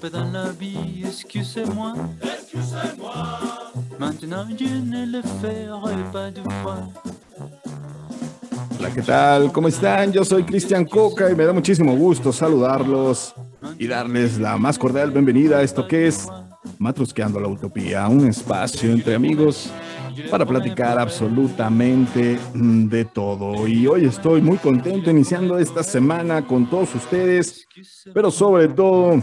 trompé 0.00 0.16
dans 0.16 0.30
la 0.32 0.50
vie, 0.50 1.02
excusez-moi. 1.04 1.94
Excusez-moi. 2.22 3.38
Maintenant 3.98 4.46
Dieu 4.46 4.80
ne 4.84 5.04
le 5.06 5.22
ferait 5.22 6.12
pas 6.12 6.30
deux 6.30 6.42
fois. 6.62 6.88
Hola, 8.78 8.90
¿qué 8.94 9.02
tal? 9.02 9.52
¿Cómo 9.52 9.68
están? 9.68 10.12
Yo 10.12 10.24
soy 10.24 10.44
Cristian 10.44 10.84
Coca 10.84 11.30
y 11.30 11.34
me 11.34 11.44
da 11.44 11.52
muchísimo 11.52 11.94
gusto 11.94 12.32
saludarlos 12.32 13.34
y 13.78 13.86
darles 13.86 14.38
la 14.38 14.56
más 14.56 14.78
cordial 14.78 15.10
bienvenida 15.10 15.58
a 15.58 15.62
esto 15.62 15.86
que 15.86 16.06
es 16.06 16.28
Matrusqueando 16.78 17.38
la 17.40 17.48
Utopía, 17.48 18.08
un 18.08 18.26
espacio 18.26 18.92
entre 18.92 19.14
amigos 19.14 19.70
para 20.30 20.46
platicar 20.46 20.98
absolutamente 20.98 22.38
de 22.54 23.04
todo. 23.04 23.66
Y 23.66 23.86
hoy 23.86 24.06
estoy 24.06 24.40
muy 24.40 24.58
contento 24.58 25.10
iniciando 25.10 25.58
esta 25.58 25.82
semana 25.82 26.46
con 26.46 26.68
todos 26.68 26.94
ustedes, 26.94 27.66
pero 28.12 28.30
sobre 28.30 28.68
todo 28.68 29.22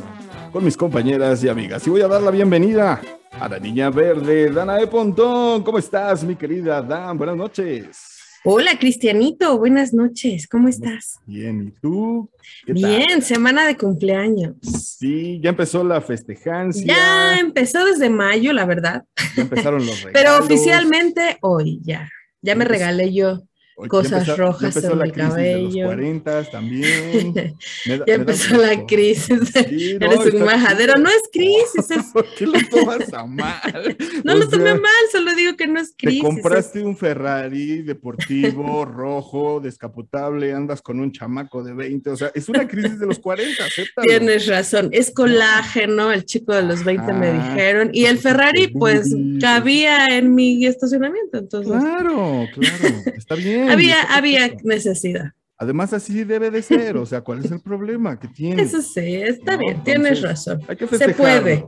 con 0.57 0.65
mis 0.65 0.75
compañeras 0.75 1.43
y 1.43 1.49
amigas. 1.49 1.85
Y 1.85 1.91
voy 1.91 2.01
a 2.01 2.07
dar 2.07 2.19
la 2.19 2.31
bienvenida 2.31 2.99
a 3.29 3.47
la 3.47 3.59
niña 3.59 3.91
verde, 3.91 4.49
Dana 4.49 4.77
de 4.77 4.87
Pontón. 4.87 5.61
¿Cómo 5.61 5.77
estás, 5.77 6.23
mi 6.23 6.35
querida 6.35 6.81
Dan? 6.81 7.15
Buenas 7.15 7.35
noches. 7.37 7.95
Hola, 8.43 8.71
Cristianito, 8.79 9.55
buenas 9.59 9.93
noches, 9.93 10.47
¿cómo 10.47 10.67
estás? 10.67 11.19
Bien, 11.27 11.67
¿y 11.67 11.79
tú? 11.79 12.31
¿Qué 12.65 12.73
Bien, 12.73 13.05
tal? 13.07 13.21
semana 13.21 13.67
de 13.67 13.77
cumpleaños. 13.77 14.55
Sí, 14.63 15.39
ya 15.43 15.51
empezó 15.51 15.83
la 15.83 16.01
festejancia. 16.01 16.87
Ya 16.87 17.37
empezó 17.37 17.85
desde 17.85 18.09
mayo, 18.09 18.51
la 18.51 18.65
verdad. 18.65 19.03
Ya 19.35 19.43
empezaron 19.43 19.85
los 19.85 20.01
regalos. 20.03 20.11
Pero 20.13 20.43
oficialmente 20.43 21.37
hoy 21.41 21.81
ya. 21.83 22.09
Ya 22.41 22.55
me 22.55 22.65
regalé 22.65 23.13
yo 23.13 23.43
cosas 23.87 24.13
empezó, 24.27 24.35
rojas 24.37 24.73
ya 24.81 24.89
en 24.89 24.97
la 24.99 25.05
el 25.05 25.11
crisis 25.11 25.29
cabello. 25.29 25.67
De 25.69 25.71
los 25.81 25.85
40 25.85 26.43
también. 26.51 27.33
Me 27.85 27.97
ya 28.07 28.13
empezó 28.15 28.57
la 28.57 28.69
gusto. 28.73 28.85
crisis. 28.87 29.39
Sí, 29.69 29.97
no, 30.01 30.11
Eres 30.11 30.33
un 30.33 30.43
majadero. 30.43 30.93
No 30.95 31.09
es 31.09 31.21
crisis, 31.31 31.91
es- 31.97 32.11
¿Por 32.13 32.25
qué 32.35 32.45
lo 32.47 32.53
tomas 32.71 33.13
a 33.13 33.25
mal? 33.25 33.95
no 34.23 34.33
O 34.33 34.37
lo 34.37 34.49
tomé 34.49 34.63
sea, 34.63 34.73
mal, 34.75 34.91
solo 35.11 35.35
digo 35.35 35.55
que 35.55 35.67
no 35.67 35.79
es 35.79 35.95
Te 35.95 36.07
crisis. 36.07 36.23
compraste 36.23 36.81
un 36.81 36.97
Ferrari 36.97 37.83
deportivo, 37.83 38.83
rojo, 38.85 39.59
descapotable, 39.59 40.53
andas 40.53 40.81
con 40.81 40.99
un 40.99 41.11
chamaco 41.11 41.63
de 41.63 41.73
20, 41.73 42.09
o 42.09 42.15
sea, 42.17 42.31
es 42.33 42.49
una 42.49 42.67
crisis 42.67 42.99
de 42.99 43.05
los 43.05 43.19
40, 43.19 43.63
acéptalo. 43.63 44.07
Tienes 44.07 44.47
razón, 44.47 44.89
es 44.91 45.11
colágeno, 45.11 46.11
el 46.11 46.25
chico 46.25 46.53
de 46.55 46.63
los 46.63 46.83
20 46.83 47.13
me 47.13 47.31
dijeron, 47.33 47.89
y 47.93 48.05
el 48.05 48.17
Ferrari 48.17 48.67
pues 48.69 49.13
cabía 49.39 50.05
en 50.09 50.33
mi 50.33 50.65
estacionamiento, 50.65 51.37
entonces 51.37 51.71
Claro, 51.71 52.45
claro, 52.53 52.95
está 53.15 53.35
bien. 53.35 53.66
Había, 53.69 54.01
había 54.03 54.51
necesidad. 54.63 55.31
Además, 55.59 55.91
así 55.91 56.23
debe 56.23 56.51
de 56.51 56.61
ser, 56.61 56.97
o 56.97 57.05
sea, 57.05 57.21
¿cuál 57.21 57.43
es 57.43 57.49
el 57.51 57.59
problema 57.61 58.19
que 58.19 58.27
tiene? 58.27 58.61
Eso 58.61 58.79
sí, 58.79 59.15
está 59.15 59.53
No, 59.53 59.59
bien, 59.59 59.83
tienes 59.83 60.21
razón. 60.21 60.61
Hay 60.67 60.75
que 60.75 60.87
Se 60.87 61.09
puede. 61.15 61.67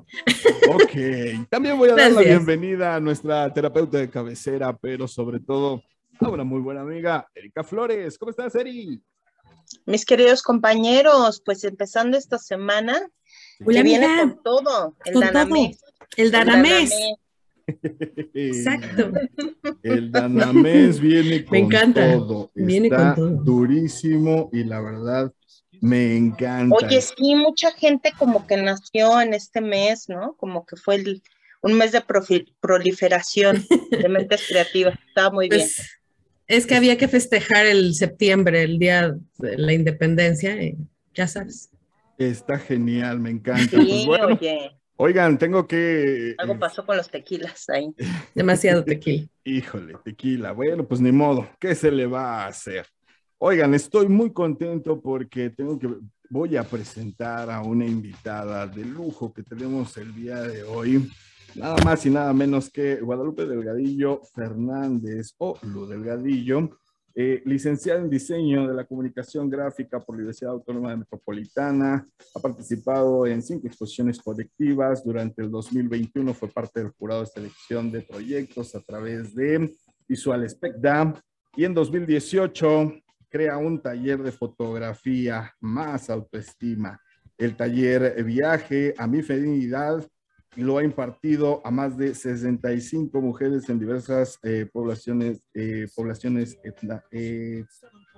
Ok, 0.70 1.48
también 1.50 1.76
voy 1.76 1.90
a 1.90 1.96
dar 1.96 2.12
la 2.12 2.22
bienvenida 2.22 2.96
a 2.96 3.00
nuestra 3.00 3.52
terapeuta 3.52 3.98
de 3.98 4.10
cabecera, 4.10 4.78
pero 4.78 5.08
sobre 5.08 5.40
todo 5.40 5.82
a 6.20 6.30
una 6.30 6.44
muy 6.44 6.62
buena 6.62 6.82
amiga, 6.82 7.28
Erika 7.34 7.64
Flores. 7.64 8.20
¿Cómo 8.20 8.30
estás, 8.30 8.54
Eri? 8.54 9.02
Mis 9.88 10.06
queridos 10.06 10.44
compañeros, 10.44 11.42
pues 11.44 11.64
empezando 11.64 12.16
esta 12.16 12.38
semana, 12.38 13.10
Hola, 13.66 13.78
que 13.80 13.84
viene 13.84 14.08
con 14.20 14.44
todo, 14.44 14.96
el 15.06 15.14
Con 15.14 15.22
Danamés. 15.24 15.84
El 16.16 16.26
el 16.26 16.32
Danamés. 16.32 16.90
Danamés. 16.92 17.20
Exacto. 18.34 19.12
El 19.84 20.12
Danamés 20.12 21.00
viene 21.00 21.44
con 21.46 21.52
Me 21.52 21.60
encanta. 21.60 22.12
todo. 22.18 22.52
Viene 22.56 22.88
Está 22.88 23.16
con 23.16 23.36
todo. 23.36 23.44
durísimo 23.44 24.50
y 24.52 24.64
la 24.64 24.82
verdad 24.82 25.34
me 25.82 26.18
encanta. 26.18 26.76
Oye, 26.76 27.02
sí, 27.02 27.36
mucha 27.36 27.72
gente 27.72 28.12
como 28.18 28.46
que 28.46 28.58
nació 28.58 29.22
en 29.22 29.34
este 29.34 29.62
mes, 29.62 30.10
¿no? 30.10 30.36
Como 30.38 30.66
que 30.66 30.76
fue 30.76 30.96
el- 30.96 31.24
un 31.62 31.74
mes 31.74 31.92
de 31.92 32.02
proliferación 32.62 33.66
de 33.92 34.10
mentes 34.10 34.46
creativas. 34.48 34.98
Estaba 35.08 35.32
muy 35.32 35.50
bien. 35.50 35.62
Pues, 35.62 35.90
es 36.48 36.66
que 36.66 36.76
había 36.76 36.98
que 36.98 37.08
festejar 37.08 37.66
el 37.66 37.94
septiembre, 37.96 38.64
el 38.64 38.80
día 38.80 39.16
de 39.38 39.58
la 39.58 39.74
independencia, 39.74 40.62
y 40.64 40.78
ya 41.14 41.28
sabes. 41.28 41.70
Está 42.18 42.58
genial, 42.58 43.20
me 43.20 43.30
encanta. 43.30 43.78
Sí, 43.78 43.88
Pues 43.90 44.06
bueno, 44.06 44.26
oye, 44.40 44.72
oigan, 45.02 45.38
tengo 45.38 45.66
que... 45.66 46.36
algo 46.38 46.60
pasó 46.60 46.86
con 46.86 46.98
los 46.98 47.10
tequilas 47.10 47.70
ahí. 47.70 47.94
Demasiado 48.36 48.84
tequila. 48.84 49.28
Híjole, 49.44 49.96
tequila. 50.04 50.52
Bueno, 50.52 50.86
pues 50.86 51.00
ni 51.00 51.12
modo. 51.12 51.48
¿Qué 51.60 51.74
se 51.74 51.90
le 51.90 52.06
va 52.06 52.44
a 52.44 52.48
hacer? 52.48 52.86
Oigan, 53.38 53.74
estoy 53.74 54.10
muy 54.10 54.34
contento 54.34 55.02
porque 55.02 55.50
tengo 55.52 55.80
que 55.80 55.88
voy 56.30 56.58
a 56.58 56.64
presentar 56.64 57.50
a 57.50 57.62
una 57.62 57.86
invitada 57.86 58.68
de 58.68 58.84
lujo 58.84 59.34
que 59.34 59.42
tenemos 59.42 59.96
el 59.98 60.14
día 60.14 60.42
de 60.42 60.64
hoy. 60.64 61.10
Nada 61.56 61.78
más 61.84 62.06
y 62.06 62.10
nada 62.10 62.34
menos 62.34 62.70
que 62.70 62.98
Guadalupe 62.98 63.46
Delgadillo 63.46 64.22
Fernández 64.36 65.34
o 65.38 65.58
Lu 65.64 65.88
Delgadillo, 65.88 66.78
eh, 67.16 67.42
licenciada 67.46 68.00
en 68.00 68.10
diseño 68.10 68.68
de 68.68 68.74
la 68.74 68.86
comunicación 68.86 69.50
gráfica 69.50 70.00
por 70.00 70.16
la 70.16 70.20
Universidad 70.20 70.52
Autónoma 70.52 70.96
Metropolitana. 70.96 72.06
Ha 72.36 72.40
participado 72.40 73.26
en 73.26 73.42
cinco 73.42 73.68
exposiciones 73.68 74.20
colectivas. 74.20 75.04
Durante 75.04 75.42
el 75.42 75.50
2021 75.50 76.34
fue 76.34 76.50
parte 76.50 76.82
del 76.82 76.92
jurado 76.92 77.22
de 77.22 77.28
selección 77.28 77.92
de 77.92 78.02
proyectos 78.02 78.76
a 78.76 78.82
través 78.82 79.34
de 79.34 79.76
Visual 80.08 80.50
Specda. 80.50 81.14
Y 81.56 81.66
en 81.66 81.74
2018 81.74 82.94
crea 83.28 83.58
un 83.58 83.82
taller 83.82 84.22
de 84.22 84.32
fotografía 84.32 85.54
más 85.60 86.10
autoestima. 86.10 87.02
El 87.38 87.56
taller 87.56 88.24
Viaje 88.24 88.94
a 88.98 89.08
mi 89.08 89.22
Feminidad 90.52 90.68
lo 90.68 90.78
ha 90.78 90.84
impartido 90.84 91.62
a 91.66 91.72
más 91.72 91.98
de 91.98 92.14
65 92.16 93.22
mujeres 93.22 93.70
en 93.70 93.80
diversas 93.80 94.40
eh, 94.44 94.68
poblaciones, 94.72 95.42
eh, 95.54 95.88
poblaciones 95.96 96.58
etna- 96.64 97.04
eh, 97.12 97.66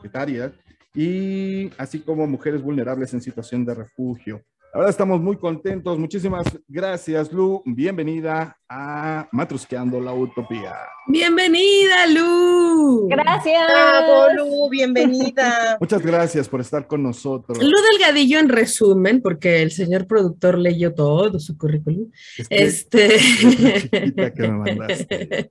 etarias 0.04 0.54
y 0.94 1.70
así 1.78 2.00
como 2.00 2.28
mujeres 2.28 2.62
vulnerables 2.62 3.14
en 3.14 3.22
situación 3.22 3.66
de 3.66 3.76
refugio. 3.76 4.42
Ahora 4.74 4.90
estamos 4.90 5.20
muy 5.20 5.36
contentos. 5.38 6.00
Muchísimas 6.00 6.46
gracias, 6.66 7.30
Lu. 7.34 7.62
Bienvenida 7.66 8.58
a 8.70 9.28
Matrusqueando 9.34 10.00
la 10.00 10.14
Utopía. 10.14 10.74
Bienvenida, 11.08 12.08
Lu. 12.08 13.10
Gracias. 13.10 13.68
Bravo, 13.68 14.34
Lu, 14.34 14.70
bienvenida. 14.70 15.76
Muchas 15.82 16.02
gracias 16.02 16.48
por 16.48 16.62
estar 16.62 16.88
con 16.88 17.04
nosotros. 17.04 17.58
Lu 17.62 17.76
Delgadillo 17.92 18.40
en 18.40 18.48
resumen, 18.48 19.22
porque 19.22 19.62
el 19.62 19.72
señor 19.72 20.08
productor 20.08 20.58
leyó 20.58 20.94
todo 20.94 21.38
su 21.42 21.58
currículum. 21.58 22.10
Es 22.38 22.48
que 22.48 22.64
Este. 22.64 23.16
es 23.16 23.44
la 23.60 23.74
chiquita 23.82 24.34
que 24.34 24.42
me 24.44 24.52
mandaste. 24.58 25.50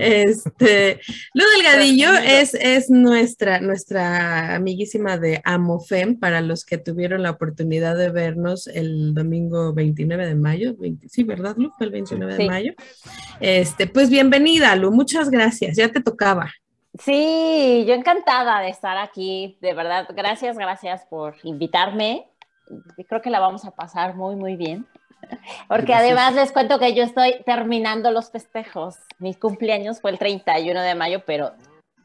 Este, 0.00 1.00
Lu 1.34 1.44
Delgadillo 1.58 2.12
es, 2.14 2.54
es 2.54 2.90
nuestra, 2.90 3.60
nuestra 3.60 4.56
amiguísima 4.56 5.16
de 5.16 5.40
Amofem, 5.44 6.18
para 6.18 6.40
los 6.40 6.64
que 6.64 6.78
tuvieron 6.78 7.22
la 7.22 7.30
oportunidad 7.30 7.96
de 7.96 8.10
vernos 8.32 8.66
el 8.66 9.14
domingo 9.14 9.72
29 9.74 10.26
de 10.26 10.34
mayo. 10.34 10.74
20 10.78 11.08
sí, 11.08 11.22
¿verdad, 11.22 11.54
Lu? 11.56 11.70
Fue 11.76 11.86
el 11.86 11.92
29 11.92 12.32
de 12.32 12.38
Sí. 12.42 12.48
mayo. 12.48 12.72
Este, 13.40 13.86
pues 13.86 14.08
bienvenida, 14.10 14.74
Lu, 14.76 14.90
muchas 14.90 15.30
gracias, 15.30 15.76
ya 15.76 15.88
te 15.90 16.00
tocaba. 16.00 16.50
Sí, 16.98 17.84
yo 17.86 17.94
encantada 17.94 18.60
de 18.60 18.68
estar 18.68 18.98
aquí, 18.98 19.56
de 19.60 19.74
verdad. 19.74 20.06
Gracias, 20.14 20.56
gracias 20.56 21.04
por 21.08 21.36
invitarme. 21.42 22.26
Yo 22.68 23.04
Creo 23.06 23.22
que 23.22 23.30
la 23.30 23.40
vamos 23.40 23.64
a 23.64 23.70
pasar 23.70 24.14
muy, 24.14 24.36
muy 24.36 24.56
bien. 24.56 24.86
Porque 25.68 25.86
Gracias. 25.86 26.00
además 26.00 26.34
les 26.34 26.52
cuento 26.52 26.78
que 26.78 26.94
yo 26.94 27.02
estoy 27.04 27.36
terminando 27.46 28.10
los 28.10 28.30
festejos. 28.30 28.96
Mi 29.18 29.34
cumpleaños 29.34 30.00
fue 30.00 30.10
el 30.10 30.18
31 30.18 30.80
de 30.82 30.94
mayo, 30.94 31.22
pero 31.26 31.52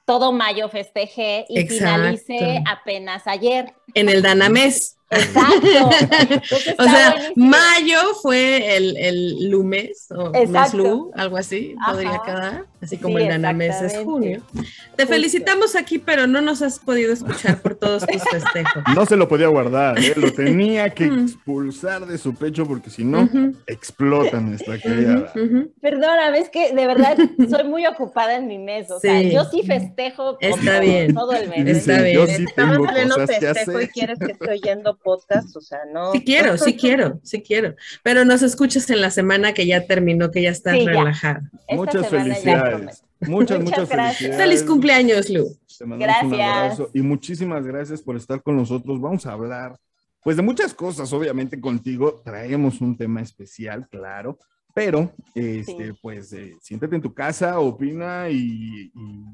todo 0.06 0.32
mayo 0.32 0.70
festejé 0.70 1.46
y 1.50 1.60
Exacto. 1.60 1.84
finalicé 1.86 2.64
apenas 2.70 3.28
ayer. 3.28 3.74
En 3.94 4.08
el 4.10 4.22
Danamés. 4.22 4.97
Exacto. 5.10 5.58
O 6.80 6.84
sea, 6.84 7.12
buenísimo. 7.12 7.48
mayo 7.48 8.00
fue 8.22 8.76
el, 8.78 8.98
el 8.98 9.50
Lumes, 9.50 10.08
o. 10.12 10.32
Meslu, 10.48 11.12
algo 11.16 11.38
así, 11.38 11.76
podría 11.86 12.22
quedar, 12.26 12.66
así 12.82 12.98
como 12.98 13.18
Sí, 13.18 13.24
el 13.24 13.30
Danamés 13.30 13.82
es 13.82 13.98
junio. 14.04 14.42
Te 14.54 15.04
Justo. 15.04 15.08
felicitamos 15.08 15.76
aquí, 15.76 15.98
pero 16.00 16.28
no 16.28 16.42
nos 16.42 16.62
has 16.62 16.80
podido 16.80 17.14
escuchar 17.14 17.62
por 17.62 17.76
todos 17.76 18.06
tus 18.06 18.22
festejos. 18.32 18.84
No 18.96 19.06
se 19.06 19.16
lo 19.16 19.28
podía 19.28 19.48
guardar, 19.48 19.98
¿eh? 20.00 20.14
lo 20.16 20.32
tenía 20.34 20.90
que 20.90 21.06
expulsar 21.06 22.06
de 22.06 22.18
su 22.18 22.34
pecho 22.36 22.66
porque 22.68 22.90
si 22.90 23.04
no, 23.04 23.24
Ujú, 23.24 23.54
explota 23.68 24.40
nuestra 24.40 24.78
querida. 24.78 25.32
ujú, 25.36 25.46
ujú. 25.46 25.74
Perdona, 25.82 26.30
ves 26.32 26.50
que 26.50 26.74
de 26.74 26.88
verdad 26.88 27.18
soy 27.50 27.64
muy 27.64 27.86
ocupada 27.88 28.36
en 28.36 28.48
mi 28.48 28.58
mes. 28.60 28.90
O 28.92 29.00
sea, 29.00 29.22
Sí. 29.22 29.32
yo 29.32 29.44
sí 29.46 29.64
festejo 29.64 30.38
Está 30.42 30.72
todo, 30.74 30.82
bien. 30.82 31.14
todo 31.14 31.34
el 31.34 31.50
mes. 31.50 31.78
Está 31.78 31.98
yo 32.10 32.26
bien. 32.26 32.38
sí 32.38 32.44
Estaba 32.44 32.70
en 32.70 32.74
tengo 32.82 32.92
pleno 32.94 33.16
cosas 33.16 33.30
que 33.40 33.46
festejo 33.54 33.82
y 33.82 33.88
quieres 33.88 34.20
que 34.20 34.32
esté 34.34 34.60
podcast, 34.98 35.56
o 35.56 35.62
sea, 35.62 35.80
no. 35.92 36.12
Sí 36.12 36.24
quiero, 36.24 36.58
sí 36.58 36.76
quiero, 36.76 37.20
sí 37.24 37.42
quiero. 37.42 37.76
Pero 38.04 38.26
nos 38.26 38.42
escuchas 38.42 38.90
en 38.90 39.02
la 39.02 39.12
semana 39.12 39.54
que 39.54 39.66
ya 39.66 39.86
terminó, 39.86 40.32
que 40.32 40.42
ya 40.44 40.50
estás 40.52 40.76
Sí, 40.78 40.86
relajada. 40.86 41.50
Muchas 41.70 42.08
felicidades. 42.10 43.04
Muchas, 43.20 43.30
Muchas 43.30 43.60
muchas 43.64 43.90
gracias. 43.90 44.18
felicidades. 44.18 44.38
Feliz 44.44 44.64
cumpleaños, 44.64 45.30
Lu. 45.30 45.58
Te 45.78 45.86
mandamos 45.86 46.24
un 46.24 46.30
Gracias. 46.32 46.58
abrazo 46.58 46.90
y 46.94 47.02
muchísimas 47.02 47.66
gracias 47.66 48.02
por 48.02 48.16
estar 48.16 48.42
con 48.42 48.56
nosotros. 48.58 49.00
Vamos 49.02 49.26
a 49.26 49.34
hablar 49.34 49.78
pues 50.24 50.36
de 50.36 50.44
muchas 50.44 50.74
cosas, 50.74 51.14
obviamente 51.14 51.62
contigo 51.62 52.22
traemos 52.24 52.82
un 52.82 52.98
tema 52.98 53.22
especial, 53.22 53.88
claro, 53.88 54.38
pero 54.74 55.14
este, 55.34 55.94
pues 56.02 56.34
eh, 56.34 56.58
siéntate 56.62 56.96
en 56.98 57.02
tu 57.02 57.14
casa, 57.14 57.60
opina 57.60 58.30
y, 58.30 58.92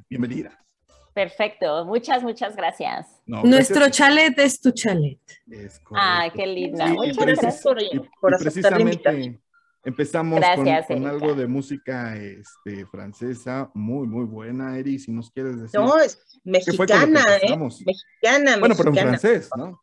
bienvenida. 0.08 0.56
Perfecto, 1.14 1.86
muchas, 1.86 2.24
muchas 2.24 2.56
gracias. 2.56 3.08
Nuestro 3.26 3.90
chalet 3.90 4.38
es 4.40 4.60
tu 4.60 4.72
chalet. 4.72 5.20
Es 5.50 5.80
ah, 5.96 6.30
qué 6.34 6.48
linda. 6.48 6.88
muchas 6.88 7.18
gracias 7.18 7.62
por, 7.62 7.78
por 8.20 8.38
precisamente 8.40 9.40
empezamos 9.84 10.42
con, 10.88 11.06
algo 11.06 11.36
de 11.36 11.46
música 11.46 12.16
este, 12.16 12.86
francesa 12.86 13.70
muy, 13.74 14.08
muy 14.08 14.26
buena, 14.26 14.78
Eri, 14.78 14.98
si 14.98 15.12
nos 15.12 15.30
quieres 15.30 15.62
decir. 15.62 15.80
No, 15.80 15.98
es 16.00 16.20
mexicana, 16.44 17.22
¿eh? 17.42 17.58
Mexicana, 17.58 18.58
Bueno, 18.60 18.76
pero 18.76 18.90
en 18.90 18.96
francés, 18.96 19.50
¿no? 19.56 19.80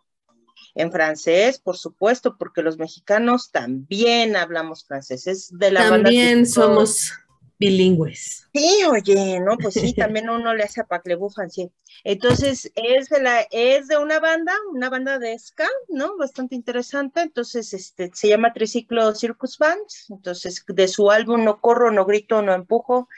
en 0.75 0.93
francés, 0.93 1.59
por 1.59 1.76
supuesto, 1.76 2.37
porque 2.38 2.62
los 2.62 2.79
mexicanos 2.79 3.50
también 3.50 4.37
hablamos 4.37 4.85
francés. 4.85 5.26
Es 5.26 5.59
de 5.59 5.71
la 5.73 5.88
también 5.88 6.47
somos 6.47 7.12
bilingües. 7.61 8.49
Sí, 8.53 8.83
oye, 8.91 9.39
no, 9.39 9.57
pues 9.59 9.75
sí, 9.75 9.93
también 9.95 10.29
uno 10.31 10.55
le 10.55 10.65
hace 10.65 10.81
a 10.81 10.87
Paclebufan, 10.87 11.51
sí. 11.51 11.71
Entonces, 12.03 12.73
es 12.75 13.11
de, 13.11 13.23
la, 13.23 13.47
es 13.51 13.87
de 13.89 13.99
una 13.99 14.19
banda, 14.19 14.55
una 14.73 14.89
banda 14.89 15.19
de 15.19 15.39
ska, 15.39 15.69
¿no? 15.89 16.17
Bastante 16.17 16.55
interesante. 16.55 17.21
Entonces, 17.21 17.73
este, 17.75 18.11
se 18.15 18.29
llama 18.29 18.55
Triciclo 18.55 19.15
Circus 19.15 19.59
Band. 19.59 19.85
Entonces, 20.09 20.65
de 20.67 20.89
su 20.89 21.11
álbum 21.11 21.45
No 21.45 21.61
Corro, 21.61 21.93
No 21.93 22.07
Grito, 22.07 22.41
No 22.41 22.55
Empujo, 22.55 23.09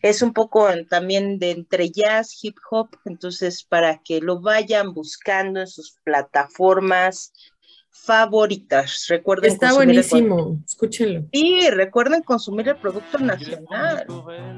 es 0.00 0.22
un 0.22 0.32
poco 0.32 0.68
también 0.88 1.38
de 1.38 1.50
entre 1.50 1.90
jazz, 1.90 2.38
hip 2.42 2.56
hop. 2.70 2.96
Entonces, 3.04 3.62
para 3.62 3.98
que 4.02 4.20
lo 4.20 4.40
vayan 4.40 4.94
buscando 4.94 5.60
en 5.60 5.66
sus 5.66 5.98
plataformas 6.02 7.32
favoritas. 8.04 9.06
Recuerden 9.08 9.52
Está 9.52 9.72
buenísimo, 9.74 10.60
escúchenlo. 10.66 11.24
Sí, 11.32 11.70
recuerden 11.70 12.22
consumir 12.22 12.68
el 12.68 12.76
producto 12.76 13.18
nacional. 13.18 14.06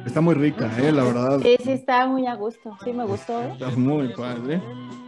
Está 0.07 0.21
muy 0.21 0.35
rica, 0.35 0.71
eh, 0.79 0.91
la 0.91 1.05
verdad. 1.05 1.41
Sí, 1.43 1.57
sí, 1.63 1.73
está 1.73 2.07
muy 2.07 2.27
a 2.27 2.35
gusto. 2.35 2.77
Sí, 2.83 2.93
me 2.93 3.05
gustó. 3.05 3.43
¿eh? 3.43 3.51
Está 3.53 3.71
muy 3.71 4.15
padre. 4.15 4.63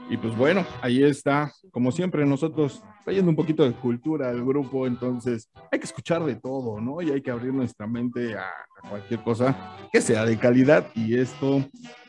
Y 0.08 0.16
pues 0.16 0.36
bueno, 0.36 0.64
ahí 0.82 1.02
está, 1.02 1.52
como 1.72 1.90
siempre, 1.90 2.24
nosotros 2.24 2.82
trayendo 3.06 3.30
un 3.30 3.36
poquito 3.36 3.64
de 3.64 3.72
cultura 3.72 4.30
al 4.30 4.44
grupo, 4.44 4.86
entonces 4.86 5.48
hay 5.70 5.78
que 5.78 5.86
escuchar 5.86 6.24
de 6.24 6.34
todo, 6.34 6.80
¿no? 6.80 7.00
Y 7.00 7.12
hay 7.12 7.22
que 7.22 7.30
abrir 7.30 7.52
nuestra 7.52 7.86
mente 7.86 8.34
a, 8.34 8.50
cualquier 8.90 9.22
cosa 9.22 9.56
que 9.92 10.00
sea 10.00 10.24
de 10.24 10.38
calidad 10.38 10.86
y 10.94 11.18
esto 11.18 11.64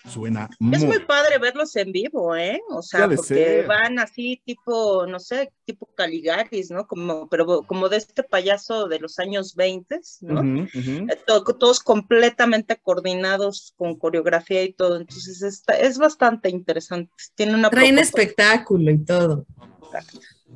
suena 0.08 0.50
muy... 0.60 0.76
Es 0.76 0.84
muy 0.86 1.00
padre 1.00 1.38
verlos 1.38 1.76
en 1.76 1.92
vivo, 1.92 2.36
¿eh? 2.36 2.62
O 2.70 2.82
sea, 2.82 3.10
porque 3.10 3.66
van 3.68 4.00
así 4.00 4.42
tipo, 4.46 5.06
no 5.08 5.20
sé, 5.20 5.52
tipo 5.66 5.90
Caligaris, 5.96 6.72
¿no? 6.72 6.88
Como, 6.88 7.28
pero 7.30 7.64
como 7.64 7.90
de 7.90 7.98
este 7.98 8.24
payaso 8.24 8.88
de 8.88 9.00
los 9.00 9.20
años 9.20 9.56
20, 9.56 10.00
¿no? 10.22 10.68
Eh, 10.74 11.08
todos 11.26 11.80
completamente 11.80 12.78
coordinados 12.78 13.74
con 13.76 13.98
coreografía 13.98 14.64
y 14.64 14.74
todo, 14.74 14.98
entonces 14.98 15.42
está, 15.42 15.74
es 15.74 15.98
bastante 15.98 16.50
interesante. 16.50 17.12
Tiene 17.36 17.56
una 17.56 17.70
Traen 17.88 18.00
espectáculo 18.00 18.92
y 18.92 18.98
todo. 18.98 19.46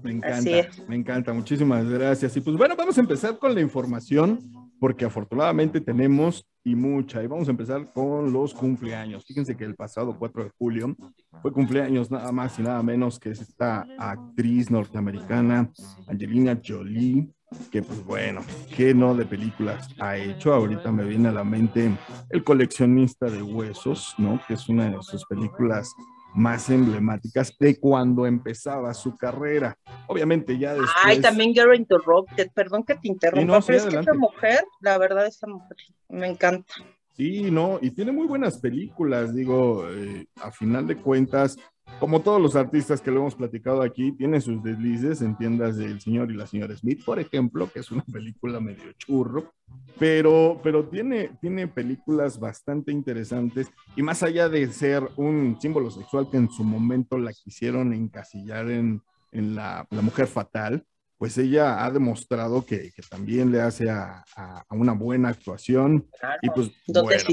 Me 0.04 0.12
encanta, 0.12 0.50
me 0.88 0.96
encanta, 0.98 1.34
muchísimas 1.34 1.88
gracias. 1.88 2.36
Y 2.36 2.42
pues 2.42 2.58
bueno, 2.58 2.76
vamos 2.76 2.98
a 2.98 3.02
empezar 3.02 3.38
con 3.38 3.56
la 3.56 3.62
información, 3.62 4.40
porque 4.82 5.06
afortunadamente 5.06 5.80
tenemos 5.80 6.46
y 6.66 6.76
mucha. 6.76 7.24
Y 7.24 7.28
vamos 7.28 7.48
a 7.48 7.52
empezar 7.52 7.90
con 7.94 8.34
los 8.34 8.54
cumpleaños. 8.54 9.24
Fíjense 9.26 9.56
que 9.56 9.64
el 9.64 9.76
pasado 9.76 10.14
4 10.20 10.44
de 10.44 10.50
julio 10.58 10.94
fue 11.42 11.54
cumpleaños 11.54 12.12
nada 12.12 12.34
más 12.34 12.60
y 12.60 12.64
nada 12.64 12.84
menos 12.84 13.18
que 13.18 13.30
esta 13.30 13.88
actriz 13.98 14.70
norteamericana, 14.70 15.72
Angelina 16.08 16.60
Jolie, 16.62 17.30
que 17.72 17.82
pues 17.82 18.04
bueno, 18.04 18.42
qué 18.76 18.94
no 18.94 19.16
de 19.16 19.26
películas 19.26 19.88
ha 20.00 20.18
hecho. 20.18 20.54
Ahorita 20.54 20.92
me 20.92 21.06
viene 21.06 21.30
a 21.30 21.34
la 21.34 21.46
mente 21.46 21.98
El 22.30 22.44
coleccionista 22.44 23.28
de 23.28 23.42
huesos, 23.42 24.16
¿no? 24.18 24.42
Que 24.46 24.56
es 24.56 24.68
una 24.68 24.90
de 24.90 24.98
sus 25.02 25.24
películas 25.26 25.94
más 26.34 26.70
emblemáticas 26.70 27.56
de 27.60 27.80
cuando 27.80 28.26
empezaba 28.26 28.94
su 28.94 29.16
carrera. 29.18 29.78
Obviamente 30.08 30.58
ya 30.58 30.74
después... 30.74 30.92
Ay, 31.04 31.20
también 31.20 31.54
Girl 31.54 31.76
Interrupted, 31.76 32.50
perdón 32.54 32.84
que 32.84 32.96
te 32.96 33.08
interrumpa, 33.08 33.62
pero 33.62 33.78
es 33.78 33.86
que 33.86 34.00
esta 34.00 34.14
mujer, 34.14 34.64
la 34.82 34.98
verdad, 34.98 35.26
esta 35.26 35.48
mujer 35.48 35.78
me 36.10 36.28
encanta. 36.28 36.74
Sí, 37.14 37.52
no, 37.52 37.78
y 37.82 37.92
tiene 37.92 38.12
muy 38.12 38.26
buenas 38.26 38.60
películas, 38.60 39.36
digo, 39.36 39.88
eh, 39.90 40.26
a 40.42 40.52
final 40.52 40.88
de 40.88 40.96
cuentas, 40.96 41.58
como 42.00 42.22
todos 42.22 42.42
los 42.42 42.56
artistas 42.56 43.02
que 43.02 43.12
lo 43.12 43.20
hemos 43.20 43.36
platicado 43.36 43.82
aquí, 43.82 44.12
tiene 44.12 44.42
sus 44.42 44.64
deslices 44.64 45.22
en 45.22 45.38
tiendas 45.38 45.78
del 45.78 46.02
señor 46.02 46.32
y 46.32 46.36
la 46.36 46.48
señora 46.48 46.76
Smith, 46.76 47.04
por 47.06 47.20
ejemplo, 47.20 47.70
que 47.72 47.80
es 47.80 47.92
una 47.92 48.04
película 48.12 48.60
medio 48.60 48.92
churro, 48.94 49.54
pero, 50.00 50.60
pero 50.64 50.86
tiene, 50.86 51.32
tiene 51.42 51.68
películas 51.68 52.40
bastante 52.40 52.92
interesantes 52.92 53.72
y 53.96 54.02
más 54.02 54.24
allá 54.24 54.50
de 54.50 54.68
ser 54.72 55.08
un 55.16 55.58
símbolo 55.62 55.92
sexual 55.92 56.30
que 56.30 56.38
en 56.38 56.50
su 56.50 56.64
momento 56.64 57.18
la 57.18 57.34
quisieron 57.34 57.94
encasillar 57.94 58.70
en, 58.72 59.02
en 59.32 59.56
la, 59.56 59.88
la 59.90 60.02
mujer 60.02 60.28
fatal, 60.28 60.86
pues 61.22 61.38
ella 61.38 61.86
ha 61.86 61.92
demostrado 61.92 62.66
que, 62.66 62.92
que 62.96 63.04
también 63.04 63.52
le 63.52 63.62
hace 63.62 63.92
a, 63.92 64.26
a, 64.36 64.66
una 64.72 64.94
buena 64.94 65.30
actuación. 65.30 66.08
y 66.42 66.50
pues, 66.50 66.72
bueno, 66.88 67.24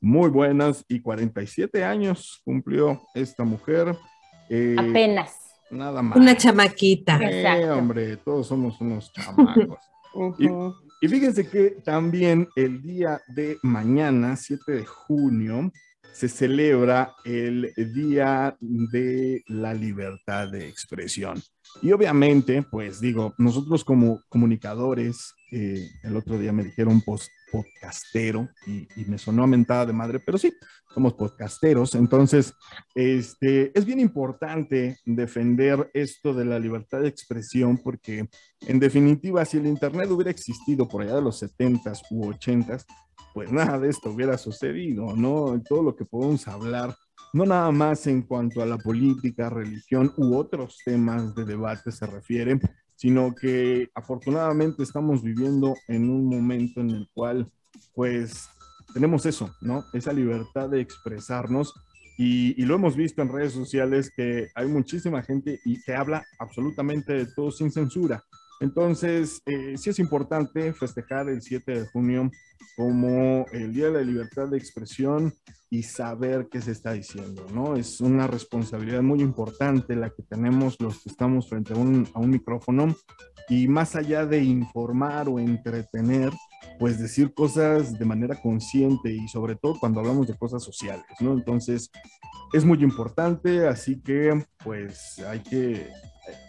muy 0.00 0.28
buenas. 0.30 0.84
Y 0.88 1.00
47 1.00 1.84
años 1.84 2.42
cumplió 2.44 3.00
esta 3.14 3.44
mujer. 3.44 3.96
Eh, 4.50 4.74
Apenas. 4.76 5.32
Nada 5.70 6.02
más. 6.02 6.18
Una 6.18 6.36
chamaquita. 6.36 7.20
Eh, 7.22 7.70
hombre, 7.70 8.16
todos 8.16 8.48
somos 8.48 8.80
unos 8.80 9.12
chamacos. 9.12 9.78
y, 10.40 10.48
y 11.00 11.08
fíjense 11.08 11.48
que 11.48 11.76
también 11.84 12.48
el 12.56 12.82
día 12.82 13.20
de 13.28 13.58
mañana, 13.62 14.34
7 14.34 14.72
de 14.72 14.84
junio, 14.84 15.70
se 16.12 16.28
celebra 16.28 17.14
el 17.24 17.72
Día 17.94 18.56
de 18.58 19.44
la 19.46 19.72
Libertad 19.72 20.48
de 20.48 20.66
Expresión. 20.66 21.40
Y 21.82 21.92
obviamente, 21.92 22.62
pues 22.62 23.00
digo, 23.00 23.34
nosotros 23.38 23.84
como 23.84 24.22
comunicadores, 24.28 25.34
eh, 25.52 25.88
el 26.02 26.16
otro 26.16 26.38
día 26.38 26.52
me 26.52 26.64
dijeron 26.64 27.00
post 27.00 27.28
podcastero 27.50 28.48
y, 28.66 28.86
me 29.06 29.18
sonó 29.18 29.44
a 29.44 29.46
mentada 29.46 29.86
de 29.86 29.92
madre, 29.92 30.20
pero 30.20 30.38
sí, 30.38 30.52
somos 30.92 31.14
podcasteros. 31.14 31.94
Entonces, 31.94 32.52
este, 32.94 33.76
es 33.78 33.84
bien 33.84 34.00
importante 34.00 34.98
defender 35.04 35.90
esto 35.94 36.34
de 36.34 36.44
la 36.44 36.58
libertad 36.58 37.00
de 37.00 37.08
expresión 37.08 37.78
porque, 37.78 38.28
en 38.66 38.78
definitiva, 38.78 39.44
si 39.44 39.58
el 39.58 39.66
Internet 39.66 40.10
hubiera 40.10 40.30
existido 40.30 40.86
por 40.86 41.02
allá 41.02 41.16
de 41.16 41.22
los 41.22 41.42
70s 41.42 42.02
u 42.10 42.32
80s, 42.32 42.84
pues 43.32 43.52
nada 43.52 43.78
de 43.78 43.88
esto 43.88 44.10
hubiera 44.10 44.36
sucedido, 44.36 45.14
¿no? 45.16 45.60
Todo 45.66 45.82
lo 45.82 45.96
que 45.96 46.04
podemos 46.04 46.46
hablar 46.48 46.94
no 47.32 47.44
nada 47.44 47.70
más 47.70 48.06
en 48.06 48.22
cuanto 48.22 48.62
a 48.62 48.66
la 48.66 48.78
política, 48.78 49.50
religión 49.50 50.12
u 50.16 50.36
otros 50.36 50.78
temas 50.84 51.34
de 51.34 51.44
debate 51.44 51.92
se 51.92 52.06
refiere, 52.06 52.60
sino 52.96 53.34
que 53.34 53.90
afortunadamente 53.94 54.82
estamos 54.82 55.22
viviendo 55.22 55.74
en 55.86 56.10
un 56.10 56.26
momento 56.26 56.80
en 56.80 56.90
el 56.90 57.08
cual 57.14 57.50
pues 57.94 58.48
tenemos 58.92 59.26
eso, 59.26 59.54
¿no? 59.60 59.84
Esa 59.92 60.12
libertad 60.12 60.68
de 60.68 60.80
expresarnos 60.80 61.74
y, 62.20 62.64
lo 62.64 62.74
hemos 62.74 62.96
visto 62.96 63.22
en 63.22 63.28
redes 63.28 63.52
sociales 63.52 64.10
que 64.14 64.48
hay 64.56 64.66
muchísima 64.66 65.22
gente 65.22 65.60
y 65.64 65.80
que 65.80 65.94
habla 65.94 66.26
absolutamente 66.40 67.12
de 67.12 67.26
todo 67.26 67.52
sin 67.52 67.70
censura. 67.70 68.24
Entonces, 68.60 69.40
eh, 69.46 69.74
sí 69.76 69.90
es 69.90 69.98
importante 69.98 70.72
festejar 70.72 71.28
el 71.28 71.42
7 71.42 71.80
de 71.80 71.86
junio 71.86 72.30
como 72.76 73.46
el 73.52 73.72
Día 73.72 73.86
de 73.86 73.92
la 73.92 74.00
Libertad 74.02 74.48
de 74.48 74.58
Expresión 74.58 75.32
y 75.70 75.82
saber 75.82 76.48
qué 76.50 76.60
se 76.60 76.72
está 76.72 76.92
diciendo, 76.92 77.46
¿no? 77.52 77.76
Es 77.76 78.00
una 78.00 78.26
responsabilidad 78.26 79.02
muy 79.02 79.20
importante 79.20 79.94
la 79.96 80.10
que 80.10 80.22
tenemos 80.22 80.80
los 80.80 81.02
que 81.02 81.10
estamos 81.10 81.48
frente 81.48 81.74
a 81.74 81.76
un, 81.76 82.08
a 82.14 82.20
un 82.20 82.30
micrófono 82.30 82.94
y 83.48 83.68
más 83.68 83.96
allá 83.96 84.26
de 84.26 84.42
informar 84.42 85.28
o 85.28 85.38
entretener, 85.38 86.32
pues 86.78 86.98
decir 86.98 87.32
cosas 87.34 87.98
de 87.98 88.04
manera 88.04 88.40
consciente 88.40 89.10
y 89.10 89.26
sobre 89.28 89.56
todo 89.56 89.78
cuando 89.78 90.00
hablamos 90.00 90.26
de 90.26 90.36
cosas 90.36 90.62
sociales, 90.62 91.04
¿no? 91.20 91.32
Entonces, 91.32 91.90
es 92.52 92.64
muy 92.64 92.82
importante, 92.82 93.66
así 93.66 94.00
que 94.00 94.44
pues 94.62 95.18
hay 95.26 95.40
que, 95.40 95.88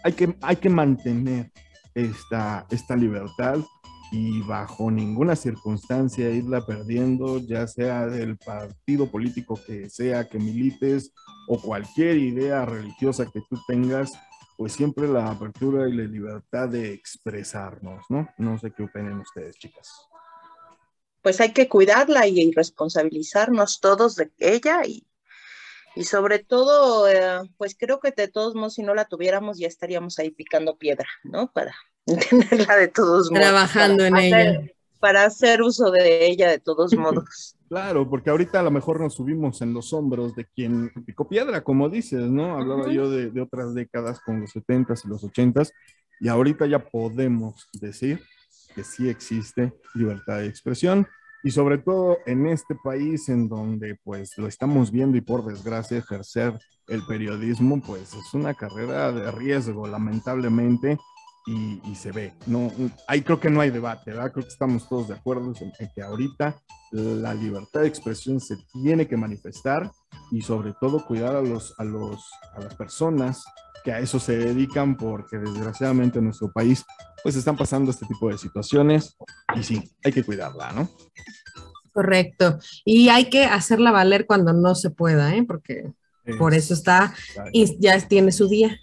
hay 0.04 0.12
que, 0.12 0.36
hay 0.40 0.56
que 0.56 0.70
mantener 0.70 1.50
esta, 1.94 2.66
esta 2.70 2.96
libertad 2.96 3.58
y 4.12 4.40
bajo 4.42 4.90
ninguna 4.90 5.36
circunstancia 5.36 6.30
irla 6.30 6.66
perdiendo, 6.66 7.38
ya 7.38 7.66
sea 7.66 8.06
del 8.06 8.36
partido 8.36 9.06
político 9.06 9.58
que 9.66 9.88
sea 9.88 10.28
que 10.28 10.38
milites 10.38 11.12
o 11.48 11.60
cualquier 11.60 12.16
idea 12.16 12.64
religiosa 12.64 13.30
que 13.30 13.40
tú 13.48 13.56
tengas, 13.68 14.12
pues 14.56 14.72
siempre 14.72 15.08
la 15.08 15.30
apertura 15.30 15.88
y 15.88 15.92
la 15.92 16.04
libertad 16.04 16.68
de 16.68 16.92
expresarnos, 16.92 18.04
¿no? 18.08 18.28
No 18.36 18.58
sé 18.58 18.72
qué 18.72 18.82
opinen 18.82 19.20
ustedes, 19.20 19.56
chicas. 19.56 19.88
Pues 21.22 21.40
hay 21.40 21.52
que 21.52 21.68
cuidarla 21.68 22.26
y 22.26 22.50
responsabilizarnos 22.52 23.80
todos 23.80 24.16
de 24.16 24.30
ella 24.38 24.82
y, 24.86 25.06
Y 25.96 26.04
sobre 26.04 26.38
todo, 26.38 27.08
eh, 27.08 27.40
pues 27.56 27.76
creo 27.78 28.00
que 28.00 28.12
de 28.12 28.28
todos 28.28 28.54
modos, 28.54 28.74
si 28.74 28.82
no 28.82 28.94
la 28.94 29.06
tuviéramos, 29.06 29.58
ya 29.58 29.66
estaríamos 29.66 30.18
ahí 30.18 30.30
picando 30.30 30.76
piedra, 30.76 31.08
¿no? 31.24 31.50
Para 31.52 31.74
tenerla 32.06 32.76
de 32.76 32.88
todos 32.88 33.30
modos. 33.30 33.44
Trabajando 33.44 34.04
en 34.04 34.16
ella. 34.16 34.60
Para 35.00 35.24
hacer 35.24 35.62
uso 35.62 35.90
de 35.90 36.26
ella 36.26 36.48
de 36.50 36.58
todos 36.58 36.94
modos. 36.94 37.56
Claro, 37.70 38.10
porque 38.10 38.30
ahorita 38.30 38.58
a 38.58 38.64
lo 38.64 38.72
mejor 38.72 38.98
nos 38.98 39.14
subimos 39.14 39.62
en 39.62 39.72
los 39.72 39.92
hombros 39.92 40.34
de 40.34 40.44
quien 40.44 40.90
picó 41.06 41.28
piedra, 41.28 41.62
como 41.62 41.88
dices, 41.88 42.22
¿no? 42.22 42.56
Hablaba 42.56 42.92
yo 42.92 43.08
de, 43.08 43.30
de 43.30 43.40
otras 43.40 43.74
décadas 43.74 44.18
con 44.18 44.40
los 44.40 44.50
70s 44.56 45.04
y 45.04 45.08
los 45.08 45.22
80s, 45.22 45.70
y 46.18 46.26
ahorita 46.26 46.66
ya 46.66 46.80
podemos 46.80 47.68
decir 47.80 48.20
que 48.74 48.82
sí 48.82 49.08
existe 49.08 49.72
libertad 49.94 50.38
de 50.38 50.48
expresión, 50.48 51.06
y 51.42 51.50
sobre 51.50 51.78
todo 51.78 52.18
en 52.26 52.46
este 52.46 52.74
país 52.74 53.28
en 53.28 53.48
donde 53.48 53.98
pues 54.04 54.36
lo 54.36 54.46
estamos 54.46 54.90
viendo 54.90 55.16
y 55.16 55.20
por 55.20 55.44
desgracia 55.44 55.98
ejercer 55.98 56.58
el 56.88 57.02
periodismo, 57.06 57.80
pues 57.80 58.14
es 58.14 58.34
una 58.34 58.54
carrera 58.54 59.12
de 59.12 59.30
riesgo, 59.30 59.86
lamentablemente, 59.86 60.98
y, 61.46 61.80
y 61.84 61.94
se 61.94 62.12
ve. 62.12 62.34
No, 62.46 62.70
ahí 63.06 63.22
creo 63.22 63.40
que 63.40 63.50
no 63.50 63.60
hay 63.60 63.70
debate, 63.70 64.10
¿verdad? 64.10 64.32
Creo 64.32 64.44
que 64.44 64.52
estamos 64.52 64.88
todos 64.88 65.08
de 65.08 65.14
acuerdo 65.14 65.52
en, 65.60 65.72
que 65.94 66.02
ahorita 66.02 66.60
la 66.90 67.34
libertad 67.34 67.80
de 67.80 67.88
expresión 67.88 68.40
se 68.40 68.56
tiene 68.72 69.06
que 69.06 69.16
manifestar 69.16 69.90
y 70.30 70.42
sobre 70.42 70.74
todo 70.80 71.04
cuidar 71.04 71.36
a, 71.36 71.42
los, 71.42 71.74
a, 71.78 71.84
los, 71.84 72.28
a 72.54 72.60
las 72.60 72.74
personas 72.74 73.44
que 73.84 73.92
a 73.92 74.00
eso 74.00 74.18
se 74.18 74.36
dedican 74.36 74.96
porque 74.96 75.38
desgraciadamente 75.38 76.18
en 76.18 76.26
nuestro 76.26 76.52
país 76.52 76.84
pues 77.22 77.36
están 77.36 77.56
pasando 77.56 77.90
este 77.90 78.06
tipo 78.06 78.28
de 78.28 78.38
situaciones 78.38 79.16
y 79.54 79.62
sí, 79.62 79.90
hay 80.04 80.12
que 80.12 80.22
cuidarla, 80.22 80.72
¿no? 80.72 80.88
Correcto. 81.92 82.58
Y 82.84 83.08
hay 83.08 83.28
que 83.28 83.44
hacerla 83.44 83.90
valer 83.90 84.26
cuando 84.26 84.52
no 84.52 84.74
se 84.74 84.90
pueda, 84.90 85.34
¿eh? 85.34 85.44
Porque 85.46 85.92
por 86.38 86.54
eso 86.54 86.74
está 86.74 87.14
y 87.52 87.78
ya 87.80 87.98
tiene 88.06 88.32
su 88.32 88.48
día. 88.48 88.78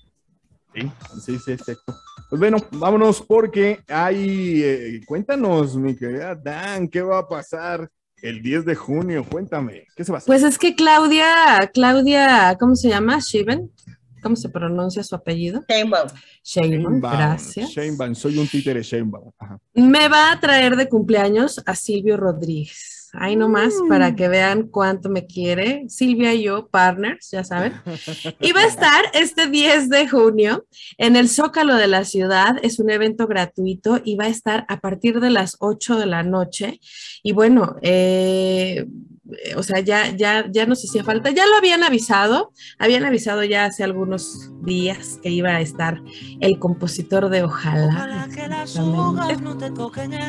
Sí, 0.73 0.91
sí, 1.23 1.39
sí, 1.39 1.51
exacto. 1.53 1.95
Pues 2.29 2.39
bueno, 2.39 2.57
vámonos 2.71 3.21
porque 3.21 3.79
hay, 3.87 4.61
eh, 4.61 5.01
cuéntanos, 5.05 5.77
mi 5.77 5.95
querida 5.95 6.35
Dan, 6.35 6.89
¿qué 6.89 7.01
va 7.01 7.19
a 7.19 7.27
pasar 7.27 7.89
el 8.21 8.41
10 8.41 8.65
de 8.65 8.75
junio? 8.75 9.25
Cuéntame, 9.29 9.87
¿qué 9.95 10.03
se 10.03 10.11
va 10.11 10.17
a 10.17 10.19
hacer? 10.19 10.27
Pues 10.27 10.43
es 10.43 10.57
que 10.57 10.75
Claudia, 10.75 11.69
Claudia, 11.73 12.55
¿cómo 12.59 12.75
se 12.75 12.89
llama? 12.89 13.19
Shiven. 13.19 13.71
¿Cómo 14.21 14.35
se 14.35 14.49
pronuncia 14.49 15.03
su 15.03 15.15
apellido? 15.15 15.63
Sheinbaum. 15.69 16.09
Sheinbaum, 16.43 16.99
gracias. 16.99 17.69
Sheinbaum, 17.69 18.15
soy 18.15 18.37
un 18.37 18.47
títere 18.47 18.81
Sheinbaum. 18.81 19.31
Me 19.75 20.09
va 20.09 20.31
a 20.31 20.39
traer 20.39 20.75
de 20.75 20.89
cumpleaños 20.89 21.61
a 21.65 21.75
Silvio 21.75 22.17
Rodríguez. 22.17 22.96
Ahí 23.13 23.35
nomás 23.35 23.73
Mm. 23.83 23.87
para 23.89 24.15
que 24.15 24.27
vean 24.27 24.67
cuánto 24.67 25.09
me 25.09 25.25
quiere. 25.25 25.85
Silvia 25.87 26.33
y 26.33 26.43
yo, 26.43 26.67
partners, 26.67 27.29
ya 27.31 27.43
saben. 27.43 27.73
Y 28.39 28.51
va 28.51 28.61
a 28.61 28.67
estar 28.67 29.05
este 29.13 29.47
10 29.47 29.89
de 29.89 30.07
junio 30.07 30.65
en 30.97 31.15
el 31.15 31.29
Zócalo 31.29 31.75
de 31.75 31.87
la 31.87 32.03
ciudad. 32.05 32.57
Es 32.61 32.79
un 32.79 32.89
evento 32.89 33.27
gratuito 33.27 33.99
y 34.03 34.15
va 34.15 34.25
a 34.25 34.29
estar 34.29 34.65
a 34.67 34.79
partir 34.79 35.19
de 35.19 35.29
las 35.29 35.55
8 35.59 35.97
de 35.97 36.05
la 36.05 36.23
noche. 36.23 36.79
Y 37.23 37.33
bueno, 37.33 37.75
eh, 37.81 38.85
o 39.57 39.63
sea, 39.63 39.81
ya, 39.81 40.15
ya, 40.15 40.45
ya 40.49 40.65
nos 40.65 40.83
hacía 40.85 41.03
falta. 41.03 41.31
Ya 41.31 41.45
lo 41.45 41.55
habían 41.57 41.83
avisado. 41.83 42.53
Habían 42.79 43.03
avisado 43.05 43.43
ya 43.43 43.65
hace 43.65 43.83
algunos 43.83 44.51
días 44.63 45.19
que 45.21 45.29
iba 45.29 45.49
a 45.49 45.61
estar 45.61 46.01
el 46.39 46.59
compositor 46.59 47.29
de 47.29 47.43
Ojalá. 47.43 48.27
exactamente, 48.63 49.69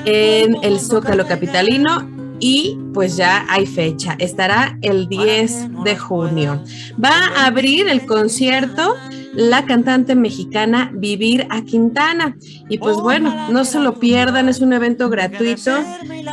En 0.04 0.56
el 0.64 0.80
Zócalo 0.80 1.26
Capitalino 1.26 2.27
y 2.40 2.78
pues 2.94 3.16
ya 3.16 3.46
hay 3.48 3.66
fecha. 3.66 4.16
Estará 4.18 4.78
el 4.82 5.08
10 5.08 5.84
de 5.84 5.96
junio. 5.96 6.62
Va 7.02 7.28
a 7.36 7.46
abrir 7.46 7.88
el 7.88 8.06
concierto 8.06 8.94
la 9.34 9.64
cantante 9.66 10.14
mexicana 10.14 10.90
Vivir 10.94 11.46
a 11.50 11.62
Quintana. 11.62 12.36
Y 12.68 12.78
pues 12.78 12.96
bueno, 12.96 13.50
no 13.50 13.64
se 13.64 13.78
lo 13.80 13.98
pierdan, 13.98 14.48
es 14.48 14.60
un 14.60 14.72
evento 14.72 15.08
gratuito. 15.10 15.72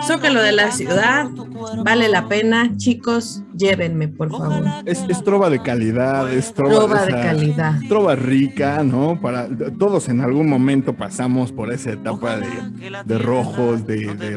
Zócalo 0.07 0.41
de 0.41 0.51
la 0.51 0.71
ciudad, 0.71 1.29
vale 1.83 2.09
la 2.09 2.27
pena. 2.27 2.75
Chicos, 2.77 3.41
llévenme, 3.55 4.07
por 4.07 4.29
favor. 4.29 4.63
Es, 4.85 5.03
es 5.07 5.23
trova 5.23 5.49
de 5.49 5.61
calidad, 5.61 6.31
es 6.31 6.53
trova, 6.53 6.75
Trova 6.75 7.01
de 7.05 7.11
esa- 7.11 7.21
calidad. 7.21 7.79
Trova 7.87 8.15
rica, 8.15 8.83
¿no? 8.83 9.19
Para 9.21 9.47
todos 9.77 10.09
en 10.09 10.21
algún 10.21 10.49
momento 10.49 10.93
pasamos 10.93 11.51
por 11.51 11.71
esa 11.71 11.91
etapa 11.93 12.37
de, 12.37 12.47
de 13.05 13.17
rojos, 13.17 13.85
de, 13.87 14.13
de 14.15 14.35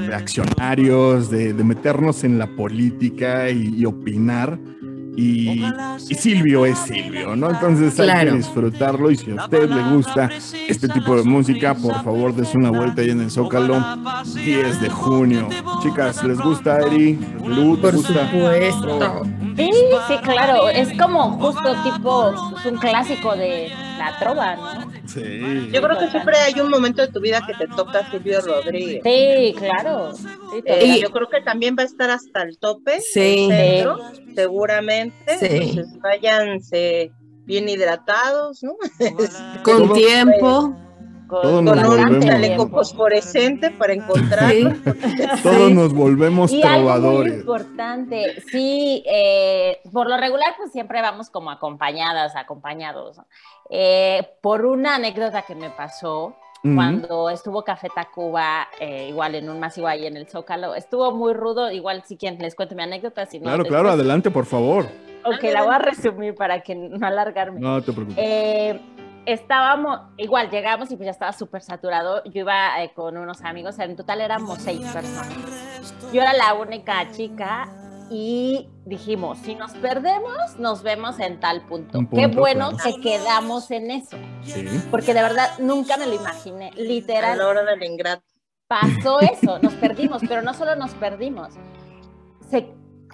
de, 1.30 1.52
de 1.52 1.64
meternos 1.64 2.24
en 2.24 2.38
la 2.38 2.46
política 2.46 3.50
y, 3.50 3.74
y 3.76 3.84
opinar. 3.84 4.58
Y, 5.20 5.64
y 6.08 6.14
Silvio 6.14 6.64
es 6.64 6.78
Silvio, 6.78 7.34
¿no? 7.34 7.50
Entonces 7.50 7.98
hay 7.98 8.06
Claro. 8.06 8.30
que 8.30 8.36
disfrutarlo 8.36 9.10
y 9.10 9.16
si 9.16 9.32
a 9.32 9.34
usted 9.42 9.68
le 9.68 9.82
gusta 9.94 10.30
este 10.68 10.88
tipo 10.88 11.16
de 11.16 11.24
música, 11.24 11.74
por 11.74 12.04
favor 12.04 12.32
des 12.34 12.54
una 12.54 12.70
vuelta 12.70 13.02
ahí 13.02 13.10
en 13.10 13.22
el 13.22 13.30
Zócalo, 13.30 13.82
10 14.32 14.80
de 14.80 14.88
junio. 14.90 15.48
Chicas, 15.82 16.22
¿les 16.22 16.38
gusta 16.40 16.78
Eri? 16.86 17.18
Lu, 17.44 17.74
¿te 17.76 17.82
Por 17.82 17.96
gusta? 17.96 18.30
supuesto. 18.30 19.22
Sí, 19.56 19.70
sí, 20.06 20.14
claro. 20.22 20.68
Es 20.68 20.96
como 20.96 21.32
justo 21.32 21.74
tipo 21.82 22.32
pues, 22.52 22.66
un 22.66 22.78
clásico 22.78 23.34
de 23.34 23.72
la 23.98 24.18
trova, 24.18 24.56
¿no? 24.56 24.92
Sí. 25.06 25.68
Yo 25.72 25.82
creo 25.82 25.98
que 25.98 26.08
siempre 26.10 26.36
hay 26.38 26.58
un 26.60 26.70
momento 26.70 27.02
de 27.02 27.08
tu 27.08 27.20
vida 27.20 27.42
que 27.46 27.54
te 27.54 27.66
toca 27.74 28.10
Silvio 28.10 28.40
Rodríguez. 28.40 29.02
Sí, 29.04 29.54
claro. 29.58 30.14
Sí, 30.14 30.26
Eh, 30.64 30.98
yo 31.00 31.10
creo 31.10 31.28
que 31.28 31.40
también 31.42 31.76
va 31.78 31.82
a 31.82 31.86
estar 31.86 32.08
hasta 32.10 32.42
el 32.42 32.58
tope. 32.58 33.00
Sí. 33.00 33.48
centro, 33.50 33.98
seguramente. 34.34 35.38
Sí. 35.38 35.46
Entonces 35.50 35.98
váyanse 36.00 37.10
bien 37.44 37.68
hidratados, 37.68 38.62
¿no? 38.62 38.76
Con 39.62 39.84
Todo- 39.88 39.92
tiempo. 39.94 40.76
Con, 41.28 41.42
Todos 41.42 41.54
Con 41.56 41.64
nos 41.66 41.76
un 41.76 41.86
volvemos. 41.96 42.24
chaleco 42.24 42.68
fosforescente 42.68 43.70
para 43.70 43.92
encontrar. 43.92 44.50
Sí. 44.50 44.64
Todos 45.42 45.68
Sí. 45.68 45.74
nos 45.74 45.92
volvemos 45.94 46.50
Y 46.52 46.62
algo 46.62 46.70
muy 46.70 46.82
trovadores. 47.00 47.34
importante, 47.40 48.40
sí, 48.50 49.04
eh, 49.06 49.78
por 49.92 50.08
lo 50.08 50.16
regular 50.16 50.54
pues 50.56 50.72
siempre 50.72 51.02
vamos 51.02 51.28
como 51.30 51.50
acompañadas, 51.50 52.34
acompañados. 52.34 53.20
Eh, 53.70 54.26
por 54.40 54.64
una 54.64 54.94
anécdota 54.94 55.42
que 55.42 55.54
me 55.54 55.70
pasó 55.70 56.34
cuando 56.74 57.30
estuvo 57.30 57.62
Café 57.62 57.88
Tacuba, 57.94 58.66
eh, 58.80 59.06
igual 59.10 59.36
en 59.36 59.48
un 59.48 59.60
masivo 59.60 59.86
ahí 59.86 60.06
en 60.06 60.16
el 60.16 60.26
Zócalo, 60.28 60.74
estuvo 60.74 61.12
muy 61.12 61.32
rudo, 61.32 61.70
igual 61.70 62.02
si 62.04 62.16
quieren 62.16 62.40
les 62.40 62.56
cuento 62.56 62.74
mi 62.74 62.82
anécdota, 62.82 63.26
si 63.26 63.38
no, 63.38 63.44
Claro, 63.44 63.58
después- 63.58 63.68
claro, 63.80 63.90
adelante, 63.94 64.30
por 64.32 64.44
favor. 64.44 64.86
Ok, 65.24 65.42
la 65.52 65.62
voy 65.62 65.74
a 65.74 65.78
resumir 65.78 66.34
para 66.34 66.60
que 66.62 66.74
no 66.74 67.06
alargarme. 67.06 67.60
No 67.60 67.80
te 67.82 67.92
preocupes. 67.92 68.18
Eh, 68.18 68.80
estábamos, 69.32 70.00
igual 70.16 70.50
llegamos 70.50 70.90
y 70.90 70.96
pues 70.96 71.06
ya 71.06 71.10
estaba 71.12 71.32
súper 71.32 71.62
saturado. 71.62 72.24
Yo 72.24 72.40
iba 72.40 72.82
eh, 72.82 72.92
con 72.94 73.16
unos 73.16 73.42
amigos, 73.42 73.78
en 73.78 73.96
total 73.96 74.20
éramos 74.20 74.58
seis 74.60 74.80
personas. 74.92 75.28
Yo 76.12 76.22
era 76.22 76.32
la 76.32 76.54
única 76.54 77.10
chica 77.12 77.68
y 78.10 78.68
dijimos, 78.86 79.38
si 79.38 79.54
nos 79.54 79.72
perdemos, 79.72 80.58
nos 80.58 80.82
vemos 80.82 81.20
en 81.20 81.40
tal 81.40 81.60
punto. 81.66 81.98
Un 81.98 82.08
Qué 82.08 82.26
bueno 82.26 82.70
claro. 82.70 82.84
que 82.96 83.00
quedamos 83.02 83.70
en 83.70 83.90
eso, 83.90 84.16
Sí. 84.42 84.64
porque 84.90 85.12
de 85.12 85.22
verdad 85.22 85.50
nunca 85.58 85.96
me 85.98 86.06
lo 86.06 86.14
imaginé. 86.14 86.68
A 86.68 86.76
la 86.76 86.82
Literal, 86.82 87.40
hora 87.42 87.62
del 87.64 87.82
ingrato. 87.84 88.22
pasó 88.66 89.20
eso, 89.20 89.58
nos 89.60 89.74
perdimos, 89.74 90.22
pero 90.26 90.40
no 90.42 90.54
solo 90.54 90.74
nos 90.76 90.92
perdimos, 90.94 91.48
se 92.50 92.68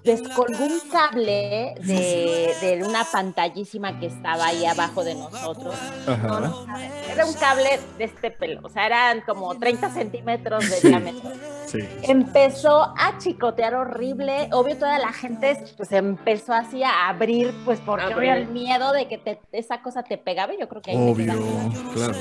descolgó 0.05 0.65
un 0.65 0.81
cable 0.91 1.75
de, 1.81 2.55
de 2.61 2.85
una 2.85 3.05
pantallísima 3.05 3.99
que 3.99 4.07
estaba 4.07 4.47
ahí 4.47 4.65
abajo 4.67 5.03
de 5.03 5.15
nosotros. 5.15 5.75
No. 6.07 6.67
Era 7.11 7.25
un 7.27 7.35
cable 7.35 7.81
de 7.99 8.05
este 8.05 8.31
pelo, 8.31 8.61
o 8.63 8.69
sea, 8.69 8.87
eran 8.87 9.23
como 9.23 9.55
30 9.59 9.91
centímetros 9.91 10.69
de 10.69 10.77
Sí. 10.77 10.89
diámetro. 10.89 11.31
Sí. 11.67 11.79
Empezó 12.03 12.83
a 12.83 13.19
chicotear 13.19 13.75
horrible, 13.75 14.49
obvio 14.53 14.77
toda 14.77 14.99
la 14.99 15.13
gente 15.13 15.59
pues 15.77 15.91
empezó 15.93 16.53
así 16.53 16.83
a 16.83 17.09
abrir, 17.09 17.53
pues 17.65 17.81
porque 17.81 18.05
Abrir. 18.05 18.31
había 18.31 18.37
el 18.43 18.49
miedo 18.49 18.93
de 18.93 19.09
que 19.09 19.19
te- 19.19 19.41
esa 19.53 19.81
cosa 19.83 20.03
te 20.03 20.19
pegaba 20.19 20.53
yo 20.59 20.69
creo 20.69 20.83
que 20.83 20.91
ahí 20.93 20.97
me 20.99 21.11
Obvio, 21.13 21.25
quedaba. 21.33 21.93
claro. 21.95 22.15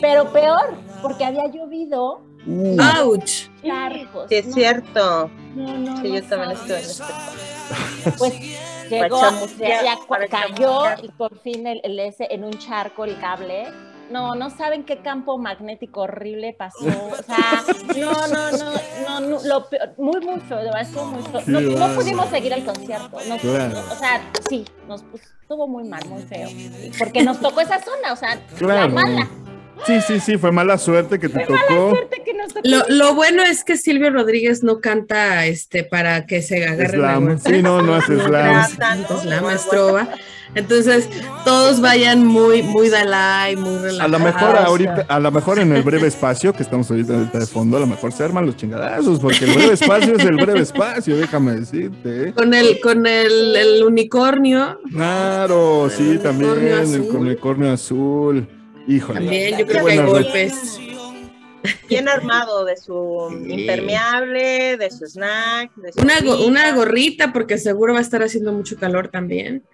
Pero 0.00 0.32
peor, 0.32 0.74
porque 1.00 1.24
había 1.24 1.46
llovido 1.46 2.20
Uh, 2.46 2.76
¡Auch! 2.80 3.24
Sí, 3.26 3.50
es 4.30 4.46
No, 4.46 4.52
cierto. 4.54 5.30
No, 5.54 5.78
no, 5.78 5.96
Sí, 6.00 6.08
no 6.08 6.14
yo 6.16 6.22
también 6.24 6.52
estuve 6.52 6.78
en 6.78 6.84
este. 6.84 7.04
Pues 8.18 8.34
llegó, 8.88 9.20
ya 9.58 9.96
para 10.08 10.28
cayó 10.28 10.84
y 11.02 11.08
por 11.08 11.36
fin 11.40 11.66
el, 11.66 11.80
el 11.82 11.98
ese 11.98 12.28
en 12.30 12.44
un 12.44 12.52
charco 12.52 13.04
el 13.04 13.18
cable. 13.18 13.66
No, 14.08 14.36
no 14.36 14.50
saben 14.50 14.84
qué 14.84 14.98
campo 14.98 15.36
magnético 15.36 16.02
horrible 16.02 16.52
pasó. 16.56 16.86
O 16.86 17.22
sea, 17.24 17.64
no, 17.96 18.12
no, 18.28 18.52
no, 18.52 18.70
no, 19.08 19.20
no, 19.20 19.38
lo 19.42 19.68
peor, 19.68 19.94
muy, 19.98 20.20
muy 20.20 20.38
feo, 20.42 20.58
de 20.58 20.64
verdad, 20.66 20.82
estuvo 20.82 21.06
muy 21.06 21.22
feo. 21.24 21.40
No, 21.46 21.60
no 21.60 21.94
pudimos 21.96 22.28
seguir 22.28 22.52
el 22.52 22.64
concierto. 22.64 23.18
Nos- 23.28 23.40
Claro. 23.40 23.80
O 23.90 23.96
sea, 23.96 24.22
sí, 24.48 24.64
nos 24.86 25.02
puso- 25.02 25.24
estuvo 25.42 25.66
muy 25.66 25.82
mal, 25.82 26.06
muy 26.08 26.22
feo. 26.22 26.48
Porque 26.96 27.24
nos 27.24 27.40
tocó 27.40 27.60
esa 27.62 27.82
zona, 27.82 28.12
o 28.12 28.16
sea, 28.16 28.36
la 28.36 28.56
Claro. 28.56 28.92
mala. 28.92 29.28
Sí, 29.84 30.00
sí, 30.06 30.20
sí, 30.20 30.38
fue 30.38 30.50
mala 30.52 30.78
suerte 30.78 31.18
que 31.18 31.28
te 31.28 31.40
tocó. 31.40 31.90
Suerte 31.90 32.22
que 32.24 32.34
nos 32.34 32.48
tocó. 32.54 32.68
Lo, 32.68 32.82
lo 32.88 33.14
bueno 33.14 33.42
es 33.42 33.62
que 33.62 33.76
Silvio 33.76 34.10
Rodríguez 34.10 34.62
no 34.62 34.80
canta 34.80 35.46
este 35.46 35.84
para 35.84 36.26
que 36.26 36.42
se 36.42 36.64
agarre 36.66 36.96
la 36.98 37.16
Slam. 37.16 37.38
Sí, 37.38 37.62
no, 37.62 37.82
no 37.82 37.94
hace 37.94 38.16
slam. 38.18 38.64
Entonces, 38.96 39.26
la 39.26 39.40
maestrova. 39.42 40.08
Entonces, 40.54 41.08
todos 41.44 41.80
vayan 41.82 42.24
muy, 42.24 42.62
muy 42.62 42.88
Dalai, 42.88 43.56
muy 43.56 43.76
A 43.76 43.82
relajados. 43.82 44.10
lo 44.10 44.18
mejor 44.20 44.56
ahorita, 44.56 45.06
a 45.08 45.20
lo 45.20 45.30
mejor 45.30 45.58
en 45.58 45.72
el 45.76 45.82
breve 45.82 46.06
espacio 46.08 46.52
que 46.54 46.62
estamos 46.62 46.90
ahorita 46.90 47.24
de 47.24 47.46
fondo, 47.46 47.76
a 47.76 47.80
lo 47.80 47.86
mejor 47.86 48.10
se 48.12 48.24
arman 48.24 48.46
los 48.46 48.56
chingadazos, 48.56 49.20
porque 49.20 49.44
el 49.44 49.52
breve 49.54 49.74
espacio 49.74 50.14
es 50.16 50.24
el 50.24 50.36
breve 50.36 50.60
espacio, 50.60 51.16
déjame 51.18 51.52
decirte. 51.56 52.32
Con 52.32 52.54
el, 52.54 52.80
con 52.80 53.06
el, 53.06 53.54
el 53.54 53.84
unicornio, 53.84 54.80
Claro, 54.90 55.90
sí, 55.94 56.12
El 56.12 56.20
también, 56.20 56.50
unicornio 56.52 56.94
el 56.94 57.16
unicornio 57.16 57.72
azul. 57.72 58.48
Híjole. 58.86 59.20
también 59.20 59.58
yo 59.58 59.66
creo 59.66 59.84
que 59.84 59.92
hay 59.92 59.98
golpes. 59.98 60.78
Bien 61.88 62.08
armado 62.08 62.64
de 62.64 62.76
su 62.76 63.28
Sí. 63.44 63.52
impermeable, 63.52 64.76
de 64.76 64.90
su 64.90 65.04
snack, 65.06 65.74
de 65.76 65.92
su 65.92 66.00
Una, 66.00 66.20
go- 66.20 66.46
una 66.46 66.72
gorrita, 66.74 67.32
porque 67.32 67.58
seguro 67.58 67.92
va 67.92 67.98
a 67.98 68.02
estar 68.02 68.22
haciendo 68.22 68.52
mucho 68.52 68.76
calor 68.76 69.08
también. 69.08 69.64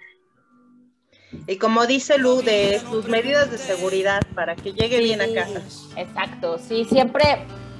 Y 1.47 1.57
como 1.57 1.87
dice 1.87 2.19
Lu, 2.19 2.43
de 2.43 2.81
sus 2.91 3.09
medidas 3.09 3.51
de 3.51 3.59
seguridad 3.59 4.21
para 4.35 4.55
que 4.55 4.73
llegue 4.73 4.99
bien 5.01 5.21
a 5.21 5.27
casa. 5.35 5.63
Exacto, 5.97 6.59
sí, 6.59 6.85
siempre 6.85 7.25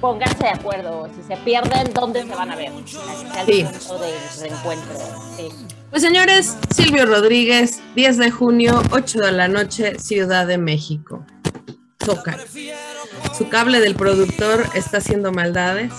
pónganse 0.01 0.43
de 0.43 0.49
acuerdo. 0.49 1.07
Si 1.15 1.23
se 1.27 1.37
pierden, 1.43 1.93
¿dónde 1.93 2.21
se 2.23 2.35
van 2.35 2.51
a 2.51 2.55
ver? 2.55 2.71
Sí. 3.45 3.63
punto 3.63 3.99
de 3.99 4.13
reencuentro. 4.41 4.95
Sí. 5.37 5.49
Pues 5.93 6.01
señores, 6.01 6.57
Silvio 6.75 7.05
Rodríguez, 7.05 7.79
10 7.95 8.17
de 8.17 8.31
junio, 8.31 8.81
8 8.89 9.19
de 9.19 9.31
la 9.31 9.47
noche, 9.47 9.99
Ciudad 9.99 10.47
de 10.47 10.57
México. 10.57 11.23
Zócalo. 12.03 12.41
Su 13.37 13.47
cable 13.47 13.79
del 13.79 13.93
productor 13.93 14.65
está 14.73 14.97
haciendo 14.97 15.31
maldades 15.31 15.93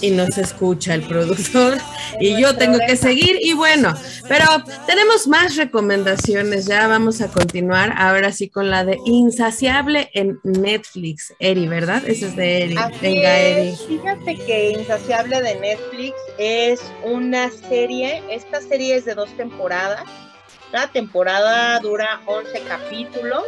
y 0.00 0.10
no 0.10 0.26
se 0.26 0.42
escucha 0.42 0.94
el 0.94 1.02
productor 1.02 1.78
y 2.20 2.40
yo 2.40 2.56
tengo 2.56 2.78
que 2.78 2.96
seguir 2.96 3.38
y 3.40 3.54
bueno, 3.54 3.94
pero 4.28 4.46
tenemos 4.86 5.26
más 5.26 5.56
recomendaciones, 5.56 6.66
ya 6.66 6.86
vamos 6.88 7.20
a 7.20 7.28
continuar 7.28 7.94
ahora 7.96 8.32
sí 8.32 8.48
con 8.48 8.70
la 8.70 8.84
de 8.84 8.98
Insaciable 9.06 10.10
en 10.14 10.40
Netflix, 10.42 11.34
Eri, 11.38 11.66
¿verdad? 11.66 12.02
Ese 12.06 12.26
es 12.26 12.36
de 12.36 12.62
Eri, 12.64 12.76
Así 12.76 12.98
venga 13.00 13.38
Eri. 13.38 13.68
es. 13.68 13.82
Fíjate 13.82 14.36
que 14.36 14.70
Insaciable 14.70 15.42
de 15.42 15.54
Netflix 15.56 16.16
es 16.38 16.80
una 17.04 17.50
serie, 17.50 18.22
esta 18.30 18.60
serie 18.60 18.96
es 18.96 19.04
de 19.04 19.14
dos 19.14 19.34
temporadas. 19.36 20.04
Cada 20.72 20.88
temporada 20.88 21.78
dura 21.80 22.20
11 22.26 22.60
capítulos 22.68 23.44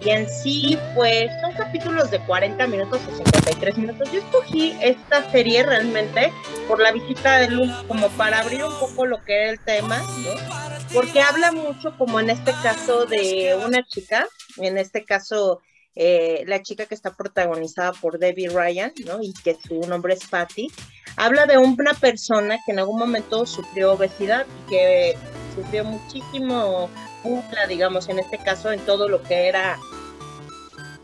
y 0.00 0.10
en 0.10 0.28
sí, 0.28 0.78
pues 0.94 1.30
son 1.40 1.52
capítulos 1.54 2.10
de 2.10 2.20
40 2.20 2.66
minutos 2.66 3.00
o 3.10 3.16
53 3.16 3.78
minutos. 3.78 4.10
Yo 4.12 4.20
escogí 4.20 4.76
esta 4.80 5.30
serie 5.30 5.62
realmente 5.62 6.32
por 6.68 6.80
la 6.80 6.92
visita 6.92 7.38
de 7.38 7.48
Luz, 7.48 7.70
como 7.88 8.08
para 8.10 8.40
abrir 8.40 8.64
un 8.64 8.78
poco 8.78 9.06
lo 9.06 9.22
que 9.24 9.42
era 9.42 9.50
el 9.50 9.60
tema, 9.60 9.98
¿no? 9.98 10.84
Porque 10.92 11.20
habla 11.20 11.52
mucho, 11.52 11.96
como 11.96 12.20
en 12.20 12.30
este 12.30 12.52
caso, 12.62 13.06
de 13.06 13.58
una 13.64 13.82
chica, 13.86 14.26
en 14.58 14.78
este 14.78 15.04
caso, 15.04 15.62
eh, 15.96 16.44
la 16.46 16.62
chica 16.62 16.86
que 16.86 16.94
está 16.94 17.12
protagonizada 17.12 17.92
por 17.92 18.18
Debbie 18.18 18.48
Ryan, 18.48 18.92
¿no? 19.06 19.22
Y 19.22 19.32
que 19.32 19.56
su 19.66 19.80
nombre 19.80 20.14
es 20.14 20.26
Patty, 20.26 20.70
habla 21.16 21.46
de 21.46 21.58
una 21.58 21.94
persona 21.94 22.58
que 22.64 22.72
en 22.72 22.80
algún 22.80 22.98
momento 22.98 23.46
sufrió 23.46 23.92
obesidad 23.92 24.46
y 24.46 24.70
que 24.70 25.16
sufrió 25.54 25.84
muchísimo 25.84 26.90
burla, 27.22 27.66
digamos, 27.66 28.08
en 28.08 28.18
este 28.18 28.38
caso, 28.38 28.72
en 28.72 28.80
todo 28.80 29.08
lo 29.08 29.22
que 29.22 29.48
era 29.48 29.78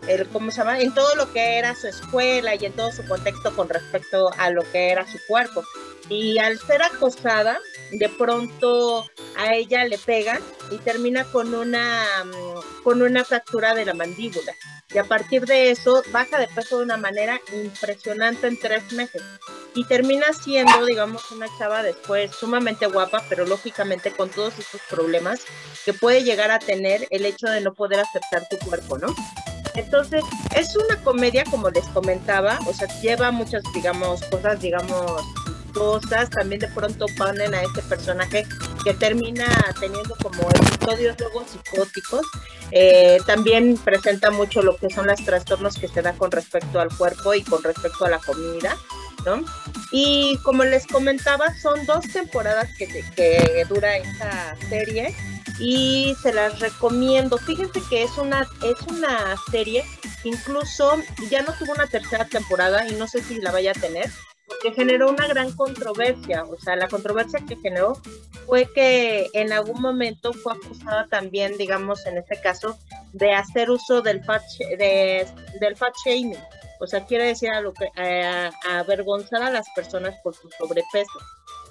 el, 0.06 0.26
¿cómo 0.28 0.50
se 0.50 0.58
llama? 0.58 0.80
En 0.80 0.92
todo 0.94 1.14
lo 1.14 1.32
que 1.32 1.58
era 1.58 1.74
su 1.74 1.86
escuela 1.86 2.54
y 2.54 2.64
en 2.64 2.72
todo 2.72 2.90
su 2.90 3.06
contexto 3.06 3.54
con 3.54 3.68
respecto 3.68 4.30
a 4.38 4.50
lo 4.50 4.62
que 4.72 4.90
era 4.90 5.06
su 5.06 5.18
cuerpo. 5.28 5.62
Y 6.08 6.38
al 6.38 6.58
ser 6.58 6.82
acosada, 6.82 7.58
de 7.92 8.08
pronto 8.08 9.06
a 9.36 9.54
ella 9.54 9.84
le 9.84 9.98
pegan 9.98 10.40
y 10.70 10.78
termina 10.78 11.24
con 11.24 11.54
una, 11.54 12.04
mm, 12.24 12.82
con 12.82 13.02
una 13.02 13.24
fractura 13.24 13.74
de 13.74 13.84
la 13.84 13.94
mandíbula. 13.94 14.52
Y 14.92 14.98
a 14.98 15.04
partir 15.04 15.46
de 15.46 15.70
eso 15.70 16.02
baja 16.12 16.38
de 16.38 16.48
peso 16.48 16.78
de 16.78 16.84
una 16.84 16.96
manera 16.96 17.40
impresionante 17.52 18.48
en 18.48 18.58
tres 18.58 18.92
meses. 18.92 19.22
Y 19.74 19.84
termina 19.84 20.32
siendo, 20.32 20.84
digamos, 20.84 21.30
una 21.30 21.46
chava 21.58 21.82
después 21.82 22.32
sumamente 22.32 22.86
guapa, 22.86 23.24
pero 23.28 23.46
lógicamente 23.46 24.10
con 24.10 24.30
todos 24.30 24.58
estos 24.58 24.80
problemas 24.90 25.42
que 25.84 25.94
puede 25.94 26.24
llegar 26.24 26.50
a 26.50 26.58
tener 26.58 27.06
el 27.10 27.24
hecho 27.24 27.46
de 27.46 27.60
no 27.60 27.72
poder 27.72 28.00
aceptar 28.00 28.48
tu 28.48 28.58
cuerpo, 28.58 28.98
¿no? 28.98 29.14
Entonces, 29.76 30.24
es 30.56 30.74
una 30.74 31.00
comedia, 31.02 31.44
como 31.44 31.70
les 31.70 31.84
comentaba, 31.86 32.58
o 32.66 32.74
sea, 32.74 32.88
lleva 33.00 33.30
muchas, 33.30 33.62
digamos, 33.72 34.22
cosas, 34.24 34.60
digamos, 34.60 35.22
cosas. 35.72 36.30
También 36.30 36.60
de 36.60 36.68
pronto 36.68 37.06
ponen 37.16 37.54
a 37.54 37.62
este 37.62 37.82
personaje 37.82 38.46
que 38.84 38.94
termina 38.94 39.46
teniendo 39.78 40.14
como 40.22 40.48
episodios 40.50 41.16
luego 41.18 41.44
psicóticos. 41.46 42.26
Eh, 42.70 43.18
también 43.26 43.76
presenta 43.78 44.30
mucho 44.30 44.62
lo 44.62 44.76
que 44.76 44.90
son 44.90 45.06
los 45.06 45.24
trastornos 45.24 45.76
que 45.76 45.88
se 45.88 46.02
da 46.02 46.12
con 46.12 46.30
respecto 46.30 46.80
al 46.80 46.94
cuerpo 46.96 47.34
y 47.34 47.42
con 47.42 47.62
respecto 47.62 48.04
a 48.04 48.10
la 48.10 48.18
comida, 48.18 48.76
¿no? 49.24 49.44
Y 49.92 50.38
como 50.44 50.64
les 50.64 50.86
comentaba, 50.86 51.52
son 51.60 51.84
dos 51.86 52.04
temporadas 52.12 52.68
que, 52.78 52.86
que 53.16 53.64
dura 53.68 53.96
esta 53.96 54.56
serie 54.68 55.14
y 55.58 56.14
se 56.22 56.32
las 56.32 56.60
recomiendo. 56.60 57.38
Fíjense 57.38 57.80
que 57.90 58.04
es 58.04 58.16
una, 58.18 58.48
es 58.62 58.80
una 58.88 59.34
serie 59.50 59.84
incluso 60.24 60.96
ya 61.30 61.42
no 61.42 61.52
tuvo 61.54 61.72
una 61.72 61.86
tercera 61.86 62.24
temporada 62.24 62.86
y 62.86 62.94
no 62.94 63.06
sé 63.06 63.22
si 63.22 63.40
la 63.40 63.52
vaya 63.52 63.72
a 63.72 63.74
tener, 63.74 64.10
porque 64.50 64.74
generó 64.74 65.08
una 65.08 65.26
gran 65.26 65.52
controversia. 65.52 66.44
O 66.44 66.58
sea, 66.58 66.76
la 66.76 66.88
controversia 66.88 67.40
que 67.46 67.56
generó 67.56 67.94
fue 68.46 68.70
que 68.72 69.28
en 69.32 69.52
algún 69.52 69.80
momento 69.80 70.32
fue 70.32 70.54
acusada 70.54 71.06
también, 71.06 71.56
digamos, 71.56 72.04
en 72.06 72.18
este 72.18 72.40
caso, 72.40 72.76
de 73.12 73.32
hacer 73.32 73.70
uso 73.70 74.02
del 74.02 74.22
fat, 74.24 74.42
de, 74.78 75.26
del 75.60 75.76
fat 75.76 75.94
shaming. 76.04 76.38
O 76.80 76.86
sea, 76.86 77.04
quiere 77.04 77.26
decir 77.26 77.50
a 77.50 77.60
lo 77.60 77.72
que, 77.72 77.88
a, 77.96 78.50
a 78.68 78.78
avergonzar 78.80 79.42
a 79.42 79.50
las 79.50 79.68
personas 79.74 80.14
por 80.22 80.34
su 80.34 80.50
sobrepeso. 80.50 81.18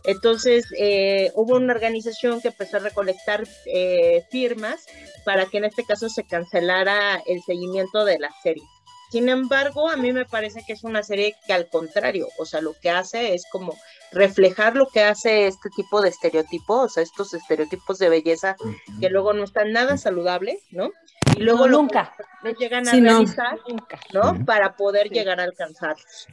Entonces, 0.06 0.66
eh, 0.78 1.32
hubo 1.36 1.56
una 1.56 1.74
organización 1.74 2.42
que 2.42 2.50
empezó 2.50 2.78
a 2.78 2.82
recolectar 2.82 3.44
eh, 3.66 4.24
firmas 4.32 4.86
para 5.26 5.46
que 5.46 5.58
en 5.58 5.66
este 5.66 5.84
caso 5.84 6.10
se 6.10 6.24
cancelara 6.24 7.22
el 7.26 7.42
seguimiento 7.44 8.06
de 8.06 8.20
la 8.20 8.30
serie. 8.42 8.64
Sin 9.10 9.28
embargo, 9.30 9.90
a 9.90 9.96
mí 9.98 10.14
me 10.14 10.26
parece 10.26 10.64
que 10.66 10.74
es 10.74 10.84
una 10.84 11.02
serie 11.04 11.36
que 11.48 11.54
al 11.54 11.68
contrario, 11.68 12.28
o 12.38 12.46
sea, 12.46 12.62
lo 12.62 12.74
que 12.80 12.90
hace 12.92 13.34
es 13.34 13.44
como 13.52 13.76
reflejar 14.12 14.76
lo 14.76 14.88
que 14.88 15.02
hace 15.04 15.48
este 15.48 15.70
tipo 15.76 16.02
de 16.02 16.10
estereotipos, 16.10 16.86
o 16.86 16.90
sea, 16.90 17.04
estos 17.04 17.34
estereotipos 17.34 17.98
de 18.00 18.10
belleza 18.10 18.56
que 19.00 19.10
luego 19.10 19.34
no 19.34 19.44
están 19.44 19.72
nada 19.72 19.98
saludables, 19.98 20.60
¿no? 20.72 20.92
Y 21.36 21.42
luego 21.42 21.62
No, 21.66 21.68
lo 21.68 21.78
nunca. 21.84 22.14
que 22.44 22.54
llegan 22.54 22.88
a 22.88 22.92
Sí, 22.92 23.02
no. 23.02 23.12
realizar, 23.12 23.60
Nunca. 23.68 24.00
¿no? 24.14 24.46
Para 24.46 24.76
poder 24.76 25.08
Sí. 25.10 25.14
llegar 25.16 25.40
a 25.40 25.44
alcanzarlos. 25.44 26.28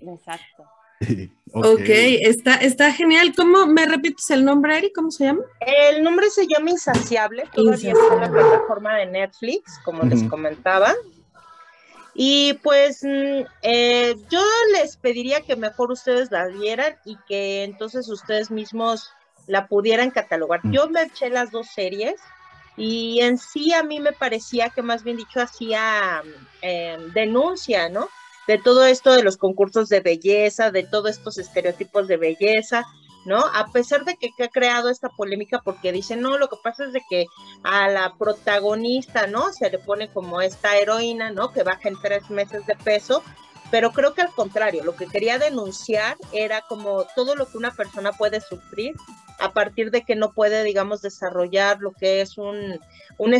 Exacto. 0.00 0.64
Ok, 1.52 1.80
está, 1.88 2.54
está 2.56 2.92
genial. 2.92 3.32
¿Cómo 3.36 3.66
me 3.66 3.84
repites 3.84 4.30
el 4.30 4.44
nombre, 4.44 4.78
Eri? 4.78 4.92
¿Cómo 4.92 5.10
se 5.10 5.24
llama? 5.24 5.40
El 5.60 6.00
nombre 6.04 6.30
se 6.30 6.46
llama 6.46 6.70
Insaciable, 6.70 7.42
todavía 7.52 7.90
está 7.92 8.14
en 8.14 8.20
la 8.20 8.26
Insaciable. 8.26 8.48
plataforma 8.50 8.94
de 8.96 9.06
Netflix, 9.06 9.80
como 9.84 10.04
les 10.04 10.22
comentaba. 10.24 10.94
Y 12.22 12.52
pues 12.62 13.02
mm, 13.02 13.46
eh, 13.62 14.14
yo 14.28 14.42
les 14.74 14.98
pediría 14.98 15.40
que 15.40 15.56
mejor 15.56 15.90
ustedes 15.90 16.30
la 16.30 16.48
vieran 16.48 16.94
y 17.06 17.16
que 17.26 17.64
entonces 17.64 18.10
ustedes 18.10 18.50
mismos 18.50 19.08
la 19.46 19.68
pudieran 19.68 20.10
catalogar. 20.10 20.60
Mm. 20.62 20.70
Yo 20.70 20.90
me 20.90 21.04
eché 21.04 21.30
las 21.30 21.50
dos 21.50 21.68
series 21.68 22.16
y 22.76 23.20
en 23.22 23.38
sí 23.38 23.72
a 23.72 23.82
mí 23.82 24.00
me 24.00 24.12
parecía 24.12 24.68
que 24.68 24.82
más 24.82 25.02
bien 25.02 25.16
dicho 25.16 25.40
hacía 25.40 26.22
eh, 26.60 26.98
denuncia, 27.14 27.88
¿no? 27.88 28.10
De 28.46 28.58
todo 28.58 28.84
esto 28.84 29.14
de 29.14 29.22
los 29.22 29.38
concursos 29.38 29.88
de 29.88 30.00
belleza, 30.00 30.70
de 30.70 30.82
todos 30.82 31.12
estos 31.12 31.38
estereotipos 31.38 32.06
de 32.06 32.18
belleza, 32.18 32.84
¿no? 33.24 33.38
A 33.38 33.68
pesar 33.72 34.04
de 34.04 34.16
que, 34.16 34.30
ha 34.44 34.48
creado 34.48 34.88
esta 34.88 35.08
polémica 35.10 35.60
porque 35.62 35.92
dicen, 35.92 36.20
no, 36.20 36.38
lo 36.38 36.48
que 36.48 36.56
pasa 36.62 36.84
es 36.84 36.92
de 36.92 37.02
que 37.08 37.26
a 37.62 37.88
la 37.88 38.14
protagonista, 38.18 39.26
¿no? 39.26 39.52
Se 39.52 39.70
le 39.70 39.78
pone 39.78 40.08
como 40.08 40.40
esta 40.40 40.76
heroína, 40.76 41.30
¿no? 41.30 41.52
Que 41.52 41.62
baja 41.62 41.88
en 41.88 42.00
tres 42.00 42.30
meses 42.30 42.66
de 42.66 42.76
peso, 42.76 43.22
pero 43.70 43.92
creo 43.92 44.14
que 44.14 44.22
al 44.22 44.30
contrario, 44.34 44.82
lo 44.84 44.96
que 44.96 45.06
quería 45.06 45.38
denunciar 45.38 46.16
era 46.32 46.62
como 46.62 47.04
todo 47.14 47.36
lo 47.36 47.46
que 47.48 47.56
una 47.58 47.70
persona 47.70 48.12
puede 48.12 48.40
sufrir 48.40 48.94
a 49.38 49.52
partir 49.52 49.90
de 49.90 50.02
que 50.02 50.16
no 50.16 50.32
puede, 50.32 50.64
digamos, 50.64 51.00
desarrollar 51.02 51.78
lo 51.80 51.92
que 51.92 52.20
es 52.20 52.36
un, 52.36 52.80
un 53.18 53.34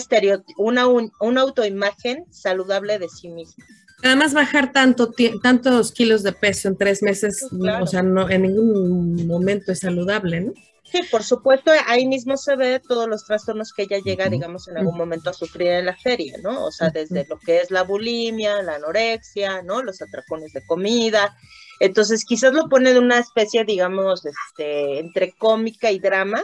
una, 0.57 0.87
un- 0.87 1.13
una 1.21 1.41
autoimagen 1.43 2.25
saludable 2.31 2.99
de 2.99 3.09
sí 3.09 3.29
misma. 3.29 3.65
Además, 4.03 4.35
bajar 4.35 4.73
tanto 4.73 5.13
tantos 5.43 5.93
kilos 5.93 6.23
de 6.23 6.33
peso 6.33 6.69
en 6.69 6.77
tres 6.77 7.03
meses, 7.03 7.47
claro. 7.51 7.85
o 7.85 7.87
sea, 7.87 8.03
no, 8.03 8.29
en 8.31 8.43
ningún 8.43 9.27
momento 9.27 9.73
es 9.73 9.81
saludable, 9.81 10.41
¿no? 10.41 10.53
Sí, 10.91 11.03
por 11.09 11.23
supuesto, 11.23 11.71
ahí 11.87 12.07
mismo 12.07 12.37
se 12.37 12.57
ve 12.57 12.81
todos 12.81 13.09
los 13.09 13.25
trastornos 13.25 13.73
que 13.73 13.83
ella 13.83 13.99
llega, 14.05 14.29
digamos, 14.29 14.67
en 14.67 14.77
algún 14.77 14.97
momento 14.97 15.31
a 15.31 15.33
sufrir 15.33 15.69
en 15.69 15.87
la 15.87 15.97
feria, 15.97 16.37
¿no? 16.43 16.65
O 16.65 16.73
sea, 16.73 16.91
desde 16.91 17.25
lo 17.29 17.39
que 17.39 17.59
es 17.59 17.71
la 17.71 17.85
bulimia, 17.85 18.61
la 18.63 18.75
anorexia, 18.75 19.63
¿no? 19.63 19.85
Los 19.85 20.03
atracones 20.03 20.53
de 20.53 20.67
comida. 20.67 21.37
Entonces, 21.79 22.25
quizás 22.25 22.53
lo 22.53 22.69
pone 22.69 22.93
de 22.93 22.99
una 22.99 23.21
especie, 23.21 23.65
digamos, 23.65 24.27
este, 24.27 24.99
entre 24.99 25.33
cómica 25.39 25.93
y 25.93 26.01
drama, 26.01 26.43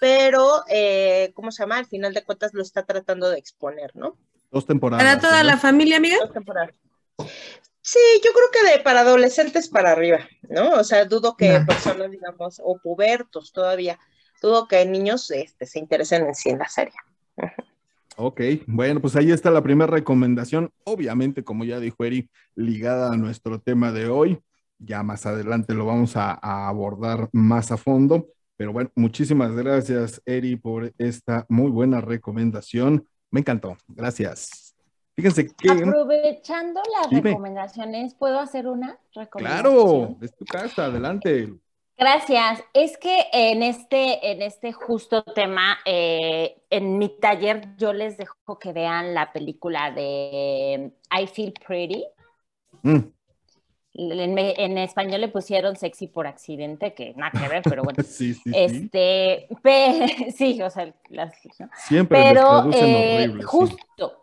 pero, 0.00 0.64
eh, 0.68 1.30
¿cómo 1.34 1.52
se 1.52 1.62
llama? 1.62 1.76
Al 1.76 1.86
final 1.86 2.14
de 2.14 2.24
cuentas 2.24 2.54
lo 2.54 2.62
está 2.62 2.84
tratando 2.84 3.28
de 3.28 3.38
exponer, 3.38 3.94
¿no? 3.94 4.16
Dos 4.50 4.64
temporadas. 4.64 5.04
Para 5.04 5.20
toda 5.20 5.44
la 5.44 5.58
familia, 5.58 5.98
amiga. 5.98 6.16
Dos 6.18 6.32
temporadas. 6.32 6.74
Sí, 7.84 7.98
yo 8.24 8.30
creo 8.32 8.46
que 8.52 8.76
de 8.76 8.82
para 8.84 9.00
adolescentes 9.00 9.68
para 9.68 9.90
arriba, 9.90 10.20
¿no? 10.48 10.70
O 10.70 10.84
sea, 10.84 11.04
dudo 11.04 11.36
que 11.36 11.60
personas, 11.66 12.10
digamos, 12.10 12.60
o 12.64 12.78
pubertos 12.78 13.52
todavía, 13.52 13.98
dudo 14.40 14.68
que 14.68 14.84
niños 14.86 15.30
este, 15.32 15.66
se 15.66 15.80
interesen 15.80 16.26
en 16.26 16.34
sí 16.34 16.50
en 16.50 16.58
la 16.58 16.68
serie. 16.68 16.94
Ok, 18.16 18.40
bueno, 18.66 19.00
pues 19.00 19.16
ahí 19.16 19.32
está 19.32 19.50
la 19.50 19.62
primera 19.62 19.90
recomendación. 19.90 20.70
Obviamente, 20.84 21.42
como 21.42 21.64
ya 21.64 21.80
dijo 21.80 22.04
Eri, 22.04 22.30
ligada 22.54 23.12
a 23.12 23.16
nuestro 23.16 23.60
tema 23.60 23.90
de 23.90 24.08
hoy. 24.08 24.38
Ya 24.78 25.02
más 25.02 25.26
adelante 25.26 25.74
lo 25.74 25.86
vamos 25.86 26.16
a, 26.16 26.38
a 26.40 26.68
abordar 26.68 27.28
más 27.32 27.72
a 27.72 27.76
fondo. 27.76 28.28
Pero 28.56 28.72
bueno, 28.72 28.90
muchísimas 28.94 29.52
gracias, 29.56 30.22
Eri, 30.24 30.56
por 30.56 30.92
esta 30.98 31.46
muy 31.48 31.70
buena 31.70 32.00
recomendación. 32.00 33.08
Me 33.30 33.40
encantó. 33.40 33.76
Gracias. 33.88 34.71
Fíjense 35.14 35.46
que. 35.54 35.70
Aprovechando 35.70 36.80
las 36.98 37.10
Dime. 37.10 37.30
recomendaciones, 37.30 38.14
¿puedo 38.14 38.38
hacer 38.40 38.66
una 38.66 38.98
recomendación? 39.14 39.62
Claro, 39.64 40.16
es 40.22 40.34
tu 40.36 40.44
casa, 40.44 40.86
adelante. 40.86 41.52
Gracias. 41.98 42.64
Es 42.72 42.96
que 42.96 43.26
en 43.32 43.62
este, 43.62 44.32
en 44.32 44.42
este 44.42 44.72
justo 44.72 45.22
tema, 45.22 45.78
eh, 45.84 46.62
en 46.70 46.98
mi 46.98 47.08
taller 47.20 47.76
yo 47.76 47.92
les 47.92 48.16
dejo 48.16 48.58
que 48.58 48.72
vean 48.72 49.14
la 49.14 49.32
película 49.32 49.90
de 49.90 50.92
I 51.10 51.26
Feel 51.26 51.52
Pretty. 51.64 52.04
Mm, 52.82 52.98
En, 53.94 54.38
en 54.38 54.78
español 54.78 55.20
le 55.20 55.28
pusieron 55.28 55.76
sexy 55.76 56.06
por 56.08 56.26
accidente, 56.26 56.94
que 56.94 57.12
nada 57.14 57.30
que 57.38 57.46
ver, 57.46 57.62
pero 57.62 57.84
bueno. 57.84 57.98
sí, 58.02 58.32
sí. 58.34 58.50
Este, 58.54 59.46
sí, 60.34 60.60
o 60.62 60.70
sea, 60.70 60.92
las, 61.10 61.34
¿no? 61.58 61.68
Siempre 61.76 62.18
les 62.24 62.28
pero 62.30 62.40
traducen 62.40 62.96
eh, 62.96 63.14
horrible. 63.14 63.42
justo, 63.44 63.76
sí, 63.98 64.21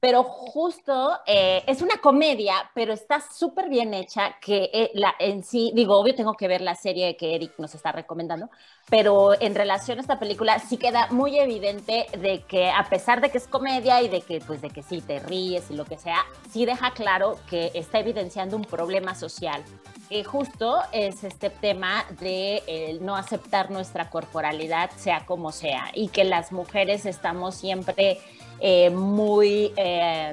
pero 0.00 0.24
justo 0.24 1.18
eh, 1.26 1.62
es 1.66 1.82
una 1.82 1.98
comedia, 1.98 2.70
pero 2.74 2.94
está 2.94 3.20
súper 3.20 3.68
bien 3.68 3.92
hecha, 3.92 4.36
que 4.40 4.70
eh, 4.72 4.90
la, 4.94 5.14
en 5.18 5.44
sí, 5.44 5.72
digo, 5.74 5.98
obvio 5.98 6.14
tengo 6.14 6.34
que 6.34 6.48
ver 6.48 6.62
la 6.62 6.74
serie 6.74 7.16
que 7.16 7.34
Eric 7.34 7.52
nos 7.58 7.74
está 7.74 7.92
recomendando, 7.92 8.48
pero 8.88 9.38
en 9.40 9.54
relación 9.54 9.98
a 9.98 10.00
esta 10.00 10.18
película 10.18 10.58
sí 10.58 10.78
queda 10.78 11.08
muy 11.10 11.38
evidente 11.38 12.06
de 12.18 12.42
que 12.48 12.70
a 12.70 12.88
pesar 12.88 13.20
de 13.20 13.30
que 13.30 13.38
es 13.38 13.46
comedia 13.46 14.00
y 14.00 14.08
de 14.08 14.22
que, 14.22 14.40
pues, 14.40 14.62
de 14.62 14.70
que 14.70 14.82
sí 14.82 15.02
te 15.02 15.18
ríes 15.18 15.70
y 15.70 15.74
lo 15.74 15.84
que 15.84 15.98
sea, 15.98 16.24
sí 16.50 16.64
deja 16.64 16.92
claro 16.92 17.38
que 17.48 17.70
está 17.74 17.98
evidenciando 17.98 18.56
un 18.56 18.64
problema 18.64 19.14
social 19.14 19.62
que 20.10 20.24
justo 20.24 20.80
es 20.90 21.22
este 21.22 21.50
tema 21.50 22.04
de 22.18 22.64
el 22.66 23.06
no 23.06 23.14
aceptar 23.14 23.70
nuestra 23.70 24.10
corporalidad, 24.10 24.90
sea 24.96 25.24
como 25.24 25.52
sea, 25.52 25.84
y 25.94 26.08
que 26.08 26.24
las 26.24 26.50
mujeres 26.50 27.06
estamos 27.06 27.54
siempre 27.54 28.18
eh, 28.58 28.90
muy, 28.90 29.72
eh, 29.76 30.32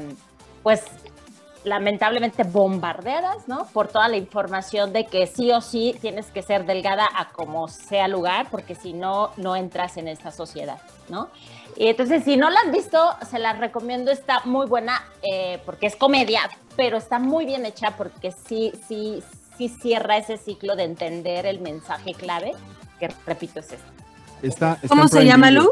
pues, 0.64 0.84
lamentablemente 1.64 2.44
bombardeadas, 2.44 3.48
¿no? 3.48 3.68
Por 3.68 3.88
toda 3.88 4.08
la 4.08 4.18
información 4.18 4.94
de 4.94 5.06
que 5.06 5.28
sí 5.28 5.52
o 5.52 5.62
sí 5.62 5.96
tienes 6.02 6.32
que 6.32 6.42
ser 6.42 6.66
delgada 6.66 7.08
a 7.16 7.30
como 7.30 7.68
sea 7.68 8.08
lugar, 8.08 8.48
porque 8.50 8.74
si 8.74 8.94
no, 8.94 9.30
no 9.38 9.56
entras 9.56 9.98
en 9.98 10.08
esta 10.08 10.32
sociedad, 10.32 10.82
¿no? 11.08 11.30
Y 11.76 11.88
entonces, 11.88 12.24
si 12.24 12.36
no 12.36 12.50
la 12.50 12.62
han 12.62 12.72
visto, 12.72 12.98
se 13.30 13.38
la 13.38 13.54
recomiendo, 13.54 14.10
está 14.10 14.42
muy 14.46 14.66
buena, 14.66 15.04
eh, 15.22 15.62
porque 15.66 15.86
es 15.86 15.96
comedia, 15.96 16.50
pero 16.76 16.98
está 16.98 17.20
muy 17.20 17.46
bien 17.46 17.64
hecha 17.66 17.92
porque 17.92 18.32
sí, 18.32 18.72
sí, 18.88 19.22
sí 19.58 19.70
cierra 19.70 20.18
ese 20.18 20.38
ciclo 20.38 20.76
de 20.76 20.84
entender 20.84 21.46
el 21.46 21.60
mensaje 21.60 22.14
clave, 22.14 22.52
que 23.00 23.10
repito 23.26 23.60
es 23.60 23.72
esto. 23.74 23.92
Está- 24.42 24.74
está 24.76 24.88
¿Cómo 24.88 25.08
se 25.08 25.26
llama. 25.26 25.52
Lu? 25.52 25.70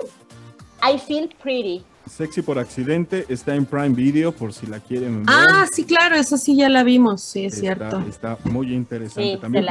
I 0.83 0.97
feel 0.99 1.29
pretty. 1.41 1.83
Sexy 2.07 2.43
por 2.43 2.59
accidente, 2.59 3.25
está 3.29 3.55
en 3.55 3.65
Prime 3.65 3.89
Video 3.95 4.31
por 4.31 4.53
si 4.53 4.67
la 4.67 4.79
quieren 4.79 5.25
ver. 5.25 5.35
Ah, 5.35 5.65
sí, 5.71 5.85
claro, 5.85 6.15
esa 6.15 6.37
sí 6.37 6.55
ya 6.55 6.69
la 6.69 6.83
vimos, 6.83 7.21
sí, 7.21 7.45
es 7.45 7.53
Está- 7.55 7.61
cierto. 7.61 7.99
Está, 8.07 8.37
muy 8.43 8.73
interesante 8.73 9.33
Sí, 9.33 9.39
también. 9.41 9.65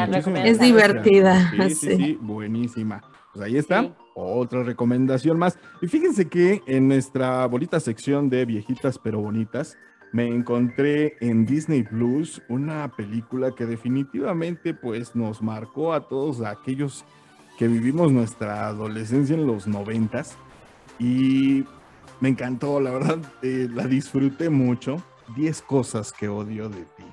Es 0.45 0.59
divertida, 0.59 1.53
Sí, 1.53 1.75
sí, 1.75 1.75
sí. 1.75 1.97
sí, 1.97 2.19
buenísima. 2.21 3.03
Pues 3.33 3.47
ahí 3.47 3.57
está, 3.57 3.83
Sí. 3.83 3.93
otra 4.17 4.65
recomendación 4.65 5.39
más. 5.39 5.59
Y 5.81 5.87
fíjense 5.87 6.29
que 6.29 6.61
en 6.67 6.89
nuestra 6.89 7.47
bonita 7.47 7.79
sección 7.79 8.29
de 8.31 8.45
viejitas 8.45 8.99
pero 8.99 9.21
bonitas, 9.21 9.77
me 10.15 10.29
encontré 10.29 11.17
en 11.19 11.45
Disney 11.45 11.83
Plus 11.83 12.41
una 12.49 12.95
película 12.97 13.53
que 13.53 13.67
definitivamente 13.67 14.73
pues 14.73 15.17
nos 15.17 15.43
marcó 15.43 15.93
a 15.93 16.07
todos 16.07 16.41
aquellos 16.43 17.05
que 17.59 17.67
vivimos 17.67 18.13
nuestra 18.13 18.69
adolescencia 18.69 19.35
en 19.35 19.45
los 19.45 19.67
noventas 19.67 20.37
y 21.01 21.65
me 22.21 22.29
encantó, 22.29 22.79
la 22.79 22.93
verdad, 22.93 23.19
eh, 23.43 23.69
la 23.75 23.89
disfruté 23.89 24.51
mucho. 24.51 25.03
10 25.35 25.63
cosas 25.63 26.13
que 26.13 26.29
odio 26.29 26.69
de 26.69 26.83
ti. 26.97 27.05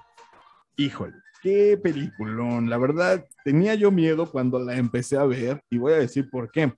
Híjole, 0.78 1.16
qué 1.42 1.80
peliculón. 1.82 2.70
La 2.70 2.78
verdad, 2.78 3.26
tenía 3.44 3.74
yo 3.74 3.90
miedo 3.90 4.30
cuando 4.30 4.60
la 4.60 4.76
empecé 4.76 5.18
a 5.18 5.24
ver 5.24 5.64
y 5.72 5.80
voy 5.80 5.94
a 5.94 5.98
decir 5.98 6.30
por 6.30 6.52
qué. 6.52 6.72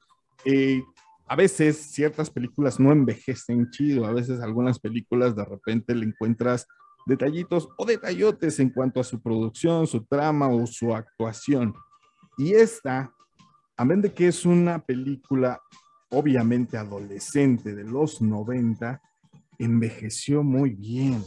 Eh, 0.45 0.81
a 1.27 1.35
veces 1.35 1.77
ciertas 1.91 2.29
películas 2.29 2.79
no 2.79 2.91
envejecen 2.91 3.69
chido, 3.71 4.05
a 4.05 4.11
veces 4.11 4.41
algunas 4.41 4.79
películas 4.79 5.35
de 5.35 5.45
repente 5.45 5.95
le 5.95 6.05
encuentras 6.05 6.67
detallitos 7.05 7.69
o 7.77 7.85
detallotes 7.85 8.59
en 8.59 8.69
cuanto 8.69 8.99
a 8.99 9.03
su 9.03 9.21
producción, 9.21 9.87
su 9.87 10.03
trama 10.05 10.47
o 10.47 10.65
su 10.67 10.93
actuación. 10.93 11.73
Y 12.37 12.53
esta, 12.53 13.13
a 13.77 13.85
menos 13.85 14.03
de 14.03 14.13
que 14.13 14.27
es 14.27 14.45
una 14.45 14.79
película 14.79 15.61
obviamente 16.09 16.77
adolescente 16.77 17.73
de 17.73 17.83
los 17.83 18.21
90, 18.21 19.01
envejeció 19.57 20.43
muy 20.43 20.71
bien. 20.71 21.23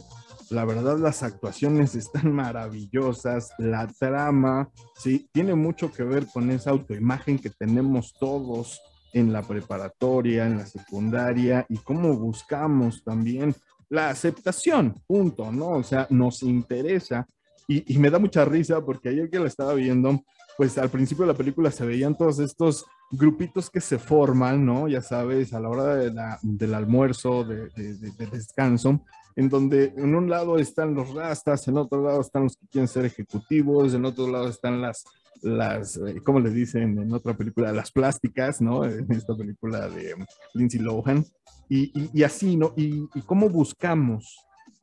La 0.49 0.63
verdad, 0.63 0.97
las 0.97 1.23
actuaciones 1.23 1.95
están 1.95 2.31
maravillosas, 2.33 3.51
la 3.57 3.87
trama, 3.87 4.69
sí, 4.95 5.27
tiene 5.33 5.55
mucho 5.55 5.91
que 5.91 6.03
ver 6.03 6.25
con 6.27 6.49
esa 6.51 6.69
autoimagen 6.69 7.37
que 7.37 7.49
tenemos 7.49 8.13
todos 8.17 8.79
en 9.17 9.31
la 9.33 9.41
preparatoria, 9.41 10.45
en 10.45 10.57
la 10.57 10.65
secundaria 10.65 11.65
y 11.69 11.77
cómo 11.77 12.13
buscamos 12.15 13.03
también 13.03 13.53
la 13.89 14.09
aceptación, 14.09 14.95
punto, 15.07 15.51
¿no? 15.51 15.69
O 15.69 15.83
sea, 15.83 16.07
nos 16.09 16.43
interesa 16.43 17.25
y, 17.67 17.93
y 17.93 17.97
me 17.97 18.09
da 18.09 18.19
mucha 18.19 18.43
risa 18.45 18.81
porque 18.83 19.09
ayer 19.09 19.29
que 19.29 19.39
la 19.39 19.47
estaba 19.47 19.73
viendo, 19.73 20.21
pues 20.57 20.77
al 20.77 20.89
principio 20.89 21.25
de 21.25 21.31
la 21.33 21.37
película 21.37 21.71
se 21.71 21.85
veían 21.85 22.17
todos 22.17 22.39
estos 22.39 22.85
grupitos 23.11 23.69
que 23.69 23.79
se 23.79 23.97
forman, 23.97 24.65
¿no? 24.65 24.87
Ya 24.89 25.01
sabes, 25.01 25.53
a 25.53 25.59
la 25.61 25.69
hora 25.69 25.95
de 25.95 26.13
la- 26.13 26.39
del 26.41 26.73
almuerzo, 26.73 27.43
de, 27.45 27.69
de- 27.69 27.93
de- 27.95 28.11
de 28.11 28.25
descanso, 28.27 28.99
en 29.37 29.47
donde 29.49 29.93
en 29.95 30.15
un 30.15 30.29
lado 30.29 30.57
están 30.57 30.93
los 30.93 31.13
rastas, 31.13 31.67
en 31.67 31.77
otro 31.77 32.03
lado 32.03 32.19
están 32.21 32.43
los 32.43 32.57
que 32.57 32.67
quieren 32.67 32.87
ser 32.87 33.05
ejecutivos, 33.05 33.93
en 33.93 34.03
otro 34.03 34.27
lado 34.27 34.49
están 34.49 34.81
las, 34.81 35.05
las 35.41 35.97
eh, 35.97 36.21
¿cómo 36.23 36.39
le 36.39 36.49
dicen 36.49 36.97
en 36.99 37.13
otra 37.13 37.35
película? 37.35 37.71
Las 37.71 37.91
plásticas, 37.91 38.61
¿no? 38.61 38.85
En 38.85 39.11
esta 39.11 39.35
película 39.35 39.89
de 39.89 40.15
Lindsay 40.53 40.79
Lohan. 40.79 41.25
Y, 41.69 42.23
así, 42.23 42.55
¿no? 42.55 42.73
Y, 42.77 43.09
y 43.13 43.21
cómo 43.25 43.49
buscamos 43.49 44.37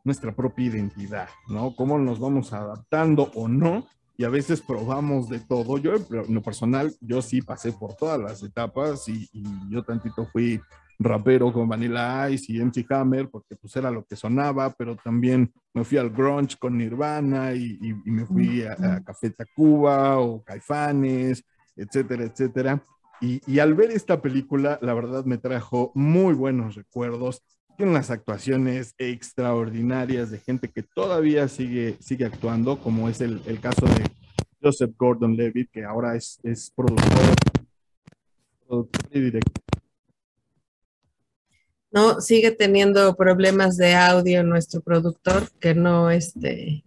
nuestra 0.05 0.37
propia 0.37 0.67
identidad, 0.67 1.29
¿no? 1.49 1.75
Cómo 1.75 1.99
nos 1.99 2.21
vamos 2.21 2.53
adaptando 2.53 3.31
o 3.35 3.49
no 3.49 3.87
y 4.17 4.25
a 4.25 4.29
veces 4.29 4.61
probamos 4.61 5.29
de 5.29 5.41
todo. 5.41 5.79
Yo, 5.79 5.95
en 5.95 6.35
lo 6.35 6.43
personal, 6.43 6.95
yo 7.01 7.23
sí 7.23 7.43
pasé 7.43 7.73
por 7.73 7.95
todas 7.95 8.21
las 8.21 8.43
etapas 8.43 9.09
y 9.09 9.29
yo 9.71 9.83
tantito 9.83 10.27
fui 10.27 10.61
rapero 10.99 11.53
con 11.53 11.69
Vanilla 11.69 12.29
Ice 12.31 12.53
y 12.53 12.61
MC 12.61 12.87
Hammer 12.91 13.29
porque 13.29 13.57
pues 13.57 13.75
era 13.77 13.91
lo 13.91 14.05
que 14.05 14.17
sonaba, 14.17 14.71
pero 14.71 14.97
también 14.97 15.53
me 15.73 15.85
fui 15.85 15.99
al 15.99 16.11
grunge 16.11 16.57
con 16.59 16.79
Nirvana 16.79 17.53
y, 17.55 17.79
y- 17.83 17.95
y 18.05 18.11
me 18.11 18.25
fui 18.27 18.63
a, 18.63 18.73
a 18.73 19.01
Café 19.03 19.31
Tacuba 19.31 20.19
o 20.21 20.43
Caifanes, 20.45 21.45
etcétera, 21.77 22.25
etcétera. 22.25 22.85
Y, 23.21 23.41
y 23.51 23.59
al 23.59 23.75
ver 23.75 23.91
esta 23.91 24.21
película, 24.21 24.79
la 24.83 24.95
verdad 24.95 25.25
me 25.25 25.39
trajo 25.39 25.91
muy 25.95 26.35
buenos 26.35 26.75
recuerdos. 26.75 27.43
Tiene 27.77 27.91
unas 27.93 28.11
actuaciones 28.11 28.95
extraordinarias 28.99 30.31
de 30.31 30.39
gente 30.39 30.69
que 30.69 30.83
todavía 30.85 31.49
sigue, 31.49 31.97
sigue 32.01 32.25
actuando, 32.25 32.79
como 32.79 33.09
es 33.09 33.21
el, 33.21 33.41
el 33.47 33.59
caso 33.61 33.87
de 33.87 34.05
Joseph 34.63 34.93
Gordon 34.97 35.37
Levitt, 35.37 35.71
que 35.73 35.85
ahora 35.85 36.15
es, 36.17 36.39
es 36.45 36.71
productor, 36.75 37.35
productor 38.67 39.03
y 39.11 39.21
director. 39.21 39.53
No, 41.95 42.21
sigue 42.21 42.51
teniendo 42.51 43.15
problemas 43.17 43.77
de 43.77 43.95
audio 43.95 44.43
nuestro 44.43 44.81
productor, 44.81 45.49
que 45.61 45.75
no, 45.75 46.11
este, 46.11 46.83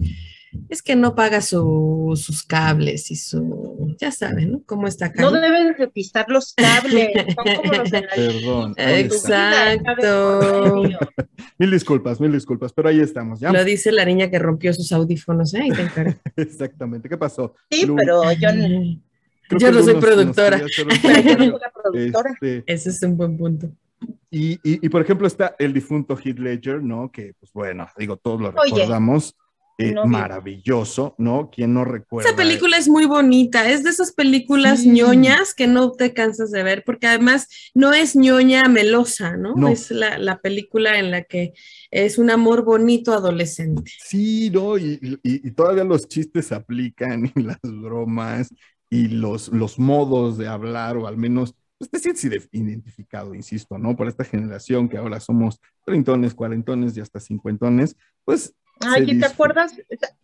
es 0.70 0.82
que 0.82 0.96
no 0.98 1.16
paga 1.16 1.42
su- 1.42 2.14
sus 2.22 2.44
cables 2.44 3.10
y 3.12 3.16
su, 3.16 3.96
ya 4.00 4.12
saben, 4.12 4.52
¿no? 4.52 4.62
¿Cómo 4.66 4.86
está 4.88 5.06
acá? 5.08 5.22
No 5.22 5.32
debes 5.32 5.78
de 5.78 5.88
pisar 5.88 6.26
los 6.30 6.54
cables, 6.54 7.10
son 7.36 7.56
como 7.56 7.74
los 7.74 7.90
de 7.92 8.02
la 8.02 8.08
Perdón. 8.16 8.74
Exacto. 8.78 10.84
Mil 11.60 11.72
disculpas, 11.72 12.20
mil 12.20 12.32
disculpas, 12.32 12.72
pero 12.74 12.90
ahí 12.90 13.00
estamos, 13.00 13.40
¿ya? 13.40 13.52
Lo 13.52 13.64
dice 13.64 13.92
la 13.92 14.06
niña 14.06 14.30
que 14.30 14.38
rompió 14.40 14.74
sus 14.74 14.92
audífonos, 14.92 15.54
¿eh? 15.56 15.70
Te. 15.96 16.18
Exactamente. 16.42 17.08
¿Qué 17.10 17.18
pasó? 17.18 17.56
Sí, 17.72 17.86
Lu, 17.86 17.96
pero 17.96 18.32
yo 18.34 18.50
creo 18.50 19.60
yo 19.60 19.72
no 19.72 19.84
soy 19.84 19.94
nos- 19.94 19.96
nos 19.96 20.04
productora. 20.04 20.58
pero 20.58 20.68
yo 20.68 20.86
no 20.86 20.96
soy 21.46 21.52
la 21.60 21.72
productora. 21.72 22.32
Este, 22.34 22.64
Ese 22.68 22.90
es 22.90 23.02
un 23.04 23.16
buen 23.18 23.38
punto. 23.38 23.70
Y, 24.30 24.54
y, 24.64 24.86
y, 24.86 24.90
por 24.90 25.02
ejemplo 25.02 25.28
está 25.28 25.56
el 25.60 25.74
difunto 25.74 26.18
Heath 26.18 26.40
Ledger, 26.40 26.84
¿no? 26.84 27.12
Que, 27.12 27.34
pues 27.40 27.52
bueno, 27.54 27.88
digo, 27.98 28.18
todos 28.18 28.42
lo 28.42 28.50
Oye, 28.50 28.72
recordamos. 28.74 29.36
eh, 29.80 29.92
no 29.94 30.06
maravilloso, 30.06 31.14
¿no? 31.20 31.52
¿Quién 31.54 31.74
no 31.74 31.86
recuerda? 31.86 32.30
Esa 32.30 32.36
película 32.38 32.78
es 32.78 32.90
muy 32.90 33.06
bonita, 33.06 33.70
es 33.70 33.84
de 33.84 33.92
esas 33.92 34.12
películas 34.12 34.82
Sí. 34.82 34.90
ñoñas 34.90 35.54
que 35.54 35.68
no 35.68 35.92
te 35.92 36.14
cansas 36.16 36.50
de 36.52 36.64
ver, 36.64 36.84
porque 36.84 37.06
además 37.08 37.48
no 37.76 37.94
es 37.94 38.16
ñoña 38.16 38.64
melosa, 38.70 39.38
¿no? 39.38 39.54
No. 39.56 39.68
Es 39.70 39.92
la, 39.92 40.18
la 40.18 40.40
película 40.40 40.98
en 40.98 41.12
la 41.12 41.24
que 41.24 41.54
es 41.92 42.18
un 42.18 42.32
amor 42.32 42.64
bonito 42.66 43.14
adolescente. 43.14 43.92
Sí, 44.04 44.50
¿no? 44.50 44.78
Y, 44.80 45.00
y- 45.24 45.48
y 45.48 45.52
todavía 45.52 45.84
los 45.84 46.08
chistes 46.08 46.48
se 46.48 46.56
aplican 46.56 47.32
y 47.36 47.42
las 47.44 47.60
bromas 47.62 48.50
y 48.90 49.10
los, 49.10 49.50
los 49.50 49.78
modos 49.78 50.38
de 50.40 50.48
hablar, 50.48 50.98
o 50.98 51.06
al 51.08 51.18
menos, 51.18 51.54
pues 51.78 51.90
te 51.92 52.00
sientes 52.00 52.24
ide- 52.26 52.48
identificado, 52.52 53.34
insisto, 53.36 53.78
¿no? 53.78 53.96
Por 53.96 54.08
esta 54.08 54.24
generación 54.24 54.90
que 54.90 54.98
ahora 54.98 55.20
somos 55.20 55.60
treintones, 55.86 56.34
cuarentones 56.34 56.98
y 56.98 57.02
hasta 57.02 57.20
cincuentones, 57.20 57.96
pues 58.26 58.54
Ay, 58.80 59.04
¿y 59.08 59.20
¿te 59.20 59.26
acuerdas? 59.26 59.74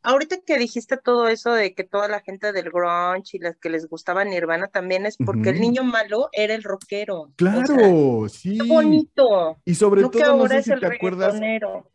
Ahorita 0.03 0.37
que 0.45 0.57
dijiste 0.57 0.97
todo 0.97 1.27
eso 1.27 1.53
de 1.53 1.73
que 1.73 1.83
toda 1.83 2.07
la 2.07 2.19
gente 2.21 2.51
del 2.51 2.69
grunge 2.71 3.37
y 3.37 3.39
las 3.39 3.57
que 3.57 3.69
les 3.69 3.87
gustaba 3.87 4.23
Nirvana 4.25 4.67
también 4.67 5.05
es 5.05 5.17
porque 5.17 5.49
el 5.49 5.61
niño 5.61 5.83
malo 5.83 6.29
era 6.33 6.53
el 6.53 6.63
rockero. 6.63 7.21
O 7.21 7.27
sea, 7.27 7.35
Claro, 7.35 8.27
sí. 8.29 8.57
qué 8.57 8.67
bonito. 8.67 9.57
Y 9.65 9.75
sobre 9.75 10.01
No 10.01 10.09
todo, 10.11 10.23
no 10.23 10.29
ahora 10.31 10.49
sé 10.55 10.57
es 10.59 10.65
si 10.65 10.71
el 10.71 10.79
te 10.79 10.85
acuerdas 10.87 11.39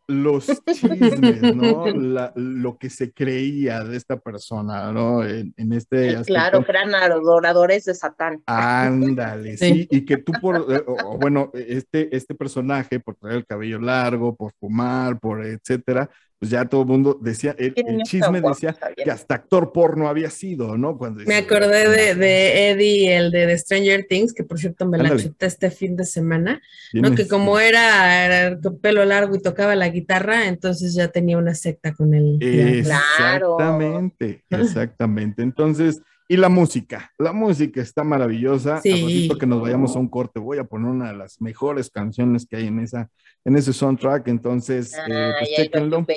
los 0.07 0.47
chismes, 0.73 1.55
¿no? 1.55 1.85
La- 1.93 2.33
lo 2.35 2.77
que 2.77 2.89
se 2.89 3.11
creía 3.13 3.83
de 3.83 3.95
esta 3.95 4.17
persona, 4.17 4.91
¿no? 4.91 5.23
En, 5.23 5.53
en 5.55 5.73
este 5.73 5.99
Sí, 6.01 6.07
aspecto. 6.15 6.33
claro, 6.33 6.65
que 6.65 6.71
eran 6.71 6.95
adoradores 6.95 7.85
de 7.85 7.93
Satán. 7.93 8.41
Ándale, 8.47 9.57
Sí. 9.57 9.73
sí, 9.73 9.87
y 9.91 10.05
que 10.05 10.17
tú 10.17 10.31
por, 10.41 10.65
eh, 10.73 10.83
o 10.87 11.17
bueno, 11.17 11.51
este, 11.53 12.15
este 12.15 12.33
personaje, 12.35 12.99
por 12.99 13.15
traer 13.15 13.37
el 13.37 13.45
cabello 13.45 13.79
largo, 13.79 14.35
por 14.35 14.51
fumar, 14.59 15.19
por 15.19 15.45
etcétera, 15.45 16.09
pues 16.39 16.51
ya 16.51 16.63
todo 16.63 16.83
el 16.83 16.87
mundo 16.87 17.19
decía, 17.21 17.53
el, 17.57 17.73
chisme 18.03 18.39
decía 18.39 18.73
que 18.95 19.11
hasta 19.11 19.35
actor 19.35 19.73
porno 19.73 20.07
había 20.07 20.29
sido, 20.29 20.77
¿no? 20.77 20.97
Cuando 20.97 21.21
Me 21.25 21.35
acordé 21.35 21.89
de, 21.89 22.15
de 22.15 22.69
Eddie, 22.69 23.17
el 23.17 23.31
de, 23.31 23.45
The 23.45 23.57
Stranger 23.57 24.05
Things, 24.07 24.33
que 24.33 24.45
por 24.45 24.57
cierto 24.57 24.85
me 24.87 24.97
la 24.97 25.17
chuté 25.17 25.47
este 25.47 25.69
fin 25.69 25.97
de 25.97 26.05
semana, 26.05 26.61
¿quién 26.91 27.03
¿no? 27.03 27.13
Que 27.13 27.27
como 27.27 27.59
era, 27.59 28.25
era 28.25 28.57
con 28.57 28.79
pelo 28.79 29.03
largo 29.03 29.35
y 29.35 29.41
tocaba 29.41 29.75
la 29.75 29.89
guitarra, 29.89 30.47
entonces 30.47 30.93
ya 30.93 31.09
tenía 31.09 31.37
una 31.37 31.55
secta 31.55 31.93
con 31.93 32.13
él. 32.13 32.37
Claro. 32.83 33.57
Exactamente, 33.59 34.45
exactamente. 34.49 35.43
Entonces, 35.43 36.01
y 36.31 36.37
la 36.37 36.47
música, 36.47 37.11
la 37.17 37.33
música 37.33 37.81
está 37.81 38.03
maravillosa. 38.03 38.81
Sí. 38.81 39.27
A 39.33 39.35
que 39.35 39.47
nos 39.47 39.61
vayamos 39.63 39.95
a 39.95 39.99
un 39.99 40.07
corte, 40.07 40.39
voy 40.39 40.59
a 40.59 40.63
poner 40.63 40.91
una 40.91 41.11
de 41.11 41.17
las 41.17 41.41
mejores 41.41 41.89
canciones 41.89 42.45
que 42.45 42.57
hay 42.57 42.67
en 42.67 42.79
esa, 42.79 43.09
en 43.43 43.55
ese 43.55 43.73
soundtrack. 43.73 44.27
Entonces, 44.27 44.95
eh, 45.07 45.33
pues. 45.39 46.13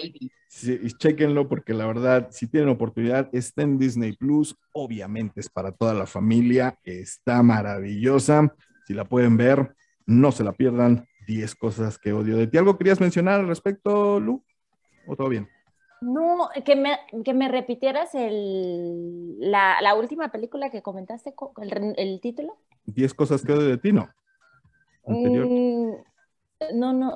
Sí, 0.48 0.79
chéquenlo 0.98 1.48
porque 1.48 1.72
la 1.72 1.87
verdad, 1.87 2.29
si 2.31 2.46
tienen 2.46 2.68
oportunidad, 2.68 3.31
está 3.33 3.62
en 3.62 3.79
Disney 3.79 4.12
Plus. 4.12 4.55
Obviamente 4.75 5.40
es 5.40 5.48
para 5.48 5.72
toda 5.72 5.94
la 5.94 6.05
familia. 6.05 6.79
Está 6.85 7.42
maravillosa. 7.42 8.55
Si 8.87 8.92
la 8.92 9.07
pueden 9.07 9.38
ver, 9.38 9.75
no 10.05 10.31
se 10.31 10.44
la 10.44 10.53
pierdan. 10.53 11.09
10 11.27 11.55
cosas 11.55 11.98
que 11.98 12.12
odio 12.12 12.37
de 12.37 12.48
ti. 12.48 12.59
¿Algo 12.59 12.77
querías 12.77 13.01
mencionar 13.01 13.40
al 13.40 13.48
respecto, 13.48 14.20
Lu? 14.20 14.44
¿O 15.07 15.16
todo 15.16 15.31
bien? 15.31 15.48
No, 16.02 16.50
que 16.64 16.76
me, 16.76 16.98
que 17.24 17.32
me 17.32 17.48
repitieras 17.48 18.14
el, 18.14 19.38
la, 19.40 19.80
la 19.80 19.94
última 19.94 20.30
película 20.30 20.70
que 20.70 20.82
comentaste, 20.82 21.34
co- 21.34 21.52
el, 21.62 21.94
el 21.96 22.20
título. 22.20 22.56
10 22.86 23.14
cosas 23.14 23.42
que 23.42 23.52
odio 23.52 23.68
de 23.68 23.78
ti, 23.78 23.92
no. 23.92 24.08
Anterior. 25.06 25.46
Mm, 25.46 25.92
no, 26.74 26.92
no, 26.92 27.14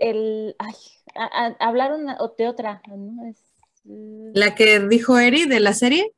el, 0.00 0.54
ay, 0.58 0.74
a- 1.14 1.46
a- 1.46 1.56
hablaron 1.68 2.06
de 2.38 2.48
otra, 2.48 2.82
¿no? 2.88 3.26
Es, 3.26 3.38
La 3.84 4.54
que 4.54 4.80
dijo 4.80 5.18
Eri 5.18 5.46
de 5.46 5.60
la 5.60 5.74
serie, 5.74 6.12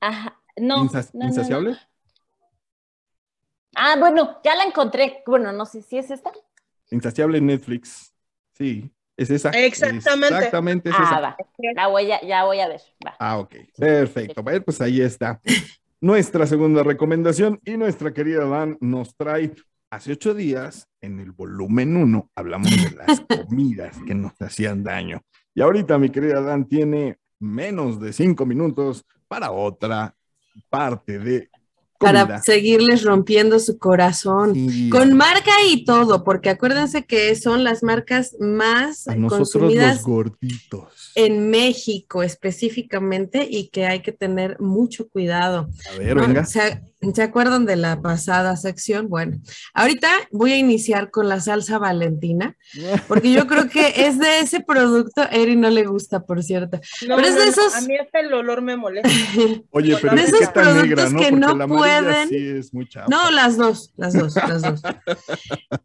ajá, 0.00 0.38
no, 0.56 0.84
Insas- 0.84 1.10
no, 1.12 1.20
no, 1.20 1.26
no. 1.26 1.28
¿Insaciable? 1.28 1.78
Ah, 3.74 3.96
bueno, 3.98 4.38
ya 4.44 4.54
la 4.54 4.64
encontré. 4.64 5.22
Bueno, 5.26 5.52
no 5.52 5.64
sé 5.66 5.82
si 5.82 5.98
es 5.98 6.10
esta. 6.10 6.32
Insaciable 6.90 7.38
en 7.38 7.46
Netflix. 7.46 8.12
Sí, 8.54 8.90
es 9.22 9.30
esa. 9.30 9.50
Exactamente. 9.50 10.34
Exactamente 10.34 10.88
es 10.88 10.94
Ah, 10.98 11.04
esa. 11.04 11.20
va. 11.20 11.36
La 11.74 11.86
voy 11.88 12.10
a, 12.10 12.20
ya 12.22 12.44
voy 12.44 12.60
a 12.60 12.68
ver. 12.68 12.80
Va. 13.06 13.14
Ah, 13.18 13.38
ok. 13.38 13.54
Perfecto. 13.76 14.42
Bueno, 14.42 14.62
pues 14.62 14.80
ahí 14.80 15.00
está. 15.00 15.40
Nuestra 16.00 16.46
segunda 16.46 16.82
recomendación 16.82 17.60
y 17.64 17.76
nuestra 17.76 18.14
querida 18.14 18.46
Dan 18.46 18.78
nos 18.80 19.14
trae 19.16 19.52
hace 19.90 20.12
ocho 20.12 20.32
días 20.32 20.88
en 21.02 21.20
el 21.20 21.32
volumen 21.32 21.94
uno 21.96 22.30
hablamos 22.34 22.70
de 22.70 22.96
las 22.96 23.20
comidas 23.48 23.98
que 24.06 24.14
nos 24.14 24.32
hacían 24.40 24.82
daño. 24.82 25.20
Y 25.54 25.60
ahorita 25.60 25.98
mi 25.98 26.08
querida 26.08 26.40
Dan 26.40 26.64
tiene 26.66 27.18
menos 27.38 28.00
de 28.00 28.14
cinco 28.14 28.46
minutos 28.46 29.04
para 29.28 29.50
otra 29.50 30.14
parte 30.70 31.18
de 31.18 31.49
para 32.00 32.42
seguirles 32.42 33.04
rompiendo 33.04 33.60
su 33.60 33.78
corazón. 33.78 34.54
Sí, 34.54 34.88
Con 34.88 35.14
marca 35.14 35.52
y 35.68 35.84
todo, 35.84 36.24
porque 36.24 36.48
acuérdense 36.48 37.04
que 37.04 37.36
son 37.36 37.62
las 37.62 37.82
marcas 37.82 38.34
más 38.40 39.06
a 39.06 39.14
nosotros 39.14 39.52
consumidas 39.52 39.96
los 39.96 40.04
gorditos. 40.04 41.12
en 41.14 41.50
México 41.50 42.22
específicamente 42.22 43.46
y 43.48 43.68
que 43.68 43.86
hay 43.86 44.00
que 44.00 44.12
tener 44.12 44.58
mucho 44.60 45.08
cuidado. 45.10 45.68
A 45.94 45.98
ver, 45.98 46.16
¿no? 46.16 46.22
venga. 46.22 46.46
¿Se, 46.46 46.89
se 47.14 47.22
acuerdan 47.22 47.64
de 47.66 47.76
la 47.76 48.00
pasada 48.02 48.56
sección? 48.56 49.08
Bueno, 49.08 49.38
ahorita 49.74 50.08
voy 50.30 50.52
a 50.52 50.56
iniciar 50.58 51.10
con 51.10 51.28
la 51.28 51.40
salsa 51.40 51.78
valentina, 51.78 52.56
porque 53.08 53.32
yo 53.32 53.46
creo 53.46 53.68
que 53.68 53.92
es 54.06 54.18
de 54.18 54.40
ese 54.40 54.60
producto, 54.60 55.22
Eri 55.30 55.56
no 55.56 55.70
le 55.70 55.84
gusta, 55.84 56.20
por 56.20 56.42
cierto. 56.42 56.78
No, 57.08 57.16
Pero 57.16 57.28
es 57.28 57.34
de 57.34 57.40
no, 57.40 57.44
no, 57.46 57.50
esos- 57.52 57.74
A 57.76 57.80
mí 57.82 57.96
hasta 57.96 58.20
el 58.20 58.32
olor 58.34 58.60
me 58.62 58.76
molesta. 58.76 59.08
Oye, 59.70 59.96
pero 60.00 60.14
De 60.14 60.22
es 60.22 60.28
esos 60.28 60.40
que 60.40 60.46
tan 60.48 60.76
negra, 60.76 61.04
productos 61.08 61.12
¿no? 61.12 61.18
que 61.20 61.30
Porque 61.30 61.56
no 61.56 61.68
pueden- 61.68 62.28
sí 62.28 62.48
es 62.58 62.74
muy 62.74 62.88
chapa. 62.88 63.06
No, 63.08 63.30
las 63.30 63.56
dos, 63.56 63.92
las 63.96 64.12
dos, 64.14 64.34
las 64.36 64.62
dos. 64.62 64.82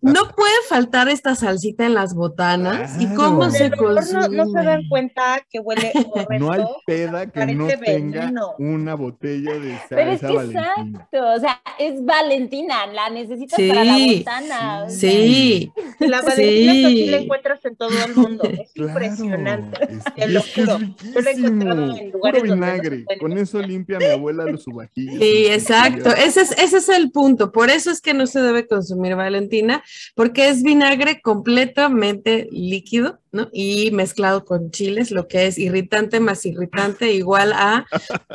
No 0.01 0.27
puede 0.35 0.53
faltar 0.69 1.09
esta 1.09 1.35
salsita 1.35 1.85
en 1.85 1.93
las 1.93 2.13
botanas. 2.13 3.01
¿Y 3.01 3.07
cómo 3.15 3.49
se 3.49 3.65
olor 3.67 4.03
no, 4.13 4.27
no 4.27 4.45
se 4.47 4.53
dan 4.53 4.65
consume? 4.65 4.89
cuenta 4.89 5.41
que 5.49 5.59
huele 5.59 5.91
horrendo. 6.11 6.35
No 6.45 6.51
hay 6.51 6.63
peda 6.85 7.25
que 7.31 7.45
no 7.55 7.67
tenga 7.67 7.79
veneno. 8.25 8.53
una 8.59 8.95
botella 8.95 9.53
de 9.53 9.79
Pero 9.89 10.11
es 10.11 10.19
salsa 10.21 10.27
que 10.27 10.53
valentina. 10.53 11.04
Exacto, 11.11 11.33
o 11.35 11.39
sea, 11.39 11.61
es 11.79 12.03
Valentina, 12.05 12.87
la 12.87 13.09
necesitas 13.09 13.55
Sí, 13.57 13.67
para 13.69 13.83
la 13.83 13.97
botana. 13.97 14.83
o 14.85 14.89
sea, 14.89 15.11
Sí, 15.11 15.71
La 15.99 16.21
Valentina 16.21 16.73
Sí. 16.89 17.05
la 17.07 17.17
encuentras 17.17 17.63
en 17.65 17.75
todo 17.75 17.89
el 18.05 18.15
mundo. 18.15 18.43
Es 18.55 18.71
Claro, 18.73 18.89
impresionante. 18.91 19.83
es- 19.83 20.13
Te 20.15 20.27
lo 20.27 20.41
juro. 20.41 20.79
Yo 20.79 21.21
lo 21.21 21.29
he 21.29 21.33
encontrado 21.33 21.81
en 21.83 21.87
riquísimo. 21.89 22.11
lugares 22.13 22.41
Puro 22.41 22.53
vinagre. 22.55 23.05
Con 23.19 23.37
eso 23.37 23.61
limpia 23.61 23.97
mi 23.99 24.05
abuela 24.05 24.45
los 24.45 24.63
subajillos. 24.63 25.15
Sí, 25.19 25.47
exacto. 25.47 26.09
Ese 26.11 26.41
es, 26.41 26.51
ese 26.57 26.77
es 26.77 26.89
el 26.89 27.11
punto. 27.11 27.51
Por 27.51 27.69
eso 27.69 27.91
es 27.91 28.01
que 28.01 28.13
no 28.13 28.27
se 28.27 28.41
debe 28.41 28.67
consumir 28.67 29.15
Valentina, 29.15 29.83
porque 30.15 30.49
es 30.49 30.63
vinagre 30.63 31.21
completamente 31.21 32.47
líquido, 32.51 33.19
¿no? 33.35 33.49
Y 33.53 33.91
mezclado 33.91 34.43
con 34.45 34.71
chiles, 34.71 35.11
lo 35.11 35.27
que 35.27 35.45
es 35.45 35.59
irritante 35.59 36.19
más 36.19 36.43
irritante 36.45 37.13
igual 37.13 37.53
a 37.53 37.85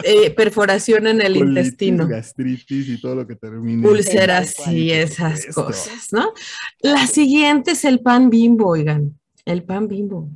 eh, 0.04 0.30
perforación 0.30 1.08
en 1.08 1.20
el 1.20 1.32
Colitis, 1.34 1.48
intestino. 1.48 2.06
gastritis 2.06 2.88
y 2.88 3.00
todo 3.00 3.16
lo 3.16 3.26
que 3.26 3.34
termine. 3.34 3.88
Úlceras 3.88 4.54
y 4.68 4.92
esas 4.92 5.46
cosas, 5.54 6.12
¿no? 6.12 6.32
La 6.80 7.06
siguiente 7.08 7.72
es 7.72 7.84
el 7.84 7.98
pan 8.00 8.30
bimbo, 8.30 8.68
oigan. 8.68 9.18
El 9.44 9.64
pan 9.64 9.88
bimbo. 9.88 10.28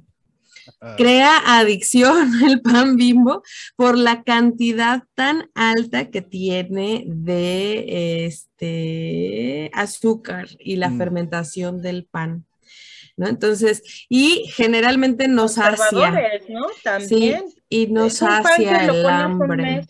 Ah, 0.81 0.94
Crea 0.96 1.59
adicción 1.59 2.31
el 2.48 2.62
pan 2.62 2.96
bimbo 2.96 3.42
por 3.77 3.98
la 3.98 4.22
cantidad 4.22 5.03
tan 5.14 5.50
alta 5.55 6.09
que 6.11 6.22
tiene 6.22 7.05
de 7.07 8.24
este 8.27 9.70
azúcar 9.74 10.48
y 10.59 10.77
la 10.77 10.88
Mm. 10.88 10.98
fermentación 10.98 11.83
del 11.83 12.07
pan. 12.07 12.46
¿No? 13.16 13.29
Entonces, 13.29 13.83
y 14.09 14.44
generalmente 14.55 15.29
nos. 15.29 15.55
Conservadores, 15.57 16.48
¿no? 16.48 16.66
También. 16.83 17.44
Sí, 17.48 17.57
y 17.68 17.87
nos 17.88 18.20
lo 18.20 18.29
el 18.29 18.42
pones 18.42 19.05
un 19.05 19.11
hambre. 19.11 19.62
mes 19.62 19.87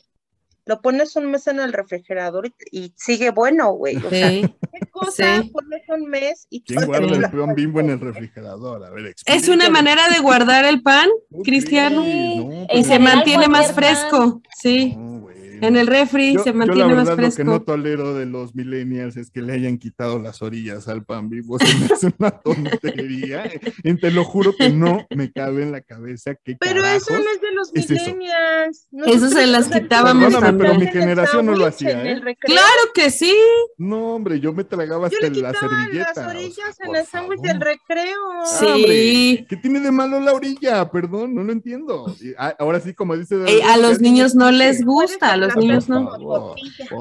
lo 0.66 0.80
pones 0.80 1.14
un 1.16 1.30
mes 1.30 1.46
en 1.46 1.60
el 1.60 1.74
refrigerador 1.74 2.46
y, 2.46 2.54
y 2.86 2.94
sigue 2.96 3.30
bueno, 3.32 3.72
güey. 3.72 3.96
O 3.98 4.08
sea, 4.08 4.30
Sí. 4.30 4.40
¿qué 4.72 4.86
cosa 4.90 5.42
Sí. 5.42 5.50
pones 5.50 5.82
un 5.88 6.08
mes 6.08 6.46
y 6.48 6.62
¿Quién 6.62 6.86
guarda 6.86 7.06
Sí. 7.08 7.14
el 7.16 7.30
pan 7.30 7.54
bimbo 7.54 7.80
en 7.80 7.90
el 7.90 8.00
refrigerador? 8.00 8.82
A 8.82 8.88
ver, 8.88 9.08
Es 9.26 9.46
una 9.48 9.64
explícame. 9.66 9.68
manera 9.70 10.08
de 10.08 10.20
guardar 10.20 10.64
el 10.64 10.80
pan, 10.82 11.10
¿Cómo 11.30 11.42
Cristiano, 11.42 12.00
crees? 12.02 12.36
No, 12.38 12.66
y 12.72 12.82
se 12.84 12.98
mantiene 12.98 13.46
más 13.46 13.72
fresco. 13.74 14.40
Sí, 14.58 14.94
no, 14.96 15.20
güey. 15.20 15.33
En 15.60 15.76
el 15.76 15.86
refri 15.86 16.34
Yo- 16.34 16.42
se 16.42 16.50
yo 16.50 16.54
mantiene 16.56 16.88
la 16.90 16.94
más 16.96 17.08
verdad 17.08 17.30
lo 17.30 17.36
que 17.36 17.44
no 17.44 17.50
fresco. 17.52 17.64
tolero 17.64 18.14
de 18.14 18.26
los 18.26 18.54
millennials 18.54 19.16
es 19.16 19.30
que 19.30 19.42
le 19.42 19.52
hayan 19.54 19.78
quitado 19.78 20.18
las 20.18 20.42
orillas 20.42 20.88
al 20.88 21.04
pan 21.04 21.28
vivo. 21.28 21.58
Se 21.58 21.74
me 21.78 21.86
hace 21.86 22.12
una 22.18 22.30
tontería. 22.30 23.50
Y 23.82 23.94
te 23.94 24.10
lo 24.10 24.24
juro 24.24 24.54
que 24.56 24.70
no 24.70 25.06
me 25.10 25.30
cabe 25.32 25.62
en 25.62 25.72
la 25.72 25.80
cabeza 25.80 26.34
qué 26.44 26.56
Pero 26.58 26.84
eso 26.84 27.12
no 27.12 27.18
es 27.20 27.40
de 27.40 27.52
los 27.52 27.70
es 27.74 27.90
eso? 27.90 28.14
millennials. 28.14 28.86
Eso 29.06 29.28
se 29.30 29.46
las 29.46 29.68
quitábamos 29.68 30.24
Perdóname, 30.32 30.58
pero 30.58 30.74
mi 30.78 30.86
generación 30.86 31.46
no 31.46 31.54
lo 31.54 31.66
hacía, 31.66 32.02
¿eh? 32.04 32.20
Claro 32.40 32.82
que 32.94 33.10
sí. 33.10 33.34
No, 33.78 34.14
hombre, 34.14 34.40
yo 34.40 34.52
me 34.52 34.64
tragaba 34.64 35.08
Yo 35.08 35.16
hasta 35.16 35.28
le 35.30 35.40
la 35.40 35.52
servilleta. 35.54 35.98
las 36.08 36.10
o 36.10 36.20
sea, 36.20 36.28
orillas 36.28 36.80
en 36.80 36.96
el 36.96 37.06
sándwich 37.06 37.40
del 37.40 37.60
recreo. 37.60 38.18
Sí. 38.58 38.66
hombre, 38.66 39.46
¿Qué 39.48 39.56
tiene 39.60 39.80
de 39.80 39.90
malo 39.90 40.20
la 40.20 40.32
orilla? 40.32 40.90
Perdón, 40.90 41.34
no 41.34 41.42
lo 41.42 41.52
entiendo. 41.52 42.14
Y, 42.20 42.32
ah, 42.38 42.54
ahora 42.58 42.80
sí, 42.80 42.94
como 42.94 43.16
dice. 43.16 43.36
Eh, 43.46 43.62
a 43.62 43.76
los 43.76 44.00
niños 44.00 44.34
no 44.34 44.50
les 44.50 44.84
gusta. 44.84 45.36
Los 45.46 45.56
niños 45.56 45.88
no. 45.88 46.10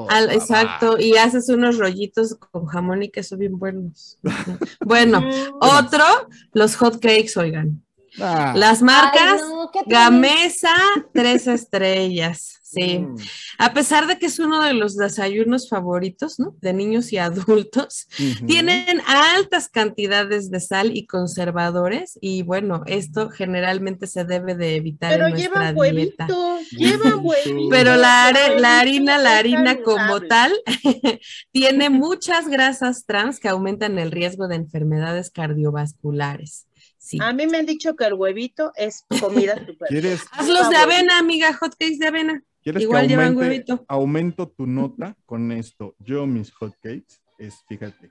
Al- 0.08 0.30
exacto, 0.30 0.98
y 0.98 1.16
haces 1.16 1.48
unos 1.48 1.78
rollitos 1.78 2.34
con 2.34 2.66
jamón 2.66 3.02
y 3.02 3.10
queso 3.10 3.36
bien 3.36 3.58
buenos. 3.58 4.18
Bueno, 4.80 5.20
Mm, 5.20 5.54
otro, 5.60 6.04
los 6.52 6.76
hot 6.76 6.94
cakes, 7.00 7.32
oigan. 7.36 7.82
Ah, 8.20 8.52
Las 8.56 8.80
marcas. 8.82 9.40
Gamesa, 9.86 10.74
tres 11.12 11.46
estrellas. 11.46 12.60
Sí. 12.74 12.98
mm, 13.00 13.16
A 13.58 13.72
pesar 13.72 14.06
de 14.06 14.18
que 14.18 14.26
es 14.26 14.38
uno 14.38 14.62
de 14.62 14.74
los 14.74 14.96
desayunos 14.96 15.68
favoritos, 15.68 16.38
¿no? 16.38 16.56
De 16.60 16.72
niños 16.72 17.12
y 17.12 17.18
adultos, 17.18 18.08
tienen 18.46 19.00
altas 19.06 19.68
cantidades 19.68 20.50
de 20.50 20.60
sal 20.60 20.96
y 20.96 21.06
conservadores 21.06 22.18
y 22.20 22.42
bueno, 22.42 22.82
esto 22.86 23.30
generalmente 23.30 24.06
se 24.06 24.24
debe 24.24 24.54
de 24.54 24.76
evitar 24.76 25.12
Pero 25.12 25.26
en 25.26 25.32
nuestra 25.32 25.72
llevan 25.72 25.94
dieta. 25.94 26.26
huevitos, 26.26 26.70
llevan 26.72 27.20
huevitos. 27.24 27.68
Pero 27.70 27.96
la, 27.96 28.26
are- 28.26 28.58
la 28.60 28.80
harina, 28.80 29.18
la 29.18 29.38
harina 29.38 29.82
como 29.82 30.20
tal, 30.22 30.52
tiene 31.52 31.90
muchas 31.90 32.48
grasas 32.48 33.04
trans 33.06 33.40
que 33.40 33.48
aumentan 33.48 33.98
el 33.98 34.10
riesgo 34.10 34.48
de 34.48 34.56
enfermedades 34.56 35.30
cardiovasculares. 35.30 36.66
Sí. 36.98 37.18
A 37.20 37.32
mí 37.34 37.46
me 37.46 37.58
han 37.58 37.66
dicho 37.66 37.96
que 37.96 38.04
el 38.06 38.14
huevito 38.14 38.72
es 38.76 39.04
comida 39.20 39.54
super. 39.66 39.88
¿Quieres, 39.88 40.22
Hazlos 40.32 40.70
de 40.70 40.76
avena, 40.76 41.18
amiga, 41.18 41.52
hotcakes 41.52 41.98
de 41.98 42.06
avena. 42.06 42.42
Quieres 42.64 42.82
Igual 42.82 43.02
que 43.02 43.08
llevan 43.08 43.26
aumente, 43.34 43.48
huevito. 43.72 43.84
aumento 43.86 44.48
tu 44.48 44.66
nota 44.66 45.16
con 45.26 45.52
esto? 45.52 45.94
Yo, 46.00 46.26
mis 46.26 46.50
hotcakes, 46.52 47.20
es, 47.38 47.62
fíjate, 47.68 48.10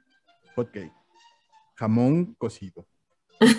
hotcake, 0.56 0.94
jamón 1.76 2.36
cocido, 2.38 2.88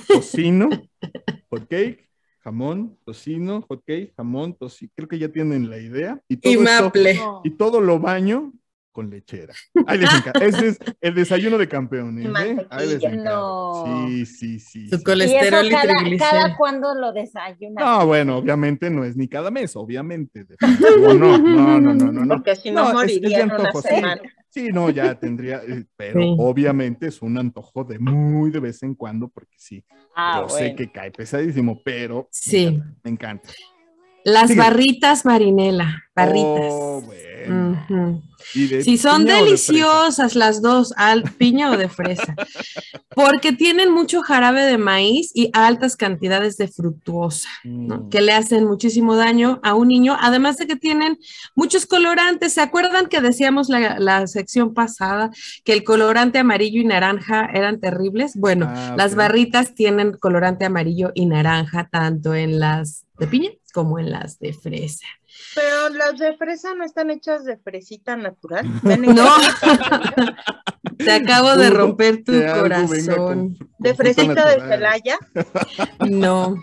tocino, 0.08 0.68
hotcake, 1.50 2.08
jamón, 2.40 2.98
tocino, 3.04 3.62
hotcake, 3.68 4.12
jamón, 4.16 4.54
tocino. 4.54 4.90
Creo 4.94 5.08
que 5.08 5.18
ya 5.18 5.28
tienen 5.28 5.68
la 5.68 5.78
idea. 5.78 6.20
Y 6.28 6.36
todo, 6.36 6.52
Y 6.52 6.56
esto- 6.56 6.84
maple. 6.84 7.14
No. 7.14 7.40
y 7.44 7.50
todo 7.50 7.80
lo 7.80 7.98
baño 7.98 8.52
con 8.94 9.10
lechera. 9.10 9.52
Ahí 9.86 9.98
les. 9.98 10.08
Ese 10.40 10.68
es 10.68 10.78
el 11.00 11.14
desayuno 11.16 11.58
de 11.58 11.68
campeones. 11.68 12.26
¿eh? 12.26 12.66
Ahí 12.70 12.88
les. 12.88 13.12
No. 13.18 14.06
Sí, 14.06 14.24
sí, 14.24 14.58
sí. 14.60 14.88
Su 14.88 14.96
sí. 14.96 15.02
Y 15.02 15.04
colesterol 15.04 15.66
eso 15.66 15.66
y 15.66 16.16
cada, 16.16 16.30
cada 16.30 16.56
cuando 16.56 16.94
lo 16.94 17.12
desayunas. 17.12 17.84
No, 17.84 18.06
bueno, 18.06 18.38
obviamente 18.38 18.88
no 18.90 19.04
es 19.04 19.16
ni 19.16 19.26
cada 19.28 19.50
mes, 19.50 19.74
obviamente. 19.74 20.46
No, 20.60 21.12
no, 21.12 21.36
no, 21.38 21.80
no, 21.80 21.94
no. 21.94 22.24
no. 22.24 22.34
Porque 22.36 22.54
si 22.56 22.70
no, 22.70 22.92
No, 22.92 23.02
es- 23.02 23.10
es 23.12 23.20
de 23.20 23.28
moriría 23.28 23.40
en 23.40 23.50
una 23.52 23.72
semana. 23.82 24.22
Sí, 24.48 24.68
no, 24.72 24.88
ya 24.90 25.18
tendría, 25.18 25.60
eh, 25.66 25.84
pero 25.96 26.20
Sí. 26.22 26.36
obviamente 26.38 27.08
es 27.08 27.20
un 27.20 27.36
antojo 27.36 27.82
de 27.82 27.98
muy 27.98 28.52
de 28.52 28.60
vez 28.60 28.84
en 28.84 28.94
cuando, 28.94 29.26
porque 29.26 29.56
sí, 29.58 29.84
Ah, 30.14 30.42
yo 30.42 30.48
sé 30.48 30.60
bueno. 30.62 30.76
que 30.76 30.92
cae 30.92 31.10
pesadísimo, 31.10 31.80
pero 31.84 32.28
Sí. 32.30 32.80
me 33.02 33.10
encanta. 33.10 33.48
Las 34.24 34.56
barritas 34.56 35.24
marinela, 35.24 36.04
barritas. 36.14 36.72
Oh, 36.72 37.02
bueno. 37.02 38.22
De 38.54 38.82
Sí, 38.82 38.98
son 38.98 39.24
de 39.24 39.32
deliciosas 39.34 40.36
las 40.36 40.62
dos, 40.62 40.92
al 40.96 41.22
piña 41.22 41.70
o 41.72 41.76
de 41.76 41.88
fresa, 41.88 42.36
porque 43.14 43.52
tienen 43.52 43.90
mucho 43.90 44.22
jarabe 44.22 44.62
de 44.62 44.78
maíz 44.78 45.32
y 45.34 45.50
altas 45.52 45.96
cantidades 45.96 46.56
de 46.56 46.68
fructuosa, 46.68 47.48
¿no? 47.64 47.96
Mm. 47.96 48.08
que 48.10 48.20
le 48.20 48.32
hacen 48.32 48.64
muchísimo 48.66 49.16
daño 49.16 49.60
a 49.62 49.74
un 49.74 49.88
niño, 49.88 50.16
además 50.20 50.56
de 50.56 50.66
que 50.66 50.76
tienen 50.76 51.18
muchos 51.56 51.86
colorantes. 51.86 52.52
¿Se 52.52 52.60
acuerdan 52.60 53.06
que 53.06 53.20
decíamos 53.20 53.68
la, 53.68 53.98
la 53.98 54.26
sección 54.26 54.72
pasada 54.72 55.30
que 55.64 55.72
el 55.72 55.82
colorante 55.82 56.38
amarillo 56.38 56.80
y 56.80 56.84
naranja 56.84 57.46
eran 57.52 57.80
terribles? 57.80 58.36
Bueno, 58.36 58.66
Ah, 58.74 58.94
las 58.96 59.14
barritas 59.14 59.74
tienen 59.74 60.12
colorante 60.12 60.64
amarillo 60.64 61.12
y 61.14 61.26
naranja, 61.26 61.88
tanto 61.90 62.34
en 62.34 62.60
las 62.60 63.04
de 63.18 63.26
piña 63.26 63.50
como 63.74 63.98
en 63.98 64.10
las 64.12 64.38
de 64.38 64.52
fresa. 64.52 65.06
Pero 65.54 65.88
las 65.90 66.18
de 66.18 66.36
fresa 66.36 66.74
no 66.74 66.84
están 66.84 67.10
hechas 67.10 67.44
de 67.44 67.56
fresita 67.58 68.16
natural. 68.16 68.66
No, 69.14 69.28
te 70.98 71.10
acabo 71.12 71.56
de 71.56 71.70
romper 71.70 72.22
tu 72.24 72.32
corazón. 72.32 73.16
con- 73.16 73.68
De 73.78 73.94
fresita 73.94 74.48
de. 74.48 74.60
Celaya. 74.60 75.18
No. 76.08 76.56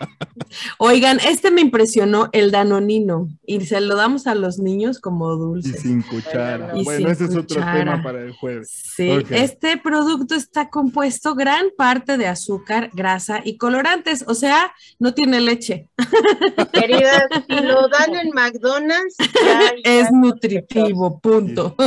Oigan, 0.77 1.19
este 1.19 1.51
me 1.51 1.61
impresionó, 1.61 2.29
el 2.31 2.49
danonino, 2.51 3.27
y 3.45 3.61
se 3.65 3.79
lo 3.81 3.95
damos 3.95 4.25
a 4.27 4.35
los 4.35 4.57
niños 4.59 4.99
como 4.99 5.33
Y 5.35 5.37
dulce. 5.37 5.77
sin 5.79 6.01
cuchara. 6.01 6.71
Y 6.75 6.83
bueno, 6.83 6.99
sin 6.99 7.07
ese 7.09 7.25
es 7.25 7.35
otro 7.35 7.61
tema 7.61 8.01
para 8.03 8.21
el 8.21 8.31
jueves. 8.33 8.71
Sí, 8.95 9.11
este 9.29 9.77
producto 9.77 10.35
está 10.35 10.69
compuesto 10.69 11.35
gran 11.35 11.67
parte 11.77 12.17
de 12.17 12.27
azúcar, 12.27 12.89
grasa 12.93 13.41
y 13.43 13.57
colorantes, 13.57 14.23
o 14.27 14.33
sea, 14.33 14.73
no 14.99 15.13
tiene 15.13 15.41
leche. 15.41 15.89
Queridas, 16.73 17.25
si 17.47 17.55
lo 17.65 17.87
dan 17.89 18.15
en 18.15 18.29
McDonald's, 18.33 18.60
ya, 19.43 19.59
ya 19.83 19.99
Es 20.01 20.11
nutritivo, 20.11 21.19
punto. 21.19 21.75
Me 21.77 21.85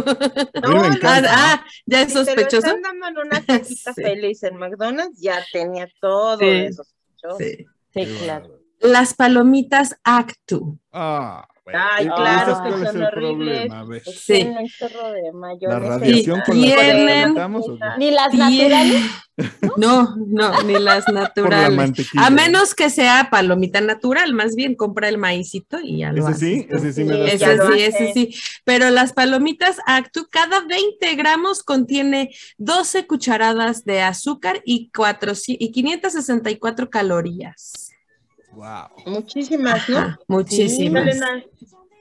Ah, 0.62 0.86
encanta. 0.94 1.28
ah, 1.30 1.64
ya 1.86 2.02
es 2.02 2.08
Si 2.08 2.14
te 2.14 2.18
lo 2.20 2.24
sospechoso. 2.26 2.66
están 2.66 2.82
dando 2.82 3.08
en 3.08 3.18
una 3.26 3.44
cajita 3.44 3.92
Sí. 3.94 4.02
feliz 4.02 4.42
en 4.42 4.56
McDonald's, 4.56 5.20
ya 5.20 5.44
tenía 5.52 5.88
todo 6.00 6.38
Sí. 6.38 6.72
sospechoso. 6.72 7.38
Sí. 7.38 7.66
Sí, 7.94 8.06
claro. 8.24 8.60
Las 8.80 9.14
palomitas 9.14 9.96
Actu. 10.04 10.78
Ah, 10.92 11.46
bueno. 11.64 11.80
Ay, 11.92 12.04
¿Y- 12.04 12.08
y 12.08 12.10
claro 12.10 12.62
que 12.62 12.68
es 12.68 12.74
son 12.76 12.96
el 12.96 13.02
horribles. 13.04 13.66
problema? 13.68 13.86
Sí. 14.04 14.32
tienen 14.34 14.58
un 14.58 14.68
chorro 14.68 15.12
de 15.12 15.22
¿La 15.22 15.32
mayonesa. 15.32 15.78
radiación 15.80 16.40
con 16.44 16.60
la 16.60 16.66
que 16.66 16.72
tienen- 16.74 16.96
nos 16.96 17.14
alimentamos 17.14 17.68
o 17.68 17.74
qué? 17.78 17.86
Ni 17.98 18.10
las 18.10 18.34
naturales. 18.34 19.02
No, 19.76 20.14
no, 20.28 20.62
ni 20.62 20.78
las 20.78 21.06
Por 21.06 21.14
la 21.14 21.20
naturales. 21.22 21.76
mantequilla. 21.76 22.24
A 22.24 22.30
menos 22.30 22.72
que 22.72 22.88
sea 22.88 23.30
palomita 23.32 23.80
natural, 23.80 24.32
más 24.32 24.54
bien 24.54 24.76
compra 24.76 25.08
el 25.08 25.18
maicito 25.18 25.80
y 25.82 25.98
ya 25.98 26.12
lo 26.12 26.28
Ese 26.28 26.38
sí, 26.38 26.66
ese 26.70 26.92
sí 26.92 27.02
me 27.02 27.18
da 27.18 27.26
Sí, 27.30 27.32
Ese 27.34 27.56
sí, 27.66 27.80
ese 27.82 28.12
sí. 28.12 28.34
Pero 28.62 28.90
las 28.90 29.12
palomitas 29.12 29.78
Actu, 29.86 30.28
cada 30.30 30.60
20 30.60 31.16
gramos 31.16 31.64
contiene 31.64 32.30
12 32.58 33.08
cucharadas 33.08 33.84
de 33.84 34.02
azúcar 34.02 34.62
y, 34.64 34.92
4, 34.94 35.32
y 35.48 35.72
564 35.72 36.88
calorías. 36.90 37.90
Wow. 38.54 38.88
Muchísimas, 39.06 39.88
¿no? 39.88 39.98
Ajá, 39.98 40.18
muchísimas. 40.28 41.16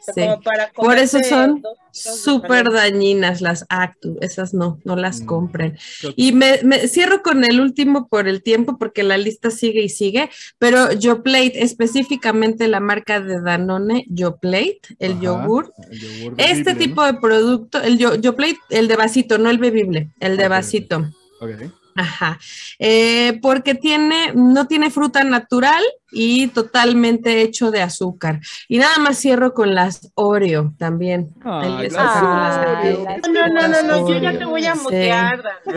Sí. 0.06 0.20
como 0.20 0.42
para 0.42 0.70
Por 0.74 0.98
eso 0.98 1.18
son 1.28 1.63
Súper 1.92 2.72
dañinas 2.72 3.39
las 3.39 3.66
Actu, 3.70 4.18
esas 4.20 4.54
no, 4.54 4.80
no 4.84 4.96
las 4.98 5.22
Mm. 5.22 5.26
compren. 5.26 5.78
Y 6.18 6.32
me, 6.34 6.60
me 6.63 6.88
cierro 6.88 7.22
con 7.22 7.44
el 7.46 7.62
último 7.62 8.08
por 8.10 8.28
el 8.28 8.42
tiempo 8.44 8.78
porque 8.80 9.04
la 9.04 9.16
lista 9.18 9.50
sigue 9.52 9.84
y 9.84 9.89
sigue, 9.89 10.30
pero 10.58 10.92
Yoplait, 10.92 11.56
específicamente 11.56 12.68
la 12.68 12.80
marca 12.80 13.22
de 13.22 13.39
Danone, 13.39 14.06
Yoplait, 14.10 14.80
el 15.00 15.12
Ajá, 15.13 15.22
yogur. 15.22 15.72
el 15.92 16.00
yogur 16.00 16.34
Este 16.38 16.74
tipo 16.76 17.04
de 17.06 17.13
producto, 17.13 17.80
el 17.82 17.98
yo, 18.00 18.16
Yoplait, 18.16 18.58
el 18.72 18.88
de 18.88 18.96
vasito, 18.96 19.38
no 19.38 19.50
el 19.52 19.60
bebible, 19.60 20.10
el 20.20 20.36
de 20.36 20.48
vasito. 20.48 21.06
Ajá. 21.96 22.39
Eh, 22.80 23.38
porque 23.42 23.76
tiene, 23.76 24.34
no 24.34 24.66
tiene 24.68 24.89
fruta 24.89 25.24
natural 25.24 25.84
y 26.14 26.47
totalmente 26.47 27.41
hecho 27.41 27.72
de 27.72 27.82
azúcar. 27.82 28.39
Y 28.68 28.78
nada 28.78 28.97
más 28.99 29.18
cierro 29.20 29.53
con 29.53 29.74
las 29.76 30.11
Oreo 30.16 30.74
también. 30.78 31.30
Ahí 31.43 31.76
Ay, 31.80 31.89
las 31.89 31.93
las 31.93 32.57
Oreo. 32.78 33.05
No, 33.32 33.47
no, 33.47 33.68
no, 33.68 33.82
no, 33.84 34.09
yo 34.09 34.18
ya 34.22 34.30
Oreo. 34.30 34.39
te 34.39 34.45
voy 34.45 34.66
a 34.66 34.76
mutear, 34.76 35.43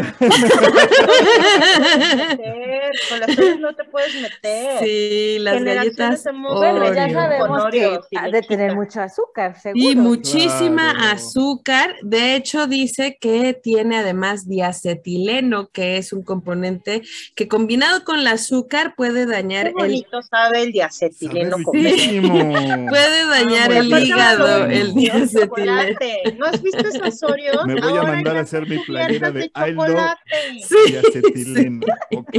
Con 3.09 3.21
las 3.21 3.39
Oreos 3.39 3.61
no 3.61 3.75
te 3.75 3.85
puedes 3.85 4.15
meter. 4.21 4.79
Sí, 4.85 5.39
las 5.41 5.63
galletas 5.63 6.25
Bueno, 6.35 6.93
ya 6.95 7.05
Oreo. 7.05 7.13
sabemos 7.15 7.65
que 7.71 7.87
Oreo, 7.87 8.01
ha 8.19 8.29
de 8.29 8.43
tener 8.43 8.75
mucho 8.75 9.01
azúcar, 9.01 9.59
seguro. 9.61 9.91
Y 9.91 9.97
muchísima 9.97 10.93
Claro. 10.95 11.13
azúcar. 11.15 11.95
De 12.03 12.37
hecho, 12.37 12.67
dice 12.67 13.17
que 13.21 13.55
tiene 13.55 13.99
además 13.99 14.49
diacetileno, 14.49 15.69
que 15.71 15.99
es 15.99 16.13
un 16.13 16.23
componente 16.23 17.03
que 17.35 17.49
combinado 17.49 18.05
con 18.05 18.19
el 18.21 18.27
azúcar 18.27 18.95
puede 18.97 19.27
dañar 19.27 19.73
el 19.79 20.05
sabe 20.29 20.63
el 20.63 20.73
diacetileno. 20.73 21.57
Puede 21.65 23.27
dañar 23.27 23.73
Ah, 23.73 23.79
el 23.79 23.89
bueno. 23.89 24.05
hígado, 24.05 24.67
el 24.67 24.95
diacetileno. 24.95 25.41
chocolate. 25.47 26.37
¿No 26.39 26.47
has 26.47 26.63
visto 26.63 26.81
esos 26.89 27.23
Oreos? 27.23 27.67
Me 27.67 27.75
voy 27.81 27.83
a 27.93 28.01
Ahora 28.01 28.13
mandar 28.13 28.37
a 28.37 28.41
hacer 28.41 28.67
mi 28.69 28.79
playera 28.79 29.31
cubiertas 29.31 29.35
de 29.35 29.71
I 29.71 29.73
love 29.73 29.87
chocolate. 29.87 30.21
Sí, 30.67 30.77
y 30.93 30.97
acetileno. 30.97 31.87
Ok. 32.15 32.37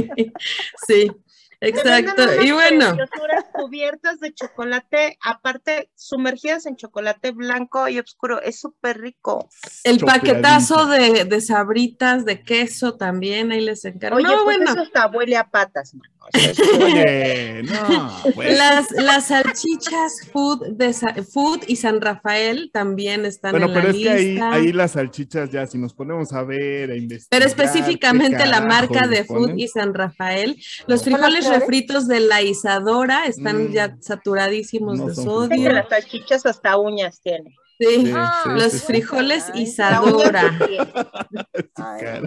sí, 0.86 1.10
exacto. 1.60 2.42
Y 2.42 2.52
bueno, 2.52 2.96
cubiertas 3.52 4.20
de 4.20 4.32
chocolate, 4.32 5.18
aparte 5.24 5.90
sumergidas 5.96 6.66
en 6.66 6.76
chocolate 6.76 7.32
blanco 7.32 7.88
y 7.88 7.98
oscuro. 7.98 8.40
Es 8.40 8.60
súper 8.60 9.00
rico. 9.00 9.48
el 9.84 9.98
paquetazo 9.98 10.86
de, 10.86 11.24
de 11.24 11.40
sabritas, 11.40 12.24
de 12.24 12.42
queso 12.42 12.94
también, 12.96 13.50
ahí 13.52 13.60
les 13.60 13.84
encargo. 13.84 14.16
Oye, 14.18 14.26
no, 14.26 14.44
pues 14.44 14.56
bueno, 14.58 14.70
eso 14.72 14.82
hasta 14.82 15.06
huele 15.08 15.36
a 15.36 15.48
patas, 15.50 15.94
mano. 15.94 16.14
Oye, 16.84 17.62
no, 17.64 18.10
pues. 18.34 18.56
las, 18.56 18.90
las 18.92 19.26
salchichas 19.28 20.28
food, 20.32 20.68
de 20.76 20.92
Sa- 20.92 21.14
food 21.32 21.60
y 21.66 21.76
San 21.76 22.00
Rafael 22.00 22.70
también 22.72 23.24
están 23.24 23.52
Bueno, 23.52 23.66
en 23.66 23.74
la 23.74 23.80
pero 23.80 23.90
es 23.92 23.96
que 24.02 24.10
ahí, 24.10 24.24
lista. 24.32 24.52
ahí 24.52 24.72
las 24.72 24.90
salchichas 24.92 25.50
ya, 25.50 25.66
si 25.66 25.78
nos 25.78 25.94
ponemos 25.94 26.32
a 26.32 26.42
ver, 26.44 26.90
a 26.90 26.96
investigar. 26.96 27.28
Pero 27.30 27.44
¿qué 27.44 27.50
específicamente 27.62 28.46
la 28.46 28.60
marca 28.60 29.06
de 29.06 29.24
Food 29.24 29.38
ponen? 29.42 29.58
y 29.60 29.68
San 29.68 29.94
Rafael. 29.94 30.56
Los 30.86 31.00
No. 31.00 31.04
¿Son 31.04 31.12
frijoles 31.14 31.48
refritos 31.48 32.08
de 32.08 32.20
la 32.20 32.42
Isadora 32.42 33.26
están 33.26 33.68
Mm. 33.68 33.72
ya 33.72 33.96
saturadísimos 34.00 34.98
No 34.98 35.06
de 35.08 35.14
son 35.14 35.24
Dicen 35.24 35.48
que 35.50 35.56
sodio. 35.56 35.72
las 35.72 35.88
salchichas 35.88 36.46
hasta 36.46 36.76
uñas 36.76 37.20
tiene. 37.22 37.54
Sí. 37.78 37.86
Sí, 38.06 38.12
Ah, 38.14 38.40
sí, 38.44 38.50
Los 38.50 38.72
sí, 38.72 38.78
sí. 38.78 38.86
frijoles 38.86 39.44
Ay, 39.54 39.62
Isadora. 39.62 40.58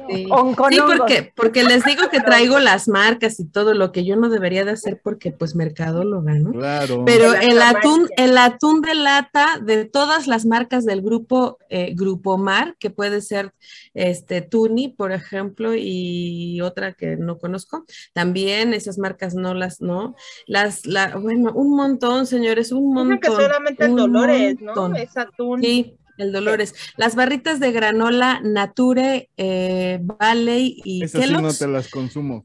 Sí. 0.10 0.26
Sí, 0.70 0.80
porque, 0.98 1.34
porque 1.36 1.64
les 1.64 1.84
digo 1.84 2.10
que 2.10 2.22
traigo 2.22 2.60
las 2.60 2.88
marcas 2.88 3.40
y 3.40 3.46
todo 3.50 3.74
lo 3.74 3.92
que 3.92 4.06
yo 4.06 4.16
no 4.16 4.30
debería 4.30 4.64
de 4.66 4.72
hacer 4.72 5.02
porque 5.04 5.32
pues 5.32 5.56
mercadóloga, 5.56 6.34
¿no? 6.36 6.52
Claro. 6.52 7.04
Pero 7.06 7.34
el 7.34 7.62
atún, 7.62 8.08
el 8.18 8.38
atún 8.38 8.82
de 8.82 8.96
lata 8.96 9.60
de 9.62 9.86
todas 9.86 10.28
las 10.28 10.46
marcas 10.46 10.86
del 10.86 11.02
grupo 11.02 11.58
eh, 11.70 11.94
Grupo 11.96 12.38
Mar, 12.38 12.76
que 12.80 12.90
puede 12.90 13.22
ser 13.22 13.54
este 13.94 14.42
Tuni, 14.42 14.90
por 14.90 15.12
ejemplo, 15.12 15.74
y 15.76 16.60
otra 16.62 16.94
que 16.94 17.18
no 17.18 17.38
conozco, 17.38 17.86
también 18.14 18.74
esas 18.74 18.98
marcas 18.98 19.36
no 19.36 19.54
las, 19.54 19.82
no, 19.82 20.16
las, 20.48 20.86
la, 20.86 21.16
bueno, 21.18 21.52
un 21.54 21.76
montón, 21.76 22.26
señores, 22.26 22.72
un 22.72 22.94
montón. 22.94 23.20
que 23.20 23.28
solamente 23.28 23.86
el 23.86 23.92
un 23.92 23.98
Dolores, 23.98 24.62
montón. 24.62 24.92
¿no? 24.92 24.98
Es 24.98 25.16
atún. 25.42 25.62
Sí, 25.62 25.98
el 26.18 26.32
Dolores. 26.32 26.74
Las 26.98 27.16
barritas 27.16 27.60
de 27.60 27.72
granola 27.72 28.40
Nature, 28.44 29.30
eh, 29.38 30.00
Valley 30.02 30.82
y 30.84 31.04
Esas 31.04 31.26
sí 31.26 31.34
no 31.34 31.54
te 31.54 31.68
las 31.68 31.90
consumo. 31.90 32.44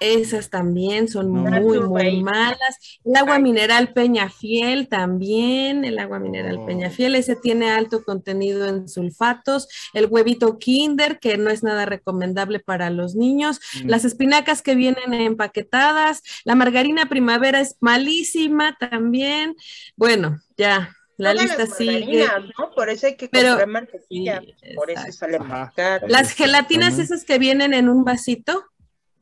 Esas 0.00 0.50
también 0.50 1.06
son 1.08 1.32
No. 1.32 1.42
muy, 1.42 1.78
muy 1.80 2.22
malas. 2.22 2.98
El 3.04 3.14
agua 3.14 3.36
Ay. 3.36 3.42
mineral 3.42 3.92
Peñafiel 3.92 4.88
también, 4.88 5.84
el 5.84 6.00
agua 6.00 6.18
mineral 6.18 6.58
Oh. 6.58 6.66
Peñafiel, 6.66 7.14
ese 7.14 7.36
tiene 7.36 7.70
alto 7.70 8.02
contenido 8.04 8.66
en 8.68 8.88
sulfatos. 8.88 9.68
El 9.94 10.06
huevito 10.06 10.58
Kinder, 10.58 11.20
que 11.20 11.38
no 11.38 11.48
es 11.48 11.62
nada 11.62 11.86
recomendable 11.86 12.58
para 12.58 12.90
los 12.90 13.14
niños. 13.14 13.60
Mm. 13.84 13.88
Las 13.88 14.04
espinacas 14.04 14.62
que 14.62 14.74
vienen 14.74 15.14
empaquetadas. 15.14 16.22
La 16.44 16.56
margarina 16.56 17.06
primavera 17.08 17.60
es 17.60 17.76
malísima 17.80 18.76
también. 18.78 19.54
Bueno, 19.96 20.40
ya, 20.58 20.90
la 21.16 21.32
Todas 21.32 21.44
lista 21.46 21.64
las 21.64 21.76
sigue. 21.76 22.26
¿no? 22.58 22.70
Por 22.74 22.88
eso 22.90 23.06
hay 23.06 23.16
que 23.16 23.28
Pero- 23.28 23.48
comprar 23.50 23.68
mantequilla. 23.68 24.40
Sí, 24.40 24.74
por 24.74 24.90
eso 24.90 25.12
sale 25.12 25.36
Ajá. 25.36 25.44
más 25.48 25.72
caro. 25.74 26.06
Las 26.08 26.32
gelatinas 26.32 26.98
esas 26.98 27.24
que 27.24 27.38
vienen 27.38 27.72
en 27.74 27.88
un 27.88 28.04
vasito, 28.04 28.64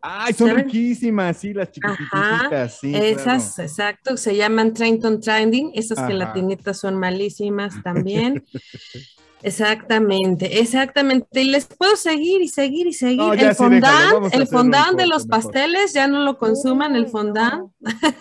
Ay, 0.05 0.33
son 0.35 0.49
¿saben? 0.49 0.65
riquísimas, 0.65 1.37
sí, 1.37 1.53
las 1.55 1.71
chiquititas, 1.71 2.79
sí. 2.81 2.93
Esas, 2.95 3.55
claro. 3.55 3.69
exacto, 3.69 4.17
se 4.17 4.35
llaman 4.35 4.75
Trenton 4.75 5.21
Trending. 5.21 5.71
Esas 5.75 5.99
Ajá. 5.99 6.09
gelatinitas 6.09 6.79
son 6.81 6.97
malísimas 6.97 7.81
también. 7.85 8.45
Exactamente, 9.43 10.61
exactamente. 10.61 11.41
Y 11.41 11.45
les 11.51 11.67
puedo 11.67 11.97
seguir 11.97 12.41
y 12.43 12.49
seguir 12.49 12.87
y 12.87 12.93
seguir. 12.93 13.19
No, 13.19 13.33
el 13.33 13.55
fondant, 13.55 14.33
el 14.35 14.47
fondant 14.47 14.97
de 14.97 15.07
los 15.07 15.27
mejor. 15.27 15.43
pasteles, 15.43 15.93
ya 15.93 16.07
no 16.07 16.21
lo 16.21 16.39
consuman, 16.39 16.95
el 16.95 17.09
fondant. 17.09 17.71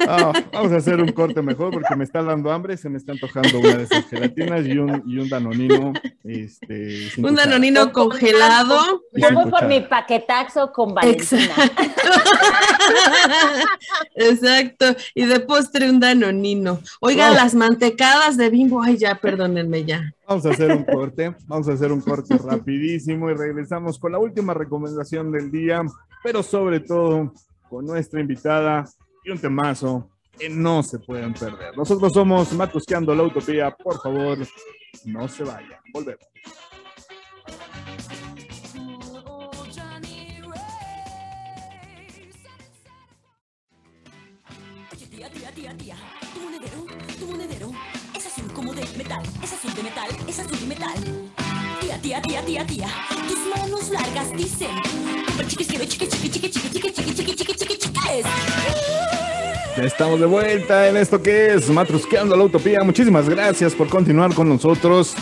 Ah, 0.07 0.33
vamos 0.51 0.71
a 0.71 0.77
hacer 0.77 0.99
un 0.99 1.11
corte 1.11 1.41
mejor 1.41 1.71
porque 1.71 1.95
me 1.95 2.03
está 2.03 2.23
dando 2.23 2.51
hambre, 2.51 2.77
se 2.77 2.89
me 2.89 2.97
está 2.97 3.11
antojando 3.11 3.59
una 3.59 3.75
de 3.77 3.83
esas 3.83 4.05
gelatinas 4.07 4.65
y 4.65 4.77
un, 4.77 5.03
y 5.05 5.17
un 5.19 5.29
danonino. 5.29 5.93
Este, 6.23 7.09
sin 7.11 7.25
Un 7.25 7.31
cuchara. 7.31 7.49
danonino 7.49 7.91
Con 7.91 8.09
congelado. 8.09 9.01
Yo 9.13 9.27
voy 9.33 9.51
por 9.51 9.67
mi 9.67 9.81
paquetaxo 9.81 10.71
con 10.71 10.93
Valentina. 10.93 11.53
Exacto. 14.15 14.85
Y 15.15 15.25
de 15.25 15.39
postre 15.39 15.89
un 15.89 15.99
danonino. 15.99 16.79
Oiga, 16.99 17.27
Wow. 17.27 17.35
las 17.35 17.53
mantecadas 17.53 18.37
de 18.37 18.49
bimbo, 18.49 18.81
ay, 18.81 18.97
ya, 18.97 19.15
perdónenme 19.15 19.85
ya. 19.85 20.13
Vamos 20.31 20.45
a 20.45 20.51
hacer 20.51 20.71
un 20.71 20.85
corte, 20.85 21.35
vamos 21.45 21.67
a 21.67 21.73
hacer 21.73 21.91
un 21.91 21.99
corte 21.99 22.37
rapidísimo 22.37 23.29
y 23.29 23.33
regresamos 23.33 23.99
con 23.99 24.13
la 24.13 24.17
última 24.17 24.53
recomendación 24.53 25.29
del 25.29 25.51
día, 25.51 25.81
pero 26.23 26.41
sobre 26.41 26.79
todo 26.79 27.33
con 27.69 27.85
nuestra 27.85 28.21
invitada 28.21 28.85
y 29.25 29.31
un 29.31 29.39
temazo 29.39 30.09
que 30.39 30.49
no 30.49 30.83
se 30.83 30.99
pueden 30.99 31.33
perder. 31.33 31.75
Nosotros 31.75 32.13
somos 32.13 32.53
Matusqueando 32.53 33.13
la 33.13 33.23
Utopía, 33.23 33.71
por 33.71 34.01
favor, 34.01 34.37
no 35.03 35.27
se 35.27 35.43
vayan, 35.43 35.81
volvemos. 35.91 36.25
Metal, 50.01 50.27
es 50.27 50.39
azul 50.39 50.59
de 50.59 50.65
metal. 50.65 50.93
Tía, 51.81 52.01
tía, 52.01 52.21
tía, 52.21 52.41
tía, 52.45 52.65
tía, 52.65 52.87
tus 53.27 53.39
manos 53.55 53.89
largas 53.89 54.31
dicen, 54.35 54.69
"Pero 55.37 55.49
chiquis, 55.49 55.67
quiero 55.67 55.85
chiqui, 55.85 56.07
chiqui, 56.07 56.29
chiqui, 56.29 56.49
chiqui, 56.49 56.69
chiqui, 56.69 56.91
chiqui, 56.91 57.13
chiqui, 57.13 57.35
chiqui, 57.35 57.55
chiqui, 57.55 57.77
chiquis". 57.77 58.25
Ya 59.77 59.83
estamos 59.83 60.19
de 60.19 60.25
vuelta 60.25 60.89
en 60.89 60.97
esto 60.97 61.21
que 61.21 61.53
es 61.53 61.69
Matrusqueando 61.69 62.35
la 62.35 62.43
Utopía. 62.43 62.79
Muchísimas 62.83 63.29
gracias 63.29 63.73
por 63.73 63.87
continuar 63.87 64.33
con 64.33 64.49
nosotros. 64.49 65.13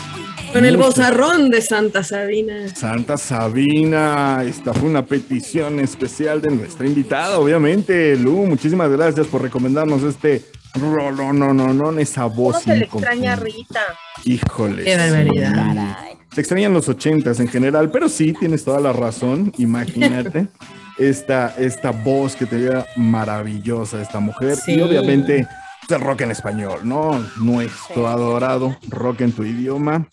Con 0.52 0.64
el 0.64 0.76
bozarrón 0.76 1.48
de 1.50 1.62
Santa 1.62 2.02
Sabina. 2.02 2.74
Santa 2.74 3.16
Sabina, 3.16 4.42
esta 4.44 4.74
fue 4.74 4.88
una 4.88 5.06
petición 5.06 5.78
especial 5.78 6.42
de 6.42 6.50
nuestra 6.50 6.88
invitada, 6.88 7.38
obviamente. 7.38 8.16
Lu, 8.16 8.46
muchísimas 8.46 8.90
gracias 8.90 9.28
por 9.28 9.42
recomendarnos 9.42 10.02
este 10.02 10.42
rolón, 10.74 11.38
no, 11.38 11.52
no, 11.52 11.72
no, 11.74 11.98
esa 11.98 12.22
¿Cómo 12.22 12.34
voz. 12.34 12.62
se 12.62 12.76
le 12.76 12.84
extraña 12.84 13.32
a. 13.34 13.36
Rita? 13.36 13.80
Híjole. 14.24 14.84
Qué 14.84 14.96
barbaridad. 14.96 15.96
Se 16.32 16.40
extrañan 16.40 16.72
los 16.72 16.88
ochentas 16.88 17.40
en 17.40 17.48
general, 17.48 17.90
pero 17.90 18.08
sí, 18.08 18.32
tienes 18.32 18.64
toda 18.64 18.80
la 18.80 18.92
razón. 18.92 19.52
Imagínate 19.58 20.46
esta, 20.98 21.54
esta 21.58 21.90
voz 21.90 22.36
que 22.36 22.46
tenía 22.46 22.86
maravillosa 22.96 24.00
esta 24.00 24.20
mujer. 24.20 24.56
Sí. 24.56 24.74
Y 24.74 24.80
obviamente 24.80 25.46
pues, 25.86 26.00
el 26.00 26.06
rock 26.06 26.20
en 26.20 26.30
español, 26.30 26.80
¿no? 26.84 27.18
Nuestro 27.38 27.94
Sí. 27.94 28.04
adorado 28.06 28.76
rock 28.88 29.22
en 29.22 29.32
tu 29.32 29.44
idioma. 29.44 30.06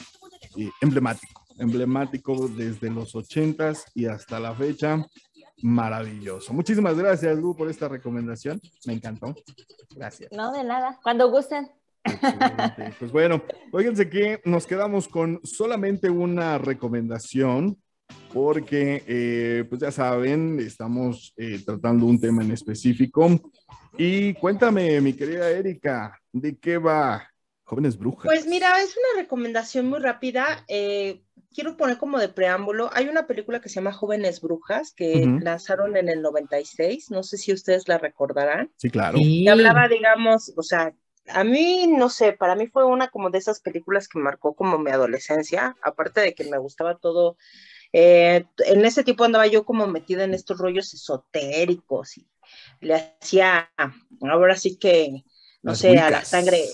Y 0.55 0.71
emblemático, 0.81 1.43
emblemático 1.59 2.47
desde 2.47 2.89
los 2.89 3.13
ochentas 3.15 3.85
y 3.93 4.07
hasta 4.07 4.39
la 4.39 4.55
fecha. 4.55 5.05
Maravilloso. 5.61 6.53
Muchísimas 6.53 6.97
gracias, 6.97 7.37
Lu, 7.37 7.55
por 7.55 7.69
esta 7.69 7.87
recomendación. 7.87 8.61
Me 8.85 8.93
encantó. 8.93 9.35
Gracias. 9.95 10.31
No, 10.31 10.51
de 10.51 10.63
nada. 10.63 10.99
Cuando 11.01 11.29
gusten. 11.29 11.71
Excelente. 12.03 12.93
Pues 12.99 13.11
bueno, 13.11 13.41
fíjense 13.75 14.09
que 14.09 14.41
nos 14.45 14.65
quedamos 14.65 15.07
con 15.07 15.39
solamente 15.43 16.09
una 16.09 16.57
recomendación, 16.57 17.77
porque, 18.33 19.03
eh, 19.07 19.65
pues 19.67 19.81
ya 19.81 19.91
saben, 19.91 20.59
estamos 20.59 21.33
eh, 21.37 21.61
tratando 21.65 22.05
un 22.05 22.19
tema 22.19 22.43
en 22.43 22.51
específico. 22.51 23.27
Y 23.97 24.35
cuéntame, 24.35 25.01
mi 25.01 25.13
querida 25.13 25.49
Erika, 25.49 26.17
¿de 26.31 26.55
qué 26.57 26.77
va 26.77 27.27
Jóvenes 27.63 27.97
Brujas? 27.97 28.25
Pues 28.25 28.45
mira, 28.45 28.79
es 28.81 28.95
una 28.95 29.21
recomendación 29.23 29.87
muy 29.87 29.99
rápida. 29.99 30.63
eh, 30.67 31.23
quiero 31.53 31.77
poner 31.77 31.97
como 31.97 32.19
de 32.19 32.29
preámbulo. 32.29 32.89
Hay 32.93 33.07
una 33.07 33.27
película 33.27 33.61
que 33.61 33.69
se 33.69 33.75
llama 33.75 33.93
Jóvenes 33.93 34.41
Brujas 34.41 34.93
que 34.93 35.25
lanzaron 35.41 35.97
en 35.97 36.09
el 36.09 36.21
96. 36.21 37.11
No 37.11 37.23
sé 37.23 37.37
si 37.37 37.53
ustedes 37.53 37.87
la 37.87 37.97
recordarán. 37.97 38.71
Sí, 38.77 38.89
claro. 38.89 39.17
Sí. 39.17 39.43
que 39.43 39.51
hablaba, 39.51 39.87
digamos, 39.87 40.53
o 40.55 40.63
sea, 40.63 40.93
a 41.29 41.43
mí, 41.43 41.87
no 41.87 42.09
sé, 42.09 42.33
para 42.33 42.55
mí 42.55 42.67
fue 42.67 42.85
una 42.85 43.09
como 43.09 43.29
de 43.29 43.37
esas 43.37 43.59
películas 43.59 44.07
que 44.07 44.19
marcó 44.19 44.53
como 44.55 44.77
mi 44.77 44.91
adolescencia, 44.91 45.75
aparte 45.81 46.21
de 46.21 46.33
que 46.33 46.45
me 46.45 46.57
gustaba 46.57 46.95
todo, 46.95 47.37
eh, 47.93 48.45
en 48.65 48.85
ese 48.85 49.03
tiempo 49.03 49.23
andaba 49.23 49.47
yo 49.47 49.65
como 49.65 49.87
metida 49.87 50.23
en 50.23 50.33
estos 50.33 50.57
rollos 50.57 50.93
esotéricos 50.93 52.17
y 52.17 52.27
le 52.79 52.95
hacía, 52.95 53.69
ahora 54.21 54.55
sí 54.55 54.77
que, 54.77 55.23
no 55.61 55.71
Las 55.71 55.79
sé, 55.79 55.97
a 55.97 56.09
la 56.09 56.23
sangre, 56.23 56.65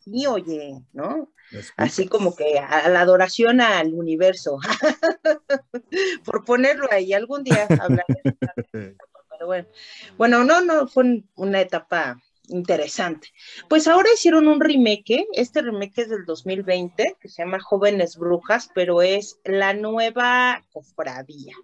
sí, 0.00 0.26
oye, 0.26 0.80
¿no? 0.92 1.32
Así 1.76 2.06
como 2.06 2.34
que 2.36 2.58
a 2.58 2.88
la 2.88 3.00
adoración 3.00 3.60
al 3.60 3.92
universo, 3.94 4.58
por 6.24 6.44
ponerlo 6.44 6.86
ahí, 6.90 7.12
algún 7.12 7.42
día 7.44 7.66
hablaré 7.80 8.04
pero 9.30 9.46
bueno, 9.46 9.68
bueno, 10.18 10.44
no, 10.44 10.60
no, 10.60 10.86
fue 10.86 11.04
un- 11.04 11.30
una 11.36 11.60
etapa 11.60 12.20
interesante. 12.50 13.28
Pues 13.68 13.88
ahora 13.88 14.08
hicieron 14.12 14.48
un 14.48 14.60
remake, 14.60 15.26
este 15.32 15.62
remake 15.62 16.02
es 16.02 16.08
del 16.10 16.24
2020, 16.24 17.16
que 17.20 17.28
se 17.28 17.42
llama 17.42 17.60
Jóvenes 17.60 18.16
Brujas, 18.16 18.70
pero 18.74 19.02
es 19.02 19.38
la 19.44 19.72
nueva 19.72 20.62
cofradía. 20.72 21.54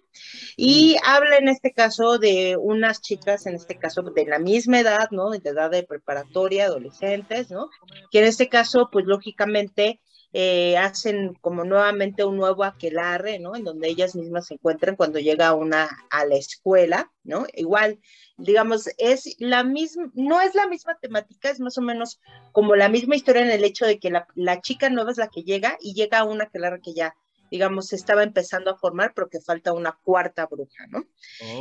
Y 0.55 0.97
habla 1.05 1.37
en 1.37 1.49
este 1.49 1.71
caso 1.71 2.17
de 2.17 2.57
unas 2.57 3.01
chicas, 3.01 3.45
en 3.45 3.55
este 3.55 3.77
caso 3.77 4.01
de 4.01 4.25
la 4.25 4.39
misma 4.39 4.79
edad, 4.79 5.09
¿no? 5.11 5.29
De 5.29 5.49
edad 5.49 5.69
de 5.69 5.83
preparatoria, 5.83 6.65
adolescentes, 6.65 7.51
¿no? 7.51 7.69
Que 8.11 8.19
en 8.19 8.25
este 8.25 8.49
caso, 8.49 8.89
pues 8.91 9.05
lógicamente 9.05 10.01
eh, 10.33 10.77
hacen 10.77 11.33
como 11.41 11.63
nuevamente 11.63 12.23
un 12.23 12.37
nuevo 12.37 12.63
aquelarre, 12.63 13.39
¿no? 13.39 13.55
En 13.55 13.63
donde 13.63 13.87
ellas 13.87 14.15
mismas 14.15 14.47
se 14.47 14.55
encuentran 14.55 14.95
cuando 14.95 15.19
llega 15.19 15.53
una 15.53 15.89
a 16.09 16.25
la 16.25 16.35
escuela, 16.35 17.11
¿no? 17.23 17.45
Igual, 17.53 17.99
digamos, 18.37 18.89
es 18.97 19.35
la 19.39 19.63
misma, 19.63 20.11
no 20.13 20.41
es 20.41 20.53
la 20.53 20.67
misma 20.67 20.97
temática, 20.99 21.49
es 21.49 21.59
más 21.59 21.77
o 21.77 21.81
menos 21.81 22.19
como 22.51 22.75
la 22.75 22.89
misma 22.89 23.15
historia 23.15 23.41
en 23.41 23.51
el 23.51 23.63
hecho 23.63 23.85
de 23.85 23.99
que 23.99 24.11
la, 24.11 24.27
la 24.35 24.61
chica 24.61 24.89
nueva 24.89 25.11
es 25.11 25.17
la 25.17 25.29
que 25.29 25.43
llega 25.43 25.77
y 25.79 25.93
llega 25.93 26.23
una 26.23 26.45
aquelarre 26.45 26.81
que 26.81 26.93
ya 26.93 27.15
digamos, 27.51 27.87
se 27.87 27.95
estaba 27.95 28.23
empezando 28.23 28.71
a 28.71 28.77
formar, 28.77 29.13
pero 29.13 29.29
que 29.29 29.41
falta 29.41 29.73
una 29.73 29.97
cuarta 30.03 30.45
bruja, 30.45 30.87
¿no? 30.89 31.05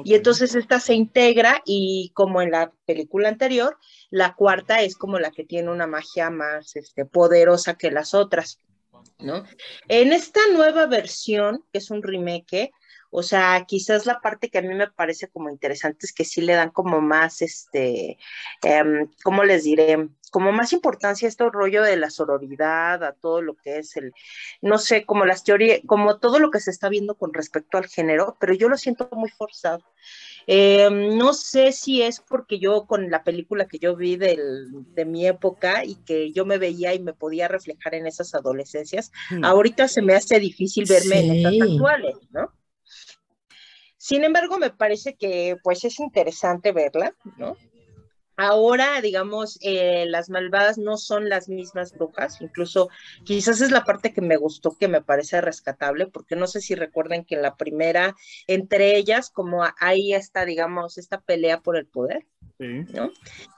Y 0.05 0.15
entonces 0.15 0.55
esta 0.55 0.81
se 0.81 0.95
integra 0.95 1.63
y 1.65 2.11
como 2.15 2.43
en 2.43 2.51
la 2.51 2.73
película 2.85 3.29
anterior, 3.29 3.77
la 4.11 4.35
cuarta 4.35 4.83
es 4.83 4.97
como 4.97 5.19
la 5.19 5.31
que 5.31 5.45
tiene 5.45 5.71
una 5.71 5.87
magia 5.87 6.31
más 6.31 6.77
este, 6.77 7.05
poderosa 7.05 7.75
que 7.75 7.91
las 7.91 8.15
otras, 8.15 8.61
¿no? 9.19 9.45
En 9.89 10.13
esta 10.13 10.41
nueva 10.53 10.87
versión, 10.87 11.65
que 11.73 11.79
es 11.79 11.91
un 11.91 12.03
remake, 12.03 12.73
o 13.11 13.23
sea, 13.23 13.65
quizás 13.67 14.07
la 14.07 14.21
parte 14.21 14.51
que 14.51 14.59
a 14.59 14.63
mí 14.63 14.75
me 14.75 14.91
parece 14.91 15.29
como 15.29 15.51
interesante 15.51 16.07
es 16.07 16.13
que 16.13 16.25
sí 16.25 16.41
le 16.41 16.55
dan 16.55 16.71
como 16.71 17.01
más, 17.01 17.43
este, 17.43 18.19
em, 18.63 19.11
¿cómo 19.23 19.45
les 19.45 19.65
diré? 19.65 20.09
Como 20.31 20.53
más 20.53 20.73
importancia 20.73 21.27
a 21.27 21.31
este 21.31 21.49
rollo 21.51 21.83
de 21.83 21.97
la 21.97 22.11
sororidad, 22.11 23.03
a 23.05 23.13
todo 23.13 23.43
lo 23.43 23.55
que 23.57 23.79
es 23.79 23.97
el, 23.97 24.13
no 24.61 24.79
sé, 24.79 25.05
como 25.05 25.25
las 25.25 25.45
teorías, 25.45 25.81
como 25.87 26.19
todo 26.19 26.39
lo 26.39 26.51
que 26.51 26.61
se 26.61 26.71
está 26.71 26.89
viendo 26.89 27.17
con 27.17 27.33
respecto 27.33 27.79
al 27.79 27.87
género, 27.87 28.37
pero 28.41 28.55
yo 28.55 28.69
lo 28.69 28.77
siento 28.77 29.09
muy 29.13 29.31
forzado. 29.31 29.85
Em, 30.47 31.17
no 31.17 31.33
sé 31.35 31.73
si 31.73 32.03
es 32.03 32.21
porque 32.21 32.59
yo 32.59 32.87
con 32.87 33.11
la 33.11 33.25
película 33.25 33.67
que 33.67 33.79
yo 33.79 33.97
vi 33.97 34.17
del, 34.17 34.69
de 34.95 35.05
mi 35.05 35.27
época 35.27 35.85
y 35.85 35.97
que 36.05 36.33
yo 36.33 36.45
me 36.45 36.59
veía 36.59 36.95
y 36.95 37.01
me 37.01 37.13
podía 37.15 37.49
reflejar 37.49 37.95
en 37.95 38.07
esas 38.07 38.35
adolescencias, 38.35 39.11
Hmm. 39.31 39.45
ahorita 39.45 39.89
se 39.89 40.03
me 40.03 40.15
hace 40.15 40.39
difícil 40.39 40.85
verme 40.89 41.21
en 41.21 41.33
estas 41.37 41.71
actuales, 41.71 42.17
¿no? 42.31 42.53
Sin 44.07 44.23
embargo, 44.23 44.57
me 44.57 44.71
parece 44.71 45.17
que 45.17 45.57
pues 45.65 45.85
es 45.85 45.99
interesante 45.99 46.71
verla, 46.71 47.13
¿no? 47.39 47.57
Ahora, 48.37 49.01
digamos, 49.01 49.59
eh, 49.63 50.05
las 50.07 50.29
malvadas 50.31 50.79
no 50.79 50.97
son 50.97 51.29
las 51.29 51.49
mismas 51.49 51.93
brujas, 51.93 52.41
incluso 52.41 52.89
quizás 53.25 53.61
es 53.61 53.71
la 53.71 53.85
parte 53.85 54.13
que 54.13 54.21
me 54.21 54.37
gustó, 54.37 54.77
que 54.77 54.89
me 54.89 55.03
parece 55.03 55.41
rescatable, 55.41 56.07
porque 56.07 56.37
no 56.37 56.47
sé 56.47 56.61
si 56.61 56.75
recuerdan 56.75 57.25
que 57.25 57.37
en 57.37 57.43
la 57.43 57.57
primera, 57.57 58.15
entre 58.47 58.97
ellas, 58.97 59.31
como 59.31 59.65
ahí 59.79 60.13
está, 60.13 60.45
digamos, 60.45 60.99
esta 60.99 61.21
pelea 61.21 61.61
por 61.61 61.77
el 61.77 61.87
poder, 61.87 62.27
Sí. 62.59 62.87
¿no? 62.95 63.13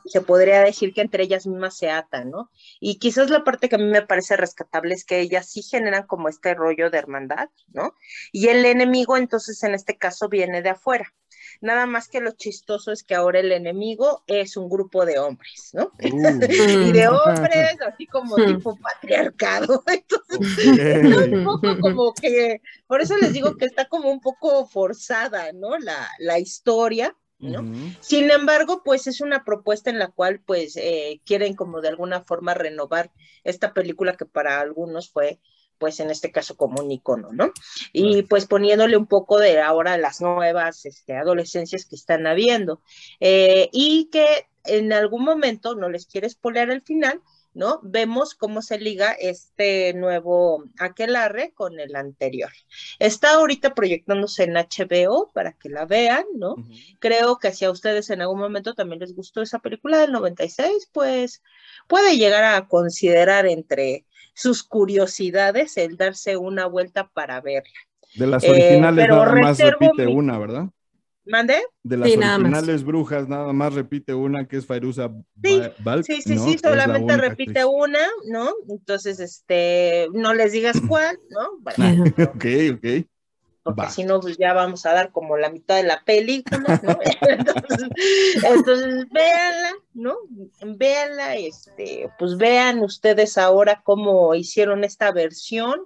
Se 0.06 0.20
podría 0.22 0.60
decir 0.64 0.92
que 0.92 1.02
entre 1.02 1.22
ellas 1.22 1.46
mismas 1.46 1.76
se 1.76 1.88
atan, 1.88 2.30
¿no? 2.30 2.50
Y 2.80 2.98
quizás 2.98 3.30
la 3.30 3.44
parte 3.44 3.68
que 3.68 3.76
a 3.76 3.78
mí 3.78 3.84
me 3.84 4.02
parece 4.02 4.36
rescatable 4.36 4.92
es 4.94 5.04
que 5.04 5.20
ellas 5.20 5.48
sí 5.48 5.62
generan 5.62 6.06
como 6.06 6.28
este 6.28 6.54
rollo 6.54 6.90
de 6.90 6.98
hermandad, 6.98 7.48
¿no? 7.72 7.94
Y 8.32 8.48
el 8.48 8.64
enemigo 8.64 9.16
entonces 9.16 9.62
en 9.62 9.74
este 9.74 9.96
caso 9.96 10.28
viene 10.28 10.62
de 10.62 10.70
afuera. 10.70 11.14
Nada 11.60 11.86
más 11.86 12.08
que 12.08 12.20
lo 12.20 12.32
chistoso 12.32 12.92
es 12.92 13.02
que 13.02 13.14
ahora 13.14 13.40
el 13.40 13.50
enemigo 13.52 14.22
es 14.26 14.56
un 14.56 14.68
grupo 14.68 15.04
de 15.04 15.18
hombres, 15.18 15.70
¿no? 15.72 15.92
Uh, 15.98 16.38
Y 16.88 16.92
de 16.92 17.08
hombres, 17.08 17.80
así 17.86 18.06
como 18.06 18.36
tipo 18.36 18.76
patriarcado. 18.76 19.82
Entonces, 19.86 21.16
ok. 21.16 21.32
un 21.32 21.44
poco 21.44 21.80
como 21.80 22.14
que, 22.14 22.60
por 22.86 23.00
eso 23.00 23.16
les 23.16 23.32
digo 23.32 23.56
que 23.56 23.64
está 23.64 23.88
como 23.88 24.10
un 24.10 24.20
poco 24.20 24.66
forzada, 24.66 25.52
¿no? 25.52 25.78
La, 25.78 26.08
la 26.18 26.38
historia, 26.38 27.16
¿no? 27.38 27.64
Sin 28.00 28.30
embargo, 28.30 28.82
pues 28.84 29.06
es 29.06 29.20
una 29.20 29.44
propuesta 29.44 29.90
en 29.90 29.98
la 29.98 30.08
cual 30.08 30.40
pues 30.40 30.76
eh, 30.76 31.20
quieren 31.24 31.54
como 31.54 31.80
de 31.80 31.88
alguna 31.88 32.22
forma 32.22 32.54
renovar 32.54 33.12
esta 33.44 33.72
película 33.72 34.16
que 34.16 34.26
para 34.26 34.60
algunos 34.60 35.10
fue 35.10 35.40
pues 35.78 36.00
en 36.00 36.10
este 36.10 36.30
caso 36.30 36.56
como 36.56 36.82
un 36.82 36.90
icono, 36.90 37.30
¿no? 37.32 37.52
Y 37.92 38.22
pues 38.22 38.46
poniéndole 38.46 38.96
un 38.96 39.06
poco 39.06 39.38
de 39.38 39.60
ahora 39.60 39.96
las 39.98 40.20
nuevas 40.20 40.84
este, 40.86 41.16
adolescencias 41.16 41.86
que 41.86 41.96
están 41.96 42.26
habiendo 42.26 42.82
eh, 43.20 43.68
y 43.72 44.08
que 44.10 44.46
en 44.64 44.92
algún 44.92 45.24
momento, 45.24 45.74
no 45.74 45.88
les 45.88 46.06
quiero 46.06 46.28
spoiler 46.28 46.70
el 46.70 46.82
final, 46.82 47.22
¿no? 47.54 47.80
Vemos 47.82 48.34
cómo 48.34 48.62
se 48.62 48.78
liga 48.78 49.12
este 49.12 49.92
nuevo 49.94 50.64
aquelarre 50.78 51.52
con 51.54 51.80
el 51.80 51.96
anterior. 51.96 52.52
Está 52.98 53.34
ahorita 53.34 53.74
proyectándose 53.74 54.44
en 54.44 54.54
HBO 54.54 55.30
para 55.32 55.54
que 55.54 55.68
la 55.68 55.84
vean, 55.84 56.24
¿no? 56.36 56.56
Creo 57.00 57.38
que 57.38 57.52
si 57.52 57.64
a 57.64 57.70
ustedes 57.70 58.10
en 58.10 58.22
algún 58.22 58.38
momento 58.38 58.74
también 58.74 59.00
les 59.00 59.14
gustó 59.14 59.42
esa 59.42 59.58
película 59.58 59.98
del 59.98 60.12
96, 60.12 60.90
pues 60.92 61.42
puede 61.88 62.16
llegar 62.16 62.44
a 62.44 62.68
considerar 62.68 63.46
entre 63.46 64.04
sus 64.38 64.62
curiosidades 64.64 65.76
el 65.78 65.96
darse 65.98 66.36
una 66.38 66.66
vuelta 66.66 67.08
para 67.10 67.40
verla. 67.42 67.72
De 68.12 68.26
las 68.26 68.48
Eh, 68.48 68.48
originales 68.48 69.08
nada 69.08 69.34
más 69.34 69.60
repite 69.62 70.06
mi- 70.06 70.08
una, 70.08 70.38
¿verdad? 70.38 70.68
¿Mande? 71.26 71.56
De 71.82 71.96
las 71.96 72.14
Sí, 72.14 72.16
nada 72.16 72.38
más. 72.38 72.60
originales 72.60 72.84
brujas 72.84 73.28
nada 73.28 73.52
más 73.52 73.74
repite 73.74 74.14
una 74.14 74.46
que 74.46 74.56
es 74.58 74.66
Fairuza 74.66 75.10
Sí, 75.42 75.62
Balk, 75.78 76.08
Sí, 76.16 76.22
sí, 76.22 76.38
¿no? 76.38 76.56
sí, 76.56 76.58
solamente 76.58 77.16
repite 77.16 77.64
actriz. 77.64 77.64
una, 77.64 77.98
¿no? 78.26 78.52
Entonces, 78.68 79.18
este, 79.20 80.08
no 80.12 80.32
les 80.34 80.52
digas 80.52 80.80
cuál, 80.80 81.18
¿no? 81.30 81.58
Bueno, 81.60 81.78
Ajá. 81.78 82.04
Ok, 82.34 82.44
ok. 82.74 82.86
Porque 83.74 83.90
si 83.90 84.04
no, 84.04 84.18
pues 84.20 84.38
ya 84.38 84.54
vamos 84.54 84.86
a 84.86 84.94
dar 84.94 85.12
como 85.12 85.36
la 85.36 85.50
mitad 85.50 85.76
de 85.76 85.82
la 85.82 86.02
película, 86.04 86.80
¿no? 86.82 86.98
entonces, 87.28 87.88
entonces, 88.42 89.06
véanla, 89.10 89.72
¿no? 89.92 90.16
Véanla, 90.64 91.36
este, 91.36 92.10
pues 92.18 92.38
vean 92.38 92.80
ustedes 92.80 93.36
ahora 93.36 93.82
cómo 93.84 94.34
hicieron 94.34 94.84
esta 94.84 95.12
versión, 95.12 95.80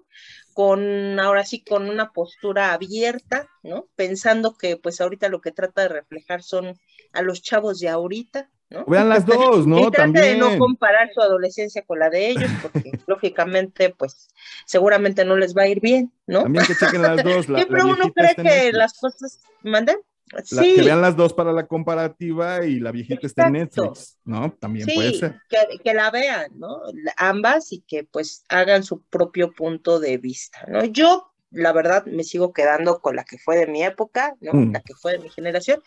con, 0.53 1.19
ahora 1.19 1.45
sí, 1.45 1.65
con 1.65 1.89
una 1.89 2.13
postura 2.13 2.73
abierta, 2.73 3.49
¿no? 3.65 3.89
Pensando 3.97 4.57
que, 4.57 4.77
pues, 4.77 5.01
ahorita 5.01 5.29
lo 5.29 5.41
que 5.41 5.51
trata 5.51 5.83
de 5.83 5.89
reflejar 5.89 6.43
son 6.43 6.79
a 7.13 7.23
los 7.23 7.43
chavos 7.43 7.81
de 7.81 7.89
ahorita, 7.89 8.49
¿no? 8.73 8.85
Vean 8.87 9.09
las 9.09 9.27
dos, 9.27 9.67
y 9.67 9.69
¿no? 9.69 9.91
trate 9.91 10.21
de 10.21 10.37
no 10.37 10.59
comparar 10.59 11.11
su 11.13 11.21
adolescencia 11.21 11.83
con 11.83 11.99
la 11.99 12.11
de 12.11 12.31
ellos, 12.31 12.51
porque 12.63 12.93
lógicamente, 13.07 13.91
pues, 13.91 14.29
seguramente 14.67 15.25
no 15.25 15.37
les 15.37 15.57
va 15.57 15.63
a 15.63 15.69
ir 15.69 15.81
bien, 15.81 16.13
¿no? 16.27 16.43
También 16.43 16.65
que 16.67 16.75
chequen 16.75 17.03
las 17.03 17.23
dos. 17.23 17.49
La, 17.49 17.59
Siempre 17.59 17.79
la 17.79 17.87
uno 17.87 18.13
cree 18.13 18.35
que 18.35 18.73
las 18.73 18.95
cosas 18.95 19.41
mandan. 19.63 19.97
La- 19.97 20.43
Sí, 20.45 20.77
que 20.77 20.83
vean 20.83 21.03
las 21.03 21.15
dos 21.15 21.35
para 21.35 21.53
la 21.53 21.67
comparativa 21.67 22.65
y 22.65 22.81
la 22.81 22.91
viejita 22.91 23.27
está 23.27 23.49
en. 23.49 23.53
Netflix, 23.53 24.19
¿no? 24.25 24.51
También 24.53 24.89
sí, 24.89 24.95
puede 24.95 25.13
ser. 25.13 25.39
Que, 25.51 25.79
que 25.79 25.93
la 25.93 26.11
vean, 26.11 26.47
¿no? 26.55 26.81
Ambas 27.19 27.71
y 27.71 27.83
que 27.83 28.05
pues 28.05 28.43
hagan 28.49 28.83
su 28.83 29.03
propio 29.03 29.53
punto 29.53 30.01
de 30.01 30.17
vista, 30.17 30.65
¿no? 30.69 30.85
Yo, 30.85 31.33
la 31.51 31.73
verdad, 31.73 32.07
me 32.07 32.25
sigo 32.25 32.55
quedando 32.55 33.01
con 33.03 33.15
la 33.15 33.25
que 33.25 33.37
fue 33.37 33.59
de 33.59 33.67
mi 33.67 33.85
época, 33.85 34.35
¿no? 34.41 34.55
Mm. 34.55 34.73
La 34.73 34.81
que 34.81 34.95
fue 34.95 35.13
de 35.13 35.19
mi 35.19 35.29
generación, 35.29 35.83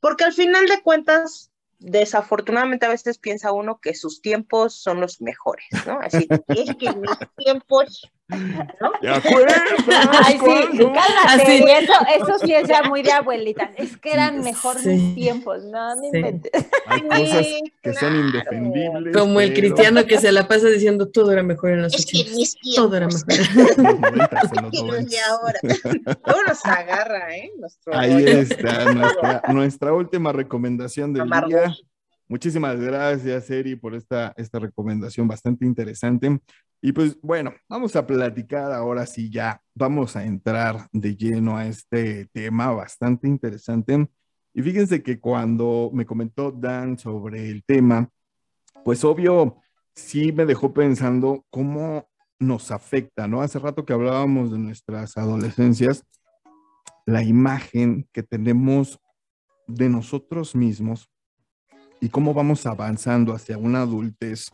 porque 0.00 0.24
al 0.24 0.32
final 0.32 0.66
de 0.66 0.80
cuentas, 0.82 1.49
desafortunadamente 1.80 2.86
a 2.86 2.90
veces 2.90 3.18
piensa 3.18 3.52
uno 3.52 3.80
que 3.80 3.94
sus 3.94 4.20
tiempos 4.20 4.74
son 4.74 5.00
los 5.00 5.20
mejores, 5.20 5.66
¿no? 5.86 5.98
Así, 6.00 6.28
es 6.48 6.76
que 6.76 6.92
mis 6.94 7.10
tiempos, 7.36 8.10
¿no? 8.80 8.92
¿Te 9.00 9.08
acuerdas 9.08 9.62
Ay, 10.24 10.38
sí, 10.38 10.78
cálmate. 10.78 10.92
Así. 11.26 11.52
y 11.64 11.70
Eso, 11.70 11.92
eso 12.16 12.38
sí 12.44 12.54
es 12.54 12.68
ya 12.68 12.82
muy 12.84 13.02
de 13.02 13.12
abuelita. 13.12 13.70
Es 13.76 13.96
que 13.96 14.12
eran 14.12 14.40
mejor 14.42 14.78
Sí. 14.78 14.88
mis 14.90 15.14
tiempos, 15.14 15.64
no, 15.64 15.94
no 15.96 16.00
Sí. 16.02 16.08
inventes. 16.18 16.52
Hay 16.86 17.02
cosas 17.02 17.46
Sí, 17.46 17.60
que 17.82 17.94
son 17.94 18.16
indefendibles. 18.16 19.16
Como 19.16 19.40
el 19.40 19.52
pero- 19.52 19.60
cristiano 19.60 20.04
que 20.06 20.18
se 20.18 20.32
la 20.32 20.46
pasa 20.48 20.68
diciendo 20.68 21.08
todo 21.08 21.32
era 21.32 21.42
mejor 21.42 21.70
en 21.70 21.82
los 21.82 21.94
Es 21.94 22.06
que 22.06 22.18
80. 22.20 22.36
mis 22.36 22.56
Todo 22.76 22.96
era 22.96 23.06
mejor. 23.06 23.24
Noventas. 24.72 25.20
ahora. 25.28 25.58
Luego 25.62 26.40
nos 26.46 26.64
agarra, 26.66 27.36
¿eh? 27.36 27.50
Nuestro 27.58 27.96
Ahí 27.96 28.12
rollo. 28.12 28.28
está 28.40 28.92
nuestra, 28.94 29.42
nuestra 29.48 29.92
última 29.92 30.32
recomendación 30.32 31.12
del 31.12 31.22
Amargos. 31.22 31.50
día. 31.50 31.74
Muchísimas 32.28 32.78
gracias, 32.78 33.50
Eri, 33.50 33.74
por 33.74 33.94
esta, 33.94 34.32
esta 34.36 34.60
recomendación 34.60 35.26
bastante 35.26 35.64
interesante. 35.66 36.38
Y 36.82 36.92
pues 36.92 37.20
bueno, 37.20 37.52
vamos 37.68 37.94
a 37.94 38.06
platicar 38.06 38.72
ahora 38.72 39.04
sí 39.04 39.30
ya, 39.30 39.62
vamos 39.74 40.16
a 40.16 40.24
entrar 40.24 40.88
de 40.92 41.14
lleno 41.14 41.56
a 41.56 41.66
este 41.66 42.26
tema 42.32 42.70
bastante 42.70 43.28
interesante. 43.28 44.08
Y 44.54 44.62
fíjense 44.62 45.02
que 45.02 45.20
cuando 45.20 45.90
me 45.92 46.06
comentó 46.06 46.50
Dan 46.50 46.98
sobre 46.98 47.50
el 47.50 47.62
tema, 47.64 48.08
pues 48.82 49.04
obvio, 49.04 49.58
sí 49.94 50.32
me 50.32 50.46
dejó 50.46 50.72
pensando 50.72 51.44
cómo 51.50 52.08
nos 52.38 52.70
afecta, 52.70 53.28
¿no? 53.28 53.42
Hace 53.42 53.58
rato 53.58 53.84
que 53.84 53.92
hablábamos 53.92 54.50
de 54.50 54.58
nuestras 54.58 55.18
adolescencias, 55.18 56.04
la 57.04 57.22
imagen 57.22 58.08
que 58.12 58.22
tenemos 58.22 58.98
de 59.66 59.90
nosotros 59.90 60.54
mismos 60.54 61.10
y 62.00 62.08
cómo 62.08 62.32
vamos 62.32 62.64
avanzando 62.64 63.34
hacia 63.34 63.58
una 63.58 63.82
adultez 63.82 64.50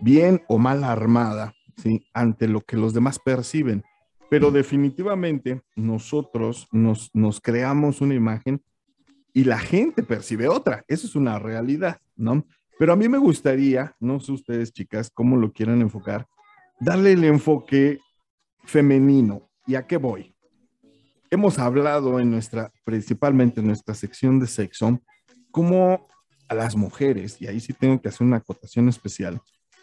bien 0.00 0.42
o 0.48 0.58
mal 0.58 0.84
armada, 0.84 1.54
¿sí? 1.76 2.06
Ante 2.12 2.48
lo 2.48 2.60
que 2.60 2.76
los 2.76 2.94
demás 2.94 3.18
perciben. 3.18 3.84
Pero 4.28 4.50
definitivamente 4.50 5.62
nosotros 5.74 6.68
nos, 6.70 7.10
nos 7.14 7.40
creamos 7.40 8.00
una 8.00 8.14
imagen 8.14 8.62
y 9.32 9.44
la 9.44 9.58
gente 9.58 10.02
percibe 10.02 10.48
otra. 10.48 10.84
Eso 10.88 11.06
es 11.06 11.16
una 11.16 11.38
realidad, 11.38 12.00
¿no? 12.16 12.44
Pero 12.78 12.92
a 12.92 12.96
mí 12.96 13.08
me 13.08 13.18
gustaría, 13.18 13.94
no 14.00 14.20
sé 14.20 14.32
ustedes 14.32 14.72
chicas, 14.72 15.10
cómo 15.12 15.36
lo 15.36 15.52
quieran 15.52 15.80
enfocar, 15.82 16.26
darle 16.80 17.12
el 17.12 17.24
enfoque 17.24 17.98
femenino. 18.64 19.50
¿Y 19.66 19.74
a 19.74 19.86
qué 19.86 19.96
voy? 19.96 20.34
Hemos 21.30 21.58
hablado 21.58 22.18
en 22.18 22.30
nuestra, 22.30 22.72
principalmente 22.84 23.60
en 23.60 23.66
nuestra 23.66 23.94
sección 23.94 24.40
de 24.40 24.46
sexo, 24.46 24.98
cómo 25.50 26.08
a 26.48 26.54
las 26.54 26.74
mujeres, 26.74 27.40
y 27.40 27.46
ahí 27.46 27.60
sí 27.60 27.72
tengo 27.72 28.00
que 28.00 28.08
hacer 28.08 28.26
una 28.26 28.38
acotación 28.38 28.88
especial, 28.88 29.40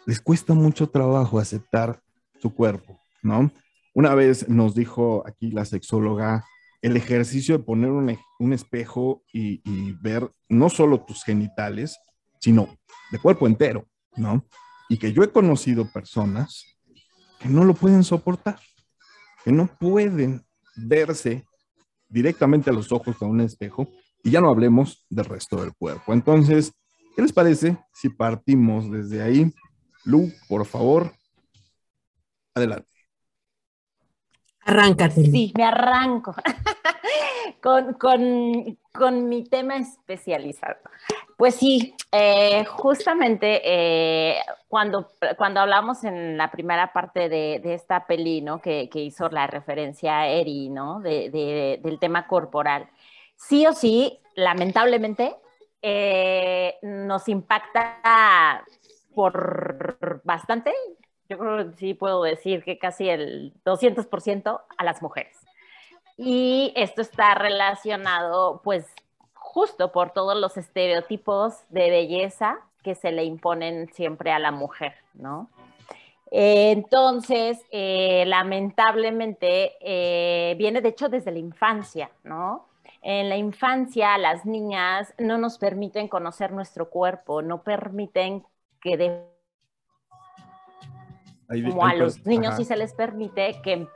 les 0.08 0.22
cuesta 0.22 0.54
mucho 0.54 0.88
trabajo 0.88 1.38
aceptar 1.38 2.00
su 2.40 2.54
cuerpo, 2.54 2.98
¿no? 3.22 3.50
Una 3.94 4.14
vez 4.14 4.48
nos 4.48 4.74
dijo 4.74 5.22
aquí 5.26 5.50
la 5.50 5.66
sexóloga 5.66 6.46
el 6.80 6.96
ejercicio 6.96 7.58
de 7.58 7.64
poner 7.64 7.90
un, 7.90 8.52
espejo 8.54 9.22
y, 9.30 9.60
y, 9.70 9.92
ver 10.00 10.32
no 10.48 10.70
solo 10.70 11.04
tus 11.04 11.24
genitales, 11.24 11.98
sino 12.40 12.78
de 13.10 13.18
cuerpo 13.18 13.46
entero, 13.46 13.86
¿no? 14.16 14.46
Y 14.88 14.96
que 14.96 15.12
yo 15.12 15.22
he 15.22 15.30
conocido 15.30 15.92
personas 15.92 16.64
que 17.38 17.50
no 17.50 17.64
lo 17.64 17.74
pueden 17.74 18.02
soportar, 18.02 18.58
que 19.44 19.52
no 19.52 19.66
pueden 19.78 20.42
verse 20.74 21.44
directamente 22.08 22.70
a 22.70 22.72
los 22.72 22.92
ojos 22.92 23.14
con 23.18 23.28
un 23.28 23.42
espejo 23.42 23.90
y 24.24 24.30
ya 24.30 24.40
no 24.40 24.48
hablemos 24.48 25.04
del 25.10 25.26
resto 25.26 25.60
del 25.60 25.74
cuerpo. 25.74 26.14
Entonces, 26.14 26.72
¿qué 27.14 27.20
les 27.20 27.32
parece 27.34 27.76
si 27.92 28.08
partimos 28.08 28.90
desde 28.90 29.20
ahí? 29.20 29.52
Lu, 30.08 30.32
por 30.48 30.64
favor, 30.64 31.12
adelante. 32.54 32.88
Arráncate. 34.64 35.22
Sí, 35.22 35.52
me 35.54 35.64
arranco 35.64 36.34
con, 37.62 37.92
con, 37.92 38.78
con, 38.90 39.28
mi 39.28 39.44
tema 39.44 39.76
especializado. 39.76 40.76
Pues 41.36 41.56
sí, 41.56 41.94
eh, 42.10 42.64
justamente 42.64 43.60
eh, 43.62 44.36
cuando, 44.66 45.10
cuando 45.36 45.60
hablamos 45.60 46.02
en 46.04 46.38
la 46.38 46.50
primera 46.50 46.90
parte 46.94 47.28
de, 47.28 47.60
de 47.62 47.74
esta 47.74 48.06
peli, 48.06 48.40
¿no? 48.40 48.62
Que, 48.62 48.88
que, 48.88 49.00
hizo 49.00 49.28
la 49.28 49.46
referencia 49.46 50.20
a 50.20 50.28
Eri, 50.28 50.70
¿no? 50.70 51.00
De, 51.00 51.28
de, 51.28 51.80
del 51.82 51.98
tema 51.98 52.26
corporal. 52.26 52.88
Sí 53.36 53.66
o 53.66 53.74
sí, 53.74 54.18
lamentablemente, 54.34 55.36
eh, 55.82 56.76
nos 56.82 57.28
impacta 57.28 58.64
por 59.18 60.20
bastante, 60.22 60.72
yo 61.28 61.38
creo 61.38 61.72
que 61.72 61.76
sí 61.76 61.92
puedo 61.92 62.22
decir 62.22 62.62
que 62.62 62.78
casi 62.78 63.08
el 63.08 63.52
200% 63.64 64.60
a 64.78 64.84
las 64.84 65.02
mujeres. 65.02 65.36
Y 66.16 66.72
esto 66.76 67.02
está 67.02 67.34
relacionado, 67.34 68.60
pues, 68.62 68.86
justo 69.34 69.90
por 69.90 70.12
todos 70.12 70.36
los 70.36 70.56
estereotipos 70.56 71.54
de 71.68 71.90
belleza 71.90 72.60
que 72.84 72.94
se 72.94 73.10
le 73.10 73.24
imponen 73.24 73.92
siempre 73.92 74.30
a 74.30 74.38
la 74.38 74.52
mujer, 74.52 74.94
¿no? 75.14 75.50
Entonces, 76.30 77.58
eh, 77.72 78.22
lamentablemente, 78.24 79.72
eh, 79.80 80.54
viene 80.58 80.80
de 80.80 80.90
hecho 80.90 81.08
desde 81.08 81.32
la 81.32 81.40
infancia, 81.40 82.12
¿no? 82.22 82.68
En 83.02 83.28
la 83.28 83.36
infancia, 83.36 84.16
las 84.16 84.46
niñas 84.46 85.12
no 85.18 85.38
nos 85.38 85.58
permiten 85.58 86.06
conocer 86.06 86.52
nuestro 86.52 86.88
cuerpo, 86.88 87.42
no 87.42 87.64
permiten 87.64 88.44
que 88.80 88.96
de 88.96 89.38
como 91.48 91.86
a 91.86 91.94
los 91.94 92.26
niños 92.26 92.56
sí 92.56 92.64
se 92.64 92.76
les 92.76 92.92
permite 92.92 93.60
que 93.62 93.88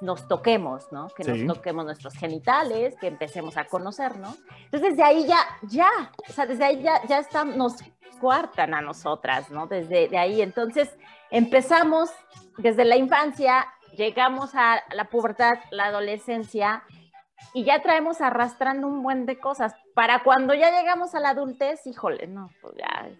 nos 0.00 0.26
toquemos, 0.28 0.90
¿no? 0.92 1.08
Que 1.08 1.24
sí. 1.24 1.44
nos 1.44 1.56
toquemos 1.56 1.84
nuestros 1.84 2.14
genitales, 2.14 2.96
que 3.00 3.08
empecemos 3.08 3.56
a 3.56 3.64
conocer, 3.64 4.18
¿no? 4.18 4.34
Entonces 4.64 4.90
desde 4.90 5.02
ahí 5.02 5.26
ya, 5.26 5.38
ya, 5.62 5.90
o 6.28 6.32
sea, 6.32 6.46
desde 6.46 6.64
ahí 6.64 6.82
ya, 6.82 7.04
ya 7.06 7.18
está, 7.18 7.44
nos 7.44 7.74
cuartan 8.20 8.74
a 8.74 8.80
nosotras, 8.80 9.50
¿no? 9.50 9.66
Desde 9.66 10.08
de 10.08 10.18
ahí, 10.18 10.40
entonces 10.40 10.96
empezamos 11.30 12.10
desde 12.58 12.84
la 12.84 12.96
infancia, 12.96 13.66
llegamos 13.96 14.54
a 14.54 14.82
la 14.94 15.04
pubertad, 15.10 15.58
la 15.70 15.86
adolescencia, 15.86 16.82
y 17.54 17.64
ya 17.64 17.82
traemos 17.82 18.20
arrastrando 18.20 18.86
un 18.86 19.02
buen 19.02 19.26
de 19.26 19.38
cosas. 19.38 19.74
Para 19.94 20.22
cuando 20.22 20.54
ya 20.54 20.70
llegamos 20.70 21.14
a 21.14 21.20
la 21.20 21.30
adultez, 21.30 21.86
híjole, 21.86 22.26
no, 22.26 22.50
pues 22.60 22.74
ya 22.76 23.10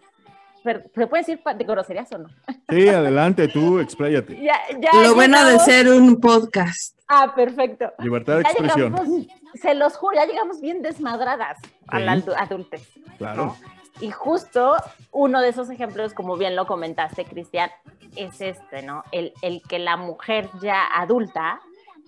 ¿Se 0.63 1.07
puede 1.07 1.23
decir 1.23 1.41
de 1.43 1.65
groserías 1.65 2.13
o 2.13 2.19
no? 2.19 2.29
Sí, 2.69 2.89
adelante, 2.89 3.49
tú, 3.49 3.79
expláyate. 3.79 4.41
Ya, 4.41 4.59
ya 4.79 5.03
Lo 5.03 5.15
bueno 5.15 5.45
de 5.45 5.59
ser 5.59 5.89
un 5.89 6.21
podcast. 6.21 6.99
Ah, 7.09 7.33
perfecto. 7.35 7.93
Libertad 7.99 8.37
de 8.39 8.43
ya 8.45 8.51
expresión. 8.51 8.93
Llegamos, 8.93 9.27
se 9.55 9.75
los 9.75 9.97
juro, 9.97 10.17
ya 10.17 10.27
llegamos 10.27 10.61
bien 10.61 10.83
desmadradas 10.83 11.59
sí. 11.63 11.71
a 11.89 12.01
la 12.01 12.23
adultez. 12.37 12.89
Claro. 13.19 13.47
¿no? 13.47 13.57
Y 14.01 14.11
justo 14.11 14.77
uno 15.11 15.41
de 15.41 15.49
esos 15.49 15.69
ejemplos, 15.71 16.15
como 16.15 16.37
bien 16.37 16.57
lo 16.57 16.67
comentaste, 16.67 17.25
Cristian, 17.25 17.71
es 18.17 18.41
este, 18.41 18.83
¿no? 18.83 19.05
El, 19.13 19.33
el 19.43 19.63
que 19.63 19.79
la 19.79 19.97
mujer 19.97 20.49
ya 20.63 20.87
adulta 20.87 21.61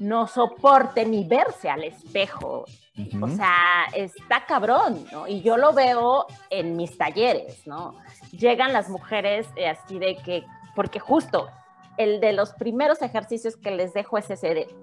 no 0.02 0.26
soporte 0.26 1.04
ni 1.06 1.24
verse 1.24 1.70
al 1.70 1.84
espejo. 1.84 2.64
Uh 2.96 3.02
-huh. 3.02 3.24
O 3.24 3.28
sea, 3.36 3.86
está 3.94 4.44
cabrón, 4.46 5.06
¿no? 5.12 5.26
Y 5.28 5.40
yo 5.42 5.56
lo 5.56 5.72
veo 5.72 6.26
en 6.50 6.76
mis 6.76 6.98
talleres, 6.98 7.66
¿no? 7.66 7.96
Llegan 8.32 8.72
las 8.72 8.88
mujeres 8.88 9.46
eh, 9.56 9.68
así 9.68 9.98
de 9.98 10.16
que, 10.16 10.44
porque 10.74 10.98
justo 10.98 11.48
el 11.96 12.20
de 12.20 12.32
los 12.32 12.52
primeros 12.52 13.00
ejercicios 13.00 13.56
que 13.56 13.70
les 13.70 13.92
dejo 13.94 14.18
es 14.18 14.28
ese 14.30 14.54
de, 14.54 14.76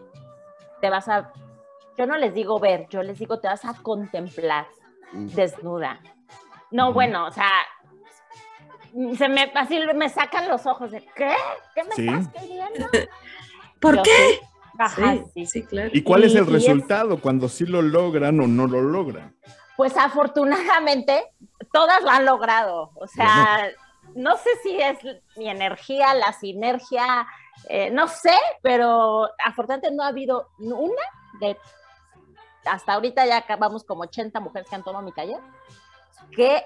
te 0.81 0.89
vas 0.89 1.07
a, 1.09 1.31
yo 1.97 2.05
no 2.05 2.17
les 2.17 2.33
digo 2.33 2.59
ver, 2.59 2.87
yo 2.89 3.03
les 3.03 3.19
digo 3.19 3.39
te 3.39 3.47
vas 3.47 3.65
a 3.65 3.73
contemplar 3.73 4.67
uh 5.13 5.17
-huh. 5.17 5.29
desnuda. 5.35 5.99
No, 6.71 6.87
uh 6.87 6.91
-huh. 6.91 6.93
bueno, 6.93 7.27
o 7.27 7.31
sea, 7.31 7.51
se 9.17 9.27
me, 9.27 9.51
así 9.53 9.79
me 9.95 10.09
sacan 10.09 10.47
los 10.47 10.65
ojos 10.65 10.91
de, 10.91 11.01
¿qué? 11.15 11.35
¿Qué 11.75 11.83
me 11.83 11.91
Sí. 11.95 12.07
estás 12.07 12.27
queriendo? 12.33 12.87
¿Por 13.81 13.97
Yo 13.97 14.03
qué? 14.03 14.11
sí. 14.11 14.39
Ajá, 14.79 15.15
sí, 15.15 15.23
sí. 15.33 15.45
sí, 15.45 15.63
claro. 15.63 15.89
¿Y 15.93 16.01
cuál 16.01 16.23
es 16.23 16.33
el 16.35 16.43
es- 16.43 16.49
resultado 16.51 17.19
cuando 17.21 17.47
sí 17.49 17.65
lo 17.65 17.81
logran 17.81 18.39
o 18.39 18.47
no 18.47 18.65
lo 18.65 18.81
logran? 18.81 19.35
Pues 19.77 19.95
afortunadamente 19.95 21.23
todas 21.71 22.01
lo 22.01 22.09
han 22.09 22.25
logrado. 22.25 22.91
O 22.95 23.07
sea, 23.07 23.69
no 24.15 24.35
sé 24.37 24.49
si 24.63 24.81
es 24.81 24.97
mi 25.37 25.49
energía, 25.49 26.13
la 26.15 26.33
sinergia, 26.33 27.27
eh, 27.67 27.89
no 27.91 28.07
sé, 28.07 28.33
pero 28.61 29.29
afortunadamente 29.45 29.95
no 29.95 30.03
ha 30.03 30.07
habido 30.07 30.49
una 30.59 31.01
de 31.39 31.57
hasta 32.65 32.93
ahorita 32.93 33.25
ya 33.25 33.37
acabamos 33.37 33.83
como 33.83 34.01
80 34.03 34.39
mujeres 34.41 34.67
que 34.69 34.75
han 34.75 34.83
tomado 34.83 35.03
mi 35.05 35.11
taller 35.13 35.39
que 36.35 36.63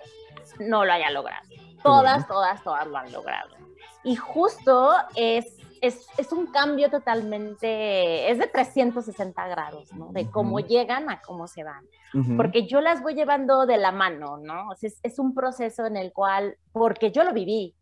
no 0.59 0.83
lo 0.85 0.91
haya 0.91 1.09
logrado. 1.11 1.47
Todas, 1.83 2.13
bueno. 2.13 2.27
todas, 2.27 2.63
todas 2.63 2.87
lo 2.87 2.97
han 2.97 3.11
logrado. 3.11 3.55
Y 4.03 4.15
justo 4.15 4.91
es, 5.15 5.45
es, 5.83 6.07
es 6.17 6.31
un 6.31 6.47
cambio 6.47 6.89
totalmente, 6.89 8.31
es 8.31 8.39
de 8.39 8.47
360 8.47 9.47
grados, 9.49 9.93
¿no? 9.93 10.13
De 10.13 10.31
cómo 10.31 10.61
llegan 10.61 11.09
a 11.09 11.21
cómo 11.21 11.45
se 11.45 11.65
van 11.65 11.85
Ujú. 12.13 12.37
porque 12.37 12.65
yo 12.65 12.79
las 12.79 13.03
voy 13.03 13.15
llevando 13.15 13.65
de 13.65 13.75
la 13.75 13.91
mano, 13.91 14.37
¿no? 14.37 14.69
O 14.69 14.75
sea, 14.75 14.87
es, 14.87 15.01
es 15.03 15.19
un 15.19 15.33
proceso 15.35 15.85
en 15.85 15.97
el 15.97 16.13
cual, 16.13 16.57
porque 16.71 17.11
yo 17.11 17.25
lo 17.25 17.33
viví, 17.33 17.75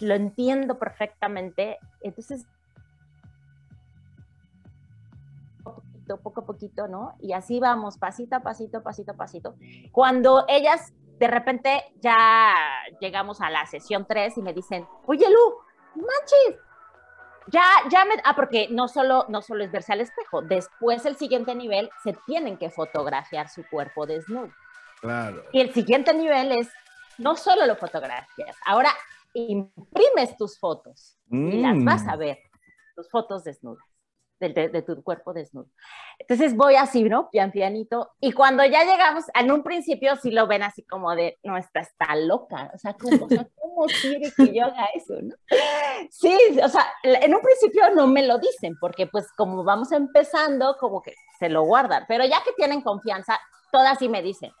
lo 0.00 0.14
entiendo 0.14 0.78
perfectamente, 0.78 1.76
entonces 2.00 2.46
poco 6.22 6.40
a 6.40 6.46
poquito, 6.46 6.88
¿no? 6.88 7.14
Y 7.20 7.32
así 7.32 7.60
vamos, 7.60 7.98
pasito 7.98 8.36
a 8.36 8.40
pasito, 8.40 8.82
pasito 8.82 9.12
a 9.12 9.16
pasito. 9.16 9.54
Cuando 9.92 10.44
ellas 10.48 10.94
de 11.18 11.26
repente 11.28 11.82
ya 12.00 12.54
llegamos 13.00 13.42
a 13.42 13.50
la 13.50 13.66
sesión 13.66 14.06
3 14.08 14.38
y 14.38 14.42
me 14.42 14.54
dicen, 14.54 14.86
oye 15.06 15.26
Lu, 15.28 15.56
manches, 15.96 16.60
ya, 17.48 17.62
ya 17.90 18.04
me, 18.04 18.14
ah, 18.24 18.34
porque 18.34 18.68
no 18.70 18.88
solo, 18.88 19.26
no 19.28 19.42
solo 19.42 19.64
es 19.64 19.70
verse 19.72 19.92
al 19.92 20.00
espejo, 20.00 20.42
después 20.42 21.04
el 21.06 21.16
siguiente 21.16 21.54
nivel 21.54 21.90
se 22.02 22.14
tienen 22.26 22.56
que 22.56 22.70
fotografiar 22.70 23.48
su 23.48 23.64
cuerpo 23.68 24.06
desnudo. 24.06 24.50
Claro. 25.00 25.44
Y 25.52 25.60
el 25.60 25.72
siguiente 25.74 26.14
nivel 26.14 26.52
es, 26.52 26.70
no 27.18 27.36
solo 27.36 27.66
lo 27.66 27.76
fotografías, 27.76 28.56
ahora 28.66 28.90
imprimes 29.32 30.36
tus 30.36 30.58
fotos 30.58 31.18
y 31.30 31.60
las 31.60 31.76
Mm. 31.76 31.84
vas 31.84 32.06
a 32.08 32.16
ver, 32.16 32.38
tus 32.94 33.10
fotos 33.10 33.44
desnudas, 33.44 33.84
de, 34.40 34.48
de- 34.50 34.68
de 34.68 34.82
tu 34.82 35.02
cuerpo 35.02 35.32
desnudo. 35.32 35.68
Entonces 36.18 36.56
voy 36.56 36.74
así, 36.76 37.04
¿no? 37.04 37.30
Pian 37.30 37.50
pianito. 37.52 38.12
Y 38.20 38.32
cuando 38.32 38.64
ya 38.64 38.84
llegamos, 38.84 39.24
en 39.34 39.50
un 39.52 39.62
principio 39.62 40.16
sí 40.16 40.30
lo 40.30 40.46
ven 40.46 40.62
así 40.62 40.84
como 40.84 41.14
de, 41.14 41.38
no, 41.42 41.56
esta 41.56 41.80
está 41.80 42.14
loca. 42.16 42.70
O 42.74 42.78
sea, 42.78 42.94
¿cómo, 42.94 43.24
o 43.26 43.28
sea, 43.28 43.46
¿cómo 43.60 43.86
quiere 44.00 44.32
que 44.36 44.54
yo 44.54 44.64
haga 44.66 44.86
eso, 44.94 45.14
no? 45.22 45.34
Sí, 46.10 46.36
o 46.62 46.68
sea, 46.68 46.86
en 47.02 47.34
un 47.34 47.40
principio 47.40 47.90
no 47.94 48.06
me 48.06 48.26
lo 48.26 48.38
dicen, 48.38 48.76
porque 48.80 49.06
pues 49.06 49.26
como 49.36 49.64
vamos 49.64 49.92
empezando, 49.92 50.76
como 50.78 51.02
que 51.02 51.14
se 51.38 51.48
lo 51.48 51.62
guardan. 51.62 52.04
Pero 52.08 52.24
ya 52.24 52.42
que 52.44 52.52
tienen 52.52 52.82
confianza, 52.82 53.38
todas 53.72 53.98
sí 53.98 54.08
me 54.08 54.22
dicen, 54.22 54.52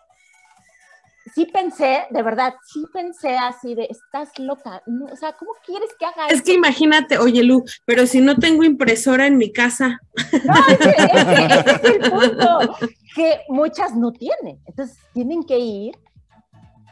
sí 1.32 1.46
pensé, 1.46 2.04
de 2.10 2.22
verdad, 2.22 2.54
sí 2.66 2.84
pensé 2.92 3.36
así 3.36 3.74
de, 3.74 3.86
estás 3.90 4.38
loca, 4.38 4.82
no, 4.86 5.06
o 5.06 5.16
sea, 5.16 5.32
¿cómo 5.34 5.52
quieres 5.64 5.90
que 5.98 6.04
haga 6.06 6.26
Es 6.26 6.34
esto? 6.34 6.46
que 6.46 6.52
imagínate, 6.54 7.18
oye 7.18 7.42
Lu, 7.42 7.64
pero 7.84 8.06
si 8.06 8.20
no 8.20 8.36
tengo 8.36 8.62
impresora 8.64 9.26
en 9.26 9.38
mi 9.38 9.52
casa, 9.52 9.98
No, 10.44 10.54
ese, 10.68 10.90
ese- 10.90 11.44
ese 11.46 11.70
es 11.70 11.84
el 11.84 12.10
punto, 12.10 12.76
que 13.14 13.40
muchas 13.48 13.94
no 13.96 14.12
tienen. 14.12 14.60
Entonces 14.66 14.98
tienen 15.12 15.44
que 15.44 15.58
ir 15.58 15.94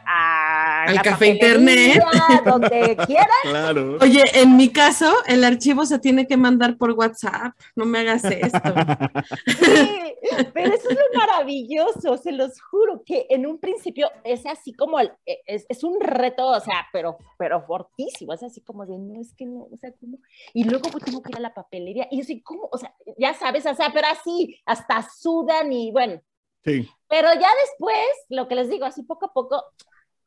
a 0.07 0.85
Al 0.85 0.95
la 0.97 1.03
café 1.03 1.29
internet. 1.29 2.03
donde 2.45 2.97
quieran. 3.07 3.29
Claro. 3.43 3.99
Oye, 4.01 4.23
en 4.35 4.57
mi 4.57 4.71
caso, 4.71 5.13
el 5.27 5.45
archivo 5.45 5.87
se 5.87 5.99
tiene 5.99 6.27
que 6.27 6.37
mandar 6.37 6.77
por 6.77 6.91
WhatsApp. 6.93 7.55
No 7.77 7.85
me 7.85 8.01
hagas 8.01 8.25
esto. 8.25 8.59
Sí, 9.47 10.45
pero 10.55 10.73
eso 10.75 10.89
es 10.91 10.97
lo 10.97 11.19
maravilloso, 11.19 12.17
se 12.17 12.33
los 12.33 12.61
juro, 12.61 13.03
que 13.05 13.27
en 13.31 13.47
un 13.47 13.59
principio 13.59 14.09
es 14.25 14.47
así 14.47 14.73
como, 14.73 14.99
el- 15.01 15.13
es, 15.47 15.67
es 15.69 15.85
un 15.85 16.01
reto, 16.01 16.47
o 16.47 16.61
sea, 16.61 16.87
pero, 16.93 17.19
pero 17.39 17.63
fortísimo, 17.67 18.33
es 18.33 18.43
así 18.43 18.61
como 18.61 18.87
de, 18.87 18.99
no, 18.99 19.21
es 19.21 19.35
que 19.35 19.47
no, 19.47 19.69
o 19.73 19.77
sea, 19.81 19.93
¿cómo? 20.01 20.19
Y 20.55 20.65
luego 20.65 20.91
pues, 20.91 21.05
tengo 21.05 21.23
que 21.23 21.31
ir 21.33 21.37
a 21.37 21.41
la 21.41 21.55
papelería, 21.55 22.09
y 22.11 22.17
yo 22.19 22.23
así, 22.23 22.41
¿cómo? 22.43 22.69
O 22.73 22.79
sea, 22.79 22.95
ya 23.19 23.35
sabes, 23.35 23.67
o 23.67 23.75
sea, 23.75 23.91
pero 23.93 24.07
así, 24.09 24.57
hasta 24.65 25.07
sudan 25.09 25.73
y 25.73 25.91
bueno, 25.93 26.21
Sí. 26.65 26.89
Pero 27.09 27.29
ya 27.35 27.49
después, 27.67 28.07
lo 28.29 28.47
que 28.47 28.55
les 28.55 28.69
digo, 28.71 28.85
así 28.85 29.03
poco 29.03 29.27
a 29.27 29.33
poco, 29.33 29.65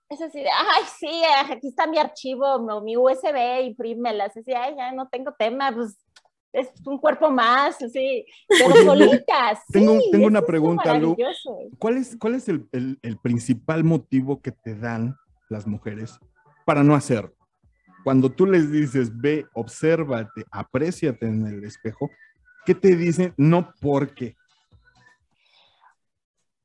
es 0.10 0.22
así 0.22 0.40
de, 0.40 0.50
ay, 0.50 0.84
sí, 1.00 1.24
aquí 1.50 1.68
está 1.70 1.88
mi 1.88 1.98
archivo, 1.98 2.60
mi, 2.82 2.96
USB, 2.98 3.62
imprímelas, 3.66 4.36
así, 4.38 4.54
ay, 4.54 4.76
ya 4.78 4.92
no 4.92 5.08
tengo 5.10 5.34
tema, 5.38 5.72
pues 5.74 5.98
es 6.54 6.70
un 6.86 6.98
cuerpo 7.00 7.30
más, 7.30 7.82
así, 7.82 8.26
pero 8.48 8.76
solitas. 8.86 9.60
tengo- 9.72 10.00
sí, 10.00 10.10
tengo 10.12 10.28
una 10.28 10.42
pregunta, 10.42 10.98
Lu. 10.98 11.18
¿Cuál 11.80 11.98
es, 11.98 12.16
cuál 12.18 12.36
es 12.36 12.48
el, 12.48 12.68
el- 12.72 13.00
el 13.02 13.18
principal 13.18 13.84
motivo 13.84 14.42
que 14.42 14.52
te 14.52 14.76
dan 14.76 15.18
las 15.50 15.68
mujeres 15.68 16.18
para 16.66 16.84
no 16.84 16.96
hacerlo? 16.96 17.34
Cuando 18.04 18.32
tú 18.32 18.46
les 18.46 18.72
dices, 18.72 19.10
ve, 19.20 19.46
obsérvate, 19.54 20.46
apréciate 20.52 21.26
en 21.26 21.48
el 21.48 21.64
espejo, 21.66 22.10
¿qué 22.66 22.76
te 22.76 22.96
dicen? 22.96 23.34
No 23.36 23.74
porque. 23.82 24.36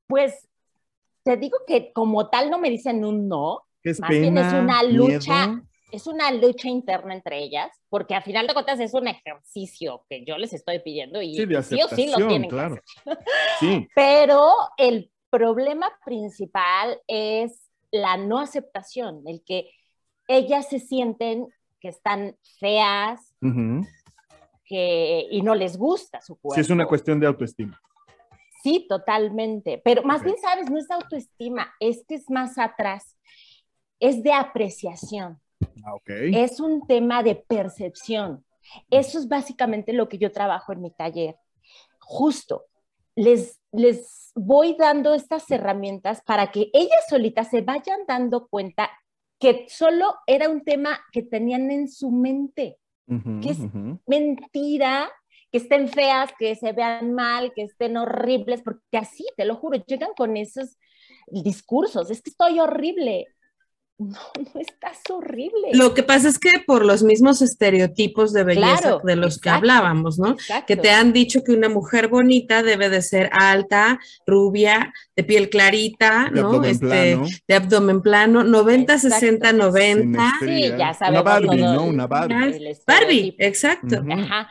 Pues 0.07 0.47
te 1.23 1.37
digo 1.37 1.59
que 1.67 1.93
como 1.93 2.29
tal 2.31 2.51
no 2.51 2.59
me 2.59 2.71
dicen 2.71 3.05
un 3.05 3.29
no, 3.29 3.63
¿Qué 3.83 3.91
es 3.91 4.01
Más 4.01 4.11
bien 4.11 4.37
es 4.37 4.53
una 4.53 4.83
lucha. 4.83 5.47
miedo? 5.49 5.63
es 5.93 6.07
una 6.07 6.31
lucha 6.31 6.69
interna 6.69 7.15
entre 7.15 7.43
ellas, 7.43 7.71
porque 7.89 8.15
a 8.15 8.23
final 8.23 8.47
de 8.47 8.53
cuentas 8.53 8.79
es 8.81 8.95
un 8.95 9.09
ejercicio 9.09 10.05
que 10.09 10.25
yo 10.25 10.37
les 10.39 10.53
estoy 10.53 10.79
pidiendo 10.81 11.21
y 11.21 11.35
Sí, 11.35 11.47
sí 11.63 11.83
o 11.83 11.89
sí 11.89 12.07
lo 12.07 12.17
tienen 12.29 12.43
que 12.43 12.49
claro. 12.49 12.75
hacer. 12.75 13.19
Sí, 13.59 13.89
Pero 13.95 14.53
el 14.77 15.11
problema 15.31 15.91
principal 16.05 17.01
es 17.07 17.69
la 17.91 18.17
no 18.17 18.39
aceptación, 18.39 19.23
el 19.27 19.43
que 19.45 19.71
ellas 20.29 20.69
se 20.69 20.79
sienten 20.79 21.49
que 21.81 21.89
están 21.89 22.37
feas 22.61 23.35
que, 24.65 25.27
y 25.31 25.43
no 25.43 25.55
les 25.57 25.77
gusta 25.77 26.21
su 26.21 26.37
cuerpo. 26.37 26.55
sí, 26.55 26.61
es 26.61 26.71
una 26.71 26.87
cuestión 26.87 27.19
de 27.19 27.27
autoestima. 27.27 27.81
Sí, 28.63 28.87
totalmente. 28.89 29.81
Pero 29.85 30.03
más 30.03 30.23
bien, 30.23 30.37
sabes, 30.39 30.71
no 30.71 30.79
es 30.79 30.91
autoestima, 30.91 31.73
es 31.81 32.05
que 32.07 32.17
es 32.17 32.29
más 32.31 32.59
atrás, 32.59 33.17
es 33.99 34.23
de 34.23 34.33
apreciación. 34.33 35.41
Ah, 35.85 35.95
ok. 35.95 36.11
es 36.33 36.59
un 36.59 36.87
tema 36.87 37.23
de 37.23 37.35
percepción. 37.35 38.45
Eso 38.91 39.19
es 39.19 39.29
básicamente 39.29 39.93
lo 39.93 40.09
que 40.09 40.19
yo 40.19 40.33
trabajo 40.33 40.73
en 40.73 40.81
mi 40.81 40.91
taller. 40.91 41.37
Justo, 41.99 42.67
les, 43.15 43.61
les 43.73 44.33
voy 44.35 44.77
dando 44.79 45.15
estas 45.15 45.51
herramientas 45.51 46.23
para 46.23 46.51
que 46.51 46.71
ellas 46.73 47.05
solitas 47.09 47.51
se 47.51 47.63
vayan 47.63 48.01
dando 48.07 48.49
cuenta 48.49 48.91
que 49.39 49.67
solo 49.69 50.15
era 50.27 50.49
un 50.49 50.63
tema 50.63 51.01
que 51.13 51.23
tenían 51.23 51.71
en 51.71 51.89
su 51.89 52.11
mente. 52.11 52.79
¿qué 53.43 53.51
es? 53.51 53.59
Mentira, 54.07 55.11
que 55.51 55.59
estén 55.59 55.89
feas, 55.89 56.31
que 56.39 56.55
se 56.55 56.73
vean 56.73 57.15
mal, 57.15 57.53
que 57.55 57.63
estén 57.63 57.97
horribles, 57.97 58.63
porque 58.63 58.99
así, 58.99 59.27
te 59.37 59.45
lo 59.45 59.57
juro, 59.57 59.83
llegan 59.87 60.11
con 60.17 60.37
esos 60.37 60.79
discursos, 61.27 62.11
es 62.11 62.23
que 62.23 62.31
estoy 62.31 62.61
horrible. 62.61 63.27
No, 64.01 64.19
no 64.55 64.61
estás 64.61 64.99
horrible. 65.11 65.69
Lo 65.75 65.93
que 65.93 66.03
pasa 66.03 66.29
es 66.29 66.39
que 66.39 66.53
por 66.67 66.87
los 66.87 67.03
mismos 67.03 67.43
estereotipos 67.43 68.33
de 68.33 68.45
belleza 68.45 68.79
Claro, 68.81 69.01
de 69.05 69.15
los 69.15 69.39
que 69.39 69.51
hablábamos, 69.51 70.19
¿no? 70.19 70.31
Exacto. 70.31 70.65
Que 70.69 70.77
te 70.77 70.91
han 70.91 71.13
dicho 71.13 71.43
que 71.45 71.53
una 71.53 71.69
mujer 71.69 72.09
bonita 72.09 72.63
debe 72.63 72.89
de 72.89 73.03
ser 73.03 73.29
alta, 73.33 74.01
rubia, 74.27 74.95
de 75.15 75.25
piel 75.25 75.51
clarita, 75.51 76.31
De 76.33 76.41
¿no? 76.41 76.47
abdomen 76.49 76.71
Este, 76.71 76.87
plano, 76.87 77.27
de 77.47 77.55
abdomen 77.55 78.01
plano, 78.01 78.43
90, 78.43 78.95
Exacto. 78.95 79.17
60, 79.17 79.53
90. 79.53 80.31
simetría. 80.39 80.69
ya 80.71 80.75
Una 80.77 80.95
sabemos 80.95 81.25
Barbie, 81.25 81.47
todo 81.49 81.75
¿no? 81.75 81.85
Una 81.85 82.07
Barbie. 82.07 82.77
Barbie, 82.87 83.37
exacto. 83.39 84.03
Ajá. 84.11 84.49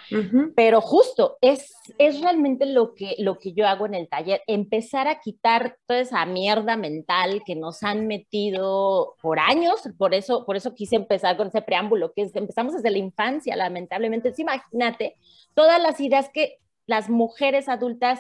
Pero 0.56 0.80
justo 0.82 1.38
es, 1.42 1.74
es 1.98 2.22
realmente 2.22 2.68
lo 2.68 2.94
que, 2.94 3.16
lo 3.18 3.40
que 3.40 3.54
yo 3.54 3.68
hago 3.68 3.88
en 3.88 3.96
el 3.96 4.08
taller, 4.08 4.42
empezar 4.46 5.08
a 5.08 5.20
quitar 5.20 5.78
toda 5.88 6.02
esa 6.02 6.24
mierda 6.28 6.78
mental 6.78 7.42
que 7.44 7.56
nos 7.56 7.82
han 7.82 8.06
metido 8.06 9.16
por 9.22 9.39
años, 9.40 9.82
por 9.98 10.14
eso, 10.14 10.46
por 10.46 10.56
eso 10.56 10.76
quise 10.76 10.96
empezar 10.96 11.38
con 11.38 11.48
ese 11.48 11.62
preámbulo, 11.62 12.12
que 12.14 12.24
es, 12.24 12.36
empezamos 12.36 12.74
desde 12.76 12.92
la 12.92 12.98
infancia, 13.00 13.56
lamentablemente. 13.56 14.28
Entonces, 14.30 14.40
imagínate 14.44 15.16
todas 15.56 15.82
las 15.82 16.00
ideas 16.00 16.30
que 16.34 16.58
las 16.86 17.10
mujeres 17.10 17.68
adultas 17.70 18.20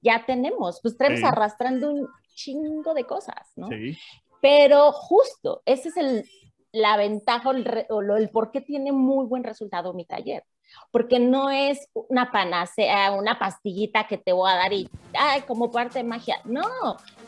ya 0.00 0.24
tenemos, 0.26 0.80
pues 0.82 0.96
traemos 0.96 1.20
Sí. 1.20 1.26
arrastrando 1.26 1.90
un 1.92 2.08
chingo 2.34 2.94
de 2.94 3.04
cosas, 3.04 3.52
¿no? 3.56 3.68
Sí. 3.68 3.96
Pero 4.40 4.92
justo, 4.92 5.62
ese 5.66 5.90
es 5.90 5.96
el, 5.96 6.24
la 6.72 6.96
ventaja 6.96 7.50
o 7.50 7.52
el, 7.52 7.86
o 7.90 8.00
el 8.16 8.28
por 8.30 8.50
qué 8.50 8.60
tiene 8.60 8.90
muy 8.92 9.26
buen 9.26 9.44
resultado 9.44 9.92
mi 9.92 10.04
taller. 10.04 10.44
Porque 10.90 11.18
no 11.20 11.50
es 11.50 11.86
una 11.92 12.32
panacea, 12.32 13.12
una 13.12 13.38
pastillita 13.38 14.06
que 14.06 14.16
te 14.16 14.32
voy 14.32 14.50
a 14.50 14.54
dar 14.56 14.72
y, 14.72 14.88
ay, 15.12 15.42
como 15.42 15.70
parte 15.70 15.98
de 15.98 16.04
magia. 16.04 16.40
No, 16.44 16.64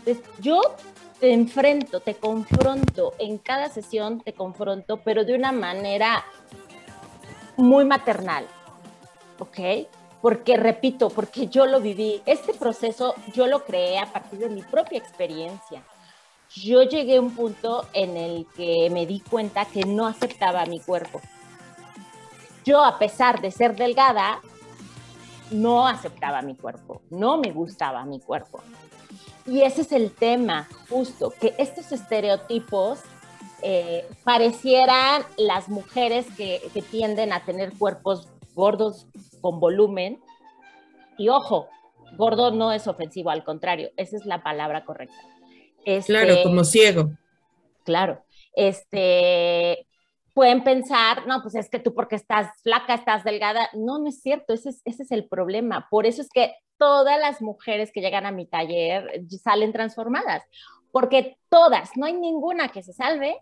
es- 0.07 0.23
yo 0.41 0.61
te 1.25 1.33
enfrento, 1.33 2.01
te 2.01 2.17
confronto, 2.17 3.15
en 3.19 3.39
cada 3.39 3.71
sesión 3.71 4.21
te 4.21 4.35
confronto, 4.35 4.99
pero 4.99 5.25
de 5.25 5.35
una 5.35 5.53
manera 5.53 6.23
muy 7.57 7.87
maternal, 7.87 8.47
¿ok? 9.39 9.89
Porque, 10.21 10.59
repito, 10.59 11.09
porque 11.09 11.47
yo 11.47 11.65
lo 11.65 11.81
viví, 11.81 12.21
este 12.27 12.53
proceso 12.53 13.15
yo 13.33 13.47
lo 13.47 13.65
creé 13.65 14.01
a 14.01 14.13
partir 14.13 14.39
de 14.39 14.51
mi 14.51 14.61
propia 14.61 14.99
experiencia 14.99 15.83
yo 16.57 16.83
llegué 16.83 17.17
a 17.17 17.23
un 17.23 17.35
punto 17.35 17.87
en 17.95 18.19
el 18.19 18.47
que 18.55 18.91
me 18.91 19.07
di 19.07 19.21
cuenta 19.21 19.65
que 19.65 19.81
no 19.87 20.07
aceptaba 20.07 20.67
mi 20.67 20.79
cuerpo. 20.79 21.23
Yo, 22.67 22.85
a 22.85 22.99
pesar 22.99 23.41
de 23.41 23.51
ser 23.51 23.77
delgada, 23.77 24.43
no 25.51 25.89
aceptaba 25.89 26.43
mi 26.43 26.55
cuerpo, 26.55 27.01
no 27.09 27.39
me 27.39 27.51
gustaba 27.51 28.05
mi 28.05 28.21
cuerpo. 28.21 28.63
Y 29.47 29.63
ese 29.63 29.83
es 29.83 29.93
el 29.93 30.11
tema, 30.11 30.69
justo, 30.89 31.33
que 31.39 31.55
estos 31.59 31.93
estereotipos 31.93 33.01
eh, 33.63 34.07
parecieran 34.25 35.23
las 35.37 35.69
mujeres 35.69 36.27
que, 36.37 36.63
que 36.73 36.83
tienden 36.83 37.33
a 37.33 37.45
tener 37.45 37.73
cuerpos 37.73 38.29
gordos 38.55 39.07
con 39.41 39.61
volumen. 39.61 40.21
Y 41.19 41.29
ojo, 41.29 41.69
gordo 42.17 42.51
no 42.51 42.73
es 42.73 42.87
ofensivo, 42.87 43.31
al 43.31 43.45
contrario, 43.45 43.91
esa 43.97 44.17
es 44.17 44.25
la 44.25 44.43
palabra 44.43 44.85
correcta. 44.85 45.17
Este, 45.85 46.13
Claro, 46.13 46.43
como 46.43 46.65
ciego. 46.65 47.11
Claro. 47.85 48.25
Este, 48.55 49.87
pueden 50.33 50.65
pensar, 50.65 51.27
no, 51.27 51.43
pues 51.43 51.55
es 51.55 51.69
que 51.69 51.79
tú 51.79 51.95
porque 51.95 52.17
estás 52.17 52.51
flaca, 52.63 52.95
estás 52.95 53.25
delgada. 53.25 53.69
No, 53.75 53.99
no 53.99 54.09
es 54.09 54.23
cierto, 54.23 54.55
ese 54.55 54.71
es, 54.71 54.81
ese 54.85 55.03
es 55.03 55.11
el 55.11 55.29
problema. 55.29 55.89
Por 55.91 56.07
eso 56.07 56.23
es 56.23 56.29
que 56.31 56.55
todas 56.79 57.19
las 57.19 57.41
mujeres 57.41 57.93
que 57.93 58.01
llegan 58.01 58.27
a 58.27 58.33
mi 58.33 58.47
taller 58.47 59.25
salen 59.43 59.73
transformadas, 59.73 60.43
porque 60.93 61.37
todas, 61.49 61.97
no 61.97 62.07
hay 62.07 62.15
ninguna 62.15 62.69
que 62.69 62.83
se 62.83 62.93
salve 62.93 63.37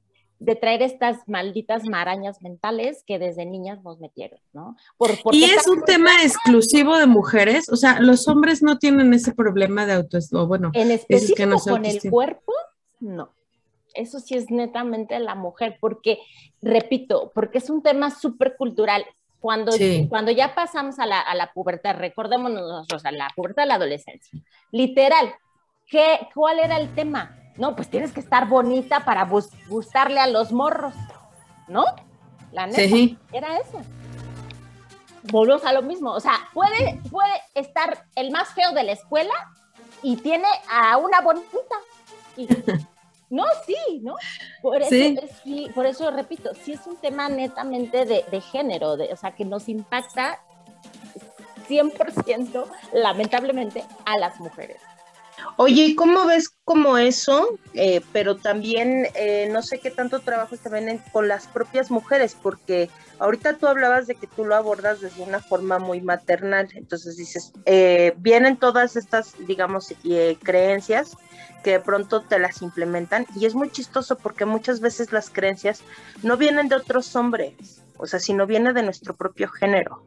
de 0.45 0.57
traer 0.57 0.83
estas 0.83 1.19
malditas 1.29 1.85
marañas 1.85 2.43
mentales 2.43 3.05
que 3.07 3.19
desde 3.19 3.47
niñas 3.47 3.83
nos 3.85 4.01
metieron, 4.01 4.41
¿no? 4.53 4.77
Por, 4.97 5.11
Y 5.31 5.45
es 5.45 5.69
un 5.69 5.83
tema 5.83 6.11
exclusivo 6.23 6.99
de 6.99 7.07
mujeres, 7.07 7.69
o 7.69 7.77
sea, 7.77 8.01
los 8.01 8.27
hombres 8.27 8.63
no 8.63 8.79
tienen 8.79 9.15
ese 9.15 9.33
problema 9.33 9.87
de 9.87 9.93
autoestima, 9.93 10.45
bueno, 10.45 10.71
En 10.75 10.89
Dices 10.89 11.07
que 11.07 11.15
específico 11.15 11.47
no 11.47 11.59
con 11.59 11.85
el 11.85 12.11
cuerpo, 12.11 12.53
no. 12.99 13.35
Eso 13.95 14.19
sí 14.21 14.35
es 14.35 14.51
netamente 14.51 15.19
la 15.19 15.35
mujer, 15.35 15.77
porque, 15.81 16.19
repito, 16.61 17.31
porque 17.35 17.59
es 17.59 17.71
un 17.71 17.83
tema 17.83 18.11
súper 18.11 18.57
cultural. 18.57 19.05
Cuando, 19.43 19.73
Sí. 19.73 20.07
cuando 20.09 20.31
ya 20.31 20.55
pasamos 20.55 20.99
a 21.01 21.05
la, 21.05 21.21
a 21.21 21.35
la 21.35 21.53
pubertad, 21.53 21.97
recordémonos 21.97 22.63
nosotros, 22.63 23.05
a 23.05 23.11
la 23.13 23.29
pubertad, 23.37 23.65
a 23.65 23.67
la 23.67 23.75
adolescencia. 23.75 24.41
Literal, 24.71 25.35
¿qué, 25.89 26.29
¿cuál 26.33 26.61
era 26.61 26.79
el 26.79 26.95
tema? 26.95 27.37
No, 27.57 27.75
pues 27.77 27.91
tienes 27.91 28.13
que 28.13 28.21
estar 28.21 28.49
bonita 28.49 29.05
para 29.05 29.25
bus- 29.25 29.51
gustarle 29.69 30.21
a 30.21 30.29
los 30.29 30.53
morros, 30.53 30.95
¿no? 31.69 31.85
La 32.53 32.67
neta, 32.67 32.83
sí, 32.83 33.19
era 33.33 33.57
eso. 33.59 33.81
Volvemos 35.25 35.65
a 35.65 35.73
lo 35.73 35.83
mismo, 35.83 36.13
o 36.13 36.21
sea, 36.21 36.35
puede, 36.53 37.01
puede 37.11 37.33
estar 37.55 38.07
el 38.15 38.31
más 38.31 38.49
feo 38.55 38.73
de 38.73 38.85
la 38.85 38.93
escuela 38.93 39.35
y 40.03 40.17
tiene 40.17 40.49
a 40.71 40.97
una 40.99 41.21
bonita. 41.21 41.49
Y, 42.37 42.47
No, 43.33 43.45
sí, 43.67 44.01
¿no? 44.03 44.15
Por 44.61 44.83
eso, 44.83 44.91
Sí. 45.43 45.71
por 45.75 45.87
eso 45.87 46.11
repito, 46.11 46.51
sí 46.55 46.73
es 46.75 46.87
un 46.87 46.97
tema 46.97 47.31
netamente 47.31 48.05
de, 48.05 48.27
de 48.31 48.41
género, 48.43 48.99
de, 48.99 49.11
o 49.11 49.17
sea, 49.17 49.35
que 49.35 49.47
nos 49.47 49.71
impacta 49.71 50.41
100%, 51.67 52.67
lamentablemente, 52.93 53.85
a 54.05 54.19
las 54.19 54.39
mujeres. 54.39 54.83
Oye, 55.57 55.85
¿y 55.87 55.95
cómo 55.95 56.27
ves 56.27 56.51
como 56.65 56.99
eso? 56.99 57.59
Eh, 57.75 58.01
pero 58.13 58.37
también 58.37 59.07
eh, 59.15 59.49
no 59.51 59.63
sé 59.63 59.81
qué 59.81 59.91
tanto 59.91 60.21
trabajo 60.21 60.57
también 60.57 60.89
en- 60.89 60.99
con 61.13 61.29
las 61.29 61.47
propias 61.47 61.91
mujeres, 61.91 62.37
porque 62.41 62.91
ahorita 63.19 63.57
tú 63.57 63.67
hablabas 63.67 64.07
de 64.07 64.15
que 64.15 64.27
tú 64.27 64.45
lo 64.45 64.55
abordas 64.55 65.01
desde 65.01 65.23
una 65.23 65.41
forma 65.41 65.79
muy 65.79 66.01
maternal, 66.01 66.69
entonces 66.75 67.17
dices, 67.17 67.53
eh, 67.67 68.15
vienen 68.19 68.57
todas 68.57 68.97
estas, 68.97 69.35
digamos, 69.47 69.95
eh, 70.05 70.37
creencias 70.43 71.17
que 71.65 71.73
de 71.73 71.81
pronto 71.81 72.23
te 72.23 72.39
las 72.39 72.61
implementan. 72.63 73.27
Y 73.37 73.47
es 73.47 73.55
muy 73.55 73.71
chistoso 73.71 74.17
porque 74.19 74.45
muchas 74.45 74.81
veces 74.81 75.13
las 75.13 75.31
creencias 75.31 75.83
no 76.23 76.37
vienen 76.37 76.69
de 76.69 76.77
otros 76.77 77.15
hombres, 77.17 77.83
o 77.99 78.07
sea, 78.07 78.19
sino 78.21 78.47
viene 78.47 78.73
de 78.73 78.83
nuestro 78.83 79.15
propio 79.15 79.49
género 79.49 80.03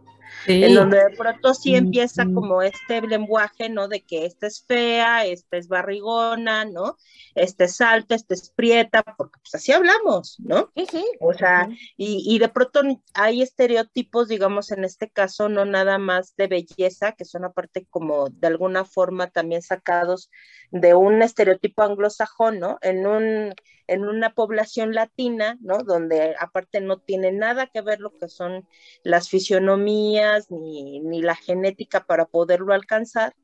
en 0.48 0.74
donde 0.74 0.98
de 0.98 1.16
pronto 1.18 1.54
sí 1.54 1.76
empieza 1.76 2.26
como 2.26 2.62
este 2.62 3.02
lenguaje, 3.02 3.70
¿no? 3.70 3.88
De 3.88 4.02
que 4.04 4.26
esta 4.26 4.48
es 4.48 4.64
fea, 4.66 5.26
esta 5.26 5.58
es 5.58 5.68
barrigona, 5.68 6.66
¿no? 6.66 6.98
Esta 7.34 7.66
es 7.66 7.82
alta, 7.82 8.16
esta 8.16 8.34
es 8.34 8.50
prieta, 8.50 9.04
porque 9.18 9.40
pues 9.42 9.56
así 9.56 9.72
hablamos, 9.72 10.38
¿no? 10.40 10.72
Sí, 10.76 10.86
sí. 10.90 11.06
O 11.20 11.34
sea, 11.34 11.68
y, 11.98 12.24
y 12.26 12.40
de 12.40 12.50
pronto 12.50 12.82
hay 13.14 13.42
estereotipos, 13.42 14.28
digamos, 14.28 14.72
en 14.72 14.84
este 14.86 15.10
caso, 15.10 15.50
no 15.50 15.66
nada 15.66 15.98
más 15.98 16.36
de 16.38 16.48
belleza, 16.48 17.14
que 17.14 17.26
son 17.26 17.46
aparte 17.46 17.86
como 17.90 18.30
de 18.30 18.48
alguna 18.48 18.86
forma 18.86 19.28
también 19.28 19.62
sacados 19.62 20.30
de 20.76 20.94
un 20.94 21.22
estereotipo 21.22 21.84
anglosajón, 21.84 22.60
¿no? 22.60 22.78
En 22.82 23.08
un 23.08 23.56
en 23.88 24.04
una 24.04 24.34
población 24.34 24.94
latina, 24.94 25.58
¿no? 25.62 25.78
Donde 25.78 26.36
aparte 26.40 26.82
no 26.82 26.98
tiene 26.98 27.32
nada 27.32 27.68
que 27.68 27.82
ver 27.82 28.02
lo 28.02 28.12
que 28.12 28.28
son 28.28 28.68
las 29.04 29.30
fisionomías 29.30 30.52
ni, 30.52 31.00
ni 31.00 31.22
la 31.22 31.36
genética 31.36 32.06
para 32.06 32.26
poderlo 32.26 32.74
alcanzar, 32.74 33.36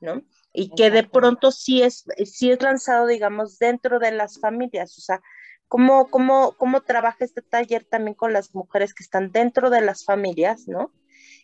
¿no? 0.00 0.22
Y 0.54 0.70
que 0.70 0.90
de 0.90 1.02
pronto 1.02 1.50
sí 1.50 1.82
es, 1.82 2.06
sí 2.24 2.52
es 2.52 2.62
lanzado, 2.62 3.06
digamos, 3.06 3.58
dentro 3.58 3.98
de 3.98 4.12
las 4.12 4.40
familias, 4.40 4.96
o 4.96 5.00
sea, 5.02 5.20
¿cómo, 5.66 6.08
cómo, 6.08 6.52
cómo 6.56 6.80
trabaja 6.80 7.24
este 7.24 7.42
taller 7.42 7.84
también 7.84 8.14
con 8.14 8.32
las 8.32 8.54
mujeres 8.54 8.94
que 8.94 9.02
están 9.02 9.30
dentro 9.30 9.68
de 9.68 9.82
las 9.82 10.04
familias, 10.06 10.68
¿no? 10.68 10.90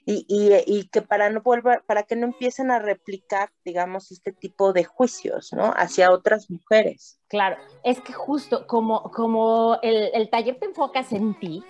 Y, 0.07 0.27
y, 0.29 0.53
y 0.67 0.89
que 0.89 1.01
para 1.01 1.31
no 1.31 1.41
volver, 1.41 1.83
para 1.87 2.03
que 2.03 2.15
no 2.15 2.27
empiecen 2.27 2.71
a 2.71 2.79
replicar, 2.79 3.51
digamos, 3.65 4.13
este 4.13 4.33
tipo 4.33 4.75
de 4.75 4.85
juicios, 4.85 5.53
¿no? 5.55 5.73
Hacia 5.77 6.13
otras 6.13 6.51
mujeres. 6.51 7.19
Claro, 7.29 7.57
es 7.83 8.01
que 8.03 8.13
justo 8.13 8.67
como, 8.67 9.03
como 9.13 9.79
el, 9.83 10.11
el 10.13 10.29
taller 10.29 10.59
te 10.59 10.67
enfocas 10.67 11.11
en 11.13 11.39
ti, 11.39 11.65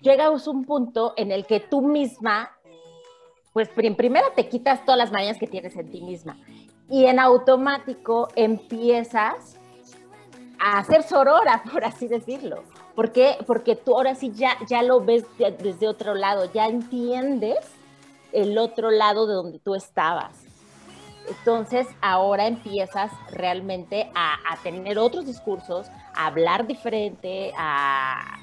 llegas 0.00 0.46
un 0.48 0.64
punto 0.64 1.14
en 1.16 1.30
el 1.30 1.46
que 1.46 1.60
tú 1.60 1.80
misma, 1.80 2.50
pues 3.52 3.68
prim- 3.68 3.94
primero 3.96 4.26
te 4.34 4.48
quitas 4.48 4.84
todas 4.84 4.98
las 4.98 5.12
mañas 5.12 5.38
que 5.38 5.46
tienes 5.46 5.76
en 5.76 5.90
ti 5.90 6.02
misma 6.02 6.36
y 6.88 7.06
en 7.06 7.18
automático 7.18 8.28
empiezas 8.36 9.56
a 10.58 10.82
ser 10.84 11.02
sorora, 11.02 11.62
por 11.72 11.84
así 11.84 12.08
decirlo. 12.08 12.64
¿Por 12.96 13.12
qué? 13.12 13.36
Porque 13.46 13.76
tú 13.76 13.94
ahora 13.94 14.14
sí 14.16 14.32
ya, 14.34 14.56
ya 14.68 14.82
lo 14.82 15.00
ves 15.04 15.24
de- 15.38 15.52
desde 15.52 15.86
otro 15.86 16.14
lado, 16.14 16.50
ya 16.52 16.66
entiendes 16.66 17.58
el 18.32 18.56
otro 18.58 18.90
lado 18.90 19.26
de 19.26 19.34
donde 19.34 19.58
tú 19.60 19.74
estabas. 19.74 20.32
Entonces 21.28 21.86
ahora 22.00 22.46
empiezas 22.46 23.12
realmente 23.30 24.10
a, 24.14 24.34
a 24.50 24.56
tener 24.62 24.98
otros 24.98 25.26
discursos, 25.26 25.88
a 26.14 26.26
hablar 26.26 26.66
diferente, 26.66 27.52
a... 27.56 28.38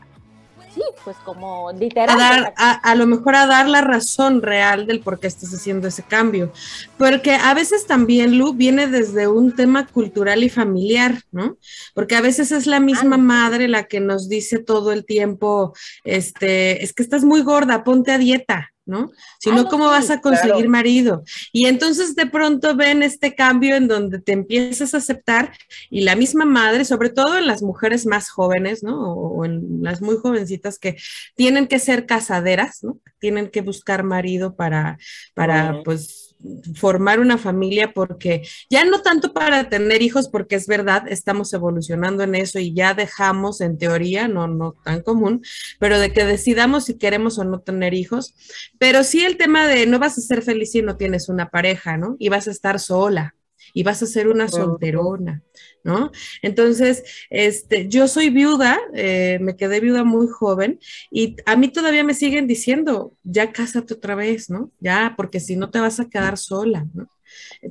Sí, 0.73 0.81
pues 1.03 1.15
como 1.23 1.71
literal. 1.71 2.09
a, 2.09 2.15
dar, 2.17 2.53
a, 2.57 2.71
a 2.71 2.95
lo 2.95 3.05
mejor 3.05 3.35
a 3.35 3.45
dar 3.45 3.67
la 3.67 3.81
razón 3.81 4.41
real 4.41 4.87
del 4.87 5.01
por 5.01 5.19
qué 5.19 5.27
estás 5.27 5.53
haciendo 5.53 5.87
ese 5.87 6.01
cambio. 6.03 6.51
Porque 6.97 7.33
a 7.35 7.53
veces 7.53 7.85
también, 7.85 8.37
Lu, 8.37 8.53
viene 8.53 8.87
desde 8.87 9.27
un 9.27 9.55
tema 9.55 9.85
cultural 9.85 10.43
y 10.43 10.49
familiar, 10.49 11.21
¿no? 11.31 11.57
Porque 11.93 12.15
a 12.15 12.21
veces 12.21 12.51
es 12.51 12.65
la 12.65 12.79
misma 12.79 13.15
Ah, 13.15 13.19
madre 13.19 13.67
la 13.67 13.83
que 13.83 13.99
nos 13.99 14.29
dice 14.29 14.59
todo 14.59 14.91
el 14.91 15.05
tiempo, 15.05 15.73
este, 16.03 16.83
es 16.83 16.93
que 16.93 17.03
estás 17.03 17.23
muy 17.23 17.41
gorda, 17.41 17.83
ponte 17.83 18.11
a 18.11 18.17
dieta. 18.17 18.71
¿No? 18.85 19.11
Si 19.39 19.49
Ah, 19.49 19.55
no, 19.55 19.65
¿cómo 19.69 19.85
sí, 19.85 19.91
vas 19.91 20.09
a 20.09 20.19
conseguir 20.19 20.55
claro. 20.55 20.69
marido? 20.69 21.23
Y 21.53 21.67
entonces 21.67 22.15
de 22.15 22.25
pronto 22.25 22.75
ven 22.75 23.01
este 23.01 23.33
cambio 23.33 23.75
en 23.75 23.87
donde 23.87 24.19
te 24.19 24.33
empiezas 24.33 24.93
a 24.93 24.97
aceptar 24.97 25.53
y 25.89 26.01
la 26.01 26.17
misma 26.17 26.43
madre, 26.43 26.83
sobre 26.83 27.09
todo 27.09 27.37
en 27.37 27.47
las 27.47 27.61
mujeres 27.61 28.05
más 28.05 28.29
jóvenes, 28.29 28.83
¿no? 28.83 29.13
O, 29.13 29.45
en 29.45 29.81
las 29.81 30.01
muy 30.01 30.17
jovencitas 30.17 30.79
que 30.79 30.97
tienen 31.35 31.67
que 31.67 31.79
ser 31.79 32.05
casaderas, 32.05 32.83
¿no? 32.83 32.99
Tienen 33.19 33.49
que 33.49 33.61
buscar 33.61 34.03
marido 34.03 34.55
para, 34.55 34.97
para 35.33 35.81
pues, 35.85 36.32
formar 36.75 37.19
una 37.19 37.37
familia, 37.37 37.93
porque 37.93 38.43
ya 38.69 38.85
no 38.85 39.01
tanto 39.01 39.33
para 39.33 39.69
tener 39.69 40.01
hijos, 40.01 40.29
porque 40.29 40.55
es 40.55 40.67
verdad, 40.67 41.03
estamos 41.07 41.53
evolucionando 41.53 42.23
en 42.23 42.35
eso 42.35 42.59
y 42.59 42.73
ya 42.73 42.93
dejamos, 42.93 43.61
en 43.61 43.77
teoría, 43.77 44.27
no, 44.27 44.47
no 44.47 44.75
tan 44.83 45.01
común, 45.01 45.41
pero 45.79 45.99
de 45.99 46.11
que 46.11 46.25
decidamos 46.25 46.85
si 46.85 46.97
queremos 46.97 47.39
o 47.39 47.43
no 47.43 47.59
tener 47.59 47.93
hijos, 47.93 48.35
pero 48.77 49.03
sí 49.03 49.23
el 49.23 49.37
tema 49.37 49.67
de 49.67 49.85
no 49.85 49.99
vas 49.99 50.17
a 50.17 50.21
ser 50.21 50.41
feliz 50.41 50.71
si 50.71 50.81
no 50.81 50.97
tienes 50.97 51.29
una 51.29 51.49
pareja, 51.49 51.97
¿no? 51.97 52.15
Y 52.19 52.29
vas 52.29 52.47
a 52.47 52.51
estar 52.51 52.79
sola 52.79 53.35
y 53.73 53.83
vas 53.83 54.01
a 54.03 54.07
ser 54.07 54.27
una 54.27 54.47
solterona, 54.49 55.43
¿no? 55.83 56.11
Entonces, 56.41 57.03
este, 57.29 57.87
yo 57.89 58.07
soy 58.07 58.29
viuda, 58.29 58.79
eh, 58.95 59.37
me 59.41 59.55
quedé 59.55 59.79
viuda 59.79 60.03
muy 60.03 60.27
joven 60.27 60.79
y 61.11 61.35
a 61.45 61.55
mí 61.55 61.69
todavía 61.69 62.03
me 62.03 62.13
siguen 62.13 62.47
diciendo, 62.47 63.15
ya 63.23 63.51
cásate 63.51 63.93
otra 63.95 64.15
vez, 64.15 64.49
¿no? 64.49 64.71
Ya, 64.79 65.13
porque 65.17 65.39
si 65.39 65.55
no 65.55 65.69
te 65.71 65.79
vas 65.79 65.99
a 65.99 66.09
quedar 66.09 66.37
sola, 66.37 66.85
¿no? 66.93 67.07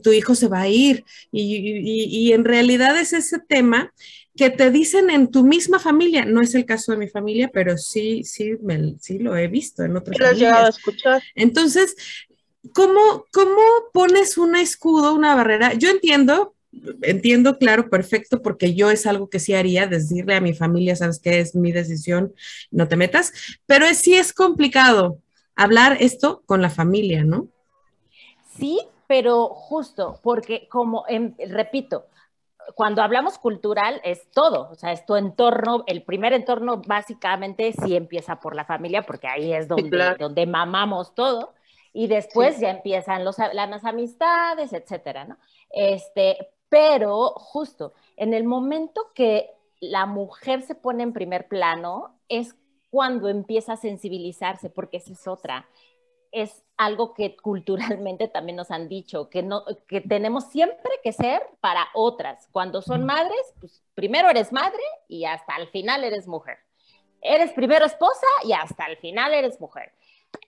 Tu 0.03 0.12
hijo 0.12 0.34
se 0.34 0.48
va 0.48 0.62
a 0.62 0.68
ir 0.68 1.05
y, 1.30 1.57
y- 1.57 2.28
y 2.28 2.32
en 2.32 2.44
realidad 2.44 2.98
es 2.98 3.12
ese 3.12 3.38
tema 3.38 3.92
que 4.36 4.50
te 4.50 4.70
dicen 4.70 5.11
en 5.11 5.30
tu 5.30 5.44
misma 5.44 5.78
familia, 5.78 6.24
no 6.24 6.40
es 6.40 6.55
el 6.55 6.64
caso 6.64 6.92
de 6.92 6.98
mi 6.98 7.09
familia, 7.09 7.50
pero 7.53 7.76
sí, 7.76 8.24
sí, 8.24 8.53
me- 8.62 8.96
sí 9.00 9.18
lo 9.18 9.36
he 9.36 9.48
visto 9.48 9.82
en 9.84 9.96
otras 9.96 10.18
¿Lo 10.18 10.26
has 10.26 10.38
llegado 10.38 10.66
a 10.66 10.68
familias. 10.68 10.70
escuchar? 10.70 11.22
Entonces, 11.34 11.94
¿cómo, 12.74 13.26
¿cómo 13.32 13.60
pones 13.92 14.38
un 14.38 14.56
escudo, 14.56 15.14
una 15.14 15.34
barrera? 15.34 15.74
Yo 15.74 15.90
entiendo, 15.90 16.54
entiendo, 17.02 17.58
claro, 17.58 17.90
perfecto, 17.90 18.42
porque 18.42 18.74
yo 18.74 18.90
es 18.90 19.06
algo 19.06 19.28
que 19.28 19.38
sí 19.38 19.54
haría, 19.54 19.86
decirle 19.86 20.36
a 20.36 20.40
mi 20.40 20.54
familia, 20.54 20.96
sabes 20.96 21.20
que 21.20 21.40
es 21.40 21.54
mi 21.54 21.72
decisión, 21.72 22.34
no 22.70 22.88
te 22.88 22.96
metas, 22.96 23.32
pero 23.66 23.84
es, 23.86 23.98
sí 23.98 24.14
es 24.14 24.32
complicado 24.32 25.18
hablar 25.56 25.98
esto 26.00 26.42
con 26.46 26.62
la 26.62 26.70
familia, 26.70 27.24
¿no? 27.24 27.48
Sí, 28.56 28.80
pero 29.06 29.48
justo, 29.48 30.18
porque 30.22 30.68
como, 30.68 31.04
em, 31.08 31.34
repito, 31.48 32.06
cuando 32.74 33.02
hablamos 33.02 33.38
cultural 33.38 34.00
es 34.04 34.30
todo, 34.30 34.70
o 34.70 34.74
sea, 34.74 34.92
es 34.92 35.04
tu 35.04 35.16
entorno, 35.16 35.84
el 35.86 36.02
primer 36.02 36.32
entorno 36.32 36.80
básicamente 36.86 37.72
sí 37.72 37.96
empieza 37.96 38.40
por 38.40 38.54
la 38.54 38.64
familia, 38.64 39.02
porque 39.02 39.26
ahí 39.26 39.52
es 39.52 39.68
donde, 39.68 39.90
claro. 39.90 40.16
donde 40.18 40.46
mamamos 40.46 41.14
todo, 41.14 41.52
y 41.93 42.07
después 42.07 42.59
ya 42.59 42.70
empiezan 42.70 43.24
los, 43.24 43.36
las 43.38 43.84
amistades, 43.84 44.72
etcétera, 44.72 45.24
¿no? 45.24 45.36
Este, 45.70 46.53
pero 46.68 47.30
justo, 47.36 47.93
en 48.16 48.34
el 48.34 48.45
momento 48.45 49.12
que 49.14 49.51
la 49.80 50.07
mujer 50.07 50.62
se 50.62 50.74
pone 50.74 51.03
en 51.03 51.12
primer 51.12 51.49
plano, 51.49 52.18
es 52.28 52.55
cuando 52.90 53.28
empieza 53.28 53.74
a 53.74 53.76
sensibilizarse, 53.76 54.70
porque 54.70 54.99
esa 54.99 55.12
es 55.12 55.26
otra 55.26 55.66
es 56.32 56.64
algo 56.78 57.12
que 57.12 57.36
culturalmente 57.36 58.26
también 58.26 58.57
nos 58.57 58.70
han 58.70 58.88
dicho, 58.88 59.28
que, 59.28 59.43
no, 59.43 59.64
que 59.86 60.01
tenemos 60.01 60.51
siempre 60.51 60.90
que 61.05 61.12
ser 61.12 61.43
para 61.61 61.86
otras. 61.95 62.49
Cuando 62.51 62.80
son 62.80 63.05
madres, 63.05 63.55
pues 63.61 63.82
primero 63.95 64.30
eres 64.30 64.51
madre 64.51 64.82
y 65.07 65.26
hasta 65.26 65.57
el 65.57 65.68
final 65.68 66.03
eres 66.03 66.26
mujer. 66.26 66.59
Eres 67.20 67.53
primero 67.53 67.84
esposa 67.84 68.26
y 68.45 68.53
hasta 68.53 68.86
el 68.86 68.97
final 68.97 69.32
eres 69.34 69.61
mujer. 69.61 69.93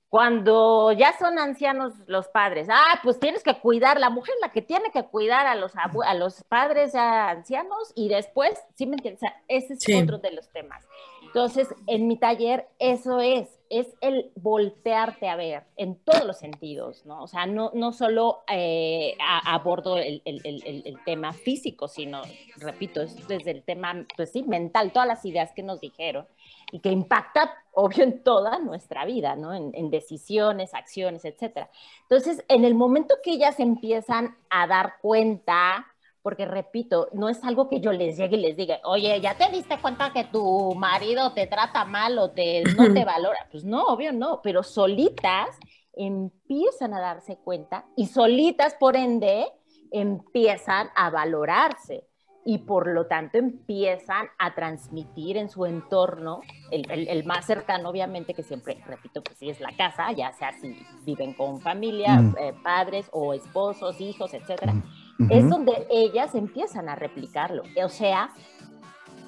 Cuando 0.08 0.92
ya 0.92 1.12
son 1.18 1.38
ancianos 1.40 1.92
los 2.06 2.28
padres, 2.28 2.68
ah, 2.70 3.00
pues 3.02 3.18
tienes 3.18 3.42
que 3.42 3.58
cuidar, 3.58 3.98
la 3.98 4.10
mujer 4.10 4.34
la 4.40 4.52
que 4.52 4.62
tiene 4.62 4.90
que 4.92 5.02
cuidar 5.04 5.46
a 5.46 5.56
los, 5.56 5.72
a 5.76 6.14
los 6.14 6.44
padres 6.44 6.92
ya 6.92 7.30
ancianos 7.30 7.92
y 7.96 8.08
después, 8.08 8.54
¿sí 8.74 8.86
me 8.86 8.94
entiendes? 8.94 9.22
O 9.22 9.26
sea, 9.26 9.42
ese 9.48 9.74
es 9.74 9.80
Sí. 9.82 9.94
otro 9.94 10.18
de 10.18 10.30
los 10.30 10.48
temas. 10.50 10.84
Entonces, 11.24 11.66
en 11.88 12.06
mi 12.06 12.16
taller, 12.16 12.68
eso 12.78 13.20
es, 13.20 13.48
es 13.70 13.88
el 14.00 14.30
voltearte 14.36 15.28
a 15.28 15.34
ver 15.34 15.64
en 15.76 15.96
todos 15.96 16.24
los 16.24 16.38
sentidos, 16.38 17.04
¿no? 17.06 17.24
O 17.24 17.26
sea, 17.26 17.44
no, 17.46 17.72
no 17.74 17.90
solo 17.92 18.44
eh, 18.48 19.16
abordo 19.44 19.96
el- 19.98 20.22
el- 20.24 20.40
el- 20.44 20.82
el 20.86 20.96
tema 21.04 21.32
físico, 21.32 21.88
sino, 21.88 22.22
repito, 22.58 23.02
es 23.02 23.26
desde 23.26 23.50
el 23.50 23.64
tema, 23.64 24.06
pues 24.16 24.30
sí, 24.30 24.44
mental, 24.44 24.92
todas 24.92 25.08
las 25.08 25.24
ideas 25.24 25.50
que 25.56 25.64
nos 25.64 25.80
dijeron 25.80 26.28
y 26.74 26.80
que 26.80 26.90
impacta, 26.90 27.54
obvio, 27.70 28.02
en 28.02 28.24
toda 28.24 28.58
nuestra 28.58 29.04
vida, 29.04 29.36
¿no? 29.36 29.54
En, 29.54 29.70
en 29.74 29.90
decisiones, 29.90 30.74
acciones, 30.74 31.24
etcétera. 31.24 31.70
Entonces, 32.02 32.44
en 32.48 32.64
el 32.64 32.74
momento 32.74 33.14
que 33.22 33.30
ellas 33.30 33.60
empiezan 33.60 34.36
a 34.50 34.66
dar 34.66 34.94
cuenta, 35.00 35.86
porque 36.20 36.46
repito, 36.46 37.10
no 37.12 37.28
es 37.28 37.44
algo 37.44 37.68
que 37.68 37.78
yo 37.78 37.92
les 37.92 38.16
llegue 38.16 38.38
y 38.38 38.40
les 38.40 38.56
diga, 38.56 38.80
oye, 38.82 39.20
¿ya 39.20 39.36
te 39.36 39.48
diste 39.52 39.80
cuenta 39.80 40.12
que 40.12 40.24
tu 40.24 40.74
marido 40.74 41.32
te 41.32 41.46
trata 41.46 41.84
mal 41.84 42.18
o 42.18 42.32
te, 42.32 42.64
no 42.76 42.92
te 42.92 43.04
valora? 43.04 43.46
Pues 43.52 43.62
no, 43.62 43.84
obvio 43.84 44.12
no, 44.12 44.40
pero 44.42 44.64
solitas 44.64 45.56
empiezan 45.92 46.92
a 46.92 47.00
darse 47.00 47.36
cuenta 47.36 47.86
y 47.94 48.08
solitas, 48.08 48.74
por 48.74 48.96
ende, 48.96 49.46
empiezan 49.92 50.90
a 50.96 51.08
valorarse 51.10 52.08
y 52.46 52.58
por 52.58 52.86
lo 52.88 53.06
tanto 53.06 53.38
empiezan 53.38 54.26
a 54.38 54.54
transmitir 54.54 55.36
en 55.38 55.48
su 55.48 55.64
entorno, 55.66 56.40
el, 56.70 56.90
el- 56.90 57.08
el 57.08 57.24
más 57.24 57.46
cercano 57.46 57.88
obviamente, 57.88 58.34
que 58.34 58.42
siempre, 58.42 58.82
repito, 58.86 59.22
que 59.22 59.34
sí 59.34 59.48
es 59.48 59.60
la 59.60 59.74
casa, 59.76 60.12
ya 60.12 60.30
sea 60.32 60.52
si 60.52 60.76
viven 61.04 61.32
con 61.32 61.60
familia, 61.60 62.16
Mm. 62.20 62.36
eh, 62.38 62.54
padres 62.62 63.08
o 63.12 63.32
esposos, 63.32 64.00
hijos, 64.00 64.34
etcétera, 64.34 64.74
Ujú. 65.18 65.28
es 65.32 65.48
donde 65.48 65.86
ellas 65.90 66.34
empiezan 66.34 66.88
a 66.88 66.96
replicarlo. 66.96 67.62
O 67.82 67.88
sea, 67.88 68.30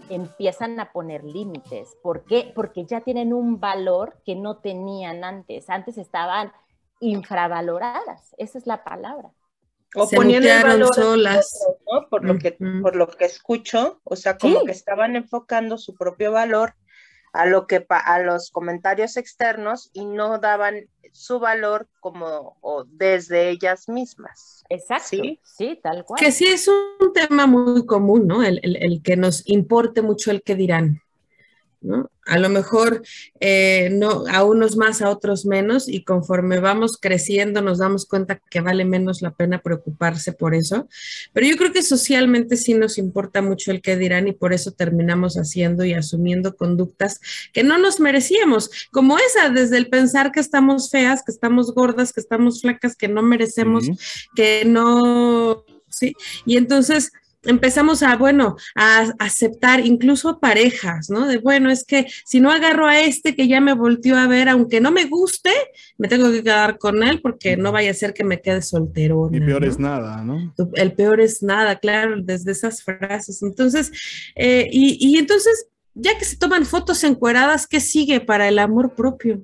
empiezan 0.08 0.78
a 0.78 0.92
poner 0.92 1.24
límites. 1.24 1.96
¿Por 2.02 2.24
qué? 2.24 2.52
Porque 2.54 2.84
ya 2.84 3.00
tienen 3.00 3.32
un 3.32 3.58
valor 3.60 4.18
que 4.24 4.36
no 4.36 4.58
tenían 4.58 5.24
antes. 5.24 5.68
Antes 5.70 5.98
estaban 5.98 6.52
infravaloradas. 7.00 8.34
Esa 8.38 8.58
es 8.58 8.66
la 8.66 8.84
palabra. 8.84 9.30
O 9.96 10.06
Se 10.06 10.16
ponían 10.16 10.44
el 10.44 10.62
valor 10.62 10.94
solas. 10.94 11.58
otros, 11.66 11.78
¿no? 12.02 12.08
Por 12.08 12.24
lo 12.24 12.38
que, 12.38 12.52
por 12.82 12.96
lo 12.96 13.08
que 13.08 13.24
escucho, 13.24 14.00
o 14.04 14.14
sea, 14.16 14.36
como 14.38 14.60
Sí. 14.60 14.66
que 14.66 14.72
estaban 14.72 15.16
enfocando 15.16 15.78
su 15.78 15.94
propio 15.94 16.32
valor 16.32 16.74
a 17.32 17.46
lo 17.46 17.66
que 17.66 17.80
pa- 17.80 17.98
a 17.98 18.20
los 18.20 18.50
comentarios 18.50 19.16
externos 19.16 19.90
y 19.92 20.04
no 20.06 20.38
daban 20.38 20.88
su 21.12 21.38
valor 21.38 21.88
como 22.00 22.56
o 22.60 22.84
desde 22.86 23.48
ellas 23.50 23.88
mismas. 23.88 24.64
Exacto. 24.68 25.06
Sí. 25.08 25.40
Sí, 25.42 25.80
tal 25.82 26.04
cual. 26.04 26.20
Que 26.20 26.30
sí 26.30 26.46
es 26.46 26.68
un 26.68 27.12
tema 27.14 27.46
muy 27.46 27.84
común, 27.86 28.26
¿no? 28.26 28.42
El, 28.42 28.60
el- 28.62 28.76
el 28.76 29.02
que 29.02 29.16
nos 29.16 29.46
importe 29.48 30.02
mucho 30.02 30.30
el 30.30 30.42
que 30.42 30.54
dirán, 30.54 31.00
¿no? 31.80 32.10
A 32.26 32.38
lo 32.38 32.48
mejor 32.48 33.02
eh, 33.38 33.88
no, 33.92 34.24
a 34.28 34.44
unos 34.44 34.76
más, 34.76 35.00
a 35.00 35.10
otros 35.10 35.46
menos, 35.46 35.88
y 35.88 36.02
conforme 36.02 36.58
vamos 36.58 36.98
creciendo 37.00 37.62
nos 37.62 37.78
damos 37.78 38.06
cuenta 38.06 38.40
que 38.50 38.60
vale 38.60 38.84
menos 38.84 39.22
la 39.22 39.30
pena 39.30 39.60
preocuparse 39.62 40.32
por 40.32 40.54
eso. 40.54 40.88
Pero 41.32 41.46
yo 41.46 41.56
creo 41.56 41.72
que 41.72 41.82
socialmente 41.82 42.56
sí 42.56 42.74
nos 42.74 42.98
importa 42.98 43.42
mucho 43.42 43.70
el 43.70 43.80
que 43.80 43.96
dirán 43.96 44.26
y 44.26 44.32
por 44.32 44.52
eso 44.52 44.72
terminamos 44.72 45.36
haciendo 45.36 45.84
y 45.84 45.92
asumiendo 45.92 46.56
conductas 46.56 47.20
que 47.52 47.62
no 47.62 47.78
nos 47.78 48.00
merecíamos, 48.00 48.70
como 48.90 49.18
esa, 49.18 49.50
desde 49.50 49.76
el 49.76 49.88
pensar 49.88 50.32
que 50.32 50.40
estamos 50.40 50.90
feas, 50.90 51.22
que 51.24 51.32
estamos 51.32 51.72
gordas, 51.74 52.12
que 52.12 52.20
estamos 52.20 52.60
flacas, 52.60 52.96
que 52.96 53.08
no 53.08 53.22
merecemos 53.22 53.84
que 54.34 54.64
no, 54.64 55.64
sí, 55.88 56.14
y 56.44 56.56
entonces 56.56 57.12
empezamos 57.46 58.02
a, 58.02 58.16
bueno, 58.16 58.56
a 58.74 59.12
aceptar 59.18 59.84
incluso 59.84 60.38
parejas, 60.40 61.10
¿no? 61.10 61.26
De, 61.26 61.38
bueno, 61.38 61.70
es 61.70 61.84
que 61.84 62.06
si 62.24 62.40
no 62.40 62.50
agarro 62.50 62.86
a 62.86 63.00
este 63.00 63.34
que 63.34 63.48
ya 63.48 63.60
me 63.60 63.74
volteó 63.74 64.16
a 64.16 64.26
ver, 64.26 64.48
aunque 64.48 64.80
no 64.80 64.92
me 64.92 65.06
guste, 65.06 65.52
me 65.98 66.08
tengo 66.08 66.30
que 66.30 66.42
quedar 66.42 66.78
con 66.78 67.02
él 67.02 67.20
porque 67.20 67.56
no 67.56 67.72
vaya 67.72 67.90
a 67.90 67.94
ser 67.94 68.14
que 68.14 68.24
me 68.24 68.40
quede 68.40 68.62
soltero. 68.62 69.30
Y 69.32 69.40
peor 69.40 69.64
es 69.64 69.78
nada, 69.78 70.22
¿no? 70.22 70.54
El 70.74 70.92
peor 70.92 71.20
es 71.20 71.42
nada, 71.42 71.76
claro, 71.76 72.16
desde 72.22 72.52
esas 72.52 72.82
frases. 72.82 73.42
Entonces, 73.42 73.92
eh, 74.34 74.68
y, 74.70 74.96
y 75.00 75.18
entonces, 75.18 75.66
ya 75.94 76.16
que 76.18 76.24
se 76.24 76.36
toman 76.36 76.66
fotos 76.66 77.04
encueradas, 77.04 77.66
¿qué 77.66 77.80
sigue 77.80 78.20
para 78.20 78.48
el 78.48 78.58
amor 78.58 78.94
propio? 78.94 79.42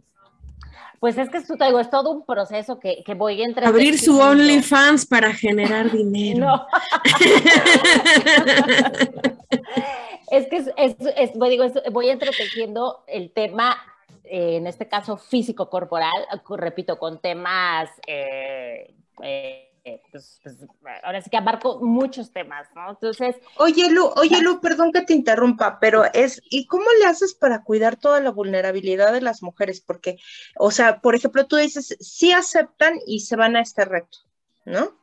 Pues 1.02 1.18
es 1.18 1.28
que 1.30 1.40
te 1.40 1.64
digo, 1.64 1.80
es 1.80 1.90
todo 1.90 2.12
un 2.12 2.24
proceso 2.24 2.78
que, 2.78 3.02
que 3.02 3.14
voy 3.14 3.42
entre 3.42 3.66
Abrir 3.66 3.98
su 3.98 4.20
OnlyFans 4.20 5.04
para 5.04 5.32
generar 5.34 5.90
dinero. 5.90 6.46
No. 6.46 6.66
es 10.30 10.46
que 10.46 10.56
es, 10.58 10.70
es- 10.76 10.94
es- 11.16 11.32
voy, 11.34 11.50
digo, 11.50 11.64
es- 11.64 11.82
voy 11.90 12.08
entretejiendo 12.08 13.02
el 13.08 13.32
tema, 13.32 13.76
eh, 14.22 14.58
en 14.58 14.68
este 14.68 14.86
caso 14.86 15.16
físico-corporal, 15.16 16.12
co- 16.44 16.56
repito, 16.56 16.96
con 17.00 17.20
temas, 17.20 17.90
eh, 18.06 18.94
eh, 19.24 19.71
eh, 19.84 20.00
pues, 20.12 20.38
pues, 20.42 20.56
ahora 21.02 21.20
sí 21.20 21.28
que 21.28 21.36
abarco 21.36 21.80
muchos 21.80 22.32
temas, 22.32 22.68
¿no? 22.74 22.90
Entonces, 22.90 23.36
Oye, 23.56 23.90
Lu, 23.90 24.06
oye, 24.16 24.40
Lu, 24.40 24.60
perdón 24.60 24.92
que 24.92 25.02
te 25.02 25.12
interrumpa, 25.12 25.80
pero 25.80 26.04
es, 26.12 26.40
¿y 26.50 26.66
cómo 26.66 26.84
le 27.00 27.06
haces 27.06 27.34
para 27.34 27.64
cuidar 27.64 27.96
toda 27.96 28.20
la 28.20 28.30
vulnerabilidad 28.30 29.12
de 29.12 29.20
las 29.20 29.42
mujeres? 29.42 29.80
Porque, 29.80 30.18
o 30.56 30.70
sea, 30.70 31.00
por 31.00 31.16
ejemplo, 31.16 31.46
tú 31.46 31.56
dices, 31.56 31.96
sí 32.00 32.30
aceptan 32.32 33.00
y 33.06 33.20
se 33.20 33.34
van 33.34 33.56
a 33.56 33.60
este 33.60 33.84
reto, 33.84 34.18
¿no? 34.64 34.96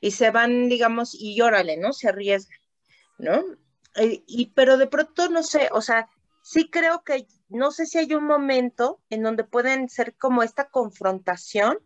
Y 0.00 0.12
se 0.12 0.30
van, 0.30 0.68
digamos, 0.70 1.14
y 1.14 1.36
llórale, 1.36 1.76
¿no? 1.76 1.92
Se 1.92 2.08
arriesgan, 2.08 2.58
¿no? 3.18 3.42
Eh, 3.96 4.22
Y, 4.26 4.46
pero 4.54 4.78
de 4.78 4.86
pronto, 4.86 5.28
no 5.28 5.42
sé, 5.42 5.68
o 5.72 5.82
sea, 5.82 6.08
sí 6.42 6.70
creo 6.70 7.04
que, 7.04 7.26
no 7.50 7.72
sé 7.72 7.84
si 7.84 7.98
hay 7.98 8.14
un 8.14 8.24
momento 8.24 9.02
en 9.10 9.22
donde 9.22 9.44
pueden 9.44 9.90
ser 9.90 10.14
como 10.16 10.42
esta 10.42 10.70
confrontación, 10.70 11.78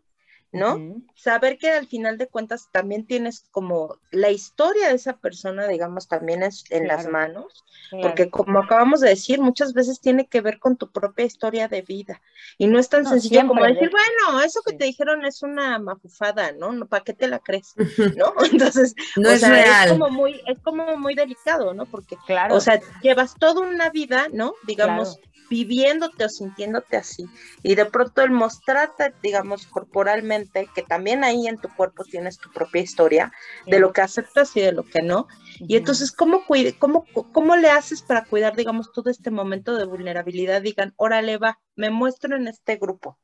¿no? 0.51 1.01
saber 1.15 1.57
que 1.57 1.69
al 1.69 1.85
final 1.87 2.17
de 2.17 2.27
cuentas 2.27 2.69
también 2.71 3.05
tienes 3.05 3.45
como 3.51 3.97
la 4.11 4.31
historia 4.31 4.87
de 4.87 4.95
esa 4.95 5.17
persona, 5.17 5.67
digamos, 5.67 6.07
también 6.07 6.41
es 6.43 6.63
en 6.71 6.87
las 6.87 7.07
manos, 7.07 7.65
claro. 7.89 8.07
porque 8.07 8.29
como 8.29 8.59
acabamos 8.59 9.01
de 9.01 9.09
decir, 9.09 9.39
muchas 9.41 9.73
veces 9.73 9.99
tiene 9.99 10.25
que 10.27 10.41
ver 10.41 10.59
con 10.59 10.77
tu 10.77 10.89
propia 10.91 11.25
historia 11.25 11.67
de 11.67 11.81
vida 11.83 12.21
y 12.57 12.67
no 12.67 12.79
es 12.79 12.89
tan 12.89 13.03
No, 13.03 13.09
sencillo 13.11 13.45
como 13.47 13.63
decir, 13.63 13.89
de- 13.89 13.89
bueno, 13.89 14.41
eso 14.41 14.61
que 14.65 14.71
sí. 14.71 14.77
te 14.77 14.85
dijeron 14.85 15.25
es 15.25 15.43
una 15.43 15.77
mafufada, 15.77 16.51
¿no? 16.53 16.71
No, 16.71 16.87
¿Para 16.87 17.03
qué 17.03 17.13
te 17.13 17.27
la 17.27 17.39
crees? 17.39 17.73
¿No? 18.17 18.33
Entonces, 18.51 18.95
No 19.17 19.29
es 19.29 19.41
sea, 19.41 19.49
real. 19.49 19.87
es 19.87 19.93
como 19.93 20.09
muy, 20.09 20.41
es 20.47 20.57
como 20.63 20.97
muy 20.97 21.15
delicado, 21.15 21.73
¿no? 21.73 21.85
Porque, 21.85 22.17
claro. 22.25 22.55
o 22.55 22.59
sea, 22.61 22.79
llevas 23.01 23.35
toda 23.37 23.61
una 23.61 23.89
vida, 23.89 24.27
¿no? 24.31 24.53
Digamos, 24.65 25.17
Claro. 25.17 25.28
Viviéndote 25.49 26.25
o 26.25 26.29
sintiéndote 26.29 26.97
así. 26.97 27.25
Y 27.63 27.75
de 27.75 27.85
pronto 27.85 28.21
el 28.21 28.31
mostrarte, 28.31 29.13
digamos, 29.21 29.67
corporalmente, 29.67 30.69
que 30.73 30.83
también 30.83 31.23
ahí 31.23 31.47
en 31.47 31.57
tu 31.57 31.69
cuerpo 31.75 32.03
tienes 32.03 32.37
tu 32.37 32.51
propia 32.51 32.81
historia, 32.81 33.31
de 33.65 33.79
lo 33.79 33.93
que 33.93 34.01
aceptas 34.01 34.55
y 34.55 34.61
de 34.61 34.71
lo 34.71 34.83
que 34.83 35.01
no. 35.01 35.27
Y 35.59 35.75
entonces, 35.75 36.11
¿cómo, 36.11 36.45
cuide, 36.45 36.77
cómo, 36.77 37.05
¿cómo 37.31 37.55
le 37.55 37.69
haces 37.69 38.01
para 38.01 38.25
cuidar, 38.25 38.55
digamos, 38.55 38.91
todo 38.91 39.09
este 39.09 39.31
momento 39.31 39.75
de 39.75 39.85
vulnerabilidad? 39.85 40.61
Digan, 40.61 40.93
órale, 40.97 41.37
va, 41.37 41.59
me 41.75 41.89
muestro 41.89 42.35
en 42.35 42.47
este 42.47 42.77
grupo. 42.77 43.17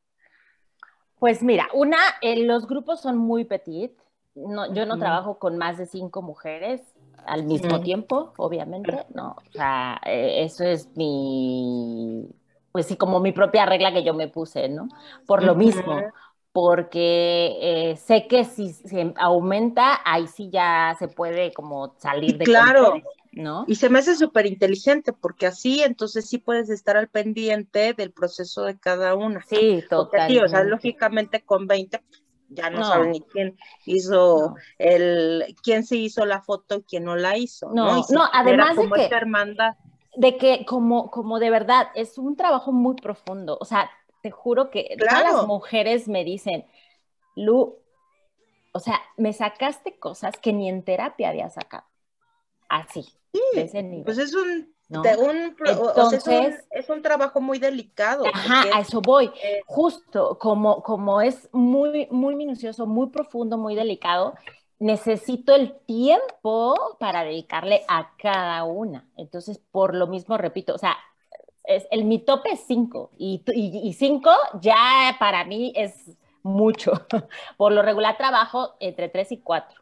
Pues 1.20 1.42
mira, 1.42 1.68
una, 1.74 1.98
eh, 2.22 2.44
los 2.46 2.68
grupos 2.68 3.02
son 3.02 3.18
muy 3.18 3.46
petit. 3.46 3.92
No, 4.36 4.74
yo 4.74 4.86
no 4.86 5.00
trabajo 5.00 5.40
con 5.40 5.58
más 5.58 5.78
de 5.78 5.86
cinco 5.86 6.22
mujeres 6.22 6.82
al 7.26 7.44
mismo 7.46 7.82
tiempo, 7.82 8.34
obviamente, 8.38 9.06
¿no? 9.14 9.32
O 9.38 9.52
sea, 9.54 10.00
eh, 10.06 10.44
eso 10.44 10.64
es 10.64 10.90
mi, 10.96 12.28
pues 12.72 12.88
sí, 12.88 12.98
como 12.98 13.20
mi 13.20 13.32
propia 13.32 13.66
regla 13.66 13.94
que 13.94 14.04
yo 14.04 14.14
me 14.14 14.28
puse, 14.28 14.70
¿no? 14.70 14.88
Por 15.26 15.44
lo 15.44 15.56
mismo, 15.56 16.10
porque 16.52 17.92
eh, 17.92 17.96
sé 17.98 18.28
que 18.28 18.46
si 18.46 18.74
se 18.74 19.14
aumenta, 19.18 20.00
ahí 20.06 20.28
sí 20.28 20.50
ya 20.52 20.96
se 21.00 21.08
puede 21.08 21.54
como 21.54 21.96
salir 22.00 22.38
de 22.38 22.48
Claro. 22.48 22.52
control, 22.52 23.02
¿no? 23.32 23.66
Y 23.68 23.76
se 23.76 23.90
me 23.90 24.00
hace 24.00 24.16
súper 24.16 24.46
inteligente, 24.46 25.12
porque 25.14 25.48
así 25.48 25.82
entonces 25.84 26.28
sí 26.30 26.38
puedes 26.38 26.70
estar 26.70 26.98
al 26.98 27.10
pendiente 27.10 27.94
del 27.94 28.12
proceso 28.12 28.64
de 28.64 28.78
cada 28.80 29.16
una. 29.16 29.42
Sí, 29.42 29.82
sí, 30.26 30.40
o 30.40 30.48
sea, 30.48 30.64
lógicamente 30.64 31.44
con 31.44 31.68
20 31.68 32.02
ya 32.56 32.70
no, 32.70 32.80
No. 32.80 32.86
saben 32.86 33.12
ni 33.12 33.22
quién 33.22 33.58
hizo 33.86 34.50
No. 34.50 34.56
el, 34.80 35.56
quién 35.62 35.84
se 35.86 35.98
hizo 35.98 36.26
la 36.26 36.42
foto 36.42 36.76
y 36.78 36.84
quién 36.84 37.04
no 37.04 37.16
la 37.16 37.38
hizo, 37.38 37.70
¿no? 37.72 38.04
No, 38.10 38.24
además 38.34 38.76
de 38.78 38.90
que- 38.90 39.04
esta 39.04 39.18
hermandad. 39.18 39.76
de 40.18 40.38
que 40.38 40.66
como, 40.66 41.12
como 41.12 41.40
de 41.40 41.50
verdad 41.50 41.90
es 41.94 42.18
un 42.18 42.36
trabajo 42.38 42.72
muy 42.72 42.96
profundo. 42.96 43.58
O 43.60 43.66
sea, 43.66 43.90
te 44.22 44.32
juro 44.32 44.72
que 44.72 44.96
todas 44.98 45.14
Claro. 45.22 45.38
las 45.38 45.48
mujeres 45.48 46.08
me 46.08 46.24
dicen, 46.24 46.66
Lu, 47.36 47.78
o 48.72 48.80
sea, 48.80 49.02
me 49.18 49.34
sacaste 49.34 50.00
cosas 50.00 50.34
que 50.42 50.54
ni 50.54 50.70
en 50.70 50.84
terapia 50.84 51.30
había 51.30 51.50
sacado. 51.50 51.84
Así. 52.70 53.06
Pues 53.54 54.18
es 54.18 54.34
un, 54.34 54.74
¿no? 54.88 55.02
de 55.02 55.16
un, 55.18 55.56
pro- 55.56 55.82
o 55.82 56.10
sea, 56.10 56.18
es 56.20 56.28
un- 56.28 56.34
Entonces- 56.34 56.68
es 56.72 56.90
un 56.90 57.02
trabajo 57.02 57.42
muy 57.42 57.60
delicado. 57.60 58.24
Ajá, 58.34 58.62
porque 58.64 58.78
a 58.78 58.82
eso 58.82 59.02
voy. 59.02 59.32
eh, 59.44 59.62
Justo, 59.66 60.38
como, 60.40 60.84
como 60.84 61.22
es 61.22 61.50
muy, 61.52 62.08
muy 62.12 62.36
minucioso, 62.36 62.86
muy 62.86 63.08
profundo, 63.08 63.58
muy 63.58 63.76
delicado, 63.76 64.36
necesito 64.80 65.56
el 65.56 65.74
tiempo 65.86 66.98
para 67.00 67.24
dedicarle 67.24 67.84
a 67.88 68.12
cada 68.18 68.64
una. 68.66 69.08
Entonces, 69.18 69.60
por 69.72 69.96
lo 69.96 70.08
mismo, 70.08 70.38
repito, 70.38 70.76
o 70.76 70.78
sea, 70.78 70.98
es, 71.64 71.88
el, 71.92 72.04
mi 72.06 72.20
tope 72.20 72.52
es 72.52 72.62
cinco 72.68 73.10
y, 73.18 73.40
tu- 73.40 73.52
y, 73.54 73.78
y 73.88 73.94
cinco 73.94 74.32
ya 74.62 75.16
para 75.20 75.46
mí 75.46 75.74
es 75.76 76.12
mucho. 76.44 76.92
Por 77.58 77.72
lo 77.72 77.82
regular 77.82 78.18
trabajo 78.18 78.76
entre 78.80 79.10
tres 79.10 79.32
y 79.32 79.40
cuatro 79.40 79.82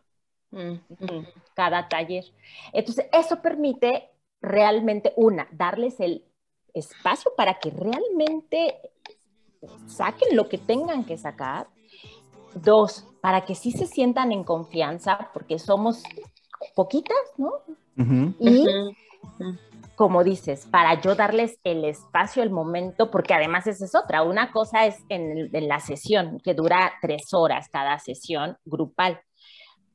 mm, 0.51 0.71
mm. 0.99 1.27
cada 1.55 1.89
taller. 1.89 2.23
Entonces, 2.71 3.07
eso 3.11 3.41
permite 3.41 4.09
realmente, 4.43 5.13
una, 5.15 5.47
darles 5.51 5.99
el 5.99 6.25
espacio 6.73 7.31
para 7.35 7.55
que 7.55 7.71
realmente 7.71 8.75
saquen 9.87 10.35
lo 10.35 10.49
que 10.49 10.59
tengan 10.59 11.05
que 11.05 11.17
sacar. 11.17 11.67
Dos, 12.53 13.07
para 13.21 13.45
que 13.45 13.55
sí 13.55 13.71
se 13.71 13.87
sientan 13.87 14.31
en 14.31 14.43
confianza, 14.43 15.31
porque 15.33 15.57
somos 15.57 16.03
poquitas, 16.75 17.17
¿no? 17.37 17.53
Y 18.39 18.67
como 19.95 20.23
dices, 20.23 20.67
para 20.69 20.99
yo 21.01 21.15
darles 21.15 21.59
el 21.63 21.85
espacio, 21.85 22.43
el 22.43 22.51
momento, 22.51 23.09
porque 23.09 23.33
además 23.33 23.65
esa 23.65 23.85
es 23.85 23.95
otra. 23.95 24.21
Una 24.23 24.51
cosa 24.51 24.85
es 24.85 24.97
en 25.09 25.49
la 25.67 25.79
sesión, 25.79 26.39
que 26.43 26.53
dura 26.53 26.93
tres 27.01 27.33
horas 27.33 27.69
cada 27.69 27.97
sesión 27.97 28.57
grupal, 28.65 29.19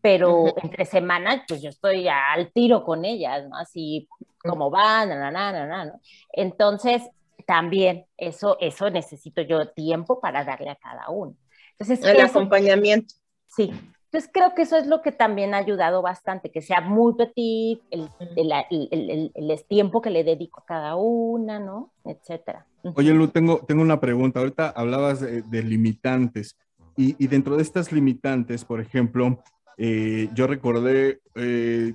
pero 0.01 0.55
entre 0.63 0.85
semanas, 0.85 1.43
pues 1.49 1.61
yo 1.63 1.71
estoy 1.71 2.09
al 2.09 2.51
tiro 2.53 2.85
con 2.85 3.05
ellas, 3.05 3.49
¿no? 3.49 3.57
Así 3.57 4.09
como 4.43 4.71
van, 4.71 5.09
na, 5.09 5.31
na, 5.31 5.53
na, 5.67 5.85
¿no? 5.87 6.01
Entonces, 6.33 7.03
también 7.47 8.07
eso, 8.17 8.57
eso 8.61 8.91
necesito 8.91 9.43
yo 9.43 9.69
tiempo 9.69 10.21
para 10.21 10.45
darle 10.45 10.71
a 10.71 10.77
cada 10.77 11.09
uno. 11.11 11.35
Entonces, 11.73 12.05
El 12.05 12.17
eso- 12.19 12.39
acompañamiento. 12.39 13.15
Sí. 13.47 13.71
Entonces 14.11 14.31
creo 14.33 14.55
que 14.55 14.63
eso 14.63 14.77
es 14.79 14.87
lo 14.87 15.03
que 15.03 15.13
también 15.13 15.53
ha 15.53 15.59
ayudado 15.59 16.01
bastante, 16.01 16.51
que 16.51 16.63
sea 16.63 16.81
muy 16.81 17.13
petit, 17.15 17.83
el, 17.91 18.09
el, 18.37 18.53
el- 18.71 18.89
el- 18.91 19.11
el- 19.35 19.51
el 19.51 19.65
tiempo 19.67 20.01
que 20.01 20.09
le 20.09 20.25
dedico 20.25 20.61
a 20.61 20.65
cada 20.65 20.97
una, 20.97 21.59
¿no? 21.59 21.93
Etcétera. 22.07 22.65
Oye, 22.95 23.13
Lu, 23.13 23.29
tengo, 23.29 23.59
tengo 23.67 23.83
una 23.83 24.01
pregunta. 24.01 24.41
Ahorita 24.41 24.71
hablabas 24.71 25.21
de, 25.21 25.43
de 25.43 25.63
limitantes 25.63 26.57
y, 26.97 27.23
y 27.23 27.27
dentro 27.27 27.57
de 27.57 27.63
estas 27.63 27.93
limitantes, 27.93 28.65
por 28.65 28.81
ejemplo, 28.81 29.43
eh, 29.79 30.29
yo 30.35 30.47
recordé 30.47 31.21
eh, 31.37 31.95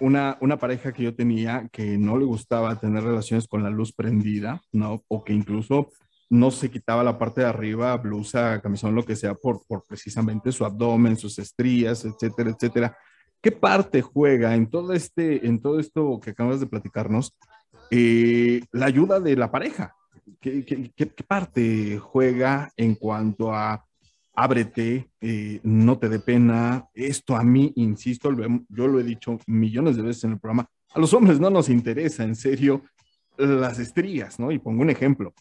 una, 0.00 0.36
una 0.40 0.58
pareja 0.58 0.92
que 0.92 1.02
yo 1.02 1.14
tenía 1.14 1.68
que 1.72 1.98
no 1.98 2.18
le 2.18 2.24
gustaba 2.24 2.78
tener 2.78 3.02
relaciones 3.02 3.48
con 3.48 3.62
la 3.62 3.70
luz 3.70 3.92
prendida, 3.92 4.60
¿no? 4.70 5.02
O 5.08 5.24
que 5.24 5.32
incluso 5.32 5.88
no 6.28 6.50
se 6.50 6.70
quitaba 6.70 7.04
la 7.04 7.18
parte 7.18 7.42
de 7.42 7.46
arriba, 7.46 7.96
blusa, 7.96 8.60
camisón, 8.62 8.94
lo 8.94 9.04
que 9.04 9.16
sea, 9.16 9.34
por, 9.34 9.66
por 9.66 9.84
precisamente 9.84 10.52
su 10.52 10.64
abdomen, 10.64 11.16
sus 11.16 11.38
estrías, 11.38 12.04
etcétera, 12.04 12.50
etcétera. 12.50 12.96
¿Qué 13.42 13.50
parte 13.50 14.02
juega 14.02 14.54
en 14.54 14.70
todo, 14.70 14.92
este, 14.92 15.46
en 15.46 15.60
todo 15.60 15.80
esto 15.80 16.20
que 16.22 16.30
acabas 16.30 16.60
de 16.60 16.66
platicarnos 16.66 17.36
eh, 17.90 18.62
la 18.72 18.86
ayuda 18.86 19.20
de 19.20 19.36
la 19.36 19.50
pareja? 19.50 19.94
¿Qué, 20.40 20.64
parte 21.26 21.98
juega 21.98 22.70
en 22.76 22.94
cuanto 22.94 23.52
a 23.52 23.84
ábrete, 24.34 25.10
eh, 25.20 25.60
no 25.62 25.98
te 25.98 26.08
dé 26.08 26.18
pena? 26.18 26.88
Esto 26.94 27.36
a 27.36 27.42
mí, 27.42 27.72
insisto, 27.76 28.30
yo 28.68 28.86
lo 28.88 29.00
he 29.00 29.02
dicho 29.04 29.38
millones 29.46 29.96
de 29.96 30.02
veces 30.02 30.24
en 30.24 30.32
el 30.32 30.38
programa, 30.40 30.68
a 30.94 30.98
los 30.98 31.12
hombres 31.14 31.40
no 31.40 31.50
nos 31.50 31.68
interesa 31.68 32.22
en 32.24 32.34
serio 32.36 32.82
las 33.36 33.78
estrías, 33.78 34.38
¿no? 34.38 34.50
Y 34.52 34.58
pongo 34.58 34.82
un 34.82 34.90
ejemplo. 34.90 35.32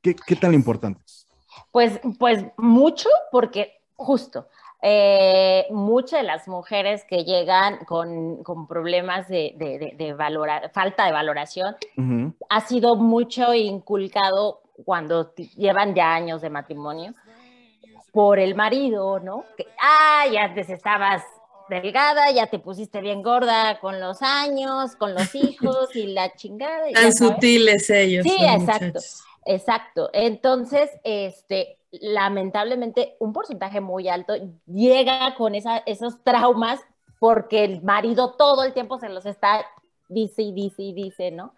¿Qué, 0.00 0.16
qué 0.16 0.34
tan 0.36 0.54
importantes? 0.54 1.26
Pues, 1.70 2.00
pues 2.18 2.44
mucho, 2.56 3.08
porque 3.30 3.72
justo, 3.94 4.48
eh, 4.80 5.66
muchas 5.70 6.20
de 6.22 6.26
las 6.26 6.48
mujeres 6.48 7.04
que 7.08 7.24
llegan 7.24 7.84
con, 7.84 8.42
con 8.42 8.66
problemas 8.66 9.28
de, 9.28 9.54
de- 9.56 9.78
de- 9.78 9.94
de 9.96 10.12
valora- 10.14 10.70
falta 10.72 11.06
de 11.06 11.12
valoración, 11.12 11.76
ha 12.48 12.60
sido 12.62 12.96
mucho 12.96 13.54
inculcado 13.54 14.62
cuando 14.84 15.32
llevan 15.34 15.94
ya 15.94 16.14
años 16.14 16.40
de 16.40 16.50
matrimonio 16.50 17.14
por 18.12 18.38
el 18.38 18.54
marido, 18.54 19.18
¿no? 19.20 19.44
Que, 19.56 19.66
ah, 19.80 20.26
ya 20.30 20.44
antes 20.44 20.68
estabas 20.68 21.24
delgada, 21.68 22.30
ya 22.30 22.46
te 22.46 22.58
pusiste 22.58 23.00
bien 23.00 23.22
gorda 23.22 23.80
con 23.80 23.98
los 24.00 24.20
años, 24.20 24.94
con 24.96 25.14
los 25.14 25.34
hijos 25.34 25.96
y 25.96 26.08
la 26.08 26.34
chingada. 26.34 26.90
y 26.90 26.92
Tan 26.92 27.12
sutiles 27.12 27.88
ellos. 27.90 28.24
Sí, 28.24 28.36
exacto. 28.44 28.84
muchachos. 28.84 29.22
Exacto. 29.44 30.10
Entonces, 30.12 30.90
este, 31.02 31.78
lamentablemente, 31.90 33.16
un 33.18 33.32
porcentaje 33.32 33.80
muy 33.80 34.08
alto 34.08 34.34
llega 34.66 35.34
con 35.34 35.54
esa, 35.54 35.78
esos 35.78 36.22
traumas 36.22 36.80
porque 37.18 37.64
el 37.64 37.82
marido 37.82 38.32
todo 38.32 38.64
el 38.64 38.72
tiempo 38.72 38.98
se 38.98 39.08
los 39.08 39.26
está, 39.26 39.64
dice 40.08 40.42
y 40.42 40.52
dice 40.52 40.82
y 40.82 40.92
dice, 40.92 41.30
¿no? 41.30 41.54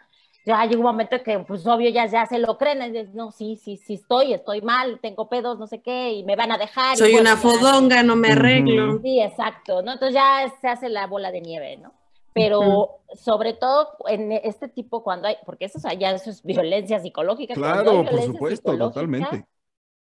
Ya 0.47 0.63
llega 0.67 0.77
un 0.77 0.85
momento 0.85 1.23
que, 1.23 1.39
pues, 1.39 1.67
obvio, 1.67 1.89
ya, 1.89 2.07
ya 2.07 2.27
se 2.27 2.39
lo 2.39 2.59
creen, 2.59 3.11
no, 3.15 3.31
sí, 3.31 3.57
sí, 3.57 3.79
sí 3.79 3.95
estoy, 3.95 4.35
estoy 4.35 4.61
mal, 4.61 4.99
tengo 5.01 5.29
pedos, 5.29 5.59
no 5.59 5.67
sé 5.67 5.81
qué, 5.81 6.13
y 6.13 6.25
me 6.25 6.37
van 6.37 6.53
a 6.53 6.59
dejar. 6.59 6.95
y 6.95 6.99
Soy 6.99 7.13
bueno, 7.13 7.31
una 7.31 7.37
fodonga, 7.39 8.03
no 8.03 8.15
me 8.15 8.33
arreglo. 8.33 9.01
Sí, 9.01 9.21
exacto, 9.21 9.81
¿no? 9.81 9.93
Entonces 9.93 10.15
ya 10.15 10.53
se 10.61 10.69
hace 10.69 10.91
la 10.91 11.07
bola 11.07 11.31
de 11.31 11.41
nieve, 11.41 11.79
¿no? 11.79 11.95
Pero 12.35 13.01
sobre 13.15 13.55
todo 13.55 13.97
en 14.09 14.33
este 14.33 14.69
tipo 14.69 15.03
cuando 15.03 15.29
hay, 15.29 15.37
porque 15.47 15.67
eso, 15.67 15.79
o 15.79 15.81
sea, 15.81 15.95
ya 15.95 16.11
eso 16.11 16.31
es 16.31 16.43
violencia 16.43 17.01
psicológica. 17.01 17.55
Claro, 17.55 18.05
por 18.05 18.23
supuesto, 18.23 18.77
totalmente. 18.77 19.47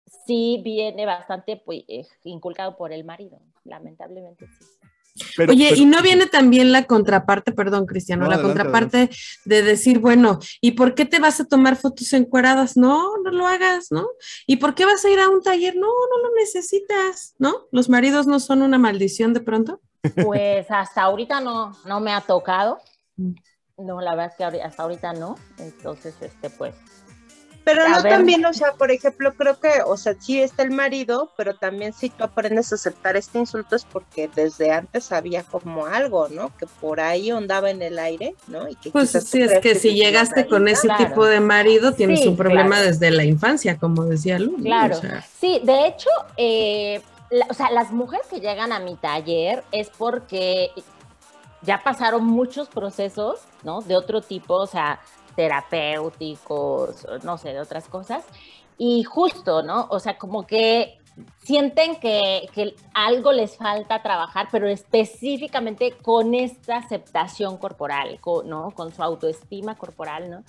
Sí 0.05 0.61
viene 0.63 1.05
bastante 1.05 1.57
pues, 1.57 1.83
eh, 1.87 2.05
inculcado 2.25 2.75
por 2.75 2.91
el 2.91 3.03
marido, 3.03 3.39
lamentablemente 3.63 4.47
sí. 4.47 4.65
Pero- 5.35 5.51
Oye, 5.51 5.67
pero- 5.69 5.81
y 5.81 5.85
no 5.85 6.01
viene 6.01 6.25
también 6.27 6.71
la 6.71 6.85
contraparte, 6.85 7.51
perdón, 7.51 7.85
Cristiano, 7.85 8.23
No, 8.23 8.29
la 8.29 8.35
adelante, 8.35 8.57
contraparte 8.61 9.09
de 9.45 9.61
decir, 9.63 9.99
bueno, 9.99 10.39
¿y 10.61 10.71
por 10.71 10.95
qué 10.95 11.05
te 11.05 11.19
vas 11.19 11.39
a 11.39 11.45
tomar 11.45 11.75
fotos 11.75 12.11
encueradas? 12.13 12.77
No, 12.77 13.17
no 13.23 13.31
lo 13.31 13.47
hagas, 13.47 13.87
¿no? 13.91 14.07
¿Y 14.47 14.57
por 14.57 14.75
qué 14.75 14.85
vas 14.85 15.03
a 15.05 15.09
ir 15.09 15.19
a 15.19 15.29
un 15.29 15.41
taller? 15.41 15.75
No, 15.75 15.87
no 15.87 16.27
lo 16.29 16.35
necesitas, 16.35 17.35
¿no? 17.37 17.67
¿Los 17.71 17.89
maridos 17.89 18.27
no 18.27 18.39
son 18.39 18.61
una 18.61 18.77
maldición 18.77 19.33
de 19.33 19.41
pronto? 19.41 19.81
Pues 20.23 20.65
hasta 20.69 21.01
ahorita 21.01 21.41
no, 21.41 21.77
no 21.85 21.99
me 21.99 22.11
ha 22.13 22.21
tocado. 22.21 22.79
Mm. 23.17 23.33
No, 23.79 24.01
la 24.01 24.11
verdad 24.15 24.31
es 24.31 24.37
que 24.51 24.61
hasta 24.61 24.83
ahorita 24.83 25.13
no. 25.13 25.35
Entonces, 25.57 26.13
este, 26.21 26.49
pues, 26.49 26.75
Pero 27.71 27.85
A 27.85 27.89
no 27.89 28.03
ver. 28.03 28.11
también, 28.13 28.45
o 28.45 28.53
sea, 28.53 28.73
por 28.73 28.89
ejemplo, 28.91 29.33
creo 29.35 29.59
que, 29.59 29.69
o 29.85 29.95
sea, 29.95 30.15
sí 30.19 30.41
está 30.41 30.63
el 30.63 30.71
marido, 30.71 31.31
pero 31.37 31.55
también 31.55 31.93
si 31.93 32.09
tú 32.09 32.23
aprendes 32.23 32.71
a 32.71 32.75
aceptar 32.75 33.15
este 33.15 33.37
insulto 33.39 33.75
es 33.75 33.85
porque 33.85 34.27
desde 34.33 34.71
antes 34.71 35.11
había 35.11 35.43
como 35.43 35.85
algo, 35.85 36.27
¿no? 36.29 36.51
Que 36.57 36.65
por 36.65 36.99
ahí 36.99 37.31
ondaba 37.31 37.69
en 37.69 37.81
el 37.81 37.99
aire, 37.99 38.35
¿no? 38.47 38.67
Y 38.67 38.75
que 38.75 38.89
Pues 38.91 39.11
sí, 39.11 39.41
es 39.41 39.59
que 39.59 39.75
si 39.75 39.93
llegaste 39.93 40.47
con 40.47 40.67
ese 40.67 40.87
Claro. 40.87 41.05
tipo 41.05 41.25
de 41.25 41.39
marido, 41.39 41.93
tienes 41.93 42.21
Sí, 42.21 42.27
un 42.27 42.37
problema 42.37 42.77
claro. 42.77 42.85
desde 42.87 43.11
la 43.11 43.23
infancia, 43.23 43.77
como 43.77 44.05
decía 44.05 44.39
Lu. 44.39 44.55
Claro. 44.57 44.97
O 44.97 45.01
sea, 45.01 45.23
Sí, 45.39 45.61
de 45.63 45.87
hecho, 45.87 46.09
eh, 46.37 47.01
la- 47.29 47.45
o 47.49 47.53
sea, 47.53 47.69
las 47.71 47.91
mujeres 47.91 48.25
que 48.27 48.39
llegan 48.39 48.71
a 48.71 48.79
mi 48.79 48.95
taller 48.95 49.63
es 49.71 49.89
porque 49.95 50.71
ya 51.61 51.81
pasaron 51.83 52.25
muchos 52.25 52.67
procesos, 52.69 53.39
¿no? 53.63 53.81
De 53.81 53.95
otro 53.95 54.21
tipo, 54.21 54.55
o 54.55 54.67
sea, 54.67 54.99
terapéuticos, 55.39 57.07
no 57.23 57.37
sé, 57.37 57.53
de 57.53 57.61
otras 57.61 57.87
cosas. 57.87 58.25
Y 58.77 59.03
justo, 59.03 59.63
¿no? 59.63 59.87
O 59.89 60.01
sea, 60.01 60.17
como 60.17 60.45
que 60.45 60.97
sienten 61.43 61.95
que, 61.95 62.49
que 62.53 62.75
algo 62.93 63.31
les 63.31 63.55
falta 63.55 64.03
trabajar, 64.03 64.49
pero 64.51 64.67
específicamente 64.67 65.93
con 65.93 66.35
esta 66.35 66.75
aceptación 66.75 67.55
corporal, 67.55 68.19
¿no? 68.43 68.71
Con 68.71 68.93
su 68.93 69.01
autoestima 69.01 69.75
corporal, 69.75 70.29
¿no? 70.29 70.43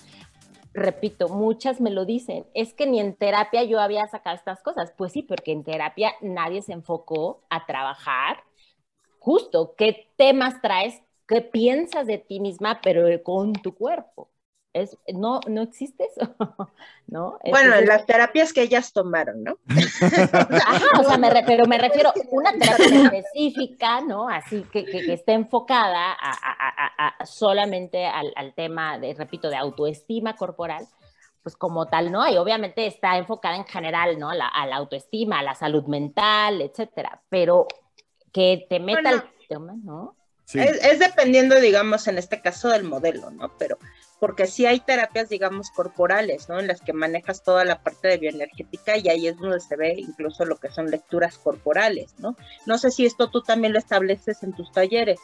repito, 0.73 1.27
muchas 1.27 1.81
me 1.81 1.89
lo 1.89 2.05
dicen, 2.05 2.45
es 2.53 2.73
que 2.73 2.85
ni 2.85 3.01
en 3.01 3.13
terapia 3.13 3.63
yo 3.65 3.81
había 3.81 4.07
sacado 4.07 4.37
estas 4.37 4.61
cosas. 4.61 4.93
Pues 4.97 5.11
sí, 5.11 5.21
porque 5.21 5.51
en 5.51 5.65
terapia 5.65 6.13
nadie 6.21 6.61
se 6.61 6.71
enfocó 6.71 7.41
a 7.49 7.65
trabajar 7.65 8.43
justo 9.19 9.75
qué 9.77 10.07
temas 10.15 10.61
traes, 10.61 11.01
qué 11.27 11.41
piensas 11.41 12.07
de 12.07 12.19
ti 12.19 12.39
misma, 12.39 12.79
pero 12.81 13.05
con 13.21 13.51
tu 13.51 13.75
cuerpo. 13.75 14.30
Es, 14.73 14.97
no, 15.13 15.41
no 15.47 15.63
existe 15.63 16.05
eso, 16.05 16.33
¿no? 17.07 17.37
Bueno, 17.43 17.75
Entonces- 17.75 17.79
en 17.81 17.87
las 17.87 18.05
terapias 18.05 18.53
que 18.53 18.61
ellas 18.61 18.93
tomaron, 18.93 19.43
¿no? 19.43 19.57
Ajá, 19.67 20.99
o 20.99 21.03
sea, 21.03 21.17
me 21.17 21.29
re- 21.29 21.43
pero 21.45 21.65
me 21.65 21.77
refiero 21.77 22.09
a 22.09 22.13
una 22.31 22.53
terapia 22.53 23.03
específica, 23.03 24.01
¿no? 24.01 24.29
Así 24.29 24.63
que, 24.71 24.85
que, 24.85 25.05
que 25.05 25.13
esté 25.13 25.33
enfocada 25.33 26.13
a, 26.13 26.29
a- 26.31 26.87
a- 27.07 27.15
a- 27.19 27.25
solamente 27.25 28.05
al, 28.05 28.31
al 28.35 28.53
tema, 28.53 28.97
de, 28.97 29.13
repito, 29.13 29.49
de 29.49 29.57
autoestima 29.57 30.35
corporal, 30.37 30.87
pues 31.43 31.55
como 31.57 31.87
tal 31.87 32.11
no 32.11 32.21
hay. 32.21 32.37
Obviamente 32.37 32.85
está 32.87 33.17
enfocada 33.17 33.57
en 33.57 33.65
general, 33.65 34.17
¿no? 34.19 34.29
A 34.29 34.35
la, 34.35 34.47
a 34.47 34.65
la 34.67 34.77
autoestima, 34.77 35.39
a 35.39 35.43
la 35.43 35.55
salud 35.55 35.83
mental, 35.87 36.61
etcétera, 36.61 37.21
pero 37.29 37.67
que 38.31 38.65
te 38.69 38.79
meta 38.79 39.01
Bueno. 39.01 39.23
el 39.41 39.47
tema, 39.49 39.73
¿no? 39.83 40.15
Sí. 40.45 40.59
Es, 40.59 40.83
es 40.83 40.99
dependiendo, 40.99 41.59
digamos, 41.59 42.07
en 42.07 42.17
este 42.17 42.41
caso 42.41 42.69
del 42.69 42.83
modelo, 42.83 43.31
¿no? 43.31 43.57
Pero 43.57 43.77
porque 44.21 44.45
sí 44.45 44.67
hay 44.67 44.79
terapias, 44.79 45.29
digamos, 45.29 45.71
corporales, 45.71 46.47
¿no? 46.47 46.59
En 46.59 46.67
las 46.67 46.79
que 46.79 46.93
manejas 46.93 47.43
toda 47.43 47.65
la 47.65 47.81
parte 47.81 48.07
de 48.07 48.19
bioenergética 48.19 48.95
y 48.95 49.09
ahí 49.09 49.27
es 49.27 49.35
donde 49.35 49.59
se 49.59 49.75
ve 49.75 49.95
incluso 49.97 50.45
lo 50.45 50.57
que 50.57 50.69
son 50.69 50.91
lecturas 50.91 51.39
corporales, 51.39 52.13
¿no? 52.19 52.35
No 52.67 52.77
sé 52.77 52.91
si 52.91 53.07
esto 53.07 53.31
tú 53.31 53.41
también 53.41 53.73
lo 53.73 53.79
estableces 53.79 54.43
en 54.43 54.53
tus 54.53 54.71
talleres, 54.71 55.19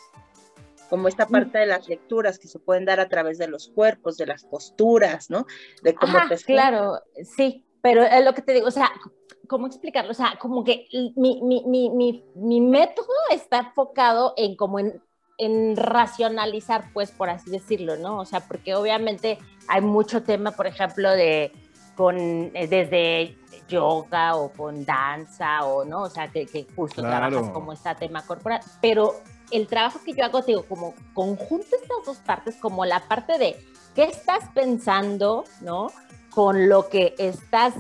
como 0.90 1.08
esta 1.08 1.28
parte 1.28 1.60
de 1.60 1.68
las 1.68 1.88
lecturas 1.88 2.40
que 2.40 2.48
se 2.48 2.58
pueden 2.58 2.86
dar 2.86 3.00
a 3.00 3.08
través 3.08 3.38
de 3.38 3.48
los 3.48 3.68
cuerpos, 3.68 4.18
de 4.18 4.26
las 4.26 4.44
posturas, 4.46 5.30
¿no? 5.30 5.46
De 5.84 5.94
cómo 5.94 6.18
Ajá, 6.18 6.30
te 6.30 6.38
claro, 6.38 7.00
sí, 7.24 7.68
pero 7.84 8.02
es 8.02 8.26
lo 8.26 8.34
que 8.34 8.42
te 8.42 8.54
digo, 8.54 8.66
o 8.66 8.72
sea, 8.72 8.92
¿cómo 9.48 9.68
explicarlo? 9.68 10.10
O 10.10 10.16
sea, 10.16 10.40
como 10.40 10.64
que 10.64 10.88
mi, 11.16 11.40
mi, 11.44 11.64
mi, 11.68 11.92
mi, 11.92 12.26
mi 12.34 12.62
método 12.62 13.14
está 13.30 13.60
enfocado 13.60 14.34
en 14.38 14.56
como 14.56 14.80
en, 14.80 15.00
en 15.38 15.76
racionalizar, 15.78 16.86
pues, 16.94 17.12
por 17.12 17.30
así 17.30 17.50
decirlo, 17.52 17.96
¿no? 17.98 18.20
O 18.20 18.26
sea, 18.26 18.40
porque 18.42 18.76
obviamente 18.76 19.38
hay 19.68 19.82
mucho 19.82 20.24
tema, 20.24 20.52
por 20.52 20.68
ejemplo, 20.68 21.12
de 21.12 21.52
con 21.96 22.18
eh, 22.18 22.68
desde 22.68 23.38
yoga 23.68 24.36
o 24.36 24.52
con 24.52 24.86
danza 24.86 25.66
o 25.66 25.84
no, 25.84 26.04
o 26.04 26.10
sea, 26.10 26.28
que, 26.28 26.46
que 26.46 26.66
justo 26.76 27.02
Claro. 27.02 27.30
trabajas 27.30 27.52
como 27.54 27.74
este 27.74 27.94
tema 27.96 28.26
corporal, 28.26 28.62
pero 28.82 29.16
el 29.52 29.68
trabajo 29.68 30.00
que 30.06 30.14
yo 30.14 30.24
hago, 30.24 30.42
te 30.42 30.52
digo, 30.52 30.64
como 30.64 30.94
conjunto 31.14 31.68
estas 31.76 32.06
dos 32.06 32.18
partes, 32.18 32.56
como 32.58 32.86
la 32.86 33.00
parte 33.08 33.38
de 33.38 33.58
qué 33.96 34.04
estás 34.04 34.44
pensando, 34.54 35.44
¿no? 35.62 35.88
Con 36.30 36.70
lo 36.70 36.88
que 36.88 37.16
estás 37.18 37.74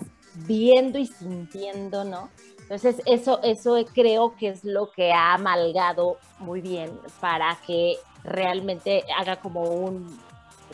viendo 0.45 0.97
y 0.97 1.07
sintiendo, 1.07 2.03
¿no? 2.03 2.29
Entonces, 2.69 3.01
eso, 3.05 3.39
eso 3.43 3.77
creo 3.93 4.35
que 4.35 4.49
es 4.49 4.65
lo 4.65 4.91
que 4.91 5.13
ha 5.13 5.33
amalgado 5.35 6.17
muy 6.39 6.59
bien 6.59 6.91
para 7.21 7.57
que 7.65 7.95
realmente 8.25 9.05
haga 9.17 9.37
como 9.37 9.63
un, 9.63 10.19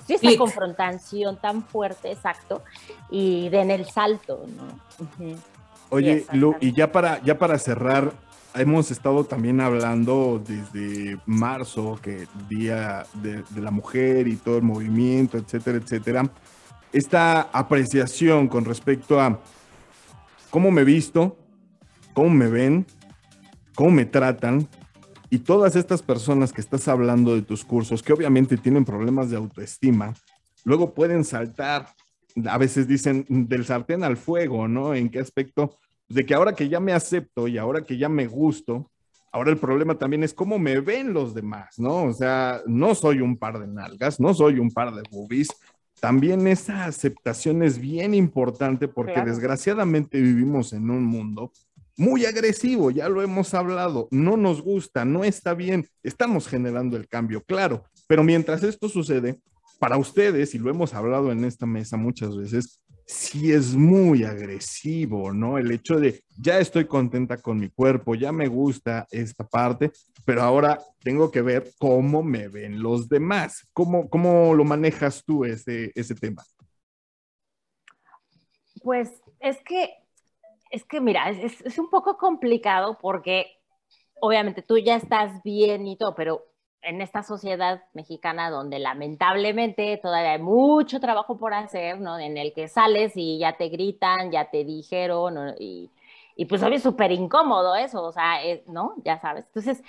sí, 0.07 0.15
esta 0.15 0.27
Clic. 0.29 0.39
confrontación 0.39 1.37
tan 1.37 1.63
fuerte, 1.63 2.11
exacto, 2.11 2.63
y 3.11 3.47
den 3.49 3.69
el 3.69 3.85
salto, 3.85 4.43
¿no? 4.57 4.79
Oye, 5.89 6.25
Sí, 6.31 6.37
Lu, 6.37 6.55
y 6.59 6.73
ya 6.73 6.91
para, 6.91 7.21
ya 7.21 7.37
para 7.37 7.59
cerrar, 7.59 8.11
hemos 8.55 8.89
estado 8.89 9.23
también 9.25 9.61
hablando 9.61 10.41
desde 10.43 11.19
marzo, 11.27 11.99
que 12.01 12.27
Día 12.49 13.05
de, 13.13 13.43
de 13.51 13.61
la 13.61 13.69
Mujer 13.69 14.27
y 14.27 14.35
todo 14.37 14.57
el 14.57 14.63
movimiento, 14.63 15.37
etcétera, 15.37 15.77
etcétera. 15.77 16.27
Esta 16.91 17.41
apreciación 17.53 18.47
con 18.47 18.65
respecto 18.65 19.21
a 19.21 19.39
cómo 20.49 20.71
me 20.71 20.83
visto, 20.83 21.37
cómo 22.13 22.29
me 22.29 22.47
ven, 22.47 22.85
cómo 23.75 23.91
me 23.91 24.05
tratan, 24.05 24.67
y 25.29 25.39
todas 25.39 25.75
estas 25.75 26.03
personas 26.03 26.53
que 26.53 26.61
estás 26.61 26.87
hablando 26.87 27.33
de 27.33 27.41
tus 27.41 27.65
cursos, 27.65 28.03
que 28.03 28.13
obviamente 28.13 28.55
tienen 28.57 28.85
problemas 28.85 29.31
de 29.31 29.37
autoestima, 29.37 30.13
luego 30.63 30.93
pueden 30.93 31.23
saltar, 31.23 31.87
a 32.45 32.57
veces 32.57 32.87
dicen 32.87 33.25
del 33.27 33.65
sartén 33.65 34.03
al 34.03 34.15
fuego, 34.17 34.67
¿no? 34.67 34.93
¿En 34.93 35.09
qué 35.09 35.19
aspecto? 35.19 35.77
De 36.07 36.25
que 36.25 36.35
ahora 36.35 36.53
que 36.53 36.69
ya 36.69 36.79
me 36.79 36.93
acepto 36.93 37.47
y 37.47 37.57
ahora 37.57 37.83
que 37.83 37.97
ya 37.97 38.09
me 38.09 38.27
gusto, 38.27 38.91
ahora 39.31 39.49
el 39.49 39.57
problema 39.57 39.97
también 39.97 40.23
es 40.23 40.35
cómo 40.35 40.59
me 40.59 40.79
ven 40.79 41.13
los 41.13 41.33
demás, 41.33 41.79
¿no? 41.79 42.03
O 42.03 42.13
sea, 42.13 42.61
no 42.67 42.93
soy 42.93 43.19
un 43.19 43.35
par 43.37 43.59
de 43.59 43.67
nalgas, 43.67 44.19
no 44.19 44.35
soy 44.35 44.59
un 44.59 44.69
par 44.69 44.93
de 44.93 45.01
boobies. 45.09 45.47
También 45.99 46.45
esa 46.45 46.85
aceptación 46.85 47.63
es 47.63 47.79
bien 47.79 48.13
importante 48.13 48.87
porque 48.87 49.13
Claro. 49.13 49.29
desgraciadamente 49.31 50.21
vivimos 50.21 50.73
en 50.73 50.91
un 50.91 51.05
mundo 51.05 51.51
muy 51.97 52.25
agresivo, 52.25 52.91
ya 52.91 53.09
lo 53.09 53.21
hemos 53.21 53.53
hablado, 53.53 54.07
no 54.11 54.37
nos 54.37 54.61
gusta, 54.61 55.05
no 55.05 55.23
está 55.23 55.53
bien, 55.53 55.87
estamos 56.01 56.47
generando 56.47 56.97
el 56.97 57.07
cambio, 57.07 57.43
claro, 57.43 57.83
pero 58.07 58.23
mientras 58.23 58.63
esto 58.63 58.89
sucede, 58.89 59.39
para 59.79 59.97
ustedes, 59.97 60.55
y 60.55 60.59
lo 60.59 60.69
hemos 60.69 60.93
hablado 60.93 61.31
en 61.31 61.43
esta 61.43 61.65
mesa 61.65 61.97
muchas 61.97 62.37
veces, 62.37 62.83
sí 63.05 63.51
es 63.51 63.75
muy 63.75 64.23
agresivo, 64.23 65.33
¿no? 65.33 65.57
El 65.57 65.71
hecho 65.71 65.99
de, 65.99 66.23
ya 66.37 66.59
estoy 66.59 66.85
contenta 66.85 67.37
con 67.37 67.59
mi 67.59 67.69
cuerpo, 67.69 68.15
ya 68.15 68.31
me 68.31 68.47
gusta 68.47 69.07
esta 69.11 69.45
parte, 69.45 69.91
pero 70.25 70.41
ahora 70.41 70.79
tengo 71.03 71.31
que 71.31 71.41
ver 71.41 71.71
cómo 71.77 72.23
me 72.23 72.47
ven 72.47 72.81
los 72.81 73.09
demás. 73.09 73.67
¿Cómo, 73.73 74.09
cómo 74.09 74.53
lo 74.53 74.63
manejas 74.63 75.23
tú 75.25 75.43
ese, 75.45 75.91
ese 75.95 76.15
tema? 76.15 76.43
Pues 78.81 79.09
es 79.39 79.57
que, 79.65 79.89
es 80.73 80.85
que 80.85 81.01
mira, 81.01 81.29
es, 81.29 81.61
es- 81.61 81.77
un 81.79 81.89
poco 81.89 82.17
complicado 82.17 82.97
porque 83.01 83.47
obviamente 84.21 84.61
tú 84.61 84.77
ya 84.77 84.95
estás 84.95 85.43
bien 85.43 85.87
y 85.87 85.97
todo, 85.97 86.15
pero 86.15 86.45
en 86.81 87.01
esta 87.01 87.23
sociedad 87.23 87.83
mexicana 87.93 88.49
donde 88.51 88.79
lamentablemente 88.79 89.97
todavía 90.01 90.33
hay 90.33 90.41
mucho 90.41 90.99
trabajo 90.99 91.37
por 91.37 91.53
hacer, 91.53 91.99
¿no? 92.01 92.19
En 92.19 92.37
el 92.37 92.53
que 92.53 92.67
sales 92.67 93.13
y 93.15 93.39
ya 93.39 93.57
te 93.57 93.69
gritan, 93.69 94.31
ya 94.31 94.49
te 94.51 94.65
dijeron, 94.65 95.55
y, 95.59 95.91
y 96.35 96.45
pues 96.45 96.63
obvio 96.63 96.77
es 96.77 96.83
súper 96.83 97.11
incómodo 97.13 97.75
eso, 97.75 98.03
o 98.03 98.11
sea, 98.11 98.43
es- 98.43 98.67
¿no? 98.67 98.95
Ya 99.05 99.19
sabes. 99.19 99.45
Entonces, 99.47 99.83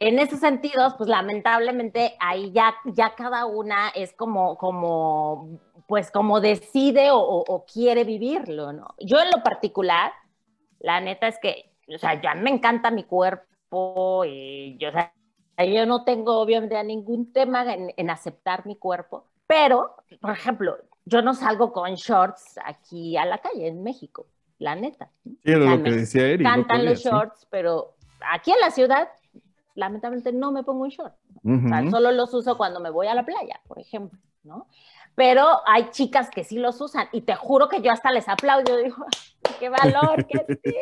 en 0.00 0.18
esos 0.20 0.40
sentidos, 0.40 0.94
pues 0.96 1.08
lamentablemente 1.08 2.16
ahí 2.20 2.52
ya, 2.52 2.74
ya 2.86 3.14
cada 3.14 3.46
una 3.46 3.88
es 3.90 4.12
como, 4.14 4.56
como, 4.56 5.60
pues 5.88 6.10
como 6.10 6.40
decide 6.40 7.10
o- 7.10 7.18
o 7.20 7.64
quiere 7.66 8.04
vivirlo, 8.04 8.72
¿no? 8.72 8.94
Yo 9.00 9.18
en 9.20 9.30
lo 9.30 9.42
particular, 9.42 10.12
la 10.80 11.00
neta 11.00 11.26
es 11.28 11.38
que, 11.38 11.72
o 11.94 11.98
sea, 11.98 12.20
ya 12.20 12.34
me 12.34 12.50
encanta 12.50 12.90
mi 12.90 13.04
cuerpo 13.04 14.24
y 14.26 14.76
yo, 14.78 14.88
o 14.88 14.92
sea, 14.92 15.12
yo 15.58 15.86
no 15.86 16.04
tengo 16.04 16.38
obviamente 16.40 16.82
ningún 16.84 17.32
tema 17.32 17.72
en, 17.74 17.92
en 17.96 18.10
aceptar 18.10 18.66
mi 18.66 18.76
cuerpo, 18.76 19.24
pero, 19.46 19.96
por 20.20 20.30
ejemplo, 20.32 20.76
yo 21.04 21.22
no 21.22 21.34
salgo 21.34 21.72
con 21.72 21.94
shorts 21.94 22.58
aquí 22.64 23.16
a 23.16 23.24
la 23.24 23.38
calle 23.38 23.66
en 23.66 23.82
México, 23.82 24.26
la 24.58 24.74
neta. 24.76 25.10
¿no? 25.24 25.32
Sí, 25.44 25.50
era 25.52 25.58
O 25.58 25.62
sea, 25.62 25.76
lo 25.76 25.82
que 25.82 25.90
decía 25.92 26.26
Eric. 26.26 26.52
no 26.52 26.60
encantan 26.60 26.78
podía, 26.78 26.90
los 26.90 27.02
sí. 27.02 27.08
shorts, 27.08 27.46
pero 27.50 27.94
aquí 28.32 28.50
en 28.52 28.60
la 28.60 28.70
ciudad, 28.70 29.08
lamentablemente 29.74 30.32
no 30.32 30.52
me 30.52 30.64
pongo 30.64 30.82
un 30.84 30.90
short. 30.90 31.14
O 31.44 31.68
sea, 31.68 31.90
solo 31.90 32.12
los 32.12 32.34
uso 32.34 32.56
cuando 32.56 32.80
me 32.80 32.90
voy 32.90 33.06
a 33.06 33.14
la 33.14 33.24
playa, 33.24 33.60
por 33.66 33.78
ejemplo, 33.78 34.18
¿no? 34.42 34.66
Pero 35.18 35.44
hay 35.66 35.90
chicas 35.90 36.30
que 36.30 36.44
sí 36.44 36.58
los 36.60 36.80
usan 36.80 37.08
y 37.10 37.22
te 37.22 37.34
juro 37.34 37.68
que 37.68 37.82
yo 37.82 37.90
hasta 37.90 38.12
les 38.12 38.28
aplaudo, 38.28 38.76
digo, 38.76 39.04
qué 39.58 39.68
valor, 39.68 40.24
qué 40.28 40.46
sí. 40.64 40.74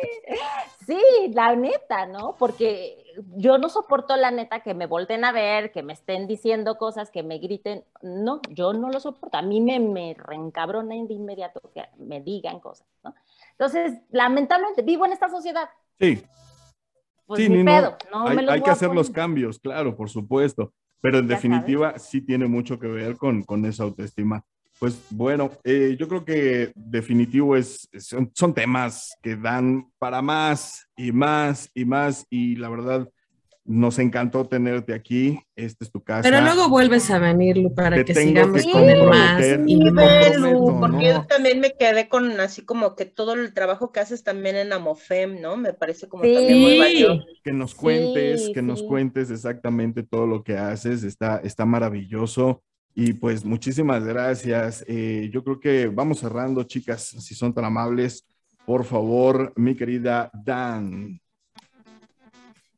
Sí, 0.85 1.33
la 1.33 1.55
neta, 1.55 2.05
¿no? 2.05 2.35
Porque 2.37 3.03
yo 3.35 3.57
no 3.57 3.67
soporto 3.67 4.15
la 4.15 4.29
neta 4.29 4.59
que 4.59 4.75
me 4.75 4.85
volten 4.85 5.25
a 5.25 5.31
ver, 5.31 5.71
que 5.71 5.81
me 5.81 5.93
estén 5.93 6.27
diciendo 6.27 6.77
cosas, 6.77 7.09
que 7.09 7.23
me 7.23 7.39
griten. 7.39 7.83
No, 8.03 8.39
yo 8.51 8.73
no 8.73 8.89
lo 8.91 8.99
soporto. 8.99 9.35
A 9.37 9.41
mí 9.41 9.59
me, 9.59 9.79
me 9.79 10.15
reencabrona 10.15 10.93
de 10.93 11.15
inmediato 11.15 11.59
que 11.73 11.85
me 11.97 12.21
digan 12.21 12.59
cosas, 12.59 12.87
¿no? 13.03 13.15
Entonces, 13.53 13.99
lamentablemente, 14.11 14.83
vivo 14.83 15.05
en 15.07 15.13
esta 15.13 15.29
sociedad. 15.29 15.67
Sí, 15.99 16.23
Pues 17.25 17.41
Sí, 17.41 17.49
ni 17.49 17.57
ni 17.57 17.63
no. 17.63 17.71
pedo, 17.71 17.97
no 18.11 18.27
hay, 18.27 18.35
me 18.35 18.43
los 18.43 18.53
hay 18.53 18.61
que 18.61 18.69
hacer 18.69 18.93
los 18.93 19.09
cambios, 19.09 19.57
claro, 19.59 19.95
por 19.97 20.09
supuesto, 20.11 20.71
pero 21.07 21.19
en 21.19 21.27
Ya 21.29 21.35
definitiva 21.35 21.97
sí 21.99 22.19
tiene 22.19 22.47
mucho 22.47 22.77
que 22.77 22.87
ver 22.87 23.15
con, 23.15 23.41
con 23.43 23.63
esa 23.63 23.83
autoestima. 23.83 24.43
Pues 24.77 25.01
bueno, 25.09 25.51
eh, 25.63 25.95
yo 25.97 26.05
creo 26.05 26.25
que 26.25 26.73
definitivo 26.75 27.55
es, 27.55 27.87
son, 27.97 28.29
son 28.35 28.53
temas 28.53 29.17
que 29.23 29.37
dan 29.37 29.89
para 29.99 30.21
más 30.21 30.85
y 30.97 31.13
más 31.13 31.71
y 31.73 31.85
más 31.85 32.25
y 32.29 32.57
la 32.57 32.67
verdad 32.67 33.09
nos 33.67 33.99
encantó 33.99 34.47
tenerte 34.47 34.93
aquí, 34.93 35.39
esta 35.55 35.83
es 35.83 35.91
tu 35.91 36.01
casa. 36.01 36.21
Pero 36.23 36.41
luego 36.41 36.69
vuelves 36.69 37.11
a 37.11 37.19
venir, 37.19 37.57
Lu, 37.57 37.75
para 37.75 37.97
Te 37.97 38.05
que 38.05 38.13
tengo 38.13 38.29
sigamos 38.29 38.65
que 38.65 38.71
con 38.71 38.89
el 38.89 39.03
más. 39.03 39.41
y 39.67 39.75
Sí, 39.75 39.79
comprometo, 39.83 40.79
porque 40.79 40.95
¿no? 40.95 41.01
yo 41.03 41.25
también 41.27 41.59
me 41.59 41.73
quedé 41.77 42.07
con 42.07 42.39
así 42.39 42.63
como 42.63 42.95
que 42.95 43.05
todo 43.05 43.33
el 43.33 43.53
trabajo 43.53 43.91
que 43.91 43.99
haces 43.99 44.23
también 44.23 44.55
en 44.55 44.71
Amofem, 44.71 45.41
¿no? 45.41 45.57
Me 45.57 45.73
parece 45.73 46.07
como 46.07 46.23
Sí. 46.23 46.33
también 46.33 46.61
muy 46.61 46.79
valioso. 46.79 47.25
Que 47.43 47.51
nos 47.51 47.75
cuentes, 47.75 48.45
Sí, 48.45 48.53
que 48.53 48.61
nos 48.61 48.81
cuentes 48.83 49.29
exactamente 49.31 50.01
todo 50.03 50.25
lo 50.25 50.43
que 50.43 50.57
haces, 50.57 51.03
está, 51.03 51.37
está 51.43 51.65
maravilloso. 51.65 52.63
Y 52.95 53.13
pues 53.13 53.43
muchísimas 53.45 54.03
gracias. 54.05 54.83
Eh, 54.87 55.29
yo 55.31 55.43
creo 55.43 55.59
que 55.59 55.87
vamos 55.87 56.19
cerrando, 56.19 56.63
chicas, 56.63 57.03
si 57.19 57.35
son 57.35 57.53
tan 57.53 57.65
amables. 57.65 58.25
Por 58.65 58.85
favor, 58.85 59.53
mi 59.55 59.75
querida 59.75 60.31
Dan. 60.33 61.19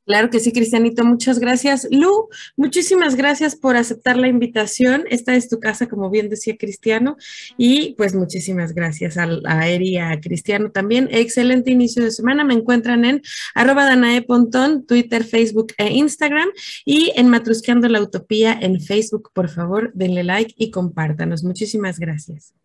Claro 0.09 0.31
que 0.31 0.39
sí, 0.39 0.51
Cristianito, 0.51 1.05
muchas 1.05 1.37
gracias. 1.37 1.87
Lu, 1.91 2.29
muchísimas 2.57 3.13
gracias 3.13 3.55
por 3.55 3.77
aceptar 3.77 4.17
la 4.17 4.27
invitación. 4.27 5.03
Esta 5.11 5.35
es 5.35 5.49
tu 5.49 5.59
casa, 5.59 5.87
como 5.87 6.09
bien 6.09 6.29
decía 6.29 6.57
Cristiano. 6.57 7.15
Y 7.57 7.93
pues 7.93 8.15
muchísimas 8.15 8.73
gracias 8.73 9.17
a, 9.17 9.29
a 9.45 9.67
Eri 9.67 9.89
y 9.89 9.97
a 9.97 10.19
Cristiano 10.19 10.71
también. 10.71 11.09
Excelente 11.11 11.69
inicio 11.69 12.03
de 12.03 12.09
semana. 12.09 12.43
Me 12.43 12.55
encuentran 12.55 13.05
en 13.05 13.21
arroba 13.53 13.85
Danae 13.85 14.23
Pontón, 14.23 14.83
Twitter, 14.87 15.23
Facebook 15.23 15.73
e 15.77 15.93
Instagram. 15.93 16.49
Y 16.85 17.11
en 17.15 17.29
Matrusqueando 17.29 17.87
la 17.87 18.01
Utopía 18.01 18.57
en 18.59 18.81
Facebook. 18.81 19.29
Por 19.31 19.47
favor, 19.47 19.91
denle 19.93 20.23
like 20.23 20.55
y 20.57 20.71
compártanos. 20.71 21.43
Muchísimas 21.43 21.99
gracias. 21.99 22.55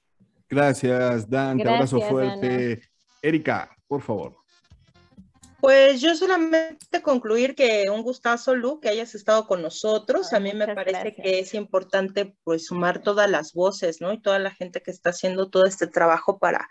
Gracias, 0.49 1.29
Dan. 1.29 1.59
te 1.59 1.69
abrazo 1.69 1.99
Gracias, 1.99 2.11
fuerte. 2.11 2.81
Erika, 3.21 3.77
por 3.87 4.01
favor. 4.01 4.44
Pues 5.65 6.03
yo 6.03 6.15
solamente 6.15 7.01
concluir 7.01 7.55
que 7.55 7.85
un 7.91 8.03
gustazo, 8.03 8.55
Lu, 8.55 8.81
que 8.81 8.91
hayas 8.91 9.15
estado 9.15 9.47
con 9.47 9.63
nosotros. 9.63 10.31
Ay, 10.31 10.37
a 10.37 10.41
mí 10.41 10.53
me 10.53 10.67
parece 10.75 11.01
gracias. 11.01 11.25
que 11.25 11.39
es 11.39 11.55
importante 11.55 12.37
pues 12.45 12.67
sumar 12.67 13.03
todas 13.03 13.31
las 13.31 13.55
voces, 13.55 14.03
¿no? 14.03 14.13
Y 14.13 14.21
toda 14.21 14.39
la 14.39 14.51
gente 14.51 14.83
que 14.83 14.91
está 14.91 15.09
haciendo 15.09 15.49
todo 15.49 15.65
este 15.65 15.87
trabajo 15.87 16.39
para 16.39 16.69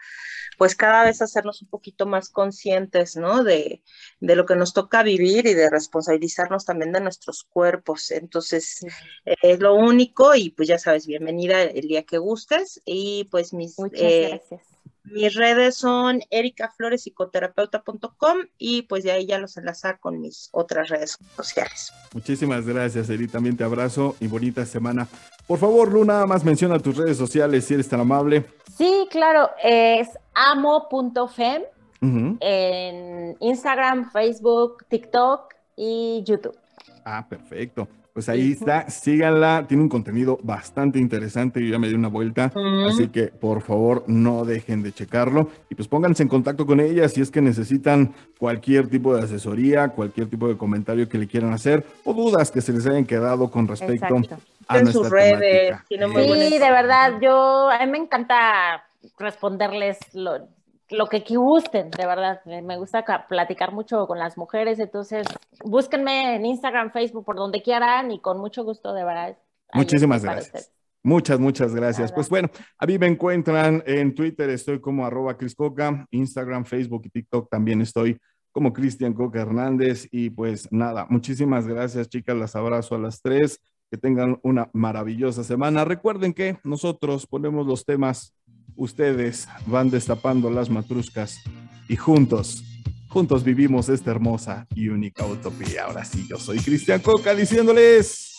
pues 0.59 0.75
cada 0.75 1.05
vez 1.05 1.23
hacernos 1.23 1.63
un 1.63 1.69
poquito 1.69 2.05
más 2.05 2.29
conscientes, 2.29 3.15
¿no? 3.15 3.43
De, 3.43 3.81
de 4.19 4.35
lo 4.35 4.45
que 4.45 4.55
nos 4.55 4.73
toca 4.73 5.01
vivir 5.01 5.47
y 5.47 5.55
de 5.55 5.71
responsabilizarnos 5.71 6.63
también 6.63 6.91
de 6.91 7.01
nuestros 7.01 7.43
cuerpos. 7.45 8.11
Entonces, 8.11 8.75
Sí. 8.79 8.87
eh, 9.25 9.33
es 9.41 9.59
lo 9.59 9.73
único 9.73 10.35
y 10.35 10.51
pues 10.51 10.67
ya 10.67 10.77
sabes, 10.77 11.07
bienvenida 11.07 11.63
el 11.63 11.87
día 11.87 12.03
que 12.03 12.19
gustes 12.19 12.79
y 12.85 13.23
pues 13.31 13.53
mis... 13.53 13.79
Muchas 13.79 13.99
eh, 14.03 14.27
gracias. 14.29 14.72
Mis 15.03 15.35
redes 15.35 15.75
son 15.75 16.21
ericaflorespsicoterapeuta.com 16.29 18.37
y 18.57 18.83
pues 18.83 19.03
de 19.03 19.11
ahí 19.11 19.25
ya 19.25 19.37
los 19.37 19.57
enlaza 19.57 19.97
con 19.97 20.21
mis 20.21 20.47
otras 20.51 20.89
redes 20.89 21.17
sociales. 21.35 21.91
Muchísimas 22.13 22.65
gracias, 22.65 23.09
Eri. 23.09 23.27
También 23.27 23.57
te 23.57 23.63
abrazo 23.63 24.15
y 24.19 24.27
bonita 24.27 24.65
semana. 24.65 25.07
Por 25.47 25.59
favor, 25.59 25.91
Lu, 25.91 26.05
nada 26.05 26.25
más 26.25 26.45
menciona 26.45 26.79
tus 26.79 26.97
redes 26.97 27.17
sociales 27.17 27.65
si 27.65 27.73
eres 27.73 27.89
tan 27.89 27.99
amable. 27.99 28.45
Sí, 28.77 29.07
claro, 29.11 29.49
es 29.61 30.07
amo.fem 30.33 31.63
en 32.01 33.37
Instagram, 33.39 34.11
Facebook, 34.11 34.85
TikTok 34.89 35.53
y 35.75 36.23
YouTube. 36.25 36.57
Ah, 37.05 37.25
perfecto. 37.27 37.87
Pues 38.13 38.29
ahí 38.29 38.51
está, 38.51 38.91
síganla, 38.91 39.65
tiene 39.67 39.81
un 39.81 39.89
contenido 39.89 40.37
bastante 40.43 40.99
interesante, 40.99 41.59
yo 41.59 41.71
ya 41.71 41.79
me 41.79 41.87
di 41.87 41.95
una 41.95 42.09
vuelta, 42.09 42.51
así 42.87 43.07
que 43.07 43.29
por 43.29 43.63
favor 43.63 44.03
no 44.05 44.45
dejen 44.45 44.83
de 44.83 44.93
checarlo 44.93 45.49
y 45.67 45.73
pues 45.73 45.87
pónganse 45.87 46.21
en 46.21 46.29
contacto 46.29 46.67
con 46.67 46.79
ella 46.79 47.09
si 47.09 47.21
es 47.21 47.31
que 47.31 47.41
necesitan 47.41 48.13
cualquier 48.37 48.87
tipo 48.87 49.15
de 49.15 49.23
asesoría, 49.23 49.89
cualquier 49.89 50.29
tipo 50.29 50.47
de 50.47 50.55
comentario 50.57 51.09
que 51.09 51.17
le 51.17 51.27
quieran 51.27 51.53
hacer 51.53 51.83
o 52.03 52.13
dudas 52.13 52.51
que 52.51 52.61
se 52.61 52.71
les 52.71 52.85
hayan 52.85 53.05
quedado 53.05 53.49
con 53.49 53.67
respecto 53.67 54.15
Exacto. 54.15 54.37
a 54.67 54.77
En 54.77 54.83
nuestra 54.83 55.03
sus 55.03 55.11
redes, 55.11 55.75
temática. 55.89 56.45
Sí, 56.49 56.59
de 56.59 56.71
verdad, 56.71 57.13
yo, 57.19 57.71
a 57.71 57.83
mí 57.83 57.91
me 57.91 57.97
encanta 57.97 58.83
responderles 59.17 59.97
lo, 60.13 60.47
lo 60.93 61.07
que 61.07 61.23
gusten, 61.35 61.89
de 61.91 62.05
verdad. 62.05 62.41
Me 62.45 62.77
gusta 62.77 63.03
ca- 63.03 63.27
platicar 63.27 63.73
mucho 63.73 64.07
con 64.07 64.19
las 64.19 64.37
mujeres, 64.37 64.79
entonces 64.79 65.27
búsquenme 65.63 66.35
en 66.35 66.45
Instagram, 66.45 66.91
Facebook, 66.91 67.25
por 67.25 67.35
donde 67.35 67.61
quieran 67.61 68.11
y 68.11 68.19
con 68.19 68.39
mucho 68.39 68.63
gusto, 68.63 68.93
de 68.93 69.03
verdad. 69.03 69.37
Muchísimas 69.73 70.23
gracias. 70.23 70.71
Muchas, 71.03 71.39
muchas 71.39 71.75
gracias. 71.75 72.11
Nada. 72.11 72.15
Pues 72.15 72.29
bueno, 72.29 72.49
a 72.77 72.85
mí 72.85 72.97
me 72.97 73.07
encuentran 73.07 73.83
en 73.85 74.15
Twitter, 74.15 74.49
estoy 74.49 74.79
como 74.79 75.05
arroba 75.05 75.35
Coca, 75.57 76.05
Instagram, 76.11 76.63
Facebook 76.63 77.01
y 77.05 77.09
TikTok 77.09 77.49
también 77.49 77.81
estoy 77.81 78.17
como 78.53 78.71
Cristian 78.71 79.13
Coca 79.13 79.41
Hernández. 79.41 80.07
Y 80.11 80.29
pues 80.29 80.71
nada, 80.71 81.05
muchísimas 81.09 81.67
gracias, 81.67 82.07
chicas. 82.07 82.37
Las 82.37 82.55
abrazo 82.55 82.95
a 82.95 82.99
las 82.99 83.21
tres. 83.21 83.59
Que 83.91 83.97
tengan 83.97 84.39
una 84.41 84.71
maravillosa 84.73 85.43
semana. 85.43 85.85
Recuerden 85.85 86.33
que 86.33 86.57
nosotros 86.63 87.27
ponemos 87.27 87.67
los 87.67 87.85
temas, 87.85 88.33
ustedes 88.75 89.47
van 89.65 89.89
destapando 89.89 90.49
las 90.49 90.69
matruscas 90.69 91.39
y 91.87 91.95
juntos, 91.95 92.63
juntos 93.07 93.43
vivimos 93.43 93.89
esta 93.89 94.11
hermosa 94.11 94.67
y 94.75 94.89
única 94.89 95.25
utopía. 95.25 95.85
Ahora 95.85 96.05
sí, 96.05 96.25
yo 96.29 96.37
soy 96.37 96.59
Cristian 96.59 97.01
Coca 97.01 97.35
diciéndoles 97.35 98.33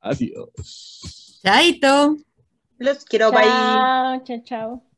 adiós. 0.00 1.40
Chaito. 1.42 2.16
Los 2.78 3.04
quiero, 3.04 3.30
bye. 3.30 3.42
Chao, 3.42 4.24
chao, 4.24 4.42
chao. 4.44 4.89